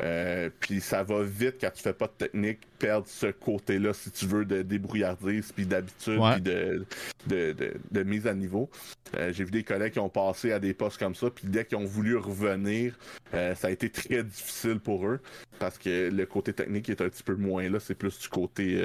Euh, 0.00 0.48
puis 0.60 0.80
ça 0.80 1.02
va 1.02 1.22
vite 1.22 1.56
quand 1.60 1.70
tu 1.74 1.82
fais 1.82 1.92
pas 1.92 2.06
de 2.06 2.12
technique, 2.12 2.60
perdre 2.78 3.06
ce 3.08 3.26
côté-là, 3.26 3.92
si 3.92 4.10
tu 4.10 4.26
veux, 4.26 4.44
de 4.44 4.62
débrouillardise, 4.62 5.50
puis 5.52 5.66
d'habitude, 5.66 6.20
puis 6.32 6.40
de, 6.40 6.86
de, 7.26 8.02
mise 8.04 8.26
à 8.26 8.34
niveau. 8.34 8.70
J'ai 9.14 9.44
vu 9.44 9.50
des 9.50 9.64
collègues 9.64 9.94
qui 9.94 9.98
ont 9.98 10.08
passé 10.08 10.52
à 10.52 10.60
des 10.60 10.74
postes 10.74 10.98
comme 10.98 11.16
ça, 11.16 11.30
puis 11.30 11.48
dès 11.48 11.64
qu'ils 11.64 11.78
ont 11.78 11.84
voulu 11.84 12.16
revenir, 12.16 12.96
ça 13.32 13.56
a 13.62 13.70
été 13.70 13.90
très 13.90 14.22
difficile 14.22 14.78
pour 14.78 15.04
eux, 15.06 15.20
parce 15.58 15.78
que 15.78 16.10
le 16.10 16.26
côté 16.26 16.52
technique 16.52 16.88
est 16.90 17.00
un 17.00 17.08
petit 17.08 17.24
peu 17.24 17.34
moins 17.34 17.68
là, 17.68 17.80
c'est 17.80 17.96
plus 17.96 18.20
du 18.20 18.28
côté 18.28 18.80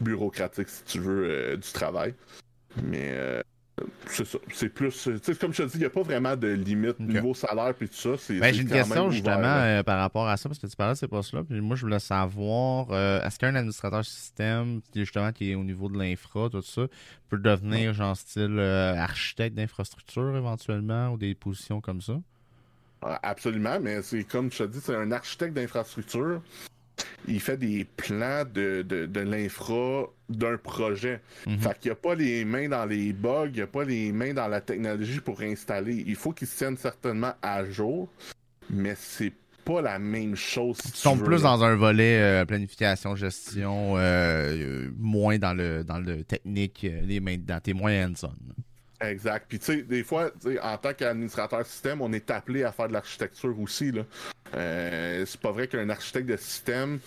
bureaucratique, 0.00 0.68
si 0.68 0.84
tu 0.84 0.98
veux, 0.98 1.28
euh, 1.28 1.56
du 1.56 1.72
travail. 1.72 2.14
Mais 2.82 3.10
euh, 3.12 3.42
c'est 4.06 4.26
ça. 4.26 4.38
C'est 4.52 4.68
plus. 4.68 5.08
Comme 5.40 5.52
je 5.52 5.62
te 5.62 5.68
dis, 5.68 5.74
il 5.74 5.80
n'y 5.80 5.86
a 5.86 5.90
pas 5.90 6.02
vraiment 6.02 6.36
de 6.36 6.48
limite 6.48 7.00
niveau 7.00 7.34
salaire 7.34 7.74
puis 7.74 7.88
tout 7.88 7.96
ça. 7.96 8.10
C'est, 8.18 8.38
ben, 8.38 8.54
j'ai 8.54 8.62
une 8.62 8.68
question 8.68 9.10
justement 9.10 9.42
euh, 9.44 9.82
par 9.82 9.98
rapport 9.98 10.28
à 10.28 10.36
ça, 10.36 10.48
parce 10.48 10.58
que 10.58 10.66
tu 10.66 10.76
parlais 10.76 10.94
de 10.94 10.98
ces 10.98 11.08
postes-là. 11.08 11.42
Puis 11.42 11.60
moi, 11.60 11.74
je 11.76 11.82
voulais 11.82 11.98
savoir 11.98 12.92
est-ce 13.24 13.38
qu'un 13.38 13.54
administrateur 13.54 14.04
système, 14.04 14.80
justement, 14.94 15.32
qui 15.32 15.50
est 15.50 15.54
au 15.54 15.64
niveau 15.64 15.88
de 15.88 15.98
l'infra, 15.98 16.48
tout 16.50 16.62
ça, 16.62 16.82
peut 17.28 17.38
devenir 17.38 17.94
genre 17.94 18.16
style 18.16 18.60
architecte 18.60 19.56
d'infrastructure 19.56 20.36
éventuellement 20.36 21.10
ou 21.10 21.16
des 21.16 21.34
positions 21.34 21.80
comme 21.80 22.00
ça? 22.00 22.14
Absolument, 23.22 23.78
mais 23.80 24.00
c'est 24.02 24.24
comme 24.24 24.50
je 24.50 24.58
te 24.58 24.64
dis, 24.64 24.80
c'est 24.80 24.94
un 24.94 25.12
architecte 25.12 25.54
d'infrastructure 25.54 26.40
il 27.26 27.40
fait 27.40 27.56
des 27.56 27.84
plans 27.84 28.44
de, 28.44 28.82
de, 28.82 29.20
l'infra 29.20 30.04
d'un 30.28 30.56
projet. 30.56 31.20
Mhm. 31.46 31.58
Fait 31.58 31.78
qu'il 31.78 31.90
n'y 31.90 31.92
a 31.92 31.96
pas 31.96 32.14
les 32.14 32.44
mains 32.44 32.68
dans 32.68 32.84
les 32.84 33.12
bugs, 33.12 33.48
il 33.48 33.56
n'y 33.56 33.60
a 33.62 33.66
pas 33.66 33.84
les 33.84 34.12
mains 34.12 34.34
dans 34.34 34.48
la 34.48 34.60
technologie 34.60 35.20
pour 35.20 35.40
installer. 35.40 36.04
Il 36.06 36.16
faut 36.16 36.32
qu'il 36.32 36.46
se 36.46 36.56
tienne 36.56 36.76
certainement 36.76 37.32
à 37.42 37.64
jour, 37.64 38.08
mais 38.70 38.94
c'est 38.96 39.32
pas 39.64 39.80
la 39.80 39.98
même 39.98 40.36
chose. 40.36 40.76
Si 40.76 41.08
tu 41.08 41.22
plus 41.22 41.42
dans 41.42 41.64
un 41.64 41.74
volet 41.74 42.20
euh, 42.20 42.44
planification, 42.44 43.16
gestion, 43.16 43.94
euh, 43.96 44.90
moins 44.98 45.38
dans 45.38 45.54
le 45.54 45.82
dans 45.84 45.98
le 45.98 46.22
technique, 46.22 46.84
euh, 46.84 47.00
les 47.02 47.20
mains 47.20 47.38
dans 47.38 47.60
tes 47.60 47.72
moyennes 47.72 48.16
zones. 48.16 48.54
Exact. 49.00 49.46
Puis 49.48 49.58
tu 49.58 49.64
sais, 49.64 49.82
des 49.82 50.02
fois, 50.02 50.30
en 50.62 50.76
tant 50.76 50.92
qu'administrateur 50.94 51.64
système, 51.66 52.00
on 52.00 52.12
est 52.12 52.30
appelé 52.30 52.62
à 52.64 52.72
faire 52.72 52.88
de 52.88 52.92
l'architecture 52.92 53.58
aussi. 53.58 53.90
Là. 53.90 54.02
Euh, 54.56 55.24
c'est 55.26 55.40
pas 55.40 55.52
vrai 55.52 55.68
qu'un 55.68 55.88
architecte 55.90 56.28
de 56.28 56.36
système 56.36 56.98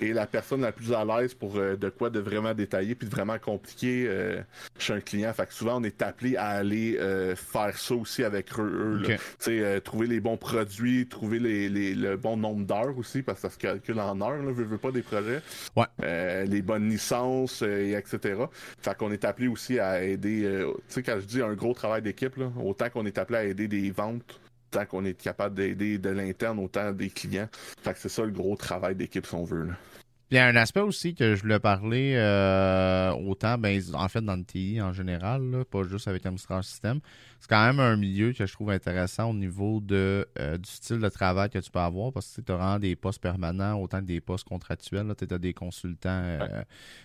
est 0.00 0.12
la 0.12 0.26
personne 0.26 0.62
la 0.62 0.72
plus 0.72 0.92
à 0.92 1.04
l'aise 1.04 1.34
pour 1.34 1.56
euh, 1.56 1.76
de 1.76 1.88
quoi 1.88 2.10
de 2.10 2.18
vraiment 2.18 2.54
détailler 2.54 2.94
puis 2.94 3.08
de 3.08 3.14
vraiment 3.14 3.38
compliquer 3.38 4.06
euh, 4.08 4.40
chez 4.78 4.92
un 4.92 5.00
client. 5.00 5.32
Fait 5.32 5.46
que 5.46 5.54
souvent 5.54 5.80
on 5.80 5.84
est 5.84 6.02
appelé 6.02 6.36
à 6.36 6.48
aller 6.48 6.98
faire 7.36 7.76
ça 7.76 7.94
aussi 7.94 8.24
avec 8.24 8.48
eux. 8.58 9.02
eux 9.48 9.80
trouver 9.80 10.06
les 10.06 10.20
bons 10.20 10.36
produits, 10.36 11.06
trouver 11.06 11.38
les, 11.38 11.68
les 11.68 11.94
le 11.94 12.16
bon 12.16 12.36
nombre 12.36 12.64
d'heures 12.64 12.96
aussi 12.98 13.22
parce 13.22 13.40
que 13.40 13.48
ça 13.48 13.54
se 13.54 13.58
calcule 13.58 14.00
en 14.00 14.20
heures. 14.20 14.42
Là, 14.42 14.52
veux, 14.52 14.64
veux 14.64 14.78
pas 14.78 14.90
des 14.90 15.02
projets. 15.02 15.40
Ouais. 15.76 16.46
les 16.46 16.62
bonnes 16.62 16.88
licences 16.88 17.62
et 17.62 17.92
etc. 17.92 18.44
Fait 18.82 18.96
qu'on 18.96 19.12
est 19.12 19.24
appelé 19.24 19.48
aussi 19.48 19.78
à 19.78 20.02
aider. 20.02 20.64
tu 20.88 20.94
sais 20.94 21.02
quand 21.02 21.18
je 21.20 21.26
dis 21.26 21.42
un 21.42 21.54
gros 21.54 21.74
travail 21.74 22.02
d'équipe, 22.02 22.38
autant 22.62 22.90
qu'on 22.90 23.06
est 23.06 23.18
appelé 23.18 23.38
à 23.38 23.44
aider 23.44 23.68
des 23.68 23.90
ventes 23.90 24.40
tant 24.74 24.86
qu'on 24.86 25.04
est 25.04 25.14
capable 25.14 25.54
d'aider 25.54 25.98
de 25.98 26.10
l'interne, 26.10 26.58
autant 26.58 26.92
des 26.92 27.08
clients. 27.08 27.48
Fait 27.82 27.94
que 27.94 28.00
c'est 28.00 28.08
ça 28.08 28.24
le 28.24 28.32
gros 28.32 28.56
travail 28.56 28.96
d'équipe, 28.96 29.24
si 29.24 29.34
on 29.34 29.44
veut. 29.44 29.68
Il 30.30 30.36
y 30.36 30.38
a 30.38 30.46
un 30.46 30.56
aspect 30.56 30.80
aussi 30.80 31.14
que 31.14 31.34
je 31.34 31.42
voulais 31.42 31.60
parler 31.60 32.14
euh, 32.16 33.12
autant, 33.12 33.58
ben, 33.58 33.78
en 33.92 34.08
fait, 34.08 34.22
dans 34.22 34.36
le 34.36 34.44
TI 34.44 34.80
en 34.80 34.92
général, 34.92 35.64
pas 35.70 35.82
juste 35.82 36.08
avec 36.08 36.24
Amstrad 36.24 36.62
System. 36.62 37.00
C'est 37.40 37.48
quand 37.48 37.64
même 37.66 37.78
un 37.78 37.96
milieu 37.96 38.32
que 38.32 38.46
je 38.46 38.52
trouve 38.52 38.70
intéressant 38.70 39.30
au 39.30 39.34
niveau 39.34 39.80
de, 39.82 40.26
euh, 40.38 40.56
du 40.56 40.70
style 40.70 40.98
de 40.98 41.08
travail 41.10 41.50
que 41.50 41.58
tu 41.58 41.70
peux 41.70 41.78
avoir 41.78 42.10
parce 42.10 42.36
que 42.36 42.40
tu 42.40 42.52
as 42.52 42.78
des 42.78 42.96
postes 42.96 43.20
permanents 43.20 43.78
autant 43.78 44.00
que 44.00 44.06
des 44.06 44.22
postes 44.22 44.48
contractuels. 44.48 45.14
Tu 45.16 45.32
as 45.32 45.38
des 45.38 45.52
consultants 45.52 46.22
euh, 46.24 46.62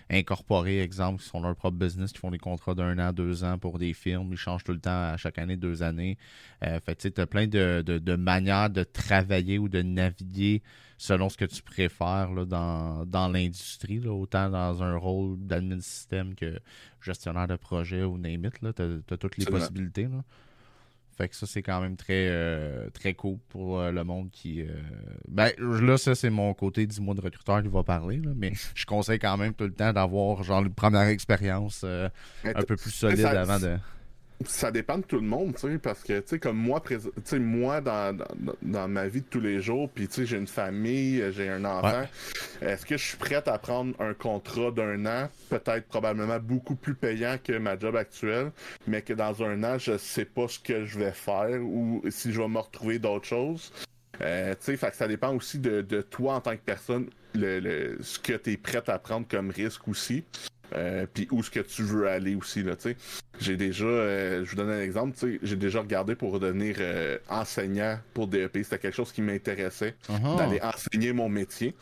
incorporés, 0.08 0.80
exemple, 0.80 1.22
qui 1.22 1.28
sont 1.28 1.42
leur 1.42 1.54
propre 1.54 1.76
business, 1.76 2.12
qui 2.12 2.20
font 2.20 2.30
des 2.30 2.38
contrats 2.38 2.74
d'un 2.74 2.98
an, 2.98 3.12
deux 3.12 3.44
ans 3.44 3.58
pour 3.58 3.78
des 3.78 3.92
firmes. 3.92 4.32
Ils 4.32 4.38
changent 4.38 4.64
tout 4.64 4.72
le 4.72 4.80
temps 4.80 5.12
à 5.12 5.18
chaque 5.18 5.36
année, 5.36 5.56
deux 5.56 5.82
années. 5.82 6.16
fait 6.62 7.12
tu 7.12 7.20
as 7.20 7.26
plein 7.26 7.46
de, 7.46 7.82
de 7.82 8.16
manières 8.16 8.70
de 8.70 8.82
travailler 8.82 9.58
ou 9.58 9.68
de 9.68 9.82
naviguer 9.82 10.62
selon 11.00 11.30
ce 11.30 11.38
que 11.38 11.46
tu 11.46 11.62
préfères 11.62 12.30
là, 12.30 12.44
dans, 12.44 13.06
dans 13.06 13.28
l'industrie, 13.28 14.06
autant 14.06 14.50
dans 14.50 14.82
un 14.82 14.96
rôle 14.96 15.38
d'admin 15.38 15.80
système 15.80 16.34
que 16.34 16.60
gestionnaire 17.00 17.48
de 17.48 17.56
projet 17.56 18.02
ou 18.02 18.18
name 18.18 18.44
it, 18.44 18.54
tu 18.60 19.14
as, 19.14 19.16
toutes 19.16 19.38
les 19.38 19.46
possibilités. 19.46 20.02
Là. 20.02 20.22
Fait 21.16 21.30
que 21.30 21.36
ça, 21.36 21.46
c'est 21.46 21.62
quand 21.62 21.80
même 21.80 21.96
très, 21.96 22.28
euh, 22.28 22.90
très 22.90 23.14
cool 23.14 23.38
pour 23.48 23.80
euh, 23.80 23.90
le 23.90 24.04
monde 24.04 24.30
qui. 24.30 24.60
Euh, 24.60 24.68
ben, 25.26 25.50
là, 25.58 25.96
ça, 25.96 26.14
c'est 26.14 26.28
mon 26.28 26.52
côté 26.52 26.86
10 26.86 27.00
mois 27.00 27.14
de 27.14 27.22
recruteur 27.22 27.62
qui 27.62 27.68
va 27.68 27.82
parler, 27.82 28.20
mais 28.36 28.52
je 28.74 28.84
conseille 28.84 29.18
quand 29.18 29.38
même 29.38 29.54
tout 29.54 29.64
le 29.64 29.72
temps 29.72 29.94
d'avoir, 29.94 30.42
genre, 30.42 30.60
une 30.62 30.74
première 30.74 31.08
expérience 31.08 31.82
un 31.82 32.62
peu 32.66 32.76
plus 32.76 32.90
solide 32.90 33.24
avant 33.24 33.58
de 33.58 33.78
ça 34.46 34.70
dépend 34.70 34.98
de 34.98 35.02
tout 35.02 35.16
le 35.16 35.26
monde, 35.26 35.54
tu 35.54 35.70
sais, 35.70 35.78
parce 35.78 36.02
que, 36.02 36.20
tu 36.20 36.28
sais, 36.28 36.38
comme 36.38 36.56
moi, 36.56 36.82
tu 36.86 36.98
sais, 37.24 37.38
moi, 37.38 37.80
dans, 37.80 38.16
dans, 38.62 38.88
ma 38.88 39.06
vie 39.08 39.20
de 39.20 39.26
tous 39.26 39.40
les 39.40 39.60
jours, 39.60 39.90
puis, 39.90 40.08
tu 40.08 40.14
sais, 40.14 40.26
j'ai 40.26 40.38
une 40.38 40.46
famille, 40.46 41.22
j'ai 41.32 41.48
un 41.48 41.64
enfant, 41.64 42.06
est-ce 42.62 42.86
que 42.86 42.96
je 42.96 43.04
suis 43.04 43.16
prête 43.16 43.48
à 43.48 43.58
prendre 43.58 43.94
un 44.00 44.14
contrat 44.14 44.70
d'un 44.70 45.04
an, 45.06 45.28
peut-être 45.50 45.86
probablement 45.88 46.38
beaucoup 46.38 46.74
plus 46.74 46.94
payant 46.94 47.36
que 47.42 47.58
ma 47.58 47.78
job 47.78 47.96
actuelle, 47.96 48.50
mais 48.86 49.02
que 49.02 49.12
dans 49.12 49.42
un 49.42 49.62
an, 49.62 49.78
je 49.78 49.98
sais 49.98 50.24
pas 50.24 50.48
ce 50.48 50.58
que 50.58 50.84
je 50.86 50.98
vais 50.98 51.12
faire 51.12 51.60
ou 51.62 52.02
si 52.08 52.32
je 52.32 52.40
vais 52.40 52.48
me 52.48 52.58
retrouver 52.58 52.98
d'autres 52.98 53.26
choses. 53.26 53.72
Euh, 54.22 54.54
tu 54.54 54.76
sais, 54.76 54.90
ça 54.92 55.08
dépend 55.08 55.34
aussi 55.34 55.58
de, 55.58 55.80
de, 55.80 56.02
toi 56.02 56.34
en 56.34 56.40
tant 56.40 56.52
que 56.52 56.62
personne, 56.64 57.08
le, 57.34 57.58
le 57.60 57.98
ce 58.02 58.18
que 58.18 58.34
tu 58.34 58.52
es 58.52 58.56
prête 58.56 58.88
à 58.88 58.98
prendre 58.98 59.26
comme 59.26 59.50
risque 59.50 59.88
aussi. 59.88 60.24
Euh, 60.74 61.06
puis 61.12 61.28
où 61.30 61.40
est-ce 61.40 61.50
que 61.50 61.60
tu 61.60 61.82
veux 61.82 62.08
aller 62.08 62.34
aussi 62.34 62.62
là, 62.62 62.76
tu 62.76 62.90
sais. 62.90 62.96
J'ai 63.40 63.56
déjà, 63.56 63.84
euh, 63.84 64.44
je 64.44 64.50
vous 64.50 64.56
donne 64.56 64.70
un 64.70 64.80
exemple, 64.80 65.16
tu 65.18 65.34
sais, 65.34 65.38
j'ai 65.42 65.56
déjà 65.56 65.80
regardé 65.80 66.14
pour 66.14 66.38
devenir 66.38 66.76
euh, 66.78 67.18
enseignant 67.28 67.98
pour 68.14 68.28
DEP. 68.28 68.58
C'était 68.62 68.78
quelque 68.78 68.94
chose 68.94 69.12
qui 69.12 69.22
m'intéressait 69.22 69.94
uh-huh. 70.08 70.36
d'aller 70.36 70.60
enseigner 70.62 71.12
mon 71.12 71.28
métier. 71.28 71.74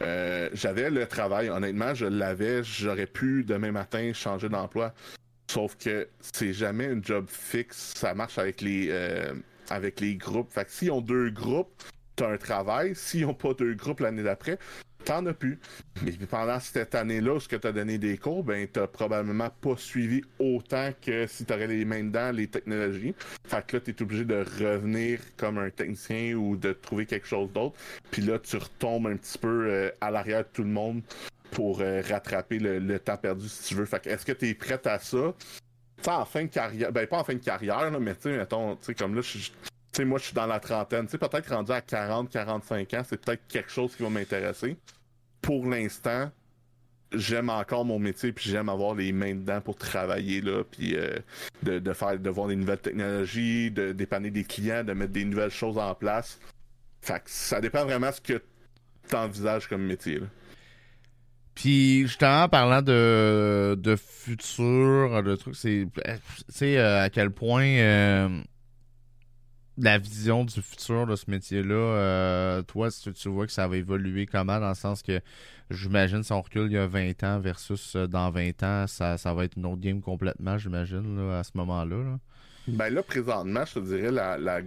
J'avais 0.00 0.90
le 0.90 1.06
travail, 1.06 1.50
honnêtement, 1.50 1.94
je 1.94 2.06
l'avais. 2.06 2.64
J'aurais 2.64 3.06
pu 3.06 3.44
demain 3.44 3.72
matin 3.72 4.12
changer 4.14 4.48
d'emploi. 4.48 4.94
Sauf 5.50 5.76
que 5.76 6.08
c'est 6.20 6.52
jamais 6.52 6.86
un 6.86 7.02
job 7.02 7.26
fixe. 7.28 7.92
Ça 7.94 8.14
marche 8.14 8.38
avec 8.38 8.60
les 8.60 8.90
avec 9.70 10.00
les 10.00 10.16
groupes. 10.16 10.50
Fait 10.50 10.64
que 10.64 10.70
s'ils 10.70 10.90
ont 10.90 11.00
deux 11.00 11.30
groupes, 11.30 11.82
t'as 12.16 12.30
un 12.30 12.36
travail. 12.36 12.94
S'ils 12.94 13.22
n'ont 13.22 13.34
pas 13.34 13.54
deux 13.54 13.74
groupes 13.74 14.00
l'année 14.00 14.22
d'après, 14.22 14.58
t'en 15.02 15.26
as 15.26 15.32
plus. 15.32 15.58
Mais 16.02 16.12
pendant 16.28 16.58
cette 16.60 16.94
année-là, 16.94 17.38
ce 17.40 17.48
que 17.48 17.56
tu 17.56 17.66
as 17.66 17.72
donné 17.72 17.98
des 17.98 18.18
cours, 18.18 18.42
ben, 18.42 18.66
t'as 18.66 18.86
probablement 18.86 19.50
pas 19.50 19.76
suivi 19.76 20.22
autant 20.38 20.90
que 21.00 21.26
si 21.26 21.44
tu 21.44 21.52
aurais 21.52 21.66
les 21.66 21.84
mains 21.84 22.04
dedans 22.04 22.32
les 22.32 22.46
technologies. 22.46 23.14
Fait 23.46 23.66
que 23.66 23.76
là, 23.76 23.80
t'es 23.80 24.00
obligé 24.02 24.24
de 24.24 24.44
revenir 24.58 25.20
comme 25.36 25.58
un 25.58 25.70
technicien 25.70 26.34
ou 26.34 26.56
de 26.56 26.72
trouver 26.72 27.06
quelque 27.06 27.26
chose 27.26 27.52
d'autre. 27.52 27.76
Puis 28.10 28.22
là, 28.22 28.38
tu 28.38 28.56
retombes 28.56 29.06
un 29.06 29.16
petit 29.16 29.38
peu 29.38 29.66
euh, 29.68 29.90
à 30.00 30.10
l'arrière 30.10 30.40
de 30.42 30.48
tout 30.52 30.62
le 30.62 30.70
monde 30.70 31.02
pour 31.50 31.80
euh, 31.80 32.02
rattraper 32.08 32.58
le, 32.58 32.98
temps 32.98 33.16
perdu 33.16 33.48
si 33.48 33.68
tu 33.68 33.74
veux. 33.74 33.84
Fait 33.84 34.02
que 34.02 34.08
est-ce 34.08 34.24
que 34.24 34.32
tu 34.32 34.48
es 34.48 34.54
prête 34.54 34.86
à 34.86 34.98
ça? 34.98 35.34
T'sais, 36.00 36.10
en 36.10 36.24
fin 36.24 36.42
de 36.42 36.48
carrière, 36.48 36.90
ben 36.90 37.06
pas 37.06 37.18
en 37.18 37.24
fin 37.24 37.34
de 37.34 37.38
carrière, 37.38 37.90
mais 38.00 38.14
tu 38.14 38.22
sais, 38.22 38.36
mettons, 38.36 38.76
comme 38.98 39.14
là, 39.14 39.20
je 39.20 39.38
tu 39.38 39.50
sais, 39.92 40.04
moi, 40.04 40.18
je 40.18 40.24
suis 40.24 40.34
dans 40.34 40.46
la 40.46 40.60
trentaine. 40.60 41.06
Tu 41.06 41.12
sais, 41.12 41.18
peut-être 41.18 41.54
rendu 41.54 41.72
à 41.72 41.80
40, 41.80 42.30
45 42.30 42.94
ans, 42.94 43.02
c'est 43.06 43.20
peut-être 43.20 43.46
quelque 43.48 43.70
chose 43.70 43.94
qui 43.94 44.02
va 44.02 44.10
m'intéresser. 44.10 44.76
Pour 45.40 45.66
l'instant, 45.66 46.30
j'aime 47.12 47.50
encore 47.50 47.84
mon 47.84 47.98
métier, 47.98 48.32
puis 48.32 48.50
j'aime 48.50 48.68
avoir 48.68 48.94
les 48.94 49.12
mains 49.12 49.34
dedans 49.34 49.60
pour 49.60 49.76
travailler, 49.76 50.40
là, 50.40 50.64
puis 50.64 50.96
euh, 50.96 51.18
de, 51.62 51.92
faire, 51.92 52.18
de 52.18 52.30
voir 52.30 52.48
des 52.48 52.56
nouvelles 52.56 52.78
technologies, 52.78 53.70
de 53.70 53.92
dépanner 53.92 54.30
des 54.30 54.44
clients, 54.44 54.84
de 54.84 54.92
mettre 54.92 55.12
des 55.12 55.24
nouvelles 55.24 55.50
choses 55.50 55.78
en 55.78 55.94
place. 55.94 56.38
Fait 57.00 57.18
que 57.18 57.30
ça 57.30 57.60
dépend 57.60 57.84
vraiment 57.84 58.10
de 58.10 58.14
ce 58.14 58.20
que 58.20 58.42
tu 59.08 59.16
envisages 59.16 59.68
comme 59.68 59.82
métier, 59.82 60.20
là. 60.20 60.26
Puis 61.54 62.02
justement, 62.02 62.48
parlant 62.48 62.80
de, 62.80 63.76
de 63.78 63.96
futur, 63.96 65.22
de 65.22 65.36
trucs, 65.36 65.54
c'est, 65.54 65.86
tu 65.94 66.12
sais, 66.48 66.78
euh, 66.78 67.02
à 67.02 67.10
quel 67.10 67.30
point 67.30 67.66
euh, 67.66 68.40
la 69.82 69.98
vision 69.98 70.44
du 70.44 70.62
futur 70.62 71.06
de 71.06 71.16
ce 71.16 71.30
métier-là, 71.30 71.74
euh, 71.74 72.62
toi, 72.62 72.88
tu, 72.90 73.12
tu 73.12 73.28
vois 73.28 73.46
que 73.46 73.52
ça 73.52 73.66
va 73.66 73.76
évoluer 73.76 74.26
comment, 74.26 74.60
dans 74.60 74.68
le 74.68 74.74
sens 74.74 75.02
que 75.02 75.20
j'imagine 75.70 76.22
si 76.22 76.32
on 76.32 76.40
recule 76.40 76.66
il 76.66 76.72
y 76.72 76.78
a 76.78 76.86
20 76.86 77.24
ans 77.24 77.40
versus 77.40 77.96
euh, 77.96 78.06
dans 78.06 78.30
20 78.30 78.62
ans, 78.62 78.86
ça, 78.86 79.18
ça 79.18 79.34
va 79.34 79.44
être 79.44 79.56
une 79.56 79.66
autre 79.66 79.80
game 79.80 80.00
complètement, 80.00 80.56
j'imagine, 80.56 81.18
à 81.32 81.42
ce 81.42 81.50
moment-là. 81.54 82.18
Ben 82.68 82.90
là, 82.90 83.02
présentement, 83.02 83.64
je 83.64 83.74
te 83.74 83.78
dirais, 83.80 84.12
la, 84.12 84.60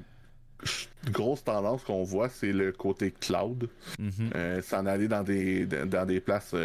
grosse 1.11 1.43
tendance 1.43 1.83
qu'on 1.83 2.03
voit, 2.03 2.27
c'est 2.27 2.51
le 2.51 2.71
côté 2.71 3.11
cloud. 3.11 3.69
Mm-hmm. 3.99 4.35
Euh, 4.35 4.61
s'en 4.61 4.85
aller 4.85 5.07
dans 5.07 5.23
des, 5.23 5.65
dans 5.65 6.05
des 6.05 6.19
places 6.19 6.55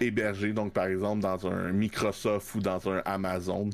hébergées, 0.00 0.54
donc 0.54 0.72
par 0.72 0.86
exemple 0.86 1.20
dans 1.20 1.46
un 1.46 1.72
Microsoft 1.72 2.54
ou 2.54 2.60
dans 2.60 2.88
un 2.88 3.02
Amazon 3.04 3.68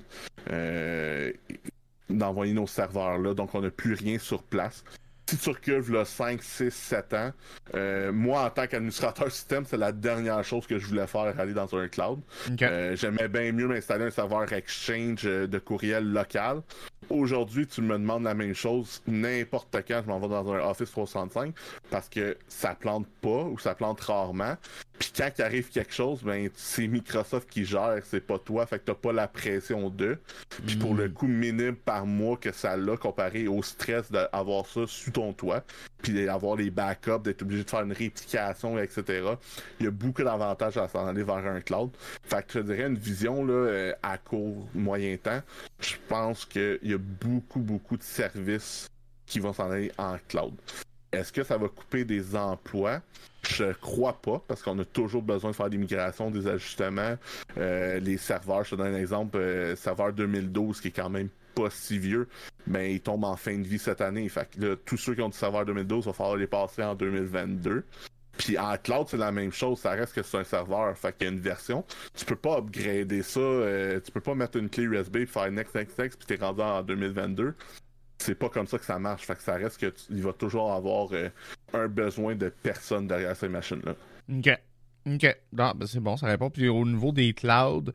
d'envoyer 2.11 2.53
nos 2.53 2.67
serveurs 2.67 3.19
là, 3.19 3.35
donc 3.35 3.55
on 3.55 3.61
n'a 3.61 3.71
plus 3.71 3.95
rien 3.95 4.19
sur 4.19 4.43
place. 4.43 4.85
Si 5.29 5.37
tu 5.39 5.51
recules 5.51 5.91
là, 5.91 6.05
5, 6.05 6.41
6, 6.41 6.71
7 6.73 7.15
ans, 7.15 7.33
euh, 7.75 8.13
moi 8.13 8.45
en 8.45 8.51
tant 8.51 8.69
qu'administrateur 8.69 9.29
système, 9.33 9.65
c'est 9.67 9.77
la 9.77 9.91
dernière 9.91 10.45
chose 10.45 10.69
que 10.69 10.79
je 10.79 10.87
voulais 10.87 11.09
faire, 11.09 11.35
aller 11.41 11.53
dans 11.53 11.75
un 11.75 11.89
cloud. 11.89 12.21
Euh, 12.63 12.95
j'aimais 12.95 13.27
bien 13.27 13.51
mieux 13.51 13.67
m'installer 13.67 14.05
un 14.05 14.11
serveur 14.11 14.53
Exchange 14.53 15.23
euh, 15.25 15.49
de 15.49 15.59
courriel 15.59 16.13
local. 16.13 16.63
Aujourd'hui, 17.11 17.67
tu 17.67 17.83
me 17.83 17.95
demandes 17.95 18.23
la 18.23 18.35
même 18.35 18.55
chose 18.55 19.03
n'importe 19.09 19.77
quand 19.89 20.03
je 20.05 20.09
m'en 20.09 20.21
vais 20.21 20.29
dans 20.29 20.53
un 20.53 20.61
Office 20.61 20.93
365 20.93 21.53
parce 21.91 22.09
que 22.09 22.37
ça 22.47 22.77
plante 22.77 23.09
pas 23.21 23.43
ou 23.43 23.59
ça 23.59 23.75
plante 23.75 24.01
rarement. 24.03 24.57
Puis 24.99 25.13
quand 25.17 25.31
il 25.39 25.43
arrive 25.43 25.69
quelque 25.71 25.93
chose, 25.93 26.23
ben 26.23 26.49
c'est 26.55 26.87
Microsoft 26.87 27.49
qui 27.51 27.65
gère, 27.65 28.01
c'est 28.05 28.21
pas 28.21 28.39
toi, 28.39 28.67
fait 28.67 28.79
que 28.79 28.85
t'as 28.87 28.95
pas 28.95 29.13
la 29.13 29.29
pression 29.29 29.91
d'eux. 29.91 30.19
Puis 30.67 30.77
pour 30.77 30.95
le 30.95 31.09
hmm. 31.09 31.13
coût 31.13 31.27
minime 31.27 31.77
par 31.77 32.07
mois 32.07 32.37
que 32.37 32.53
ça 32.53 32.73
a 32.73 32.97
comparé 32.97 33.49
au 33.49 33.63
stress 33.63 34.11
d'avoir 34.11 34.67
ça 34.67 34.87
sous 34.87 35.11
ton 35.11 35.33
toit, 35.33 35.65
puis 36.03 36.25
d'avoir 36.25 36.57
les 36.57 36.71
backups, 36.71 37.23
d'être 37.23 37.43
obligé 37.43 37.65
de 37.65 37.71
faire 37.71 37.83
une 37.83 37.93
réplication, 37.93 38.79
etc. 38.79 39.35
Il 39.81 39.85
y 39.85 39.89
a 39.89 39.93
beaucoup 39.93 40.23
d'avantages 40.23 40.77
à 40.77 40.89
s'en 40.89 41.07
aller 41.07 41.23
vers 41.23 41.47
un 41.47 41.61
cloud. 41.61 41.91
Fait 42.23 42.47
que 42.47 42.55
je 42.55 42.61
dirais 42.61 42.87
une 42.87 42.99
vision 42.99 43.45
là, 43.45 43.53
euh, 43.53 43.93
à 44.03 44.19
court, 44.19 44.69
moyen 44.75 45.17
temps. 45.17 45.43
Je 45.81 45.95
pense 46.09 46.45
qu'il 46.45 46.79
y 46.83 46.95
a 46.95 46.99
beaucoup, 46.99 47.61
beaucoup 47.61 47.97
de 47.97 48.03
services 48.03 48.89
qui 49.27 49.41
vont 49.41 49.53
s'en 49.53 49.71
aller 49.71 49.93
en 49.99 50.17
cloud. 50.29 50.55
Est-ce 51.17 51.33
que 51.33 51.43
ça 51.43 51.57
va 51.57 51.69
couper 51.69 52.05
des 52.05 52.37
emplois? 52.37 53.01
Je 53.49 53.73
crois 53.73 54.21
pas, 54.21 54.43
parce 54.47 54.63
qu'on 54.63 54.79
a 54.79 54.85
toujours 54.85 55.23
besoin 55.23 55.51
de 55.51 55.57
faire 55.57 55.71
des 55.71 55.79
migrations, 55.79 56.31
des 56.31 56.47
ajustements. 56.47 57.17
Euh, 57.59 58.01
les 58.01 58.19
serveurs, 58.19 58.65
je 58.65 58.71
te 58.71 58.75
donne 58.77 58.95
un 58.95 58.99
exemple, 58.99 59.39
euh, 59.39 59.77
serveur 59.77 60.13
2012 60.13 60.81
qui 60.81 60.89
est 60.89 60.93
quand 60.93 61.11
même 61.11 61.29
pas 61.55 61.71
si 61.71 61.99
vieux, 61.99 62.29
mais 62.67 62.95
il 62.95 63.01
tombe 63.01 63.25
en 63.25 63.37
fin 63.37 63.57
de 63.57 63.67
vie 63.67 63.79
cette 63.79 64.01
année. 64.01 64.29
Fait 64.29 64.49
que 64.51 64.75
tous 64.75 64.97
ceux 64.97 65.15
qui 65.15 65.23
ont 65.23 65.29
du 65.29 65.39
serveur 65.39 65.65
2012, 65.65 66.05
il 66.05 66.09
va 66.09 66.13
falloir 66.13 66.37
les 66.37 66.47
passer 66.47 66.83
en 66.83 66.95
2022. 66.95 67.85
Puis 68.37 68.59
en 68.59 68.77
cloud, 68.77 69.07
c'est 69.09 69.17
la 69.17 69.33
même 69.33 69.53
chose, 69.53 69.79
ça 69.79 69.93
reste 69.93 70.15
que 70.15 70.23
c'est 70.23 70.37
un 70.37 70.45
serveur, 70.45 70.97
fait 70.99 71.17
qu'il 71.17 71.27
y 71.27 71.31
a 71.31 71.33
une 71.33 71.41
version. 71.41 71.85
Tu 72.15 72.27
peux 72.27 72.37
pas 72.37 72.59
upgrader 72.59 73.23
ça, 73.23 73.41
euh, 73.41 73.99
tu 74.01 74.13
peux 74.13 74.21
pas 74.21 74.35
mettre 74.35 74.59
une 74.59 74.69
clé 74.69 74.85
USB 74.85 75.25
faire 75.25 75.51
next, 75.51 75.75
next, 75.75 75.99
next, 75.99 76.19
puis 76.19 76.37
t'es 76.37 76.45
rendu 76.45 76.61
en 76.61 76.83
2022 76.83 77.55
c'est 78.19 78.35
pas 78.35 78.49
comme 78.49 78.67
ça 78.67 78.79
que 78.79 78.85
ça 78.85 78.99
marche. 78.99 79.27
Fait 79.27 79.35
que 79.35 79.43
ça 79.43 79.55
reste 79.55 79.79
qu'il 79.79 80.23
va 80.23 80.33
toujours 80.33 80.73
avoir 80.73 81.09
euh, 81.13 81.29
un 81.73 81.89
besoin 81.89 82.35
de 82.35 82.49
personne 82.49 83.07
derrière 83.07 83.37
ces 83.37 83.49
machines-là. 83.49 83.95
OK. 84.33 84.59
OK. 85.07 85.37
ben 85.53 85.75
c'est 85.87 86.01
bon, 86.01 86.17
ça 86.17 86.27
répond. 86.27 86.51
Puis 86.51 86.69
au 86.69 86.85
niveau 86.85 87.13
des 87.13 87.33
clouds, 87.33 87.93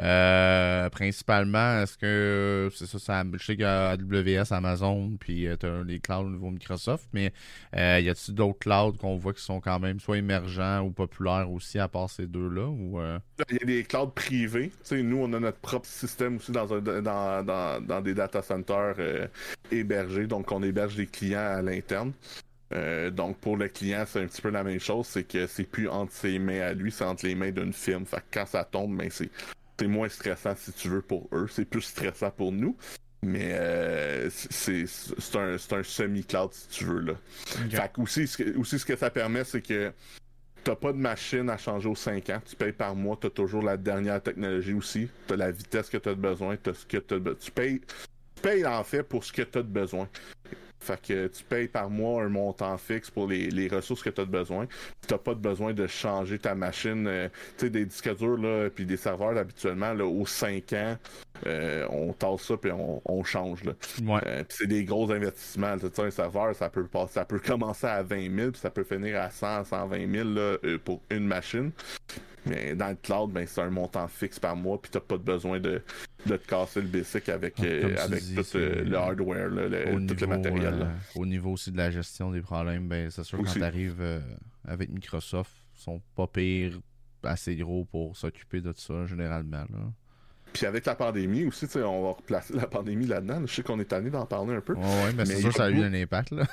euh, 0.00 0.88
principalement, 0.90 1.82
est-ce 1.82 1.98
que 1.98 2.68
c'est 2.72 2.86
ça, 2.86 2.98
ça, 2.98 3.24
je 3.32 3.44
sais 3.44 3.56
qu'il 3.56 3.62
y 3.62 3.64
a 3.64 3.90
AWS, 3.90 4.52
Amazon, 4.52 5.16
puis 5.18 5.48
euh, 5.48 5.56
tu 5.58 5.66
as 5.66 5.82
les 5.82 5.98
clouds 5.98 6.26
au 6.26 6.30
niveau 6.30 6.50
Microsoft, 6.50 7.08
mais 7.12 7.32
euh, 7.74 7.98
y 7.98 8.08
a-t-il 8.08 8.34
d'autres 8.34 8.60
clouds 8.60 8.92
qu'on 8.92 9.16
voit 9.16 9.32
qui 9.32 9.42
sont 9.42 9.60
quand 9.60 9.80
même 9.80 9.98
soit 9.98 10.18
émergents 10.18 10.82
ou 10.82 10.90
populaires 10.90 11.50
aussi 11.50 11.80
à 11.80 11.88
part 11.88 12.10
ces 12.10 12.28
deux-là 12.28 12.68
ou 12.68 13.00
Il 13.50 13.56
y 13.56 13.62
a 13.62 13.66
des 13.66 13.82
clouds 13.82 14.12
privés. 14.14 14.70
sais 14.82 15.02
nous, 15.02 15.18
on 15.18 15.32
a 15.32 15.40
notre 15.40 15.58
propre 15.58 15.86
système 15.86 16.36
aussi 16.36 16.52
dans, 16.52 16.72
un, 16.72 16.80
dans, 16.80 17.44
dans, 17.44 17.84
dans 17.84 18.00
des 18.00 18.14
data 18.14 18.40
centers 18.40 18.94
hébergés, 19.72 20.28
donc 20.28 20.52
on 20.52 20.62
héberge 20.62 20.94
des 20.94 21.06
clients 21.06 21.40
à 21.40 21.62
l'interne. 21.62 22.12
donc 23.12 23.38
pour 23.38 23.56
le 23.56 23.66
client, 23.66 24.04
c'est 24.06 24.22
un 24.22 24.26
petit 24.26 24.42
peu 24.42 24.50
la 24.50 24.62
même 24.62 24.78
chose, 24.78 25.06
c'est 25.06 25.24
que 25.24 25.48
c'est 25.48 25.64
plus 25.64 25.88
entre 25.88 26.12
ses 26.12 26.38
mains 26.38 26.60
à 26.60 26.72
lui, 26.72 26.92
c'est 26.92 27.04
entre 27.04 27.26
les 27.26 27.34
mains 27.34 27.50
d'une 27.50 27.72
firme. 27.72 28.06
Fait 28.06 28.18
que 28.18 28.38
quand 28.38 28.46
ça 28.46 28.62
tombe, 28.62 28.96
ben 28.96 29.08
c'est 29.10 29.30
c'est 29.78 29.86
moins 29.86 30.08
stressant 30.08 30.54
si 30.56 30.72
tu 30.72 30.88
veux 30.88 31.02
pour 31.02 31.28
eux, 31.32 31.46
c'est 31.50 31.64
plus 31.64 31.82
stressant 31.82 32.30
pour 32.30 32.52
nous. 32.52 32.76
Mais 33.22 33.50
euh, 33.52 34.30
c'est 34.30 34.84
un, 35.34 35.56
un 35.56 35.82
semi-cloud 35.82 36.52
si 36.52 36.68
tu 36.68 36.84
veux 36.84 37.00
là. 37.00 37.14
Fait 37.68 37.92
que 37.92 38.00
aussi, 38.00 38.28
ce 38.28 38.84
que 38.84 38.96
ça 38.96 39.10
permet, 39.10 39.42
c'est 39.42 39.60
que 39.60 39.92
t'as 40.62 40.76
pas 40.76 40.92
de 40.92 40.98
machine 40.98 41.50
à 41.50 41.56
changer 41.56 41.88
aux 41.88 41.96
5 41.96 42.30
ans. 42.30 42.42
Tu 42.44 42.54
payes 42.54 42.72
par 42.72 42.94
mois, 42.94 43.18
t'as 43.20 43.30
toujours 43.30 43.62
la 43.62 43.76
dernière 43.76 44.22
technologie 44.22 44.74
aussi. 44.74 45.08
T'as 45.26 45.36
la 45.36 45.50
vitesse 45.50 45.88
que 45.88 45.96
t'as 45.96 46.14
besoin, 46.14 46.56
t'as 46.56 46.74
ce 46.74 46.86
que 46.86 46.98
t'as 46.98 47.18
Tu 47.34 47.50
payes, 47.50 47.80
tu 48.36 48.42
payes 48.42 48.64
en 48.64 48.84
fait 48.84 49.02
pour 49.02 49.24
ce 49.24 49.32
que 49.32 49.42
t'as 49.42 49.62
de 49.62 49.68
besoin. 49.68 50.08
Fait 50.80 51.00
que 51.00 51.26
tu 51.26 51.44
payes 51.44 51.68
par 51.68 51.90
mois 51.90 52.22
un 52.22 52.28
montant 52.28 52.76
fixe 52.78 53.10
pour 53.10 53.26
les, 53.26 53.50
les 53.50 53.68
ressources 53.68 54.02
que 54.02 54.10
tu 54.10 54.20
as 54.20 54.24
besoin. 54.24 54.66
Tu 55.06 55.12
n'as 55.12 55.18
pas 55.18 55.34
de 55.34 55.40
besoin 55.40 55.72
de 55.72 55.86
changer 55.86 56.38
ta 56.38 56.54
machine. 56.54 57.06
Euh, 57.06 57.28
tu 57.56 57.66
sais, 57.66 57.70
des 57.70 57.84
disques 57.84 58.16
durs 58.16 58.36
là, 58.36 58.70
puis 58.70 58.86
des 58.86 58.96
serveurs 58.96 59.36
habituellement 59.36 59.92
là, 59.92 60.06
aux 60.06 60.26
5 60.26 60.72
ans, 60.74 60.96
euh, 61.46 61.86
on 61.90 62.12
tasse 62.12 62.42
ça 62.42 62.56
puis 62.56 62.70
on, 62.72 63.02
on 63.04 63.24
change. 63.24 63.64
Là. 63.64 63.72
Ouais. 64.02 64.20
Euh, 64.26 64.44
puis 64.44 64.56
c'est 64.60 64.66
des 64.66 64.84
gros 64.84 65.10
investissements. 65.10 65.76
Tu 65.78 65.86
sais, 65.92 66.02
un 66.02 66.10
serveur, 66.10 66.54
ça 66.54 66.68
peut, 66.68 66.86
passer, 66.86 67.14
ça 67.14 67.24
peut 67.24 67.40
commencer 67.40 67.86
à 67.86 68.02
20 68.02 68.34
000 68.34 68.50
puis 68.52 68.60
ça 68.60 68.70
peut 68.70 68.84
finir 68.84 69.20
à 69.20 69.30
100, 69.30 69.64
120 69.64 70.12
000 70.12 70.28
là, 70.28 70.56
pour 70.84 71.00
une 71.10 71.26
machine. 71.26 71.72
Mais 72.48 72.74
dans 72.74 72.88
le 72.88 72.94
cloud, 72.96 73.32
ben, 73.32 73.46
c'est 73.46 73.60
un 73.60 73.70
montant 73.70 74.08
fixe 74.08 74.38
par 74.38 74.56
mois, 74.56 74.80
puis 74.80 74.90
t'as 74.90 75.00
pas 75.00 75.16
besoin 75.18 75.60
de, 75.60 75.82
de 76.26 76.36
te 76.36 76.46
casser 76.46 76.80
le 76.82 76.88
basic 76.88 77.28
avec, 77.28 77.54
Comme 77.56 77.66
euh, 77.66 77.96
avec 77.98 78.22
dis, 78.22 78.34
tout 78.34 78.56
euh, 78.56 78.84
le 78.84 78.96
hardware, 78.96 79.48
là, 79.50 79.68
le- 79.68 79.84
tout 79.92 79.98
niveau, 80.00 80.14
le 80.20 80.26
matériel. 80.26 80.78
là. 80.78 80.86
euh, 80.86 80.94
au 81.20 81.26
niveau 81.26 81.52
aussi 81.52 81.70
de 81.72 81.76
la 81.76 81.90
gestion 81.90 82.30
des 82.30 82.40
problèmes, 82.40 82.88
ben, 82.88 83.10
c'est 83.10 83.24
sûr 83.24 83.38
que 83.38 83.42
quand 83.44 83.50
Aussi. 83.50 83.58
tu 83.58 83.64
arrives 83.64 84.22
avec 84.66 84.90
Microsoft, 84.90 85.50
ils 85.76 85.82
sont 85.82 86.00
pas 86.16 86.26
pires 86.26 86.78
assez 87.24 87.56
gros 87.56 87.84
pour 87.84 88.16
s'occuper 88.16 88.60
de 88.60 88.72
ça 88.76 89.06
généralement. 89.06 89.64
Là. 89.70 89.78
Puis 90.52 90.64
avec 90.66 90.86
la 90.86 90.94
pandémie 90.94 91.44
aussi, 91.44 91.66
tu 91.66 91.72
sais, 91.72 91.82
on 91.82 92.02
va 92.04 92.12
replacer 92.12 92.54
la 92.54 92.66
pandémie 92.66 93.06
là-dedans. 93.06 93.42
Je 93.46 93.52
sais 93.54 93.62
qu'on 93.62 93.78
est 93.80 93.84
tanné 93.84 94.08
d'en 94.08 94.24
parler 94.24 94.54
un 94.54 94.60
peu. 94.60 94.72
Ouais, 94.74 94.80
ouais, 94.82 95.12
mais 95.16 95.26
c'est 95.26 95.40
sûr 95.42 95.52
ça 95.52 95.64
a 95.64 95.70
eu 95.70 95.82
un 95.82 95.92
impact. 95.92 96.30
Là. 96.30 96.46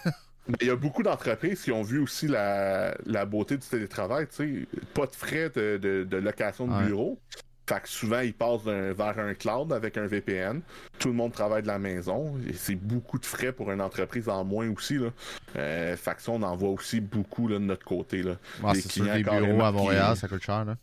Mais 0.47 0.57
il 0.61 0.67
y 0.67 0.71
a 0.71 0.75
beaucoup 0.75 1.01
d'entreprises 1.03 1.61
qui 1.63 1.71
ont 1.71 1.81
vu 1.83 1.99
aussi 1.99 2.27
la, 2.27 2.95
la 3.05 3.25
beauté 3.25 3.57
du 3.57 3.67
télétravail, 3.67 4.27
tu 4.27 4.35
sais, 4.35 4.77
pas 4.93 5.07
de 5.07 5.15
frais 5.15 5.49
de, 5.49 5.77
de- 5.77 6.03
de 6.03 6.17
location 6.17 6.67
de 6.67 6.73
Ouais. 6.73 6.85
bureau. 6.85 7.19
Fait 7.67 7.81
que 7.81 7.89
souvent, 7.89 8.19
ils 8.19 8.33
passent 8.35 8.61
vers 8.63 9.17
un 9.17 9.33
cloud 9.33 9.73
avec 9.73 9.97
un 9.97 10.05
VPN. 10.05 10.61
Tout 10.99 11.07
le 11.07 11.15
monde 11.15 11.31
travaille 11.31 11.63
de 11.63 11.67
la 11.67 11.79
maison. 11.79 12.37
Et 12.47 12.53
c'est 12.53 12.75
beaucoup 12.75 13.17
de 13.17 13.25
frais 13.25 13.51
pour 13.51 13.71
une 13.71 13.81
entreprise 13.81 14.29
en 14.29 14.43
moins 14.43 14.69
aussi. 14.69 14.99
Là. 14.99 15.07
Euh, 15.55 15.97
fait 15.97 16.13
que 16.13 16.21
ça, 16.21 16.31
on 16.31 16.43
en 16.43 16.55
voit 16.55 16.69
aussi 16.69 16.99
beaucoup 17.01 17.47
là, 17.47 17.55
de 17.55 17.63
notre 17.63 17.83
côté. 17.83 18.21
Là. 18.21 18.35
Sûr, 18.75 18.89
clients 19.03 19.15
les 19.15 19.23
bureaux 19.23 19.63
à 19.63 19.71
Montréal, 19.71 20.13
qui- 20.13 20.19
ça 20.19 20.27
coûte 20.27 20.43
cher. 20.43 20.63
Là. 20.63 20.77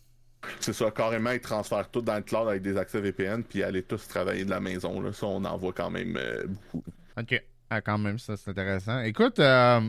C'est 0.58 0.72
ça, 0.72 0.90
carrément, 0.90 1.30
ils 1.30 1.38
transfèrent 1.40 1.88
tout 1.88 2.02
dans 2.02 2.16
le 2.16 2.22
cloud 2.22 2.48
avec 2.48 2.62
des 2.62 2.76
accès 2.76 3.00
VPN, 3.00 3.44
puis 3.44 3.62
aller 3.62 3.84
tous 3.84 4.08
travailler 4.08 4.44
de 4.44 4.50
la 4.50 4.58
maison. 4.58 5.00
Là. 5.00 5.12
Ça, 5.12 5.26
on 5.26 5.44
en 5.44 5.56
voit 5.56 5.72
quand 5.72 5.88
même 5.90 6.16
euh, 6.16 6.42
beaucoup. 6.48 6.82
Ok. 7.16 7.40
Ah, 7.74 7.80
quand 7.80 7.96
même, 7.96 8.18
ça 8.18 8.36
c'est 8.36 8.50
intéressant. 8.50 9.00
Écoute, 9.00 9.38
euh, 9.38 9.80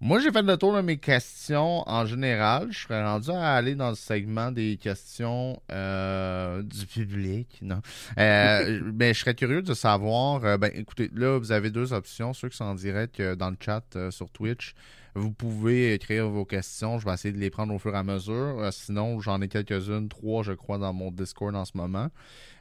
moi 0.00 0.20
j'ai 0.20 0.32
fait 0.32 0.40
le 0.40 0.56
tour 0.56 0.74
de 0.74 0.80
mes 0.80 0.96
questions 0.96 1.86
en 1.86 2.06
général. 2.06 2.68
Je 2.70 2.78
serais 2.78 3.04
rendu 3.04 3.28
à 3.30 3.56
aller 3.56 3.74
dans 3.74 3.90
le 3.90 3.94
segment 3.94 4.50
des 4.50 4.78
questions 4.78 5.60
euh, 5.70 6.62
du 6.62 6.86
public. 6.86 7.58
Non? 7.60 7.82
Euh, 8.18 8.80
mais 8.94 9.12
je 9.14 9.20
serais 9.20 9.34
curieux 9.34 9.60
de 9.60 9.74
savoir. 9.74 10.56
ben, 10.56 10.70
écoutez, 10.72 11.10
là, 11.14 11.38
vous 11.38 11.52
avez 11.52 11.68
deux 11.68 11.92
options. 11.92 12.32
Ceux 12.32 12.48
qui 12.48 12.56
sont 12.56 12.64
en 12.64 12.74
direct 12.74 13.20
dans 13.20 13.50
le 13.50 13.56
chat 13.60 14.10
sur 14.10 14.30
Twitch, 14.30 14.74
vous 15.14 15.32
pouvez 15.32 15.92
écrire 15.92 16.26
vos 16.30 16.46
questions. 16.46 16.98
Je 16.98 17.04
vais 17.04 17.12
essayer 17.12 17.34
de 17.34 17.38
les 17.38 17.50
prendre 17.50 17.74
au 17.74 17.78
fur 17.78 17.94
et 17.94 17.98
à 17.98 18.02
mesure. 18.02 18.66
Sinon, 18.72 19.20
j'en 19.20 19.42
ai 19.42 19.48
quelques-unes, 19.48 20.08
trois, 20.08 20.42
je 20.42 20.52
crois, 20.52 20.78
dans 20.78 20.94
mon 20.94 21.10
Discord 21.10 21.54
en 21.54 21.66
ce 21.66 21.76
moment. 21.76 22.08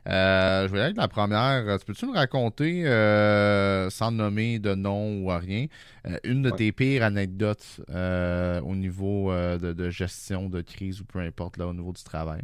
Euh, 0.07 0.67
je 0.67 0.71
vais 0.71 0.77
aller 0.77 0.85
avec 0.85 0.97
la 0.97 1.07
première. 1.07 1.63
Euh, 1.67 1.77
Tu 1.77 1.85
Peux-tu 1.85 2.05
nous 2.05 2.11
raconter, 2.13 2.85
euh, 2.85 3.89
sans 3.89 4.11
nommer 4.11 4.59
de 4.59 4.75
nom 4.75 5.23
ou 5.23 5.27
rien, 5.29 5.65
euh, 6.07 6.17
une 6.23 6.41
de 6.43 6.51
Ouais. 6.51 6.57
tes 6.57 6.71
pires 6.71 7.03
anecdotes 7.03 7.81
euh, 7.89 8.61
au 8.61 8.75
niveau 8.75 9.31
euh, 9.31 9.57
de, 9.57 9.73
de 9.73 9.89
gestion 9.89 10.47
de 10.49 10.61
crise 10.61 11.01
ou 11.01 11.05
peu 11.05 11.19
importe, 11.19 11.57
là, 11.57 11.65
au 11.67 11.73
niveau 11.73 11.91
du 11.91 12.03
travail? 12.03 12.41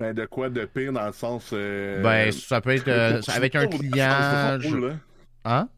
Ben, 0.00 0.12
de 0.12 0.24
quoi 0.26 0.50
de 0.50 0.64
pire 0.64 0.92
dans 0.92 1.06
le 1.06 1.12
sens. 1.12 1.50
euh, 1.52 2.02
ben, 2.02 2.32
ça 2.32 2.60
peut 2.60 2.70
être 2.70 2.88
euh, 2.88 3.20
avec 3.28 3.54
un 3.54 3.66
client. 3.68 4.58
je- 4.58 4.76
là? 4.76 4.94
Hein? 5.44 5.68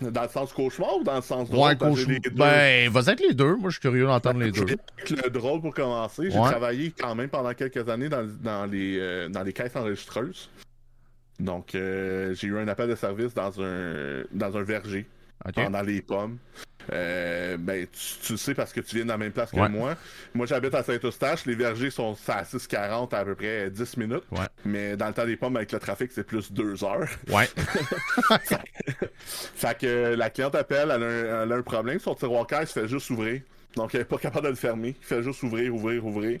Dans 0.00 0.22
le 0.22 0.28
sens 0.28 0.52
cauchemar 0.52 0.96
ou 0.98 1.04
dans 1.04 1.16
le 1.16 1.22
sens 1.22 1.48
drôle? 1.48 1.68
Ouais, 1.68 1.76
deux. 1.76 2.30
Ben, 2.34 2.90
vas-y 2.90 3.08
avec 3.08 3.20
les 3.20 3.34
deux. 3.34 3.54
Moi, 3.56 3.70
je 3.70 3.74
suis 3.74 3.80
curieux 3.80 4.06
d'entendre 4.06 4.40
les 4.40 4.50
deux. 4.50 4.66
Le 5.24 5.30
drôle 5.30 5.60
pour 5.60 5.72
commencer, 5.74 6.30
j'ai 6.30 6.38
Ouais. 6.38 6.50
travaillé 6.50 6.92
quand 6.98 7.14
même 7.14 7.28
pendant 7.28 7.54
quelques 7.54 7.88
années 7.88 8.08
dans, 8.08 8.26
dans 8.42 8.66
les, 8.66 8.98
euh, 8.98 9.28
dans 9.28 9.42
les 9.42 9.52
caisses 9.52 9.76
enregistreuses. 9.76 10.50
Donc, 11.38 11.74
euh, 11.74 12.34
j'ai 12.34 12.48
eu 12.48 12.58
un 12.58 12.66
appel 12.68 12.88
de 12.88 12.94
service 12.96 13.34
dans 13.34 13.60
un, 13.62 14.22
dans 14.32 14.56
un 14.56 14.62
verger, 14.62 15.06
Pendant 15.52 15.82
les 15.82 16.00
pommes. 16.02 16.38
Euh, 16.92 17.56
ben, 17.58 17.86
tu, 17.90 18.26
tu 18.26 18.32
le 18.32 18.36
sais 18.38 18.54
parce 18.54 18.70
que 18.72 18.80
tu 18.80 18.96
viens 18.96 19.04
de 19.04 19.08
la 19.10 19.16
même 19.16 19.32
place 19.32 19.50
que 19.50 19.56
Ouais. 19.56 19.70
moi. 19.70 19.96
Moi, 20.34 20.44
j'habite 20.44 20.74
à 20.74 20.82
Saint-Eustache. 20.82 21.46
Les 21.46 21.54
vergers 21.54 21.90
sont 21.90 22.14
à 22.28 22.42
6,40 22.44 23.14
à 23.14 23.24
peu 23.24 23.34
près 23.34 23.70
10 23.70 23.96
minutes. 23.96 24.24
Ouais. 24.30 24.44
Mais 24.66 24.94
dans 24.96 25.06
le 25.08 25.14
temps 25.14 25.24
des 25.24 25.36
pommes, 25.36 25.56
avec 25.56 25.72
le 25.72 25.78
trafic, 25.78 26.12
c'est 26.12 26.24
plus 26.26 26.52
2 26.52 26.84
heures. 26.84 27.08
Ouais. 27.28 27.48
Fait 29.18 29.78
que 29.78 30.14
la 30.14 30.30
cliente 30.30 30.54
appelle, 30.54 30.90
elle 30.94 31.02
a 31.02 31.06
un, 31.06 31.42
elle 31.44 31.52
a 31.52 31.56
un 31.56 31.62
problème, 31.62 31.98
son 31.98 32.14
tiroir 32.14 32.46
caisse 32.46 32.72
fait 32.72 32.88
juste 32.88 33.10
ouvrir. 33.10 33.40
Donc 33.76 33.94
elle 33.94 34.02
est 34.02 34.04
pas 34.04 34.18
capable 34.18 34.44
de 34.44 34.50
le 34.50 34.56
fermer. 34.56 34.94
Il 35.00 35.04
fait 35.06 35.22
juste 35.22 35.42
ouvrir, 35.42 35.74
ouvrir, 35.74 36.04
ouvrir. 36.04 36.40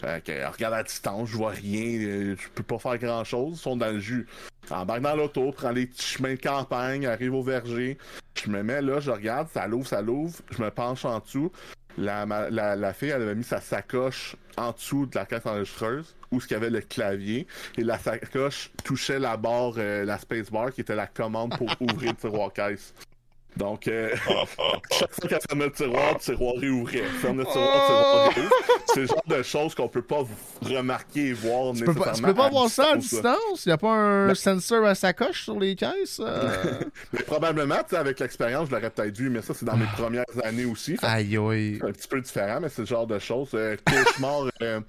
Fait 0.00 0.46
regarde 0.46 0.74
à 0.74 0.82
distance, 0.82 1.28
je 1.28 1.36
vois 1.36 1.50
rien, 1.50 2.00
euh, 2.00 2.36
je 2.38 2.48
peux 2.54 2.62
pas 2.62 2.78
faire 2.78 2.96
grand 2.98 3.24
chose. 3.24 3.58
Ils 3.58 3.60
sont 3.60 3.76
dans 3.76 3.92
le 3.92 4.00
jus. 4.00 4.26
Embarque 4.70 5.02
dans 5.02 5.16
l'auto, 5.16 5.52
prend 5.52 5.70
les 5.70 5.86
petits 5.86 6.06
chemins 6.06 6.34
de 6.34 6.40
campagne, 6.40 7.06
arrive 7.06 7.34
au 7.34 7.42
verger. 7.42 7.98
Je 8.42 8.48
me 8.48 8.62
mets 8.62 8.80
là, 8.80 9.00
je 9.00 9.10
regarde, 9.10 9.48
ça 9.52 9.66
l'ouvre, 9.66 9.86
ça 9.86 10.00
l'ouvre. 10.00 10.38
Je 10.50 10.62
me 10.62 10.70
penche 10.70 11.04
en 11.04 11.18
dessous. 11.18 11.52
La, 11.98 12.24
la, 12.24 12.76
la 12.76 12.92
fille, 12.94 13.10
elle 13.10 13.22
avait 13.22 13.34
mis 13.34 13.44
sa 13.44 13.60
sacoche 13.60 14.36
en 14.56 14.72
dessous 14.72 15.06
de 15.06 15.16
la 15.16 15.26
caisse 15.26 15.44
enregistreuse, 15.44 16.14
où 16.30 16.40
ce 16.40 16.46
qu'il 16.46 16.54
y 16.54 16.60
avait 16.60 16.70
le 16.70 16.80
clavier. 16.80 17.46
Et 17.76 17.82
la 17.82 17.98
sacoche 17.98 18.70
touchait 18.84 19.18
la 19.18 19.36
barre, 19.36 19.74
euh, 19.76 20.04
la 20.04 20.18
spacebar, 20.18 20.72
qui 20.72 20.80
était 20.80 20.94
la 20.94 21.08
commande 21.08 21.56
pour 21.58 21.68
ouvrir 21.80 22.12
le 22.12 22.16
tiroir 22.16 22.52
caisse. 22.52 22.94
Donc, 23.60 23.88
euh, 23.88 24.10
chaque 24.90 25.12
fois 25.12 25.28
qu'elle 25.28 25.38
fermait 25.46 25.66
le 25.66 25.72
tiroir, 25.72 26.14
le 26.14 26.18
tiroir 26.18 26.54
réouvrait. 26.56 27.02
Ferme 27.20 27.38
le 27.38 27.44
tiroir, 27.44 27.68
le 27.68 27.86
tiroir 27.86 28.34
réouvre. 28.34 28.54
C'est 28.86 29.00
le 29.02 29.06
genre 29.06 29.22
de 29.26 29.42
choses 29.42 29.74
qu'on 29.74 29.88
peut 29.88 30.00
pas 30.02 30.22
remarquer 30.62 31.26
et 31.28 31.32
voir 31.34 31.74
Tu 31.74 31.84
peux 31.84 31.92
pas, 31.92 32.12
tu 32.12 32.22
peux 32.22 32.32
pas 32.34 32.48
voir 32.48 32.68
ça 32.70 32.92
à 32.92 32.96
distance? 32.96 33.66
Il 33.66 33.68
n'y 33.68 33.72
a 33.72 33.76
pas 33.78 33.92
un 33.92 34.28
Ben- 34.28 34.34
sensor 34.34 34.86
à 34.86 34.94
sacoche 34.94 35.44
sur 35.44 35.58
les 35.60 35.76
caisses? 35.76 36.20
euh? 36.24 36.80
Mais 37.12 37.22
probablement, 37.22 37.76
tu 37.80 37.90
sais, 37.90 37.96
avec 37.96 38.18
l'expérience, 38.18 38.68
je 38.70 38.74
l'aurais 38.74 38.88
peut-être 38.90 39.16
vu, 39.16 39.28
mais 39.28 39.42
ça, 39.42 39.52
c'est 39.52 39.66
dans 39.66 39.76
mes 39.76 39.86
premières 39.86 40.24
années 40.42 40.64
aussi. 40.64 40.96
Aïe, 41.02 41.36
aïe. 41.36 41.76
c'est 41.80 41.86
un 41.86 41.92
petit 41.92 42.08
peu 42.08 42.20
différent, 42.22 42.60
mais 42.62 42.68
c'est 42.70 42.82
le 42.82 42.86
genre 42.86 43.06
de 43.06 43.18
choses. 43.18 43.50
Euh, 43.54 43.76
cauchemar, 43.84 44.44
euh, 44.62 44.80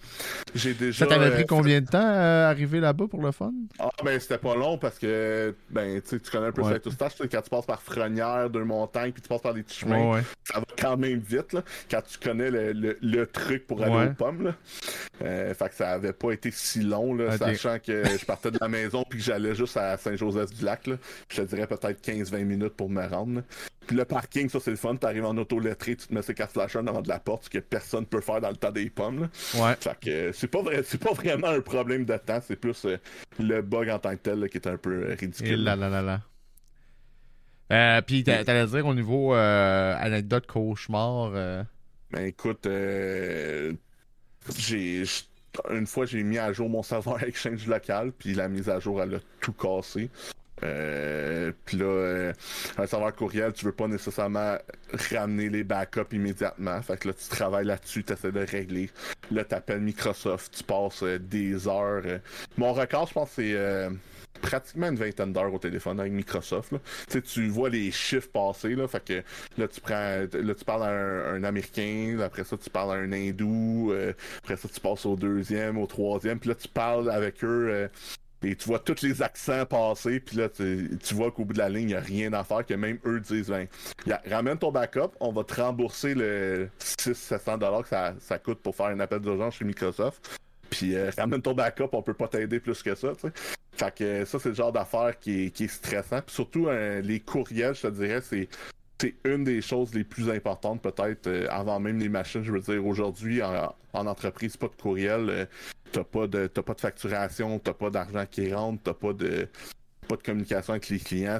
j'ai 0.55 0.73
déjà. 0.73 0.99
Ça 1.05 1.07
t'avait 1.07 1.25
euh, 1.25 1.35
pris 1.35 1.45
combien 1.45 1.81
de 1.81 1.87
temps 1.87 1.99
à 2.01 2.47
arriver 2.47 2.79
là-bas 2.79 3.05
pour 3.09 3.21
le 3.21 3.31
fun? 3.31 3.51
Ah, 3.79 3.89
ben, 4.03 4.17
c'était 4.19 4.37
pas 4.37 4.55
long 4.55 4.77
parce 4.77 4.97
que, 4.97 5.53
ben, 5.69 6.01
tu 6.01 6.09
sais, 6.09 6.19
tu 6.19 6.31
connais 6.31 6.47
un 6.47 6.51
peu 6.53 6.61
Ouais. 6.61 6.73
Saint-Eustache, 6.73 7.15
tu 7.15 7.23
sais, 7.23 7.29
quand 7.29 7.41
tu 7.41 7.49
passes 7.49 7.65
par 7.65 7.81
Frenière, 7.81 8.49
deux 8.61 8.67
montagnes, 8.67 9.11
puis 9.11 9.21
tu 9.21 9.27
passes 9.29 9.41
par 9.41 9.53
des 9.53 9.63
petits 9.63 9.79
chemins, 9.79 10.11
ouais. 10.13 10.21
ça 10.43 10.59
va 10.59 10.65
quand 10.79 10.97
même 10.97 11.19
vite, 11.19 11.53
là, 11.53 11.63
quand 11.89 12.01
tu 12.01 12.17
connais 12.17 12.49
le, 12.51 12.73
le- 12.73 12.97
le 13.01 13.25
truc 13.27 13.67
pour 13.67 13.81
aller 13.83 13.91
Ouais. 13.95 14.07
aux 14.07 14.13
pommes, 14.13 14.43
là. 14.43 14.55
Euh, 15.23 15.53
fait 15.53 15.69
que 15.69 15.75
ça 15.75 15.91
avait 15.91 16.13
pas 16.13 16.31
été 16.31 16.49
si 16.51 16.81
long, 16.81 17.13
là, 17.13 17.37
sachant 17.37 17.77
que 17.79 18.03
je 18.05 18.25
partais 18.25 18.51
de 18.51 18.57
la 18.59 18.67
maison 18.67 19.03
puis 19.09 19.19
que 19.19 19.25
j'allais 19.25 19.53
juste 19.55 19.77
à 19.77 19.97
Saint-Joseph-du-Lac. 19.97 20.89
Je 21.29 21.41
te 21.41 21.47
dirais 21.47 21.67
peut-être 21.67 22.01
15-20 22.01 22.43
minutes 22.43 22.73
pour 22.75 22.89
me 22.89 23.05
rendre, 23.07 23.35
là. 23.35 23.41
Puis 23.87 23.95
le 23.97 24.05
parking, 24.05 24.47
ça, 24.47 24.59
c'est 24.59 24.71
le 24.71 24.77
fun. 24.77 24.95
T'arrives 24.95 25.25
en 25.25 25.35
auto 25.37 25.59
lettré, 25.59 25.95
tu 25.95 26.07
te 26.07 26.13
mets 26.13 26.21
ces 26.21 26.33
quatre 26.35 26.51
flashers 26.53 26.81
devant 26.83 27.01
de 27.01 27.09
la 27.09 27.19
porte, 27.19 27.45
ce 27.45 27.49
que 27.49 27.57
personne 27.57 28.05
peut 28.05 28.21
faire 28.21 28.39
dans 28.39 28.49
le 28.49 28.55
temps 28.55 28.71
des 28.71 28.89
pommes, 28.89 29.21
là. 29.21 29.29
Ouais. 29.61 29.75
Fait 29.79 29.97
que 29.99 30.09
euh, 30.09 30.31
c'est 30.33 30.47
pas 30.47 30.61
vrai, 30.61 30.81
c'est 30.85 31.01
pas 31.01 31.13
vraiment 31.13 31.47
un 31.47 31.61
problème 31.61 32.05
de 32.05 32.15
temps, 32.17 32.39
c'est 32.45 32.55
plus 32.55 32.85
euh, 32.85 32.97
le 33.39 33.61
bug 33.61 33.89
en 33.89 33.99
tant 33.99 34.11
que 34.11 34.15
tel 34.21 34.39
là, 34.39 34.47
qui 34.47 34.57
est 34.57 34.67
un 34.67 34.77
peu 34.77 35.09
Et 35.11 35.15
ridicule. 35.15 35.63
là 35.63 35.75
là 35.75 35.89
là 35.89 36.01
là. 36.01 36.21
Euh, 37.71 38.01
puis 38.01 38.23
t'a- 38.23 38.43
t'allais 38.43 38.67
dire 38.67 38.85
au 38.85 38.93
niveau 38.93 39.33
euh, 39.33 39.95
anecdote 39.97 40.45
cauchemar. 40.47 41.31
euh, 41.33 41.63
Ben 42.11 42.25
écoute, 42.25 42.65
euh, 42.67 43.73
j'ai 44.57 45.03
une 45.69 45.87
fois 45.87 46.05
j'ai 46.05 46.23
mis 46.23 46.37
à 46.37 46.51
jour 46.53 46.69
mon 46.69 46.83
serveur 46.83 47.23
Exchange 47.23 47.67
local, 47.67 48.11
puis 48.11 48.33
la 48.33 48.47
mise 48.47 48.69
à 48.69 48.79
jour 48.79 49.01
elle 49.01 49.15
a 49.15 49.19
tout 49.39 49.53
cassé. 49.53 50.09
Euh, 50.63 51.51
puis 51.65 51.77
là, 51.77 51.85
euh, 51.85 52.33
un 52.77 52.85
serveur 52.85 53.15
courriel, 53.15 53.51
tu 53.51 53.65
veux 53.65 53.71
pas 53.71 53.87
nécessairement 53.87 54.57
ramener 55.09 55.49
les 55.49 55.63
backups 55.63 56.13
immédiatement. 56.13 56.79
Fait 56.83 56.97
que 56.97 57.07
là, 57.07 57.15
tu 57.15 57.27
travailles 57.29 57.65
là-dessus, 57.65 58.03
tu 58.03 58.13
essaies 58.13 58.31
de 58.31 58.45
régler. 58.45 58.91
Là, 59.31 59.43
tu 59.43 59.55
appelles 59.55 59.81
Microsoft, 59.81 60.53
tu 60.55 60.63
passes 60.63 61.01
euh, 61.01 61.17
des 61.17 61.67
heures. 61.67 62.03
Mon 62.57 62.73
record, 62.73 63.07
je 63.07 63.13
pense, 63.13 63.31
c'est 63.31 63.53
pratiquement 64.41 64.89
une 64.89 64.95
vingtaine 64.95 65.33
d'heures 65.33 65.53
au 65.53 65.59
téléphone 65.59 65.99
avec 65.99 66.11
Microsoft. 66.11 66.71
Là. 66.71 66.79
Tu 67.21 67.47
vois 67.49 67.69
les 67.69 67.91
chiffres 67.91 68.29
passer, 68.29 68.75
là, 68.75 68.87
fait 68.87 69.03
que 69.03 69.23
là, 69.57 69.67
tu 69.67 69.81
prends, 69.81 70.25
là, 70.33 70.55
tu 70.55 70.65
parles 70.65 70.83
à 70.83 70.89
un, 70.89 71.35
un 71.35 71.43
Américain, 71.43 72.17
après 72.23 72.43
ça, 72.43 72.57
tu 72.57 72.69
parles 72.69 72.91
à 72.91 72.95
un 72.95 73.11
Hindou, 73.11 73.91
euh, 73.91 74.13
après 74.43 74.57
ça, 74.57 74.67
tu 74.67 74.79
passes 74.79 75.05
au 75.05 75.15
deuxième, 75.15 75.77
au 75.77 75.85
troisième, 75.85 76.39
puis 76.39 76.49
là, 76.49 76.55
tu 76.55 76.67
parles 76.67 77.09
avec 77.09 77.43
eux, 77.43 77.67
euh, 77.69 77.87
et 78.43 78.55
tu 78.55 78.67
vois 78.67 78.79
tous 78.79 79.03
les 79.03 79.21
accents 79.21 79.65
passer, 79.65 80.19
puis 80.19 80.37
là, 80.37 80.49
tu, 80.49 81.13
vois 81.13 81.31
qu'au 81.31 81.45
bout 81.45 81.53
de 81.53 81.59
la 81.59 81.69
ligne, 81.69 81.83
il 81.83 81.87
n'y 81.87 81.93
a 81.93 81.99
rien 81.99 82.33
à 82.33 82.43
faire, 82.43 82.65
que 82.65 82.73
même 82.73 82.97
eux 83.05 83.19
disent, 83.19 83.49
ben, 83.49 83.67
ramène 84.25 84.57
ton 84.57 84.71
backup, 84.71 85.11
on 85.19 85.31
va 85.31 85.43
te 85.43 85.61
rembourser 85.61 86.15
le 86.15 86.69
600-700$ 86.79 87.83
que 87.83 87.89
ça, 87.89 88.15
ça 88.19 88.39
coûte 88.39 88.59
pour 88.59 88.75
faire 88.75 88.87
un 88.87 88.99
appel 88.99 89.19
d'urgence 89.19 89.55
chez 89.55 89.65
Microsoft. 89.65 90.39
Puis 90.71 90.95
ramène 91.17 91.41
ton 91.41 91.53
backup, 91.53 91.89
on 91.91 92.01
peut 92.01 92.15
pas 92.15 92.27
t'aider 92.27 92.59
plus 92.59 92.81
que 92.81 92.95
ça. 92.95 93.13
sais. 93.13 93.31
Fait 93.73 93.93
que 93.93 94.25
ça, 94.25 94.39
c'est 94.39 94.49
le 94.49 94.55
genre 94.55 94.71
d'affaire 94.71 95.19
qui 95.19 95.45
est, 95.45 95.49
qui 95.51 95.65
est 95.65 95.67
stressant. 95.67 96.21
Puis 96.21 96.33
surtout, 96.33 96.67
les 97.03 97.19
courriels, 97.19 97.75
je 97.75 97.83
te 97.83 97.87
dirais, 97.87 98.21
c'est 98.21 98.49
c'est 99.01 99.15
une 99.25 99.43
des 99.43 99.63
choses 99.63 99.95
les 99.95 100.03
plus 100.03 100.29
importantes 100.29 100.79
peut-être 100.81 101.27
avant 101.49 101.79
même 101.79 101.97
les 101.97 102.09
machines. 102.09 102.43
Je 102.43 102.51
veux 102.51 102.59
dire, 102.59 102.85
aujourd'hui, 102.85 103.41
en, 103.41 103.73
entreprise, 103.93 104.57
pas 104.57 104.67
de 104.67 104.75
courriel, 104.79 105.47
t'as 105.91 106.03
pas 106.03 106.27
de 106.27 106.47
t'as 106.47 106.61
pas 106.61 106.73
de 106.75 106.81
facturation, 106.81 107.59
t'as 107.59 107.73
pas 107.73 107.89
d'argent 107.89 108.25
qui 108.29 108.53
rentre, 108.53 108.83
t'as 108.83 108.93
pas 108.93 109.13
de 109.13 109.47
pas 110.07 110.15
de 110.17 110.23
communication 110.23 110.73
avec 110.73 110.89
les 110.89 110.99
clients. 110.99 111.39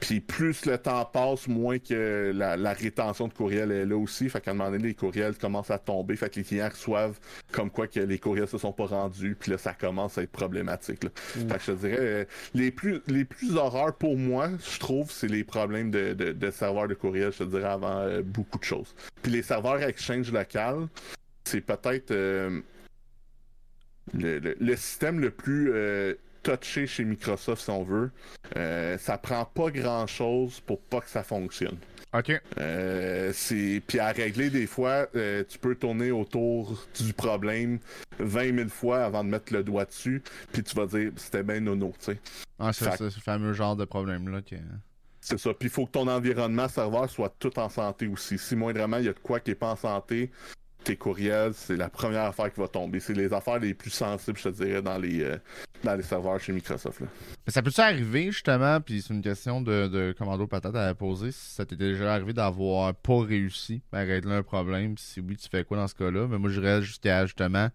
Puis 0.00 0.20
plus 0.20 0.66
le 0.66 0.78
temps 0.78 1.04
passe, 1.04 1.48
moins 1.48 1.78
que 1.78 2.32
la, 2.34 2.72
rétention 2.72 3.28
de 3.28 3.32
courriel 3.32 3.72
est 3.72 3.86
là 3.86 3.96
aussi. 3.96 4.28
Fait 4.28 4.40
qu'à 4.40 4.50
un 4.50 4.54
moment 4.54 4.70
donné, 4.70 4.88
les 4.88 4.94
courriels 4.94 5.36
commencent 5.36 5.70
à 5.70 5.78
tomber. 5.78 6.16
Fait 6.16 6.30
que 6.30 6.36
les 6.36 6.44
clients 6.44 6.68
reçoivent 6.68 7.18
comme 7.52 7.70
quoi 7.70 7.86
que 7.86 8.00
les 8.00 8.18
courriels 8.18 8.48
se 8.48 8.58
sont 8.58 8.72
pas 8.72 8.86
rendus. 8.86 9.36
Puis 9.38 9.50
là, 9.50 9.58
ça 9.58 9.72
commence 9.72 10.18
à 10.18 10.22
être 10.22 10.30
problématique. 10.30 11.04
Mm. 11.04 11.48
Fait 11.48 11.58
que 11.58 11.64
je 11.66 11.72
dirais, 11.72 11.96
euh, 11.98 12.24
les 12.54 12.70
plus 12.70 13.00
les 13.06 13.24
plus 13.24 13.56
horreurs 13.56 13.94
pour 13.94 14.16
moi, 14.16 14.50
je 14.72 14.78
trouve, 14.78 15.10
c'est 15.10 15.28
les 15.28 15.44
problèmes 15.44 15.90
de, 15.90 16.12
de, 16.12 16.50
serveurs 16.50 16.88
de 16.88 16.94
courriel, 16.94 17.32
je 17.32 17.38
te 17.38 17.44
dirais, 17.44 17.64
avant 17.64 18.00
euh, 18.00 18.22
beaucoup 18.22 18.58
de 18.58 18.64
choses. 18.64 18.94
Puis 19.22 19.32
les 19.32 19.42
serveurs 19.42 19.82
Exchange 19.82 20.32
local, 20.32 20.88
c'est 21.44 21.60
peut-être... 21.60 22.10
Euh, 22.10 22.60
le, 24.14 24.76
système 24.76 25.20
le 25.20 25.30
plus 25.30 25.70
euh, 25.72 26.14
touché 26.42 26.86
chez 26.86 27.04
Microsoft, 27.04 27.62
si 27.62 27.70
on 27.70 27.82
veut, 27.82 28.10
euh, 28.56 28.98
ça 28.98 29.18
prend 29.18 29.44
pas 29.44 29.70
grand 29.70 30.06
chose 30.06 30.60
pour 30.60 30.80
pas 30.80 31.00
que 31.00 31.08
ça 31.08 31.22
fonctionne. 31.22 31.76
OK. 32.12 32.32
Euh, 32.58 33.30
c'est 33.32 33.82
puis 33.86 34.00
à 34.00 34.08
régler 34.08 34.50
des 34.50 34.66
fois, 34.66 35.06
tu 35.12 35.58
peux 35.60 35.76
tourner 35.76 36.10
autour 36.10 36.86
du 36.98 37.12
problème 37.12 37.78
20 38.18 38.56
000 38.56 38.68
fois 38.68 39.04
avant 39.04 39.22
de 39.22 39.28
mettre 39.28 39.52
le 39.52 39.62
doigt 39.62 39.84
dessus, 39.84 40.22
puis 40.52 40.62
tu 40.62 40.74
vas 40.74 40.86
dire 40.86 41.12
c'était 41.16 41.42
bien 41.42 41.60
nono, 41.60 41.92
tu 41.98 42.12
sais. 42.12 42.18
Ah, 42.58 42.72
c'est 42.72 42.96
ce 42.96 43.20
fameux 43.20 43.54
genre 43.54 43.74
de 43.74 43.86
problème 43.86 44.28
là 44.28 44.40
C'est 45.20 45.38
ça. 45.38 45.54
Puis 45.54 45.68
il 45.68 45.72
faut 45.72 45.86
que 45.86 45.92
ton 45.92 46.08
environnement 46.08 46.68
serveur 46.68 47.08
soit 47.08 47.34
tout 47.38 47.58
en 47.58 47.68
santé 47.68 48.06
aussi. 48.06 48.38
Si 48.38 48.54
moindrement 48.54 48.98
il 48.98 49.06
y 49.06 49.08
a 49.08 49.14
de 49.14 49.18
quoi 49.18 49.40
qui 49.40 49.52
est 49.52 49.54
pas 49.54 49.70
en 49.70 49.76
santé, 49.76 50.30
tes 50.84 50.96
courriels, 50.96 51.52
c'est 51.54 51.76
la 51.76 51.88
première 51.88 52.24
affaire 52.24 52.52
qui 52.52 52.60
va 52.60 52.68
tomber. 52.68 53.00
C'est 53.00 53.14
les 53.14 53.32
affaires 53.32 53.58
les 53.58 53.74
plus 53.74 53.90
sensibles, 53.90 54.38
je 54.38 54.48
te 54.48 54.64
dirais, 54.64 54.82
dans 54.82 54.98
les, 54.98 55.22
euh, 55.22 55.36
dans 55.84 55.94
les 55.94 56.02
serveurs 56.02 56.40
chez 56.40 56.52
Microsoft. 56.52 57.00
Mais 57.00 57.52
ça 57.52 57.62
peut-tu 57.62 57.80
arriver, 57.80 58.26
justement, 58.30 58.80
puis 58.80 59.02
c'est 59.02 59.14
une 59.14 59.22
question 59.22 59.60
de, 59.60 59.88
de 59.88 60.14
Commando 60.16 60.46
Patate 60.46 60.76
à 60.76 60.94
poser, 60.94 61.32
si 61.32 61.54
ça 61.54 61.64
t'est 61.64 61.76
déjà 61.76 62.14
arrivé 62.14 62.32
d'avoir 62.32 62.94
pas 62.94 63.20
réussi 63.22 63.82
à 63.92 64.00
régler 64.00 64.34
un 64.34 64.42
problème, 64.42 64.96
si 64.98 65.20
oui, 65.20 65.36
tu 65.36 65.48
fais 65.48 65.64
quoi 65.64 65.76
dans 65.76 65.88
ce 65.88 65.94
cas-là? 65.94 66.26
Mais 66.28 66.38
moi, 66.38 66.50
je 66.50 66.60
reste 66.60 66.82
jusqu'à, 66.82 67.26
justement, 67.26 67.68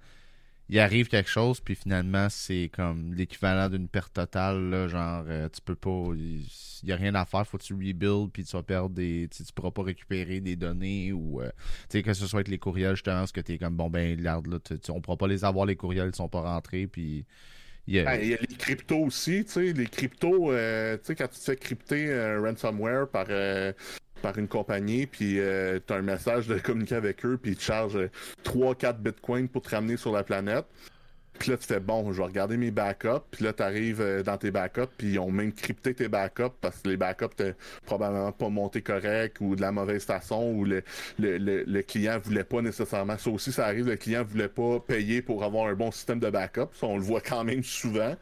il 0.70 0.80
arrive 0.80 1.08
quelque 1.10 1.30
chose, 1.30 1.60
puis 1.60 1.76
finalement, 1.76 2.28
c'est 2.30 2.72
comme 2.74 3.14
l'équivalent 3.14 3.70
d'une 3.70 3.88
perte 3.88 4.14
totale. 4.14 4.70
Là, 4.70 4.88
genre, 4.88 5.24
euh, 5.28 5.48
tu 5.50 5.62
peux 5.62 5.76
pas. 5.76 6.10
Il 6.16 6.44
n'y 6.84 6.92
a 6.92 6.96
rien 6.96 7.14
à 7.16 7.26
faire, 7.26 7.48
faut 7.48 7.58
que 7.58 7.64
tu 7.64 7.74
rebuild, 7.74 8.32
puis 8.32 8.44
tu 8.44 8.56
vas 8.56 8.64
perdre 8.64 8.90
des. 8.90 9.30
Tu 9.32 9.44
pourras 9.54 9.72
pas 9.72 9.84
récupérer 9.84 10.42
des 10.42 10.56
données, 10.56 11.12
ou. 11.12 11.42
Euh, 11.42 11.50
tu 11.90 12.00
sais, 12.00 12.04
que 12.04 12.14
ce 12.14 12.26
soit 12.26 12.40
avec 12.40 12.48
les 12.48 12.58
courriels, 12.58 12.96
justement, 12.96 13.20
parce 13.20 13.32
que 13.32 13.42
tu 13.42 13.54
es 13.54 13.58
comme, 13.60 13.76
bon, 13.76 13.90
ben, 13.90 14.18
regarde, 14.18 14.48
là, 14.48 14.58
on 14.90 15.02
pourra 15.02 15.18
pas 15.18 15.28
les 15.28 15.46
avoir, 15.46 15.66
les 15.68 15.76
courriels, 15.76 16.10
ils 16.12 16.16
sont 16.16 16.30
pas 16.30 16.42
rentrés, 16.42 16.88
puis. 16.88 17.26
Il 17.88 17.96
y, 17.96 18.00
a... 18.00 18.18
les 18.18 18.38
cryptos 18.58 18.98
aussi, 18.98 19.46
tu 19.46 19.52
sais, 19.52 19.74
les 19.74 19.86
cryptos, 19.86 20.52
euh, 20.52 20.98
tu 20.98 21.06
sais, 21.06 21.16
quand 21.16 21.28
tu 21.28 21.40
te 21.40 21.44
fais 21.44 21.56
crypter 21.56 22.38
ransomware 22.40 23.08
par, 23.08 23.28
par 24.26 24.40
une 24.40 24.48
compagnie, 24.48 25.06
puis 25.06 25.40
euh, 25.40 25.80
tu 25.86 25.94
as 25.94 25.98
un 25.98 26.02
message 26.02 26.48
de 26.48 26.58
communiquer 26.58 26.96
avec 26.96 27.24
eux, 27.26 27.38
puis 27.38 27.52
ils 27.52 27.58
te 27.58 27.62
chargent 27.62 28.10
3-4 28.44 28.86
euh, 28.86 28.94
bitcoins 28.94 29.48
pour 29.48 29.62
te 29.62 29.70
ramener 29.70 29.98
sur 29.98 30.12
la 30.12 30.24
planète. 30.24 30.66
Puis 31.40 31.52
là, 31.52 31.58
tu 31.58 31.66
fais 31.66 31.80
bon, 31.80 32.12
je 32.12 32.18
vais 32.18 32.28
regarder 32.28 32.58
mes 32.58 32.72
backups. 32.72 33.24
Puis 33.32 33.44
là, 33.44 33.54
tu 33.54 33.64
arrives 33.64 34.02
euh, 34.02 34.24
dans 34.24 34.38
tes 34.38 34.52
backups, 34.52 34.92
puis 34.98 35.14
ils 35.14 35.20
ont 35.20 35.32
même 35.32 35.54
crypté 35.54 35.94
tes 35.94 36.08
backups 36.08 36.56
parce 36.62 36.80
que 36.80 36.90
les 36.90 36.98
backups 36.98 37.36
t'es 37.36 37.56
probablement 37.86 38.32
pas 38.32 38.50
monté 38.50 38.82
correct 38.82 39.38
ou 39.42 39.56
de 39.56 39.62
la 39.62 39.72
mauvaise 39.72 40.06
façon 40.06 40.54
ou 40.56 40.66
le, 40.66 40.84
le, 41.20 41.64
le, 41.64 41.82
client 41.82 42.20
voulait 42.24 42.44
pas 42.44 42.62
nécessairement. 42.62 43.18
Ça 43.18 43.30
aussi, 43.30 43.52
ça 43.52 43.66
arrive, 43.66 43.88
le 43.88 43.96
client 43.96 44.24
voulait 44.24 44.48
pas 44.48 44.80
payer 44.80 45.22
pour 45.22 45.44
avoir 45.44 45.68
un 45.68 45.76
bon 45.76 45.92
système 45.92 46.20
de 46.20 46.30
backup. 46.30 46.70
Ça, 46.74 46.88
on 46.88 46.98
le 46.98 47.04
voit 47.04 47.22
quand 47.22 47.44
même 47.44 47.64
souvent. 47.64 48.16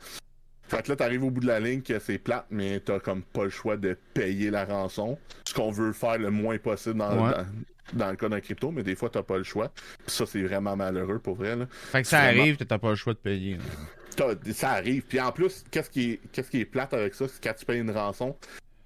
Fait 0.68 0.82
que 0.82 0.90
là, 0.90 0.96
t'arrives 0.96 1.24
au 1.24 1.30
bout 1.30 1.42
de 1.42 1.48
la 1.48 1.60
ligne 1.60 1.82
que 1.82 2.00
c'est 2.00 2.18
plate, 2.18 2.46
mais 2.50 2.80
t'as 2.80 3.00
comme 3.00 3.22
pas 3.22 3.44
le 3.44 3.50
choix 3.50 3.78
de 3.78 3.98
payer 4.14 4.50
la 4.50 4.66
rançon. 4.66 5.18
Ce 5.48 5.54
qu'on 5.54 5.72
veut 5.72 5.94
faire 5.94 6.18
le 6.18 6.32
moins 6.32 6.58
possible 6.58 6.98
dans, 6.98 7.32
dans, 7.92 8.10
le 8.10 8.16
cas 8.16 8.30
d'un 8.30 8.40
crypto, 8.40 8.72
mais 8.72 8.84
des 8.84 8.96
fois, 8.96 9.10
t'as 9.10 9.24
pas 9.24 9.38
le 9.38 9.44
choix. 9.44 9.70
Puis 10.06 10.16
ça, 10.16 10.26
c'est 10.26 10.42
vraiment 10.42 10.76
malheureux 10.76 11.20
pour 11.20 11.36
vrai. 11.36 11.56
Là. 11.56 11.68
Fait 11.70 12.02
que 12.02 12.08
ça 12.08 12.22
arrive 12.22 12.58
que 12.58 12.64
t'as 12.64 12.78
pas 12.78 12.90
le 12.90 12.96
choix 12.96 13.14
de 13.14 13.20
payer. 13.20 13.58
Ça 14.52 14.72
arrive. 14.72 15.04
Puis 15.04 15.20
en 15.20 15.32
plus, 15.32 15.64
qu'est-ce 15.72 15.90
qui 15.90 16.12
est, 16.12 16.20
qu'est-ce 16.32 16.50
qui 16.50 16.62
est 16.62 16.66
plate 16.66 16.94
avec 16.94 17.16
ça, 17.16 17.28
c'est 17.28 17.44
quand 17.44 17.54
tu 17.54 17.66
payes 17.66 17.80
une 17.80 17.92
rançon, 17.92 18.36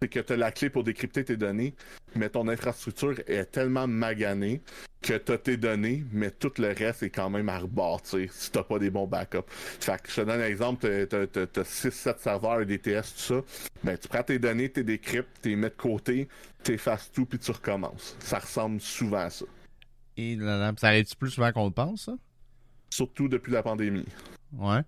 c'est 0.02 0.08
que 0.08 0.20
tu 0.20 0.34
as 0.34 0.38
la 0.38 0.52
clé 0.52 0.70
pour 0.70 0.84
décrypter 0.84 1.24
tes 1.24 1.38
données, 1.38 1.74
mais 2.16 2.30
ton 2.30 2.48
infrastructure 2.48 3.16
est 3.28 3.46
tellement 3.46 3.88
maganée 3.88 4.62
que 5.02 5.18
tu 5.18 5.32
as 5.32 5.38
tes 5.38 5.58
données, 5.58 6.04
mais 6.12 6.32
tout 6.32 6.52
le 6.58 6.70
reste 6.70 7.04
est 7.04 7.10
quand 7.10 7.30
même 7.30 7.50
à 7.50 7.60
rebord, 7.60 8.02
si 8.04 8.52
t'as 8.52 8.64
pas 8.64 8.80
des 8.80 8.90
bons 8.90 9.08
backups. 9.08 9.46
Fait 9.48 10.02
que 10.02 10.10
je 10.10 10.16
te 10.16 10.22
donne 10.22 10.42
un 10.42 10.46
exemple, 10.46 11.08
tu 11.08 11.16
as 11.16 11.64
6-7 11.64 12.20
serveurs 12.20 12.66
DTS, 12.66 13.14
tout 13.16 13.20
ça, 13.20 13.42
ben, 13.84 13.98
tu 13.98 14.08
prends 14.08 14.24
tes 14.24 14.40
données, 14.40 14.72
tu 14.72 14.84
décryptes, 14.84 15.30
tu 15.42 15.50
les 15.50 15.56
mets 15.56 15.70
de 15.70 15.76
côté, 15.76 16.28
tu 16.64 16.74
effaces 16.74 17.12
tout, 17.12 17.26
puis 17.26 17.40
tu 17.40 17.52
recommences. 17.52 18.16
Ça 18.20 18.40
ressemble 18.40 18.82
souvent 18.82 19.20
à 19.20 19.30
ça. 19.30 19.46
Et 20.18 20.38
ça 20.40 20.88
arrive 20.88 21.06
plus 21.18 21.30
souvent 21.30 21.52
qu'on 21.52 21.66
le 21.66 21.72
pense, 21.72 22.06
ça? 22.06 22.18
Surtout 22.90 23.28
depuis 23.28 23.52
la 23.52 23.62
pandémie. 23.62 24.06
Ouais. 24.54 24.82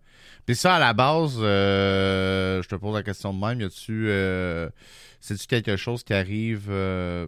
Puis 0.46 0.56
ça, 0.56 0.76
à 0.76 0.80
la 0.80 0.94
base, 0.94 1.38
euh, 1.40 2.62
je 2.62 2.68
te 2.68 2.76
pose 2.76 2.96
la 2.96 3.04
question 3.04 3.34
de 3.34 3.40
même, 3.40 3.62
y 3.62 3.66
a-tu. 3.66 4.06
Euh, 4.08 4.70
c'est-tu 5.20 5.48
quelque 5.48 5.76
chose 5.76 6.04
qui 6.04 6.14
arrive. 6.14 6.68
Euh, 6.70 7.28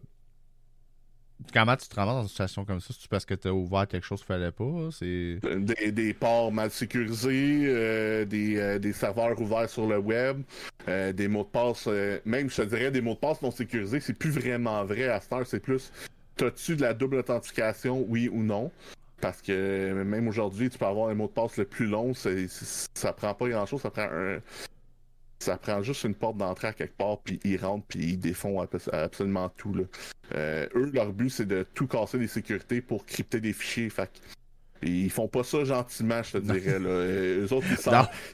comment 1.54 1.76
tu 1.76 1.88
te 1.88 1.96
rends 1.96 2.06
dans 2.06 2.22
une 2.22 2.30
situation 2.30 2.66
comme 2.66 2.80
ça? 2.80 2.94
C'est-tu 2.94 3.08
parce 3.08 3.26
que 3.26 3.34
tu 3.34 3.48
as 3.48 3.54
ouvert 3.54 3.88
quelque 3.88 4.06
chose 4.06 4.20
qu'il 4.20 4.28
fallait 4.28 4.52
pas? 4.52 4.90
C'est... 4.92 5.40
Des, 5.58 5.92
des, 5.92 6.14
ports 6.14 6.52
mal 6.52 6.72
sécurisés, 6.72 8.26
des, 8.26 8.80
des, 8.80 8.94
serveurs 8.94 9.40
ouverts 9.40 9.70
sur 9.70 9.88
le 9.88 9.98
web, 9.98 10.42
des 10.88 11.28
mots 11.28 11.44
de 11.44 11.50
passe, 11.50 11.88
même 12.26 12.50
je 12.50 12.56
te 12.56 12.62
dirais 12.62 12.92
des 12.92 13.02
mots 13.02 13.16
de 13.16 13.20
passe 13.20 13.42
non 13.42 13.52
sécurisés, 13.52 14.00
c'est 14.00 14.14
plus 14.14 14.32
vraiment 14.32 14.84
vrai 14.86 15.10
à 15.10 15.20
cette 15.20 15.34
heure, 15.34 15.46
c'est 15.46 15.60
plus. 15.60 15.92
T'as-tu 16.38 16.76
de 16.76 16.82
la 16.82 16.94
double 16.94 17.18
authentification, 17.18 18.06
oui 18.08 18.30
ou 18.30 18.42
non? 18.42 18.72
Parce 19.22 19.41
que 19.41 20.03
même 20.03 20.28
aujourd'hui, 20.28 20.69
tu 20.69 20.78
peux 20.78 20.86
avoir 20.86 21.09
un 21.09 21.13
mot 21.13 21.28
de 21.28 21.32
passe 21.32 21.57
le 21.57 21.65
plus 21.65 21.86
long, 21.86 22.13
ça 22.13 23.13
prend 23.13 23.34
pas 23.34 23.47
grand 23.47 23.65
chose, 23.65 23.82
ça 23.82 23.91
prend 23.91 24.07
un. 24.11 24.39
Ça 25.39 25.57
prend 25.57 25.82
juste 25.82 26.03
une 26.03 26.13
porte 26.13 26.38
d'entrée 26.38 26.67
à 26.67 26.74
quelque 26.74 26.95
part, 26.95 27.19
puis 27.19 27.39
ils 27.43 27.57
rentrent, 27.57 27.86
puis 27.88 27.99
ils 27.99 28.19
défont 28.19 28.61
absolument 28.91 29.49
tout. 29.49 29.76
Euh, 30.36 30.67
eux, 30.76 30.91
leur 30.93 31.11
but, 31.13 31.32
c'est 31.32 31.47
de 31.47 31.65
tout 31.74 31.88
casser 31.88 32.19
les 32.19 32.28
sécurités 32.28 32.80
pour 32.80 33.07
crypter 33.07 33.41
des 33.41 33.51
fichiers. 33.51 33.89
Fait 33.89 34.22
ils 34.84 35.10
font 35.10 35.28
pas 35.28 35.44
ça 35.44 35.64
gentiment, 35.64 36.24
je 36.24 36.34
te 36.34 36.38
dirais. 36.40 36.80
Là. 36.80 36.90
Eux 36.90 37.54
autres, 37.54 37.68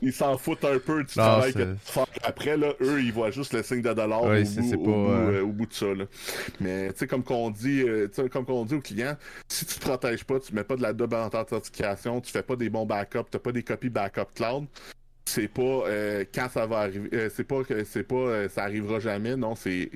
ils 0.02 0.14
s'en 0.14 0.38
foutent 0.38 0.66
un 0.66 0.80
peu 0.80 1.04
du 1.04 1.14
travail 1.14 1.54
que 1.54 1.74
tu 1.74 1.78
fais 1.84 2.02
après. 2.24 2.58
Là, 2.58 2.74
eux, 2.82 3.02
ils 3.02 3.12
voient 3.12 3.32
juste 3.32 3.54
le 3.54 3.64
signe 3.64 3.82
de 3.82 3.94
dollar 3.94 4.24
au, 4.24 4.28
bout, 4.28 4.92
euh, 4.92 5.42
au, 5.42 5.48
bout, 5.48 5.66
de 5.66 5.74
ça. 5.74 5.94
Là. 5.94 6.06
Mais 6.60 6.92
tu 6.94 7.00
sais, 7.00 7.08
comme 7.08 7.24
qu'on 7.24 7.50
dit, 7.50 7.82
euh, 7.82 8.08
comme 8.32 8.46
qu'on 8.46 8.66
dit 8.66 8.76
aux 8.76 8.82
clients, 8.82 9.18
si 9.48 9.66
tu 9.66 9.76
te 9.76 9.82
protèges 9.82 10.24
pas, 10.24 10.40
tu 10.40 10.54
mets 10.54 10.64
pas 10.64 10.76
de 10.76 10.82
la 10.82 10.94
double 10.94 11.16
authentification, 11.16 12.22
tu 12.22 12.32
fais 12.32 12.44
pas 12.44 12.56
des 12.56 12.70
bons 12.70 12.86
backups, 12.86 13.30
t'as 13.30 13.40
pas 13.40 13.52
des 13.52 13.64
copies 13.64 13.90
backup 13.90 14.34
cloud, 14.34 14.66
c'est 15.26 15.48
pas 15.50 15.62
euh, 15.62 16.24
quand 16.34 16.48
ça 16.50 16.66
va 16.66 16.80
arriver. 16.80 17.30
c'est 17.30 17.44
pas 17.44 17.64
que 17.64 17.84
c'est 17.84 18.04
pas 18.04 18.48
ça 18.50 18.64
arrivera 18.64 19.00
jamais. 19.00 19.36
Non, 19.36 19.56
c'est 19.56 19.92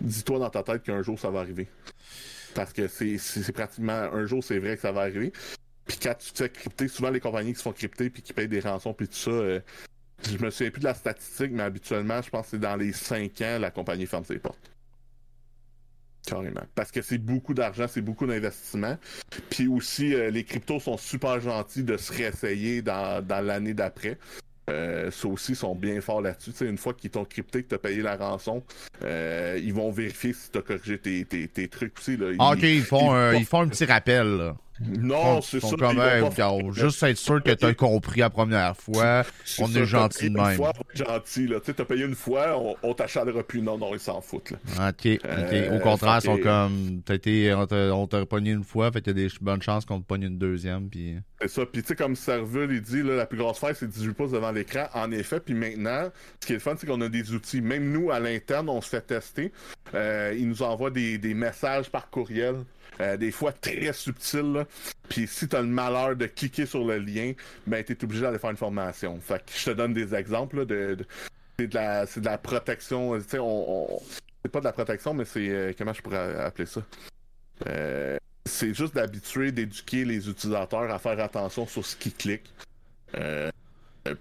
dis-toi 0.00 0.38
dans 0.38 0.50
ta 0.50 0.62
tête 0.62 0.82
qu'un 0.82 1.02
jour 1.02 1.18
ça 1.18 1.30
va 1.30 1.40
arriver 1.40 1.68
parce 2.54 2.72
que 2.72 2.88
c'est 2.88 3.52
pratiquement 3.52 3.92
un 3.92 4.24
jour 4.26 4.42
c'est 4.42 4.58
vrai 4.58 4.76
que 4.76 4.82
ça 4.82 4.92
va 4.92 5.02
arriver. 5.02 5.32
Puis 5.86 5.98
quand 6.02 6.14
tu 6.18 6.32
te 6.32 6.38
fais 6.38 6.50
crypter, 6.50 6.88
souvent 6.88 7.10
les 7.10 7.20
compagnies 7.20 7.52
qui 7.52 7.58
se 7.58 7.62
font 7.62 7.72
crypter 7.72 8.10
puis 8.10 8.22
qui 8.22 8.32
payent 8.32 8.48
des 8.48 8.60
rançons 8.60 8.92
puis 8.92 9.08
tout 9.08 9.14
ça, 9.14 9.30
euh, 9.30 9.60
je 10.28 10.38
me 10.38 10.50
souviens 10.50 10.70
plus 10.70 10.80
de 10.80 10.86
la 10.86 10.94
statistique, 10.94 11.52
mais 11.52 11.62
habituellement, 11.62 12.20
je 12.22 12.30
pense 12.30 12.46
que 12.46 12.50
c'est 12.52 12.58
dans 12.58 12.76
les 12.76 12.92
5 12.92 13.40
ans, 13.42 13.58
la 13.60 13.70
compagnie 13.70 14.06
ferme 14.06 14.24
ses 14.24 14.38
portes. 14.38 14.70
Carrément. 16.26 16.62
Parce 16.74 16.90
que 16.90 17.02
c'est 17.02 17.18
beaucoup 17.18 17.54
d'argent, 17.54 17.86
c'est 17.88 18.00
beaucoup 18.00 18.26
d'investissement. 18.26 18.98
Puis 19.48 19.68
aussi, 19.68 20.12
euh, 20.12 20.30
les 20.30 20.42
cryptos 20.42 20.80
sont 20.80 20.96
super 20.96 21.40
gentils 21.40 21.84
de 21.84 21.96
se 21.96 22.12
réessayer 22.12 22.82
dans, 22.82 23.24
dans 23.24 23.44
l'année 23.44 23.74
d'après. 23.74 24.18
Euh, 24.68 25.12
ça 25.12 25.28
aussi 25.28 25.54
sont 25.54 25.76
bien 25.76 26.00
forts 26.00 26.20
là-dessus. 26.20 26.50
une 26.62 26.78
fois 26.78 26.92
qu'ils 26.92 27.10
t'ont 27.10 27.24
crypté, 27.24 27.62
que 27.62 27.68
t'as 27.68 27.78
payé 27.78 28.02
la 28.02 28.16
rançon, 28.16 28.64
euh, 29.04 29.60
ils 29.62 29.72
vont 29.72 29.92
vérifier 29.92 30.32
si 30.32 30.50
t'as 30.50 30.62
corrigé 30.62 30.98
tes, 30.98 31.24
tes, 31.24 31.46
tes, 31.46 31.68
trucs 31.68 31.96
aussi. 31.96 32.16
Là. 32.16 32.32
Ah, 32.40 32.52
ok, 32.52 32.62
ils 32.62 32.82
font, 32.82 33.12
un, 33.12 33.34
ils 33.34 33.46
font 33.46 33.60
un 33.60 33.68
petit 33.68 33.84
rappel. 33.84 34.26
Là. 34.26 34.56
Non, 34.80 35.40
c'est 35.40 35.60
ça. 35.60 35.76
Comme, 35.78 36.00
hey, 36.00 36.22
juste 36.72 37.02
être 37.02 37.16
sûr 37.16 37.42
que 37.42 37.52
tu 37.52 37.64
as 37.64 37.74
compris 37.74 38.20
la 38.20 38.30
première 38.30 38.76
fois. 38.76 39.24
on 39.58 39.74
est 39.74 39.86
gentil 39.86 40.30
de 40.30 40.36
même. 40.36 40.50
Une 40.50 40.56
fois, 40.56 40.72
gentil, 40.94 41.46
là. 41.46 41.60
Tu 41.60 41.70
as 41.70 41.84
payé 41.84 42.04
une 42.04 42.14
fois, 42.14 42.58
on, 42.58 42.76
on 42.82 42.94
t'achètera 42.94 43.42
plus. 43.42 43.62
Non, 43.62 43.78
non, 43.78 43.94
ils 43.94 44.00
s'en 44.00 44.20
foutent, 44.20 44.52
là. 44.52 44.88
Ok, 44.88 45.06
ok. 45.06 45.20
Euh, 45.24 45.76
Au 45.76 45.80
contraire, 45.80 46.18
ils 46.22 46.26
sont 46.26 46.38
comme. 46.38 47.02
Été, 47.08 47.54
on 47.54 48.06
t'a 48.06 48.26
pogné 48.26 48.50
une 48.50 48.64
fois, 48.64 48.92
fait 48.92 49.00
qu'il 49.00 49.16
y 49.18 49.24
a 49.24 49.28
des 49.28 49.34
bonnes 49.40 49.62
chances 49.62 49.84
qu'on 49.84 50.00
te 50.00 50.06
pogne 50.06 50.24
une 50.24 50.38
deuxième. 50.38 50.88
Puis... 50.88 51.16
C'est 51.40 51.48
ça. 51.48 51.66
Puis, 51.66 51.82
tu 51.82 51.88
sais, 51.88 51.96
comme 51.96 52.16
Servul, 52.16 52.70
il 52.72 52.82
dit, 52.82 53.02
là, 53.02 53.16
la 53.16 53.26
plus 53.26 53.38
grosse 53.38 53.58
faille, 53.58 53.74
c'est 53.74 53.88
18 53.88 54.12
pouces 54.12 54.32
devant 54.32 54.52
l'écran. 54.52 54.86
En 54.94 55.10
effet, 55.12 55.40
puis 55.40 55.54
maintenant, 55.54 56.10
ce 56.40 56.46
qui 56.46 56.52
est 56.52 56.56
le 56.56 56.60
fun, 56.60 56.74
c'est 56.78 56.86
qu'on 56.86 57.00
a 57.00 57.08
des 57.08 57.32
outils. 57.32 57.60
Même 57.60 57.90
nous, 57.90 58.10
à 58.10 58.20
l'interne, 58.20 58.68
on 58.68 58.80
se 58.80 58.88
fait 58.88 59.00
tester. 59.00 59.52
Euh, 59.94 60.34
ils 60.36 60.48
nous 60.48 60.62
envoient 60.62 60.90
des, 60.90 61.18
des 61.18 61.34
messages 61.34 61.90
par 61.90 62.10
courriel 62.10 62.56
euh, 63.00 63.16
des 63.16 63.30
fois 63.30 63.52
très 63.52 63.92
subtil. 63.92 64.64
Puis 65.08 65.26
si 65.26 65.48
tu 65.48 65.56
as 65.56 65.60
le 65.60 65.68
malheur 65.68 66.16
de 66.16 66.26
cliquer 66.26 66.66
sur 66.66 66.84
le 66.84 66.98
lien, 66.98 67.32
ben 67.66 67.84
tu 67.84 67.92
es 67.92 68.04
obligé 68.04 68.22
d'aller 68.22 68.38
faire 68.38 68.50
une 68.50 68.56
formation. 68.56 69.18
Fait 69.20 69.44
que 69.44 69.52
je 69.54 69.64
te 69.66 69.70
donne 69.70 69.92
des 69.92 70.14
exemples 70.14 70.64
de, 70.64 70.96
c'est 71.58 71.66
de 71.66 71.74
la 71.74 72.06
c'est 72.06 72.20
de 72.20 72.26
la 72.26 72.38
protection, 72.38 73.18
tu 73.18 73.28
sais 73.28 73.38
on, 73.38 74.00
c'est 74.42 74.50
pas 74.50 74.60
de 74.60 74.64
la 74.64 74.72
protection 74.72 75.12
mais 75.12 75.24
c'est 75.24 75.48
euh, 75.48 75.72
comment 75.76 75.92
je 75.92 76.02
pourrais 76.02 76.36
appeler 76.40 76.66
ça? 76.66 76.82
Euh, 77.66 78.16
c'est 78.46 78.72
juste 78.72 78.94
d'habituer, 78.94 79.52
d'éduquer 79.52 80.04
les 80.04 80.28
utilisateurs 80.28 80.90
à 80.90 80.98
faire 80.98 81.18
attention 81.20 81.66
sur 81.66 81.84
ce 81.84 81.96
qu'ils 81.96 82.14
cliquent. 82.14 82.50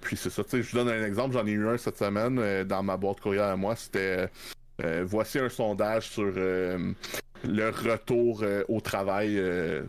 puis 0.01 0.17
c'est 0.17 0.31
ça, 0.31 0.43
tu 0.43 0.63
je 0.63 0.71
vous 0.71 0.77
donne 0.77 0.89
un 0.89 1.05
exemple, 1.05 1.33
j'en 1.33 1.45
ai 1.45 1.51
eu 1.51 1.67
un 1.67 1.77
cette 1.77 1.97
semaine 1.97 2.63
dans 2.63 2.83
ma 2.83 2.97
boîte 2.97 3.21
courriel 3.21 3.43
à 3.43 3.55
moi, 3.55 3.75
c'était 3.75 4.29
voici 5.03 5.37
un 5.37 5.49
sondage 5.49 6.09
sur 6.09 6.33
le 7.45 7.69
retour 7.69 8.41
euh, 8.43 8.63
au 8.67 8.81
travail. 8.81 9.37
Euh, 9.37 9.83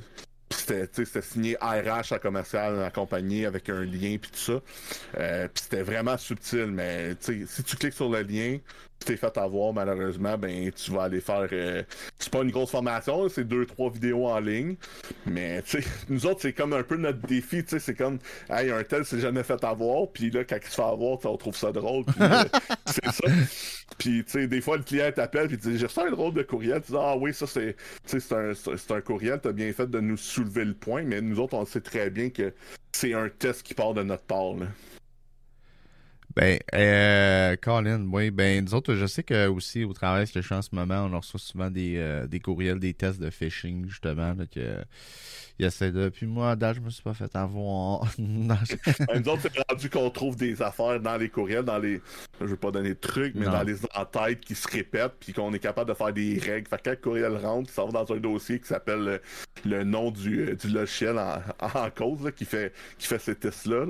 c'était 0.50 1.22
signé 1.22 1.56
RH 1.60 2.12
à 2.12 2.18
commercial 2.18 2.82
accompagné 2.82 3.46
avec 3.46 3.68
un 3.68 3.84
lien 3.84 4.16
puis 4.20 4.30
tout 4.30 4.38
ça. 4.38 4.60
Euh, 5.18 5.48
puis 5.52 5.64
c'était 5.64 5.82
vraiment 5.82 6.16
subtil, 6.16 6.66
mais 6.66 7.16
si 7.20 7.62
tu 7.64 7.76
cliques 7.76 7.94
sur 7.94 8.08
le 8.08 8.22
lien, 8.22 8.58
t'es 9.04 9.16
fait 9.16 9.36
avoir 9.38 9.72
malheureusement, 9.72 10.36
ben 10.36 10.70
tu 10.72 10.90
vas 10.90 11.04
aller 11.04 11.20
faire. 11.20 11.48
Euh, 11.52 11.82
c'est 12.18 12.30
pas 12.30 12.42
une 12.42 12.50
grosse 12.50 12.70
formation, 12.70 13.28
c'est 13.28 13.44
deux 13.44 13.66
trois 13.66 13.90
vidéos 13.90 14.26
en 14.26 14.40
ligne, 14.40 14.76
mais 15.26 15.62
tu 15.62 15.82
sais, 15.82 15.88
nous 16.08 16.26
autres 16.26 16.40
c'est 16.42 16.52
comme 16.52 16.72
un 16.72 16.82
peu 16.82 16.96
notre 16.96 17.20
défi, 17.26 17.62
tu 17.62 17.70
sais, 17.70 17.78
c'est 17.78 17.94
comme, 17.94 18.18
hey, 18.50 18.70
un 18.70 18.82
tel 18.82 19.04
s'est 19.04 19.20
jamais 19.20 19.42
fait 19.42 19.62
avoir, 19.64 20.08
puis 20.08 20.30
là 20.30 20.44
quand 20.44 20.56
il 20.56 20.68
se 20.68 20.74
fait 20.74 20.82
avoir, 20.82 21.18
on 21.24 21.36
trouve 21.36 21.56
ça 21.56 21.72
drôle, 21.72 22.04
euh, 22.20 22.44
c'est 22.86 23.12
ça. 23.12 23.28
Puis 23.98 24.24
tu 24.24 24.30
sais, 24.32 24.46
des 24.46 24.60
fois 24.60 24.76
le 24.76 24.82
client 24.82 25.10
t'appelle 25.14 25.48
puis 25.48 25.56
dis 25.56 25.78
j'ai 25.78 25.86
reçu 25.86 26.00
un 26.00 26.10
drôle 26.10 26.34
de 26.34 26.42
courriel, 26.42 26.82
tu 26.82 26.92
dis 26.92 26.98
ah 27.00 27.16
oui 27.16 27.32
ça 27.32 27.46
c'est, 27.46 27.76
c'est 28.04 28.32
un, 28.32 28.52
c'est 28.54 28.90
un 28.90 29.00
courriel, 29.00 29.40
t'as 29.40 29.52
bien 29.52 29.72
fait 29.72 29.88
de 29.88 30.00
nous 30.00 30.16
soulever 30.16 30.64
le 30.64 30.74
point, 30.74 31.02
mais 31.02 31.20
nous 31.20 31.38
autres 31.38 31.54
on 31.54 31.64
sait 31.64 31.80
très 31.80 32.10
bien 32.10 32.30
que 32.30 32.52
c'est 32.92 33.14
un 33.14 33.28
test 33.28 33.62
qui 33.62 33.74
part 33.74 33.94
de 33.94 34.02
notre 34.02 34.24
part 34.24 34.54
là. 34.54 34.66
Ben, 36.36 36.58
euh, 36.74 37.56
Colin, 37.56 38.06
oui, 38.12 38.30
ben, 38.30 38.62
nous 38.62 38.74
autres, 38.74 38.94
je 38.94 39.06
sais 39.06 39.22
que 39.22 39.46
aussi 39.48 39.84
au 39.84 39.94
travail 39.94 40.26
que 40.26 40.38
je 40.38 40.44
suis 40.44 40.54
en 40.54 40.60
ce 40.60 40.74
moment, 40.74 41.08
on 41.10 41.18
reçoit 41.18 41.40
souvent 41.40 41.70
des, 41.70 41.94
euh, 41.96 42.26
des 42.26 42.40
courriels, 42.40 42.78
des 42.78 42.92
tests 42.92 43.18
de 43.18 43.30
phishing, 43.30 43.88
justement, 43.88 44.34
là, 44.34 44.44
que 44.44 44.84
il 45.58 45.64
essaie 45.64 45.90
de. 45.90 46.08
Puis 46.08 46.26
moi, 46.26 46.50
à 46.50 46.56
date, 46.56 46.76
je 46.76 46.80
me 46.80 46.90
suis 46.90 47.02
pas 47.02 47.14
fait 47.14 47.34
avoir. 47.34 48.04
nous 48.18 48.50
autres, 48.50 49.42
c'est 49.42 49.70
rendu 49.70 49.90
qu'on 49.90 50.10
trouve 50.10 50.36
des 50.36 50.60
affaires 50.60 51.00
dans 51.00 51.16
les 51.16 51.28
courriels, 51.28 51.64
dans 51.64 51.78
les. 51.78 52.00
Je 52.40 52.46
veux 52.46 52.56
pas 52.56 52.70
donner 52.70 52.90
de 52.90 52.94
trucs, 52.94 53.34
mais 53.34 53.46
dans 53.46 53.62
les 53.62 53.78
entêtes 53.94 54.40
qui 54.40 54.54
se 54.54 54.68
répètent, 54.68 55.14
puis 55.18 55.32
qu'on 55.32 55.52
est 55.54 55.58
capable 55.58 55.90
de 55.90 55.94
faire 55.94 56.12
des 56.12 56.38
règles. 56.38 56.68
Fait 56.68 56.76
que 56.76 56.82
quand 56.84 56.90
le 56.90 56.96
courriel 56.96 57.36
rentre, 57.36 57.70
ça 57.70 57.84
va 57.84 57.90
dans 57.90 58.12
un 58.12 58.18
dossier 58.18 58.60
qui 58.60 58.66
s'appelle 58.66 59.20
le, 59.64 59.84
nom 59.84 60.10
du, 60.10 60.54
du 60.54 60.68
logiciel 60.68 61.18
en, 61.18 61.40
en 61.74 61.90
cause, 61.90 62.22
là, 62.22 62.32
qui 62.32 62.44
fait, 62.44 62.72
qui 62.98 63.06
fait 63.06 63.18
ces 63.18 63.34
tests-là. 63.34 63.86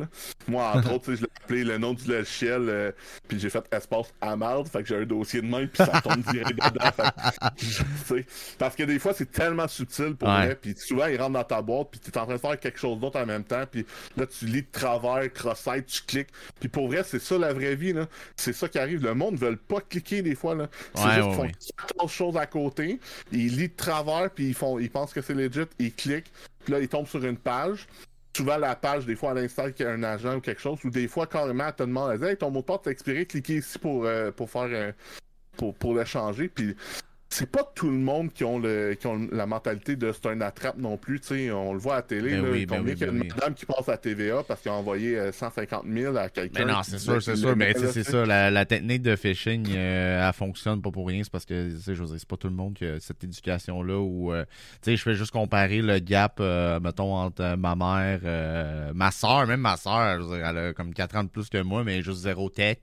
Moi, 0.46 0.72
entre 0.72 0.92
autres, 0.92 1.14
je 1.14 1.22
l'ai 1.22 1.28
appelé 1.42 1.64
le 1.64 1.78
nom 1.78 1.94
du 1.94 2.08
logiciel, 2.08 2.26
euh, 2.44 2.92
puis 3.26 3.38
j'ai 3.38 3.50
fait 3.50 3.64
espace 3.72 4.12
à 4.20 4.36
marde, 4.36 4.68
fait 4.68 4.82
que 4.82 4.88
j'ai 4.88 4.96
un 4.96 5.04
dossier 5.04 5.40
de 5.40 5.46
main, 5.46 5.66
puis 5.66 5.84
ça 5.84 6.00
tombe 6.00 6.20
direct 6.32 6.54
dedans. 6.54 6.90
Fait, 8.04 8.26
parce 8.58 8.76
que 8.76 8.82
des 8.82 8.98
fois, 8.98 9.12
c'est 9.14 9.30
tellement 9.30 9.68
subtil 9.68 10.14
pour 10.14 10.28
ouais. 10.28 10.54
puis 10.54 10.74
souvent, 10.76 11.06
il 11.06 11.20
rentre 11.20 11.32
dans 11.32 11.44
ta 11.44 11.62
boîte, 11.62 11.88
puis 11.90 12.00
tu 12.00 12.10
es 12.10 12.18
en 12.18 12.24
train 12.24 12.34
de 12.34 12.40
faire 12.40 12.58
quelque 12.58 12.78
chose 12.78 12.98
d'autre 12.98 13.20
en 13.20 13.26
même 13.26 13.44
temps, 13.44 13.64
puis 13.70 13.86
là, 14.16 14.26
tu 14.26 14.46
lis 14.46 14.62
de 14.62 14.68
travers, 14.70 15.32
cross-site, 15.32 15.86
tu 15.86 16.02
cliques. 16.02 16.30
Puis 16.60 16.68
pour 16.68 16.88
vrai, 16.88 17.02
c'est 17.04 17.20
ça 17.20 17.38
la 17.38 17.52
vraie 17.52 17.74
vie, 17.74 17.92
là. 17.92 18.06
C'est 18.36 18.52
ça 18.52 18.68
qui 18.68 18.78
arrive. 18.78 19.02
Le 19.02 19.14
monde 19.14 19.34
ne 19.34 19.38
veut 19.38 19.56
pas 19.56 19.80
cliquer 19.80 20.22
des 20.22 20.34
fois, 20.34 20.54
là. 20.54 20.68
C'est 20.94 21.14
juste 21.14 21.30
qu'ils 21.30 21.74
font 21.76 22.04
autre 22.04 22.12
chose 22.12 22.36
à 22.36 22.46
côté, 22.46 23.00
ils 23.32 23.56
lisent 23.56 23.70
de 23.70 23.76
travers, 23.76 24.30
puis 24.30 24.48
ils, 24.48 24.54
font, 24.54 24.78
ils 24.78 24.90
pensent 24.90 25.12
que 25.12 25.22
c'est 25.22 25.34
legit, 25.34 25.66
ils 25.78 25.92
cliquent, 25.92 26.30
puis 26.64 26.72
là, 26.72 26.80
ils 26.80 26.88
tombent 26.88 27.06
sur 27.06 27.24
une 27.24 27.36
page 27.36 27.86
souvent 28.36 28.58
la 28.58 28.76
page, 28.76 29.06
des 29.06 29.16
fois 29.16 29.30
à 29.30 29.34
l'instant 29.34 29.70
qu'il 29.72 29.86
y 29.86 29.88
a 29.88 29.92
un 29.92 30.02
agent 30.02 30.36
ou 30.36 30.40
quelque 30.40 30.60
chose, 30.60 30.78
ou 30.84 30.90
des 30.90 31.08
fois 31.08 31.26
carrément 31.26 31.66
elle 31.66 31.74
te 31.74 31.82
demande 31.82 32.22
hey, 32.22 32.36
ton 32.36 32.50
mot 32.50 32.60
de 32.60 32.66
passe 32.66 32.86
expiré, 32.86 33.24
cliquez 33.24 33.56
ici 33.56 33.78
pour, 33.78 34.04
euh, 34.04 34.30
pour 34.30 34.50
faire 34.50 34.68
euh, 34.70 34.92
pour, 35.56 35.74
pour 35.74 35.94
le 35.94 36.04
changer. 36.04 36.48
Puis 36.48 36.76
c'est 37.28 37.50
pas 37.50 37.68
tout 37.74 37.90
le 37.90 37.98
monde 37.98 38.32
qui 38.32 38.44
ont 38.44 38.58
le 38.58 38.94
qui 38.94 39.06
ont 39.06 39.28
la 39.32 39.46
mentalité 39.46 39.96
de 39.96 40.12
c'est 40.12 40.28
un 40.28 40.40
attrape 40.40 40.78
non 40.78 40.96
plus 40.96 41.20
on 41.52 41.72
le 41.72 41.78
voit 41.78 41.94
à 41.94 41.96
la 41.96 42.02
télé 42.02 42.30
ben 42.30 42.42
là, 42.42 42.50
oui, 42.50 42.66
ben 42.66 42.82
ben 42.82 42.96
y 42.96 43.04
a 43.04 43.06
une 43.08 43.18
madame 43.28 43.54
qui 43.54 43.66
passe 43.66 43.88
à 43.88 43.96
TVA 43.96 44.42
parce 44.44 44.60
qu'il 44.60 44.70
a 44.70 44.74
envoyé 44.74 45.32
150 45.32 45.84
euh, 45.84 46.02
000 46.02 46.16
à 46.16 46.28
quelqu'un 46.28 46.64
mais 46.64 46.72
non 46.72 46.82
c'est 46.82 46.98
sûr 46.98 47.20
c'est 47.20 47.36
sûr. 47.36 47.56
Mais 47.56 47.74
c'est 47.74 48.04
ça. 48.04 48.24
la, 48.24 48.64
technique 48.64 49.02
de 49.02 49.16
phishing 49.16 49.66
euh, 49.70 50.26
elle 50.26 50.34
fonctionne 50.34 50.80
pas 50.82 50.90
pour 50.90 51.06
rien. 51.06 51.22
C'est 51.22 51.32
parce 51.32 51.44
que 51.44 51.74
tu 51.74 51.80
sais 51.80 51.94
c'est 51.94 52.28
pas 52.28 52.36
tout 52.36 52.48
le 52.48 52.54
monde 52.54 52.74
qui 52.74 52.84
a 52.84 53.00
cette 53.00 53.22
éducation 53.24 53.82
là 53.82 53.98
où 53.98 54.32
euh, 54.32 54.44
tu 54.82 54.90
sais 54.90 54.96
je 54.96 55.02
fais 55.02 55.14
juste 55.14 55.32
comparer 55.32 55.82
le 55.82 55.98
gap 55.98 56.40
mettons 56.82 57.14
entre 57.14 57.56
ma 57.56 57.74
mère 57.74 58.94
ma 58.94 59.10
soeur 59.10 59.46
même 59.46 59.60
ma 59.60 59.76
soeur 59.76 60.20
elle 60.32 60.58
a 60.58 60.72
comme 60.72 60.94
4 60.94 61.16
ans 61.16 61.24
de 61.24 61.28
plus 61.28 61.48
que 61.48 61.60
moi 61.62 61.82
mais 61.82 62.02
juste 62.02 62.20
zéro 62.20 62.48
tech 62.50 62.78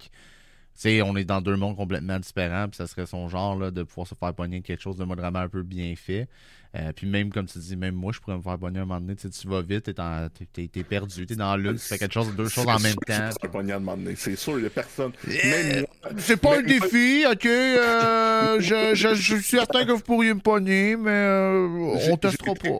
sais, 0.82 1.02
on 1.02 1.16
est 1.16 1.26
dans 1.26 1.42
deux 1.42 1.56
mondes 1.56 1.76
complètement 1.76 2.20
différents, 2.20 2.68
puis 2.68 2.78
ça 2.78 2.88
serait 2.88 3.06
son 3.06 3.30
genre 3.30 3.58
là, 3.58 3.72
de 3.72 3.84
pouvoir 3.84 4.08
se 4.08 4.16
faire 4.16 4.34
pogner 4.34 4.62
quelque 4.62 4.82
chose 4.82 4.98
de 4.98 5.06
vraiment 5.06 5.40
un 5.40 5.50
peu 5.50 5.64
bien 5.64 5.96
fait. 5.96 6.28
Euh, 6.76 6.92
puis 6.92 7.06
même, 7.06 7.32
comme 7.32 7.46
tu 7.46 7.60
dis, 7.60 7.76
même 7.76 7.94
moi, 7.94 8.12
je 8.12 8.20
pourrais 8.20 8.38
me 8.38 8.42
faire 8.42 8.58
pogner 8.58 8.80
un 8.80 8.86
moment 8.86 9.00
donné. 9.00 9.16
Tu, 9.16 9.24
sais, 9.24 9.30
tu 9.30 9.48
vas 9.48 9.62
vite, 9.62 9.94
t'es, 9.94 10.68
t'es, 10.68 10.84
perdu, 10.84 11.26
t'es 11.28 11.36
dans 11.36 11.56
l'une, 11.56 11.76
tu 11.76 11.86
fais 11.86 12.00
quelque 12.00 12.14
chose, 12.14 12.36
deux 12.36 12.50
choses 12.50 12.68
en 12.68 12.80
même 12.80 12.96
temps. 13.06 13.30
C'est 14.16 14.36
sûr, 14.36 14.58
il 14.58 14.64
y 14.64 14.68
a 14.68 14.70
personne. 14.72 15.12
c'est 16.18 16.38
pas 16.38 16.58
un 16.58 16.64
défi, 16.64 17.26
ok. 17.32 17.46
Euh, 17.46 18.60
je, 18.60 18.96
je, 18.96 19.14
je, 19.14 19.36
suis 19.36 19.44
certain 19.44 19.86
que 19.86 19.92
vous 19.92 20.02
pourriez 20.02 20.34
me 20.34 20.40
pogner, 20.40 20.96
mais 20.96 21.12
euh, 21.12 21.96
on 22.10 22.18
testera 22.18 22.56
pas. 22.56 22.80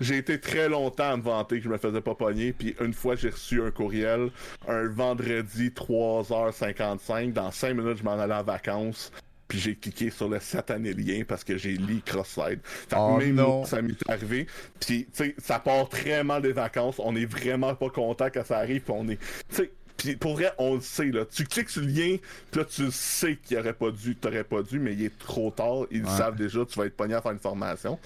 J'ai 0.00 0.18
été 0.18 0.38
très 0.38 0.68
longtemps 0.68 1.12
à 1.12 1.16
me 1.16 1.22
vanter 1.22 1.58
que 1.58 1.64
je 1.64 1.68
me 1.68 1.78
faisais 1.78 2.00
pas 2.00 2.14
pogner, 2.14 2.52
puis 2.52 2.76
une 2.80 2.92
fois 2.92 3.16
j'ai 3.16 3.30
reçu 3.30 3.62
un 3.62 3.70
courriel, 3.70 4.30
un 4.68 4.88
vendredi 4.88 5.70
3h55, 5.70 7.32
dans 7.32 7.50
5 7.50 7.74
minutes 7.74 7.98
je 7.98 8.04
m'en 8.04 8.18
allais 8.18 8.34
en 8.34 8.42
vacances, 8.42 9.10
puis 9.48 9.58
j'ai 9.58 9.76
cliqué 9.76 10.10
sur 10.10 10.28
le 10.28 10.40
satané 10.40 10.94
lien 10.94 11.22
parce 11.26 11.44
que 11.44 11.56
j'ai 11.58 11.72
lu 11.76 12.00
cross-side. 12.04 12.60
Oh, 12.96 13.16
même 13.18 13.34
non. 13.34 13.64
ça 13.64 13.82
m'est 13.82 13.92
arrivé. 14.08 14.46
Puis, 14.80 15.06
tu 15.06 15.10
sais, 15.12 15.34
ça 15.38 15.58
part 15.58 15.88
très 15.88 16.24
mal 16.24 16.42
des 16.42 16.52
vacances. 16.52 16.96
On 16.98 17.14
est 17.16 17.26
vraiment 17.26 17.74
pas 17.74 17.90
content 17.90 18.28
quand 18.32 18.44
ça 18.44 18.58
arrive. 18.58 18.82
Puis 18.82 18.94
on 18.96 19.08
est, 19.08 19.18
tu 19.48 19.56
sais, 19.56 20.16
pour 20.18 20.34
vrai, 20.34 20.52
on 20.58 20.74
le 20.74 20.80
sait, 20.80 21.10
là. 21.10 21.24
Tu 21.24 21.44
cliques 21.44 21.70
sur 21.70 21.82
le 21.82 21.88
lien, 21.88 22.16
puis 22.50 22.60
là, 22.60 22.64
tu 22.64 22.90
sais 22.90 23.36
qu'il 23.36 23.58
aurait 23.58 23.72
pas 23.72 23.90
dû, 23.90 24.16
t'aurais 24.16 24.44
pas 24.44 24.62
dû, 24.62 24.78
mais 24.80 24.94
il 24.94 25.04
est 25.04 25.18
trop 25.18 25.50
tard. 25.50 25.86
Ils 25.90 26.06
savent 26.06 26.36
déjà, 26.36 26.64
tu 26.64 26.78
vas 26.78 26.86
être 26.86 26.96
pogné 26.96 27.14
à 27.14 27.22
faire 27.22 27.32
une 27.32 27.38
formation. 27.38 27.98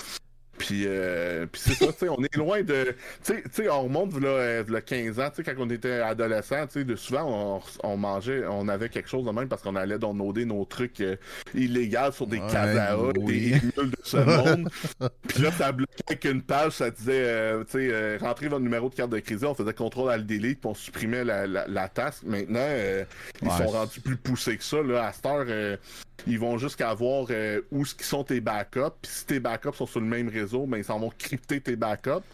Puis, 0.58 0.84
euh, 0.86 1.46
puis 1.50 1.60
c'est 1.64 1.74
ça, 1.74 1.92
tu 1.92 1.98
sais, 1.98 2.08
on 2.08 2.22
est 2.22 2.36
loin 2.36 2.62
de... 2.62 2.94
Tu 3.24 3.42
sais, 3.52 3.68
on 3.68 3.84
remonte 3.84 4.20
là, 4.20 4.62
là 4.62 4.80
15 4.80 5.20
ans, 5.20 5.30
tu 5.30 5.36
sais, 5.36 5.42
quand 5.42 5.60
on 5.62 5.70
était 5.70 6.00
adolescent, 6.00 6.66
tu 6.66 6.86
sais, 6.86 6.96
souvent, 6.96 7.62
on, 7.82 7.88
on, 7.88 7.96
mangeait, 7.96 8.44
on 8.48 8.68
avait 8.68 8.88
quelque 8.88 9.08
chose 9.08 9.24
de 9.24 9.30
même 9.30 9.48
parce 9.48 9.62
qu'on 9.62 9.76
allait 9.76 9.98
downloader 9.98 10.44
nos 10.44 10.64
trucs 10.64 11.00
euh, 11.00 11.16
illégaux 11.54 12.12
sur 12.12 12.26
des 12.26 12.38
ouais, 12.38 13.12
des 13.14 13.48
émules 13.48 13.72
de 13.76 13.96
ce 14.02 14.16
monde. 14.16 14.68
puis 15.28 15.42
là, 15.42 15.52
ça 15.52 15.72
bloquait 15.72 16.04
avec 16.08 16.24
une 16.24 16.42
page, 16.42 16.72
ça 16.72 16.90
disait, 16.90 17.24
euh, 17.24 17.64
tu 17.64 17.72
sais, 17.72 17.88
euh, 17.90 18.18
rentrer 18.20 18.48
votre 18.48 18.62
numéro 18.62 18.88
de 18.88 18.94
carte 18.94 19.10
de 19.10 19.18
crédit, 19.18 19.44
on 19.44 19.54
faisait 19.54 19.74
contrôle 19.74 20.10
à 20.10 20.16
le 20.16 20.24
delete, 20.24 20.60
puis 20.60 20.70
on 20.70 20.74
supprimait 20.74 21.24
la, 21.24 21.46
la, 21.46 21.66
la 21.66 21.88
tasse. 21.88 22.22
Maintenant, 22.24 22.60
euh, 22.60 23.04
ils 23.42 23.50
sont 23.50 23.68
rendus 23.68 24.00
plus 24.00 24.16
poussés 24.16 24.56
que 24.56 24.64
ça, 24.64 24.82
là. 24.82 25.06
À 25.06 25.12
cette 25.12 25.26
heure, 25.26 25.78
ils 26.26 26.38
vont 26.38 26.58
jusqu'à 26.58 26.92
voir 26.94 27.26
où 27.70 27.84
sont 27.84 28.24
tes 28.24 28.40
backups, 28.40 28.96
puis 29.02 29.10
si 29.10 29.26
tes 29.26 29.40
backups 29.40 29.76
sont 29.76 29.86
sur 29.86 30.00
le 30.00 30.06
même 30.06 30.28
réseau, 30.28 30.66
mais 30.66 30.78
ils 30.78 30.84
s'en 30.84 30.98
vont 30.98 31.12
crypter 31.16 31.60
tes 31.60 31.76
backups. 31.76 32.24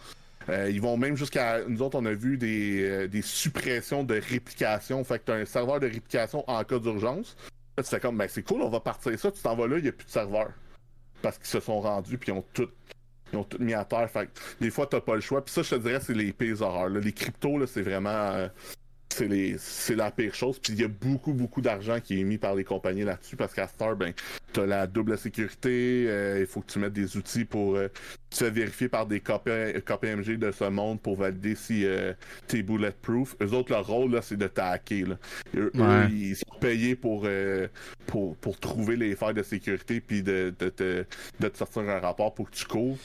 Euh, 0.48 0.70
ils 0.70 0.80
vont 0.80 0.96
même 0.96 1.16
jusqu'à. 1.16 1.64
Nous 1.66 1.82
autres, 1.82 1.98
on 1.98 2.04
a 2.06 2.12
vu 2.12 2.36
des, 2.36 2.82
euh, 2.82 3.08
des 3.08 3.22
suppressions 3.22 4.04
de 4.04 4.14
réplication. 4.14 5.02
Fait 5.04 5.18
que 5.18 5.26
tu 5.26 5.32
as 5.32 5.36
un 5.36 5.44
serveur 5.44 5.80
de 5.80 5.86
réplication 5.86 6.48
en 6.48 6.62
cas 6.64 6.78
d'urgence. 6.78 7.36
Fais 7.82 8.00
comme, 8.00 8.18
ben 8.18 8.28
c'est 8.28 8.42
cool, 8.42 8.62
on 8.62 8.68
va 8.68 8.80
partir 8.80 9.18
ça. 9.18 9.30
Tu 9.30 9.40
t'en 9.40 9.56
vas 9.56 9.66
là, 9.66 9.78
il 9.78 9.82
n'y 9.84 9.88
a 9.88 9.92
plus 9.92 10.06
de 10.06 10.10
serveur. 10.10 10.50
Parce 11.22 11.38
qu'ils 11.38 11.46
se 11.46 11.60
sont 11.60 11.80
rendus, 11.80 12.18
puis 12.18 12.32
ils 12.32 12.34
ont 12.34 12.44
tout. 12.52 12.68
Ils 13.32 13.38
ont 13.38 13.44
tout 13.44 13.58
mis 13.60 13.72
à 13.72 13.84
terre. 13.84 14.10
Fait 14.10 14.26
que 14.26 14.30
des 14.60 14.70
fois, 14.70 14.86
t'as 14.86 15.00
pas 15.00 15.14
le 15.14 15.20
choix. 15.20 15.44
Puis 15.44 15.54
ça, 15.54 15.62
je 15.62 15.70
te 15.70 15.74
dirais, 15.76 16.00
c'est 16.00 16.14
les 16.14 16.32
pires 16.32 16.60
horreurs. 16.60 16.88
Les 16.88 17.12
cryptos, 17.12 17.58
là, 17.58 17.66
c'est 17.66 17.82
vraiment. 17.82 18.10
Euh, 18.10 18.48
c'est 19.12 19.94
la 19.94 20.10
pire 20.10 20.34
chose. 20.34 20.58
Puis 20.58 20.72
il 20.72 20.80
y 20.80 20.84
a 20.84 20.88
beaucoup, 20.88 21.32
beaucoup 21.32 21.60
d'argent 21.60 22.00
qui 22.00 22.20
est 22.20 22.24
mis 22.24 22.38
par 22.38 22.54
les 22.54 22.64
compagnies 22.64 23.04
là-dessus 23.04 23.36
parce 23.36 23.54
qu'à 23.54 23.68
Star, 23.68 23.96
ben, 23.96 24.12
t'as 24.52 24.66
la 24.66 24.86
double 24.86 25.16
sécurité, 25.18 26.06
euh, 26.08 26.40
il 26.40 26.46
faut 26.46 26.60
que 26.60 26.72
tu 26.72 26.78
mettes 26.78 26.92
des 26.92 27.16
outils 27.16 27.44
pour 27.44 27.76
euh, 27.76 27.88
se 28.30 28.44
vérifier 28.44 28.88
par 28.88 29.06
des 29.06 29.20
KPMG 29.20 30.38
de 30.38 30.50
ce 30.50 30.64
monde 30.64 31.00
pour 31.00 31.16
valider 31.16 31.54
si 31.54 31.84
euh, 31.84 32.12
t'es 32.46 32.62
bulletproof. 32.62 33.36
Eux 33.42 33.52
autres, 33.52 33.72
leur 33.72 33.86
rôle, 33.86 34.12
là, 34.12 34.22
c'est 34.22 34.36
de 34.36 34.46
t'hacker. 34.46 35.04
Eux, 35.56 35.72
ils 36.10 36.36
sont 36.36 36.58
payés 36.60 36.96
pour, 36.96 37.26
pour, 38.06 38.36
pour 38.36 38.58
trouver 38.58 38.96
les 38.96 39.16
failles 39.16 39.34
de 39.34 39.42
sécurité 39.42 40.00
puis 40.00 40.22
de, 40.22 40.54
de, 40.58 40.72
de, 40.76 41.06
de, 41.40 41.48
te 41.48 41.58
sortir 41.58 41.82
un 41.82 42.00
rapport 42.00 42.34
pour 42.34 42.50
que 42.50 42.56
tu 42.56 42.64
couvres. 42.64 42.98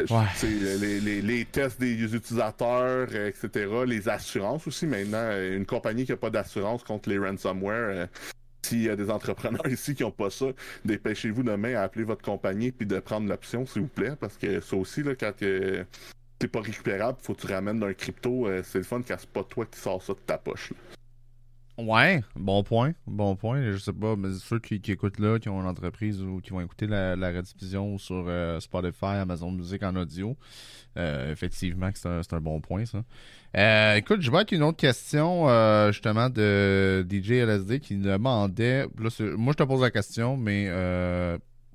Les, 0.00 1.00
les, 1.00 1.22
les, 1.22 1.44
tests 1.44 1.78
des 1.78 2.14
utilisateurs, 2.14 3.08
euh, 3.12 3.28
etc. 3.28 3.70
Les 3.86 4.08
assurances 4.08 4.66
aussi. 4.66 4.86
Maintenant, 4.86 5.18
euh, 5.18 5.56
une 5.56 5.66
compagnie 5.66 6.04
qui 6.04 6.10
n'a 6.10 6.16
pas 6.16 6.30
d'assurance 6.30 6.82
contre 6.82 7.08
les 7.08 7.18
ransomware, 7.18 7.90
euh, 7.90 8.06
s'il 8.62 8.82
y 8.82 8.88
a 8.88 8.96
des 8.96 9.10
entrepreneurs 9.10 9.66
ici 9.68 9.94
qui 9.94 10.02
n'ont 10.02 10.10
pas 10.10 10.30
ça, 10.30 10.46
dépêchez-vous 10.84 11.42
demain 11.42 11.76
à 11.76 11.82
appeler 11.82 12.04
votre 12.04 12.22
compagnie 12.22 12.72
puis 12.72 12.86
de 12.86 12.98
prendre 12.98 13.28
l'option, 13.28 13.66
s'il 13.66 13.82
vous 13.82 13.88
plaît. 13.88 14.16
Parce 14.18 14.36
que 14.36 14.60
ça 14.60 14.76
aussi, 14.76 15.02
là, 15.02 15.14
quand 15.14 15.32
t'es 15.36 16.48
pas 16.48 16.60
récupérable, 16.60 17.18
faut 17.22 17.34
que 17.34 17.42
tu 17.42 17.52
ramènes 17.52 17.80
d'un 17.80 17.94
crypto, 17.94 18.48
c'est 18.64 18.78
le 18.78 18.84
fun 18.84 19.00
quand 19.06 19.16
c'est 19.18 19.30
pas 19.30 19.44
toi 19.44 19.66
qui 19.66 19.78
sors 19.78 20.02
ça 20.02 20.12
de 20.12 20.18
ta 20.26 20.38
poche. 20.38 20.72
Ouais, 21.76 22.22
bon 22.36 22.62
point. 22.62 22.92
Bon 23.06 23.34
point. 23.34 23.72
Je 23.72 23.78
sais 23.78 23.92
pas, 23.92 24.14
mais 24.14 24.28
ceux 24.34 24.60
qui, 24.60 24.80
écoutent 24.92 25.18
là, 25.18 25.40
qui 25.40 25.48
ont 25.48 25.60
une 25.60 25.66
entreprise 25.66 26.22
ou 26.22 26.40
qui 26.40 26.50
vont 26.50 26.60
écouter 26.60 26.86
la, 26.86 27.16
la 27.16 27.32
rediffusion 27.32 27.98
sur 27.98 28.26
euh, 28.28 28.60
Spotify, 28.60 29.16
Amazon 29.16 29.50
Music 29.50 29.82
en 29.82 29.96
audio, 29.96 30.36
euh, 30.96 31.32
effectivement, 31.32 31.90
c'est 31.92 32.08
un, 32.08 32.20
un, 32.30 32.40
bon 32.40 32.60
point, 32.60 32.84
ça. 32.86 33.02
Euh, 33.56 33.96
écoute, 33.96 34.20
je 34.20 34.30
vois 34.30 34.44
qu'il 34.44 34.58
y 34.58 34.60
a 34.60 34.64
une 34.64 34.68
autre 34.68 34.78
question, 34.78 35.46
justement, 35.90 36.30
de 36.30 37.04
DJ 37.10 37.32
LSD 37.32 37.80
qui 37.80 37.96
demandait. 37.96 38.86
moi, 38.96 39.52
je 39.52 39.56
te 39.56 39.62
pose 39.64 39.82
la 39.82 39.90
question, 39.90 40.36
mais 40.36 40.68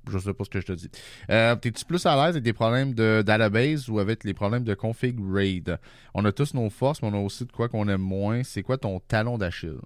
je 0.08 0.18
sais 0.18 0.34
pas 0.34 0.44
ce 0.44 0.50
que 0.50 0.60
je 0.60 0.66
te 0.66 0.72
dis. 0.72 0.90
Euh, 1.30 1.56
T'es-tu 1.56 1.84
plus 1.84 2.04
à 2.06 2.14
l'aise 2.16 2.36
avec 2.36 2.42
des 2.42 2.52
problèmes 2.52 2.94
de 2.94 3.22
database 3.22 3.88
ou 3.88 3.98
avec 3.98 4.24
les 4.24 4.34
problèmes 4.34 4.64
de 4.64 4.74
config 4.74 5.16
RAID? 5.20 5.78
On 6.14 6.24
a 6.24 6.32
tous 6.32 6.54
nos 6.54 6.70
forces, 6.70 7.02
mais 7.02 7.08
on 7.08 7.14
a 7.14 7.20
aussi 7.20 7.44
de 7.44 7.52
quoi 7.52 7.68
qu'on 7.68 7.88
aime 7.88 8.00
moins. 8.00 8.42
C'est 8.44 8.62
quoi 8.62 8.78
ton 8.78 9.00
talon 9.00 9.38
d'Achille? 9.38 9.78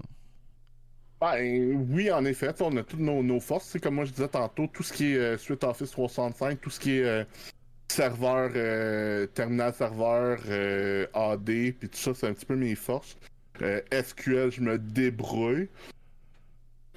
Ben, 1.20 1.86
oui, 1.90 2.10
en 2.12 2.24
effet, 2.26 2.50
on 2.60 2.76
a 2.76 2.82
toutes 2.82 3.00
nos, 3.00 3.40
forces. 3.40 3.68
C'est 3.68 3.80
comme 3.80 3.94
moi 3.94 4.04
je 4.04 4.12
disais 4.12 4.28
tantôt, 4.28 4.66
tout 4.66 4.82
ce 4.82 4.92
qui 4.92 5.14
est 5.14 5.16
euh, 5.16 5.38
Suite 5.38 5.64
Office 5.64 5.90
365, 5.90 6.60
tout 6.60 6.68
ce 6.68 6.78
qui 6.78 6.98
est 6.98 7.04
euh, 7.04 7.24
serveur, 7.88 8.50
euh, 8.54 9.26
terminal 9.28 9.72
serveur, 9.72 10.40
AD, 11.14 11.44
puis 11.44 11.88
tout 11.88 11.96
ça, 11.96 12.12
c'est 12.14 12.26
un 12.28 12.34
petit 12.34 12.44
peu 12.44 12.56
mes 12.56 12.74
forces. 12.74 13.16
SQL, 13.58 14.50
je 14.50 14.60
me 14.60 14.78
débrouille 14.78 15.68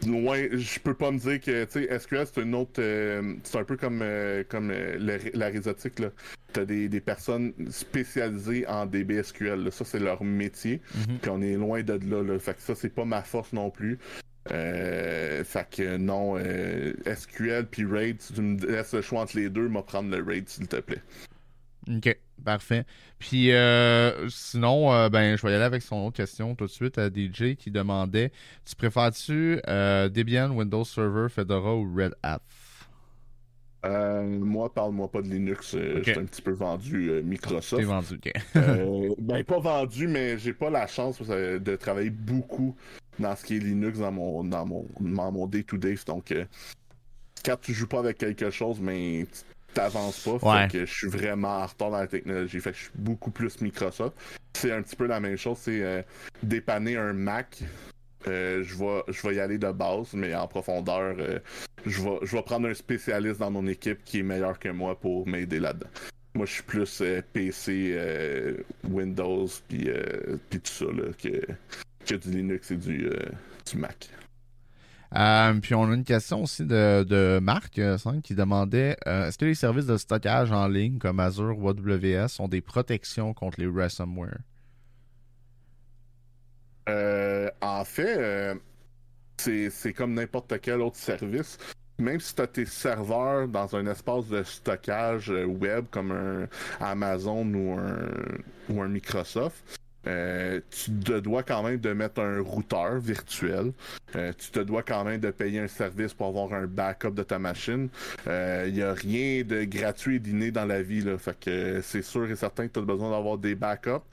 loin, 0.05 0.47
je 0.51 0.79
peux 0.79 0.93
pas 0.93 1.11
me 1.11 1.17
dire 1.17 1.39
que, 1.39 1.65
tu 1.65 1.85
sais, 1.85 1.99
SQL, 1.99 2.25
c'est 2.31 2.41
une 2.41 2.55
autre. 2.55 2.79
Euh, 2.79 3.35
c'est 3.43 3.57
un 3.57 3.63
peu 3.63 3.77
comme, 3.77 4.01
euh, 4.01 4.43
comme 4.47 4.71
euh, 4.71 4.97
la 5.33 5.47
réseautique, 5.47 5.99
là. 5.99 6.09
T'as 6.53 6.65
des, 6.65 6.87
des 6.89 7.01
personnes 7.01 7.53
spécialisées 7.71 8.67
en 8.67 8.85
DBSQL, 8.85 9.71
Ça, 9.71 9.85
c'est 9.85 9.99
leur 9.99 10.23
métier. 10.23 10.81
Mhm. 10.95 11.17
Puis 11.19 11.31
on 11.31 11.41
est 11.41 11.55
loin 11.55 11.83
de 11.83 11.93
là, 11.93 12.23
là. 12.23 12.39
Fait 12.39 12.53
que 12.53 12.61
ça, 12.61 12.75
c'est 12.75 12.93
pas 12.93 13.05
ma 13.05 13.21
force 13.21 13.53
non 13.53 13.69
plus. 13.69 13.99
fait 14.47 15.67
que 15.69 15.97
non, 15.97 16.37
SQL 17.05 17.67
puis 17.67 17.85
RAID, 17.85 18.21
si 18.21 18.33
tu 18.33 18.41
me 18.41 18.65
laisses 18.65 18.93
le 18.93 19.01
choix 19.01 19.21
entre 19.21 19.37
les 19.37 19.49
deux, 19.49 19.67
m'a 19.67 19.81
prendre 19.81 20.15
le 20.15 20.23
RAID, 20.23 20.47
s'il 20.47 20.67
te 20.67 20.77
plaît. 20.77 21.01
OK, 21.89 22.17
parfait. 22.43 22.85
Puis 23.19 23.51
euh, 23.51 24.29
sinon, 24.29 24.93
euh, 24.93 25.09
ben, 25.09 25.37
je 25.37 25.45
vais 25.45 25.51
y 25.51 25.55
aller 25.55 25.63
avec 25.63 25.81
son 25.81 25.97
autre 25.97 26.17
question 26.17 26.55
tout 26.55 26.65
de 26.65 26.71
suite 26.71 26.97
à 26.97 27.07
DJ 27.07 27.55
qui 27.57 27.71
demandait 27.71 28.31
Tu 28.65 28.75
préfères-tu 28.75 29.61
euh, 29.67 30.09
Debian, 30.09 30.51
Windows 30.51 30.83
Server, 30.83 31.27
Fedora 31.29 31.75
ou 31.75 31.93
Red 31.95 32.15
Hat? 32.23 32.41
Moi, 33.83 34.73
parle-moi 34.73 35.09
pas 35.09 35.21
de 35.21 35.29
Linux. 35.29 35.77
Je 35.77 36.03
suis 36.03 36.19
un 36.19 36.25
petit 36.25 36.41
peu 36.41 36.51
vendu 36.51 37.09
Microsoft. 37.23 37.81
T'es 37.81 37.87
vendu, 37.87 38.15
ok. 38.15 38.33
ben, 39.19 39.43
pas 39.45 39.59
vendu, 39.59 40.09
mais 40.09 40.37
j'ai 40.37 40.51
pas 40.51 40.69
la 40.69 40.87
chance 40.87 41.21
de 41.21 41.75
travailler 41.77 42.09
beaucoup 42.09 42.75
dans 43.17 43.33
ce 43.37 43.45
qui 43.45 43.55
est 43.55 43.59
Linux 43.59 43.99
dans 43.99 44.11
mon 44.11 44.43
dans 44.43 44.65
mon 44.65 44.85
dans 44.99 45.31
mon 45.31 45.47
day-to-day. 45.47 45.95
Donc, 46.05 46.33
quand 47.45 47.61
tu 47.61 47.73
joues 47.73 47.87
pas 47.87 47.99
avec 47.99 48.17
quelque 48.17 48.49
chose, 48.49 48.81
mais 48.81 49.25
t'avances 49.77 50.19
pas. 50.19 50.67
Fait 50.67 50.71
que 50.71 50.85
je 50.85 50.93
suis 50.93 51.07
vraiment 51.07 51.59
en 51.59 51.65
retard 51.65 51.91
dans 51.91 51.99
la 51.99 52.07
technologie. 52.07 52.59
Fait 52.59 52.71
que 52.71 52.77
je 52.77 52.83
suis 52.83 52.91
beaucoup 52.95 53.31
plus 53.31 53.61
Microsoft. 53.61 54.15
C'est 54.53 54.71
un 54.71 54.81
petit 54.81 54.95
peu 54.95 55.05
la 55.05 55.19
même 55.19 55.37
chose, 55.37 55.57
c'est 55.59 55.81
euh, 55.83 56.01
dépanner 56.43 56.97
un 56.97 57.13
Mac. 57.13 57.63
Euh, 58.27 58.63
je 58.63 58.75
vais 58.75 59.03
je 59.07 59.27
vais 59.27 59.35
y 59.35 59.39
aller 59.39 59.57
de 59.57 59.71
base, 59.71 60.13
mais 60.13 60.33
en 60.35 60.47
profondeur, 60.47 61.15
euh, 61.19 61.39
je 61.85 62.01
vais 62.01 62.17
je 62.23 62.35
vais 62.35 62.41
prendre 62.41 62.67
un 62.67 62.73
spécialiste 62.73 63.39
dans 63.39 63.51
mon 63.51 63.67
équipe 63.67 64.03
qui 64.03 64.19
est 64.19 64.23
meilleur 64.23 64.57
que 64.59 64.69
moi 64.69 64.99
pour 64.99 65.27
m'aider 65.27 65.59
là-dedans. 65.59 65.89
Moi, 66.33 66.45
je 66.45 66.53
suis 66.53 66.63
plus 66.63 67.01
PC, 67.33 67.97
Windows, 68.83 69.47
puis 69.67 69.89
tout 70.51 70.59
ça 70.65 70.85
là, 70.85 71.11
que, 71.17 71.41
que 72.05 72.15
du 72.15 72.29
Linux 72.29 72.69
et 72.69 72.75
du, 72.75 73.09
du 73.65 73.77
Mac. 73.77 74.09
Euh, 75.15 75.53
puis 75.61 75.73
on 75.73 75.89
a 75.89 75.93
une 75.93 76.03
question 76.03 76.43
aussi 76.43 76.65
de, 76.65 77.39
Marc 77.39 77.79
euh, 77.79 77.97
qui 78.23 78.35
demandait 78.35 78.97
euh, 79.07 79.27
est-ce 79.27 79.37
que 79.37 79.45
les 79.45 79.55
services 79.55 79.85
de 79.85 79.97
stockage 79.97 80.51
en 80.51 80.67
ligne 80.67 80.97
comme 80.97 81.19
Azure 81.19 81.57
ou 81.57 81.69
AWS 81.69 82.39
ont 82.39 82.47
des 82.47 82.61
protections 82.61 83.33
contre 83.33 83.59
les 83.59 83.67
ransomware? 83.67 84.39
En 87.61 87.83
fait, 87.83 88.57
c'est 89.37 89.93
comme 89.93 90.13
n'importe 90.13 90.59
quel 90.61 90.81
autre 90.81 90.97
service. 90.97 91.57
Même 91.99 92.19
si 92.19 92.35
tu 92.35 92.41
as 92.41 92.47
tes 92.47 92.65
serveurs 92.65 93.47
dans 93.47 93.75
un 93.75 93.87
espace 93.87 94.27
de 94.27 94.43
stockage 94.43 95.29
web 95.29 95.85
comme 95.89 96.11
un 96.11 96.47
Amazon 96.79 97.45
ou 98.69 98.81
un 98.81 98.87
Microsoft, 98.87 99.77
euh, 100.07 100.61
tu 100.69 100.91
te 100.91 101.19
dois 101.19 101.43
quand 101.43 101.63
même 101.63 101.77
de 101.77 101.93
mettre 101.93 102.21
un 102.21 102.39
routeur 102.41 102.99
virtuel. 102.99 103.73
Euh, 104.15 104.31
tu 104.37 104.51
te 104.51 104.59
dois 104.59 104.83
quand 104.83 105.03
même 105.03 105.19
de 105.19 105.31
payer 105.31 105.59
un 105.59 105.67
service 105.67 106.13
pour 106.13 106.27
avoir 106.27 106.53
un 106.53 106.65
backup 106.65 107.11
de 107.11 107.23
ta 107.23 107.39
machine. 107.39 107.89
Il 108.25 108.31
euh, 108.31 108.71
n'y 108.71 108.81
a 108.81 108.93
rien 108.93 109.43
de 109.43 109.63
gratuit 109.65 110.15
et 110.15 110.19
d'inné 110.19 110.51
dans 110.51 110.65
la 110.65 110.81
vie. 110.81 111.01
Là. 111.01 111.17
Fait 111.17 111.37
que 111.37 111.81
c'est 111.81 112.01
sûr 112.01 112.29
et 112.29 112.35
certain 112.35 112.67
que 112.67 112.73
tu 112.73 112.79
as 112.79 112.83
besoin 112.83 113.11
d'avoir 113.11 113.37
des 113.37 113.55
backups. 113.55 114.05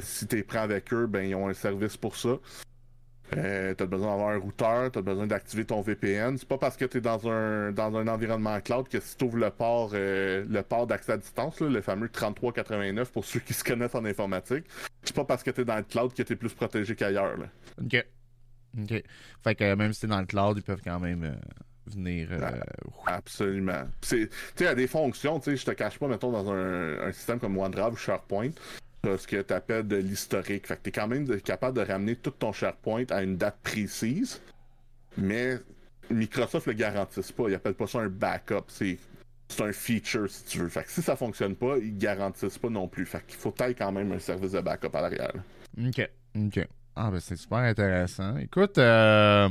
si 0.00 0.26
tu 0.26 0.38
es 0.38 0.42
prêt 0.42 0.58
avec 0.58 0.92
eux, 0.92 1.06
ben 1.06 1.22
ils 1.22 1.34
ont 1.34 1.48
un 1.48 1.54
service 1.54 1.96
pour 1.96 2.16
ça. 2.16 2.38
Euh, 3.36 3.74
tu 3.74 3.82
as 3.82 3.86
besoin 3.86 4.08
d'avoir 4.08 4.30
un 4.30 4.38
routeur, 4.38 4.90
tu 4.90 4.98
as 4.98 5.02
besoin 5.02 5.26
d'activer 5.26 5.64
ton 5.64 5.80
VPN. 5.80 6.38
C'est 6.38 6.48
pas 6.48 6.58
parce 6.58 6.76
que 6.76 6.84
tu 6.84 6.98
es 6.98 7.00
dans 7.00 7.28
un, 7.28 7.72
dans 7.72 7.94
un 7.96 8.08
environnement 8.08 8.60
cloud 8.60 8.88
que 8.88 9.00
si 9.00 9.16
tu 9.16 9.24
ouvres 9.24 9.38
le 9.38 9.50
port, 9.50 9.90
euh, 9.92 10.44
le 10.48 10.62
port 10.62 10.86
d'accès 10.86 11.12
à 11.12 11.16
distance, 11.16 11.60
le 11.60 11.80
fameux 11.80 12.08
3389 12.08 13.12
pour 13.12 13.24
ceux 13.24 13.40
qui 13.40 13.52
se 13.52 13.64
connaissent 13.64 13.94
en 13.94 14.04
informatique, 14.04 14.64
c'est 15.02 15.14
pas 15.14 15.24
parce 15.24 15.42
que 15.42 15.50
tu 15.50 15.60
es 15.60 15.64
dans 15.64 15.76
le 15.76 15.82
cloud 15.82 16.12
que 16.14 16.22
tu 16.22 16.32
es 16.32 16.36
plus 16.36 16.52
protégé 16.52 16.94
qu'ailleurs. 16.94 17.36
OK. 17.82 18.06
OK. 18.80 19.02
Fait 19.42 19.54
que 19.54 19.74
même 19.74 19.92
si 19.92 20.00
tu 20.00 20.06
es 20.06 20.08
dans 20.08 20.20
le 20.20 20.26
cloud, 20.26 20.56
ils 20.56 20.62
peuvent 20.62 20.82
quand 20.82 21.00
même 21.00 21.24
euh, 21.24 21.34
venir. 21.86 22.30
Absolument. 23.06 23.84
Tu 24.00 24.08
sais, 24.08 24.30
il 24.60 24.64
y 24.64 24.66
a 24.66 24.74
des 24.74 24.86
fonctions, 24.86 25.38
tu 25.38 25.50
sais, 25.50 25.56
je 25.56 25.66
te 25.66 25.70
cache 25.72 25.98
pas, 25.98 26.08
mettons, 26.08 26.30
dans 26.30 26.50
un, 26.50 27.00
un 27.00 27.12
système 27.12 27.38
comme 27.38 27.58
OneDrive 27.58 27.92
ou 27.92 27.96
SharePoint 27.96 28.50
ce 29.04 29.26
que 29.26 29.42
tu 29.42 29.54
appelles 29.54 29.86
de 29.86 29.96
l'historique. 29.96 30.66
Fait 30.66 30.76
que 30.76 30.82
tu 30.84 30.88
es 30.88 30.92
quand 30.92 31.08
même 31.08 31.40
capable 31.40 31.76
de 31.76 31.84
ramener 31.84 32.16
tout 32.16 32.30
ton 32.30 32.52
SharePoint 32.52 33.04
à 33.10 33.22
une 33.22 33.36
date 33.36 33.58
précise, 33.62 34.40
mais 35.16 35.58
Microsoft 36.10 36.66
le 36.66 36.72
garantisse 36.74 37.32
pas. 37.32 37.48
Ils 37.48 37.54
appellent 37.54 37.74
pas 37.74 37.86
ça 37.86 38.00
un 38.00 38.08
backup. 38.08 38.64
C'est 38.68 38.98
un 39.60 39.72
feature 39.72 40.28
si 40.28 40.44
tu 40.44 40.58
veux. 40.58 40.68
Fait 40.68 40.84
que 40.84 40.90
si 40.90 41.02
ça 41.02 41.16
fonctionne 41.16 41.54
pas, 41.54 41.78
ils 41.78 41.96
garantissent 41.96 42.58
pas 42.58 42.70
non 42.70 42.88
plus. 42.88 43.06
Fait 43.06 43.24
qu'il 43.26 43.38
faut 43.38 43.50
tailler 43.50 43.74
quand 43.74 43.92
même 43.92 44.12
un 44.12 44.18
service 44.18 44.52
de 44.52 44.60
backup 44.60 44.94
à 44.94 45.00
l'arrière. 45.02 45.32
OK. 45.78 46.08
OK. 46.36 46.68
Ah 46.96 47.10
ben 47.10 47.20
c'est 47.20 47.36
super 47.36 47.58
intéressant. 47.58 48.36
Écoute, 48.38 48.76
euh, 48.78 49.48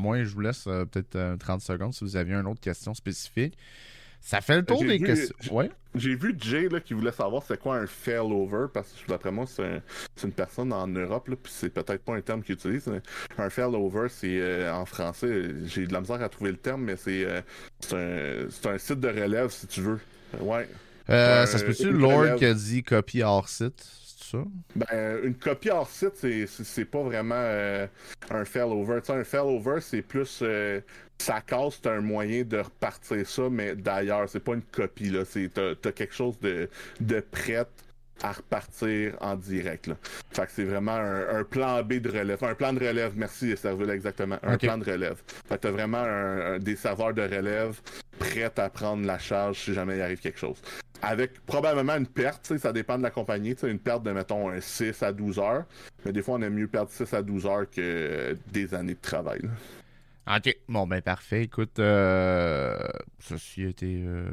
moins, 0.00 0.24
je 0.24 0.34
vous 0.34 0.40
laisse 0.40 0.66
euh, 0.66 0.84
peut-être 0.84 1.38
30 1.38 1.60
euh, 1.60 1.64
secondes 1.64 1.94
si 1.94 2.04
vous 2.04 2.16
aviez 2.16 2.34
une 2.34 2.46
autre 2.46 2.60
question 2.60 2.94
spécifique. 2.94 3.56
Ça 4.24 4.40
fait 4.40 4.56
le 4.56 4.64
tour 4.64 4.82
des 4.82 4.98
questions. 4.98 5.34
Ouais. 5.54 5.70
J'ai 5.94 6.14
vu 6.14 6.34
Jay 6.40 6.70
là, 6.70 6.80
qui 6.80 6.94
voulait 6.94 7.12
savoir 7.12 7.42
c'est 7.46 7.60
quoi 7.60 7.76
un 7.76 7.86
failover, 7.86 8.68
parce 8.72 8.88
que 8.90 9.06
d'après 9.06 9.30
moi, 9.30 9.44
c'est 9.46 9.82
une 10.24 10.32
personne 10.32 10.72
en 10.72 10.88
Europe, 10.88 11.28
là, 11.28 11.36
puis 11.40 11.52
c'est 11.54 11.68
peut-être 11.68 12.02
pas 12.02 12.14
un 12.14 12.22
terme 12.22 12.42
qu'il 12.42 12.54
utilise. 12.54 12.90
Un 13.36 13.50
failover, 13.50 14.08
c'est 14.08 14.40
euh, 14.40 14.72
en 14.72 14.86
français, 14.86 15.50
j'ai 15.66 15.86
de 15.86 15.92
la 15.92 16.00
misère 16.00 16.22
à 16.22 16.28
trouver 16.30 16.52
le 16.52 16.56
terme, 16.56 16.84
mais 16.84 16.96
c'est 16.96 17.24
euh, 17.26 17.42
un, 17.92 18.70
un, 18.70 18.78
site 18.78 19.00
de 19.00 19.08
relève, 19.08 19.50
si 19.50 19.66
tu 19.66 19.82
veux. 19.82 20.00
Ouais. 20.40 20.68
Euh, 21.10 21.44
ça 21.44 21.58
se 21.58 21.64
peut-tu 21.64 21.92
Lord 21.92 22.36
qui 22.36 22.46
a 22.46 22.54
dit 22.54 22.82
copie 22.82 23.22
hors 23.22 23.50
site? 23.50 23.84
Ben, 24.74 25.20
une 25.22 25.34
copie 25.34 25.70
hors 25.70 25.88
site, 25.88 26.26
c'est 26.46 26.84
pas 26.84 27.02
vraiment 27.02 27.34
euh, 27.36 27.86
un 28.30 28.44
failover. 28.44 29.00
un 29.08 29.24
failover, 29.24 29.80
c'est 29.80 30.02
plus. 30.02 30.40
Euh, 30.42 30.80
ça 31.18 31.40
casse, 31.40 31.80
c'est 31.82 31.90
un 31.90 32.00
moyen 32.00 32.42
de 32.44 32.58
repartir 32.58 33.26
ça, 33.28 33.48
mais 33.50 33.74
d'ailleurs, 33.74 34.28
c'est 34.28 34.40
pas 34.40 34.54
une 34.54 34.62
copie. 34.62 35.10
là. 35.10 35.22
T'as 35.24 35.88
as 35.88 35.92
quelque 35.92 36.14
chose 36.14 36.38
de, 36.40 36.68
de 37.00 37.20
prêt 37.20 37.66
à 38.22 38.32
repartir 38.32 39.16
en 39.20 39.36
direct. 39.36 39.86
Là. 39.86 39.96
Fait 40.30 40.46
que 40.46 40.52
c'est 40.52 40.64
vraiment 40.64 40.96
un, 40.96 41.44
plan 41.44 41.82
B 41.82 41.94
de 41.94 42.10
relève. 42.10 42.42
un 42.44 42.54
plan 42.54 42.72
de 42.72 42.78
relève, 42.84 43.12
merci 43.16 43.56
Serville, 43.56 43.90
exactement. 43.90 44.38
Un 44.42 44.56
plan 44.56 44.78
de 44.78 44.84
relève. 44.84 45.20
Fait 45.48 45.56
que 45.56 45.62
t'as 45.62 45.70
vraiment 45.70 45.98
un, 45.98 46.58
des 46.58 46.76
serveurs 46.76 47.14
de 47.14 47.22
relève 47.22 47.80
prêts 48.18 48.50
à 48.56 48.70
prendre 48.70 49.04
la 49.06 49.18
charge 49.18 49.58
si 49.58 49.74
jamais 49.74 49.96
il 49.96 50.02
arrive 50.02 50.20
quelque 50.20 50.38
chose. 50.38 50.56
Avec 51.02 51.44
probablement 51.44 51.96
une 51.96 52.06
perte, 52.06 52.56
ça 52.56 52.72
dépend 52.72 52.96
de 52.96 53.02
la 53.02 53.10
compagnie, 53.10 53.54
une 53.64 53.78
perte 53.78 54.04
de 54.04 54.12
mettons 54.12 54.48
un 54.48 54.60
6 54.60 55.02
à 55.02 55.12
12 55.12 55.38
heures. 55.38 55.64
Mais 56.04 56.12
des 56.12 56.22
fois 56.22 56.36
on 56.36 56.42
aime 56.42 56.54
mieux 56.54 56.68
perdre 56.68 56.90
6 56.90 57.12
à 57.12 57.22
12 57.22 57.46
heures 57.46 57.70
que 57.70 58.36
des 58.52 58.74
années 58.74 58.94
de 58.94 59.00
travail. 59.02 59.42
Ok, 60.26 60.56
bon 60.68 60.86
ben 60.86 61.02
parfait. 61.02 61.42
Écoute, 61.44 61.78
euh, 61.78 62.78
ceci 63.18 63.64
a 63.64 63.68
été 63.68 64.02
euh, 64.04 64.30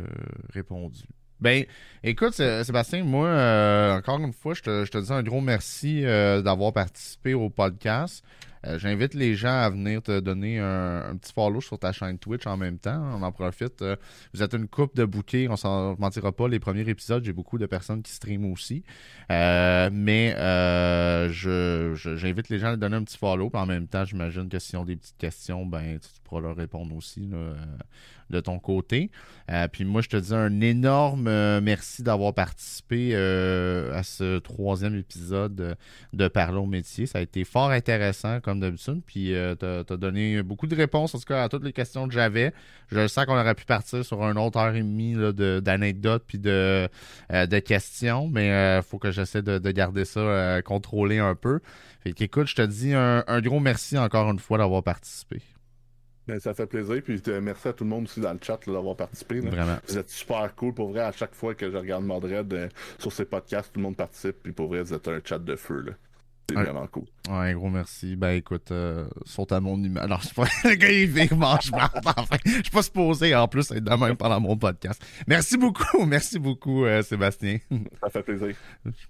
répondu. 0.49 1.01
Ben, 1.41 1.65
écoute, 2.03 2.33
Sébastien, 2.33 3.03
moi, 3.03 3.25
euh, 3.25 3.97
encore 3.97 4.19
une 4.19 4.31
fois, 4.31 4.53
je 4.53 4.61
te, 4.61 4.85
je 4.85 4.91
te 4.91 4.99
dis 4.99 5.11
un 5.11 5.23
gros 5.23 5.41
merci 5.41 6.05
euh, 6.05 6.43
d'avoir 6.43 6.71
participé 6.71 7.33
au 7.33 7.49
podcast. 7.49 8.23
Euh, 8.67 8.77
j'invite 8.77 9.15
les 9.15 9.33
gens 9.33 9.59
à 9.59 9.67
venir 9.71 10.03
te 10.03 10.19
donner 10.19 10.59
un, 10.59 11.17
petit 11.19 11.33
follow 11.33 11.59
sur 11.59 11.79
ta 11.79 11.91
chaîne 11.93 12.19
Twitch 12.19 12.45
en 12.45 12.57
même 12.57 12.77
temps. 12.77 13.01
On 13.17 13.23
en 13.23 13.31
profite. 13.31 13.83
vous 14.35 14.43
êtes 14.43 14.53
une 14.53 14.67
coupe 14.67 14.95
de 14.95 15.03
bouquets, 15.03 15.47
on 15.49 15.55
s'en 15.55 15.95
mentira 15.97 16.31
pas. 16.31 16.47
Les 16.47 16.59
premiers 16.59 16.87
épisodes, 16.87 17.25
j'ai 17.25 17.33
beaucoup 17.33 17.57
de 17.57 17.65
personnes 17.65 18.03
qui 18.03 18.11
streament 18.11 18.51
aussi. 18.51 18.83
mais 19.27 20.35
j'invite 21.31 22.49
les 22.49 22.59
gens 22.59 22.73
à 22.73 22.77
donner 22.77 22.97
un 22.97 23.03
petit 23.03 23.17
follow. 23.17 23.49
en 23.51 23.65
même 23.65 23.87
temps, 23.87 24.05
j'imagine 24.05 24.47
que 24.47 24.59
s'ils 24.59 24.77
ont 24.77 24.85
des 24.85 24.95
petites 24.95 25.17
questions, 25.17 25.65
ben 25.65 25.97
tu 25.97 26.21
pourras 26.23 26.41
leur 26.41 26.55
répondre 26.55 26.95
aussi. 26.95 27.31
De 28.31 28.39
ton 28.39 28.59
côté. 28.59 29.11
Euh, 29.51 29.67
puis 29.67 29.83
moi, 29.83 30.01
je 30.01 30.07
te 30.07 30.17
dis 30.17 30.33
un 30.33 30.61
énorme 30.61 31.27
euh, 31.27 31.59
merci 31.61 32.03
d'avoir 32.03 32.33
participé 32.33 33.11
euh, 33.13 33.93
à 33.93 34.03
ce 34.03 34.39
troisième 34.39 34.95
épisode 34.95 35.77
de 36.13 36.27
Parler 36.27 36.57
au 36.57 36.65
métier. 36.65 37.05
Ça 37.05 37.19
a 37.19 37.21
été 37.21 37.43
fort 37.43 37.71
intéressant, 37.71 38.39
comme 38.39 38.59
d'habitude. 38.59 39.01
Puis 39.05 39.33
tu 39.59 39.65
as, 39.65 39.83
donné 39.97 40.41
beaucoup 40.41 40.67
de 40.67 40.75
réponses, 40.75 41.13
en 41.13 41.19
tout 41.19 41.25
cas, 41.25 41.43
à 41.43 41.49
toutes 41.49 41.63
les 41.63 41.73
questions 41.73 42.07
que 42.07 42.13
j'avais. 42.13 42.53
Je 42.91 43.07
sens 43.07 43.25
qu'on 43.25 43.37
aurait 43.37 43.55
pu 43.55 43.65
partir 43.65 44.03
sur 44.05 44.21
une 44.23 44.37
autre 44.37 44.57
heure 44.57 44.75
et 44.75 44.81
demie 44.81 45.15
d'anecdotes 45.61 46.23
puis 46.25 46.39
de, 46.39 46.87
de 47.29 47.59
questions, 47.59 48.27
mais 48.29 48.77
il 48.77 48.83
faut 48.83 48.99
que 48.99 49.11
j'essaie 49.11 49.41
de, 49.41 49.71
garder 49.71 50.05
ça 50.05 50.61
contrôlé 50.63 51.19
un 51.19 51.35
peu. 51.35 51.59
Fait 52.01 52.19
écoute, 52.19 52.47
je 52.47 52.55
te 52.55 52.61
dis 52.61 52.93
un, 52.93 53.23
un 53.27 53.41
gros 53.41 53.59
merci 53.59 53.97
encore 53.97 54.29
une 54.31 54.39
fois 54.39 54.57
d'avoir 54.57 54.83
participé. 54.83 55.41
Ben, 56.27 56.39
ça 56.39 56.53
fait 56.53 56.67
plaisir. 56.67 57.01
Puis 57.03 57.21
euh, 57.27 57.41
merci 57.41 57.67
à 57.67 57.73
tout 57.73 57.83
le 57.83 57.89
monde 57.89 58.03
aussi 58.03 58.19
dans 58.19 58.33
le 58.33 58.39
chat 58.41 58.59
d'avoir 58.67 58.95
participé. 58.95 59.39
Vraiment. 59.39 59.77
Vous 59.87 59.97
êtes 59.97 60.09
super 60.09 60.53
cool. 60.55 60.73
Pour 60.73 60.89
vrai, 60.89 61.01
à 61.01 61.11
chaque 61.11 61.33
fois 61.33 61.55
que 61.55 61.69
je 61.69 61.77
regarde 61.77 62.03
Mordred 62.03 62.53
euh, 62.53 62.69
sur 62.99 63.11
ces 63.11 63.25
podcasts, 63.25 63.73
tout 63.73 63.79
le 63.79 63.83
monde 63.83 63.95
participe. 63.95 64.37
Puis 64.43 64.51
pour 64.51 64.67
vrai, 64.67 64.81
vous 64.81 64.93
êtes 64.93 65.07
un 65.07 65.19
chat 65.23 65.39
de 65.39 65.55
feu. 65.55 65.81
Là. 65.81 65.93
C'est 66.49 66.55
vraiment 66.55 66.85
cool. 66.87 67.05
Ouais, 67.29 67.53
gros 67.53 67.69
merci. 67.69 68.15
Ben 68.15 68.31
écoute, 68.31 68.71
euh, 68.71 69.07
saute 69.25 69.51
à 69.53 69.61
mon 69.61 69.81
image. 69.81 70.03
Alors, 70.03 70.23
c'est 70.23 70.33
pas 70.33 70.43
le 70.65 70.75
gars, 70.75 70.91
il 70.91 71.07
vit, 71.07 71.33
mange 71.33 71.71
enfin, 71.73 72.37
je 72.45 72.51
suis 72.51 72.63
pas 72.71 72.83
supposé 72.83 73.33
en 73.35 73.47
plus 73.47 73.71
être 73.71 73.83
de 73.83 73.95
même 73.95 74.17
pendant 74.17 74.39
mon 74.39 74.57
podcast. 74.57 75.03
Merci 75.27 75.57
beaucoup. 75.57 76.05
Merci 76.05 76.39
beaucoup, 76.39 76.85
Sébastien. 77.03 77.59
Ça 78.01 78.09
fait 78.09 78.23
plaisir. 78.23 78.55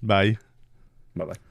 Bye. 0.01 0.37
Bye 1.15 1.27
bye. 1.27 1.50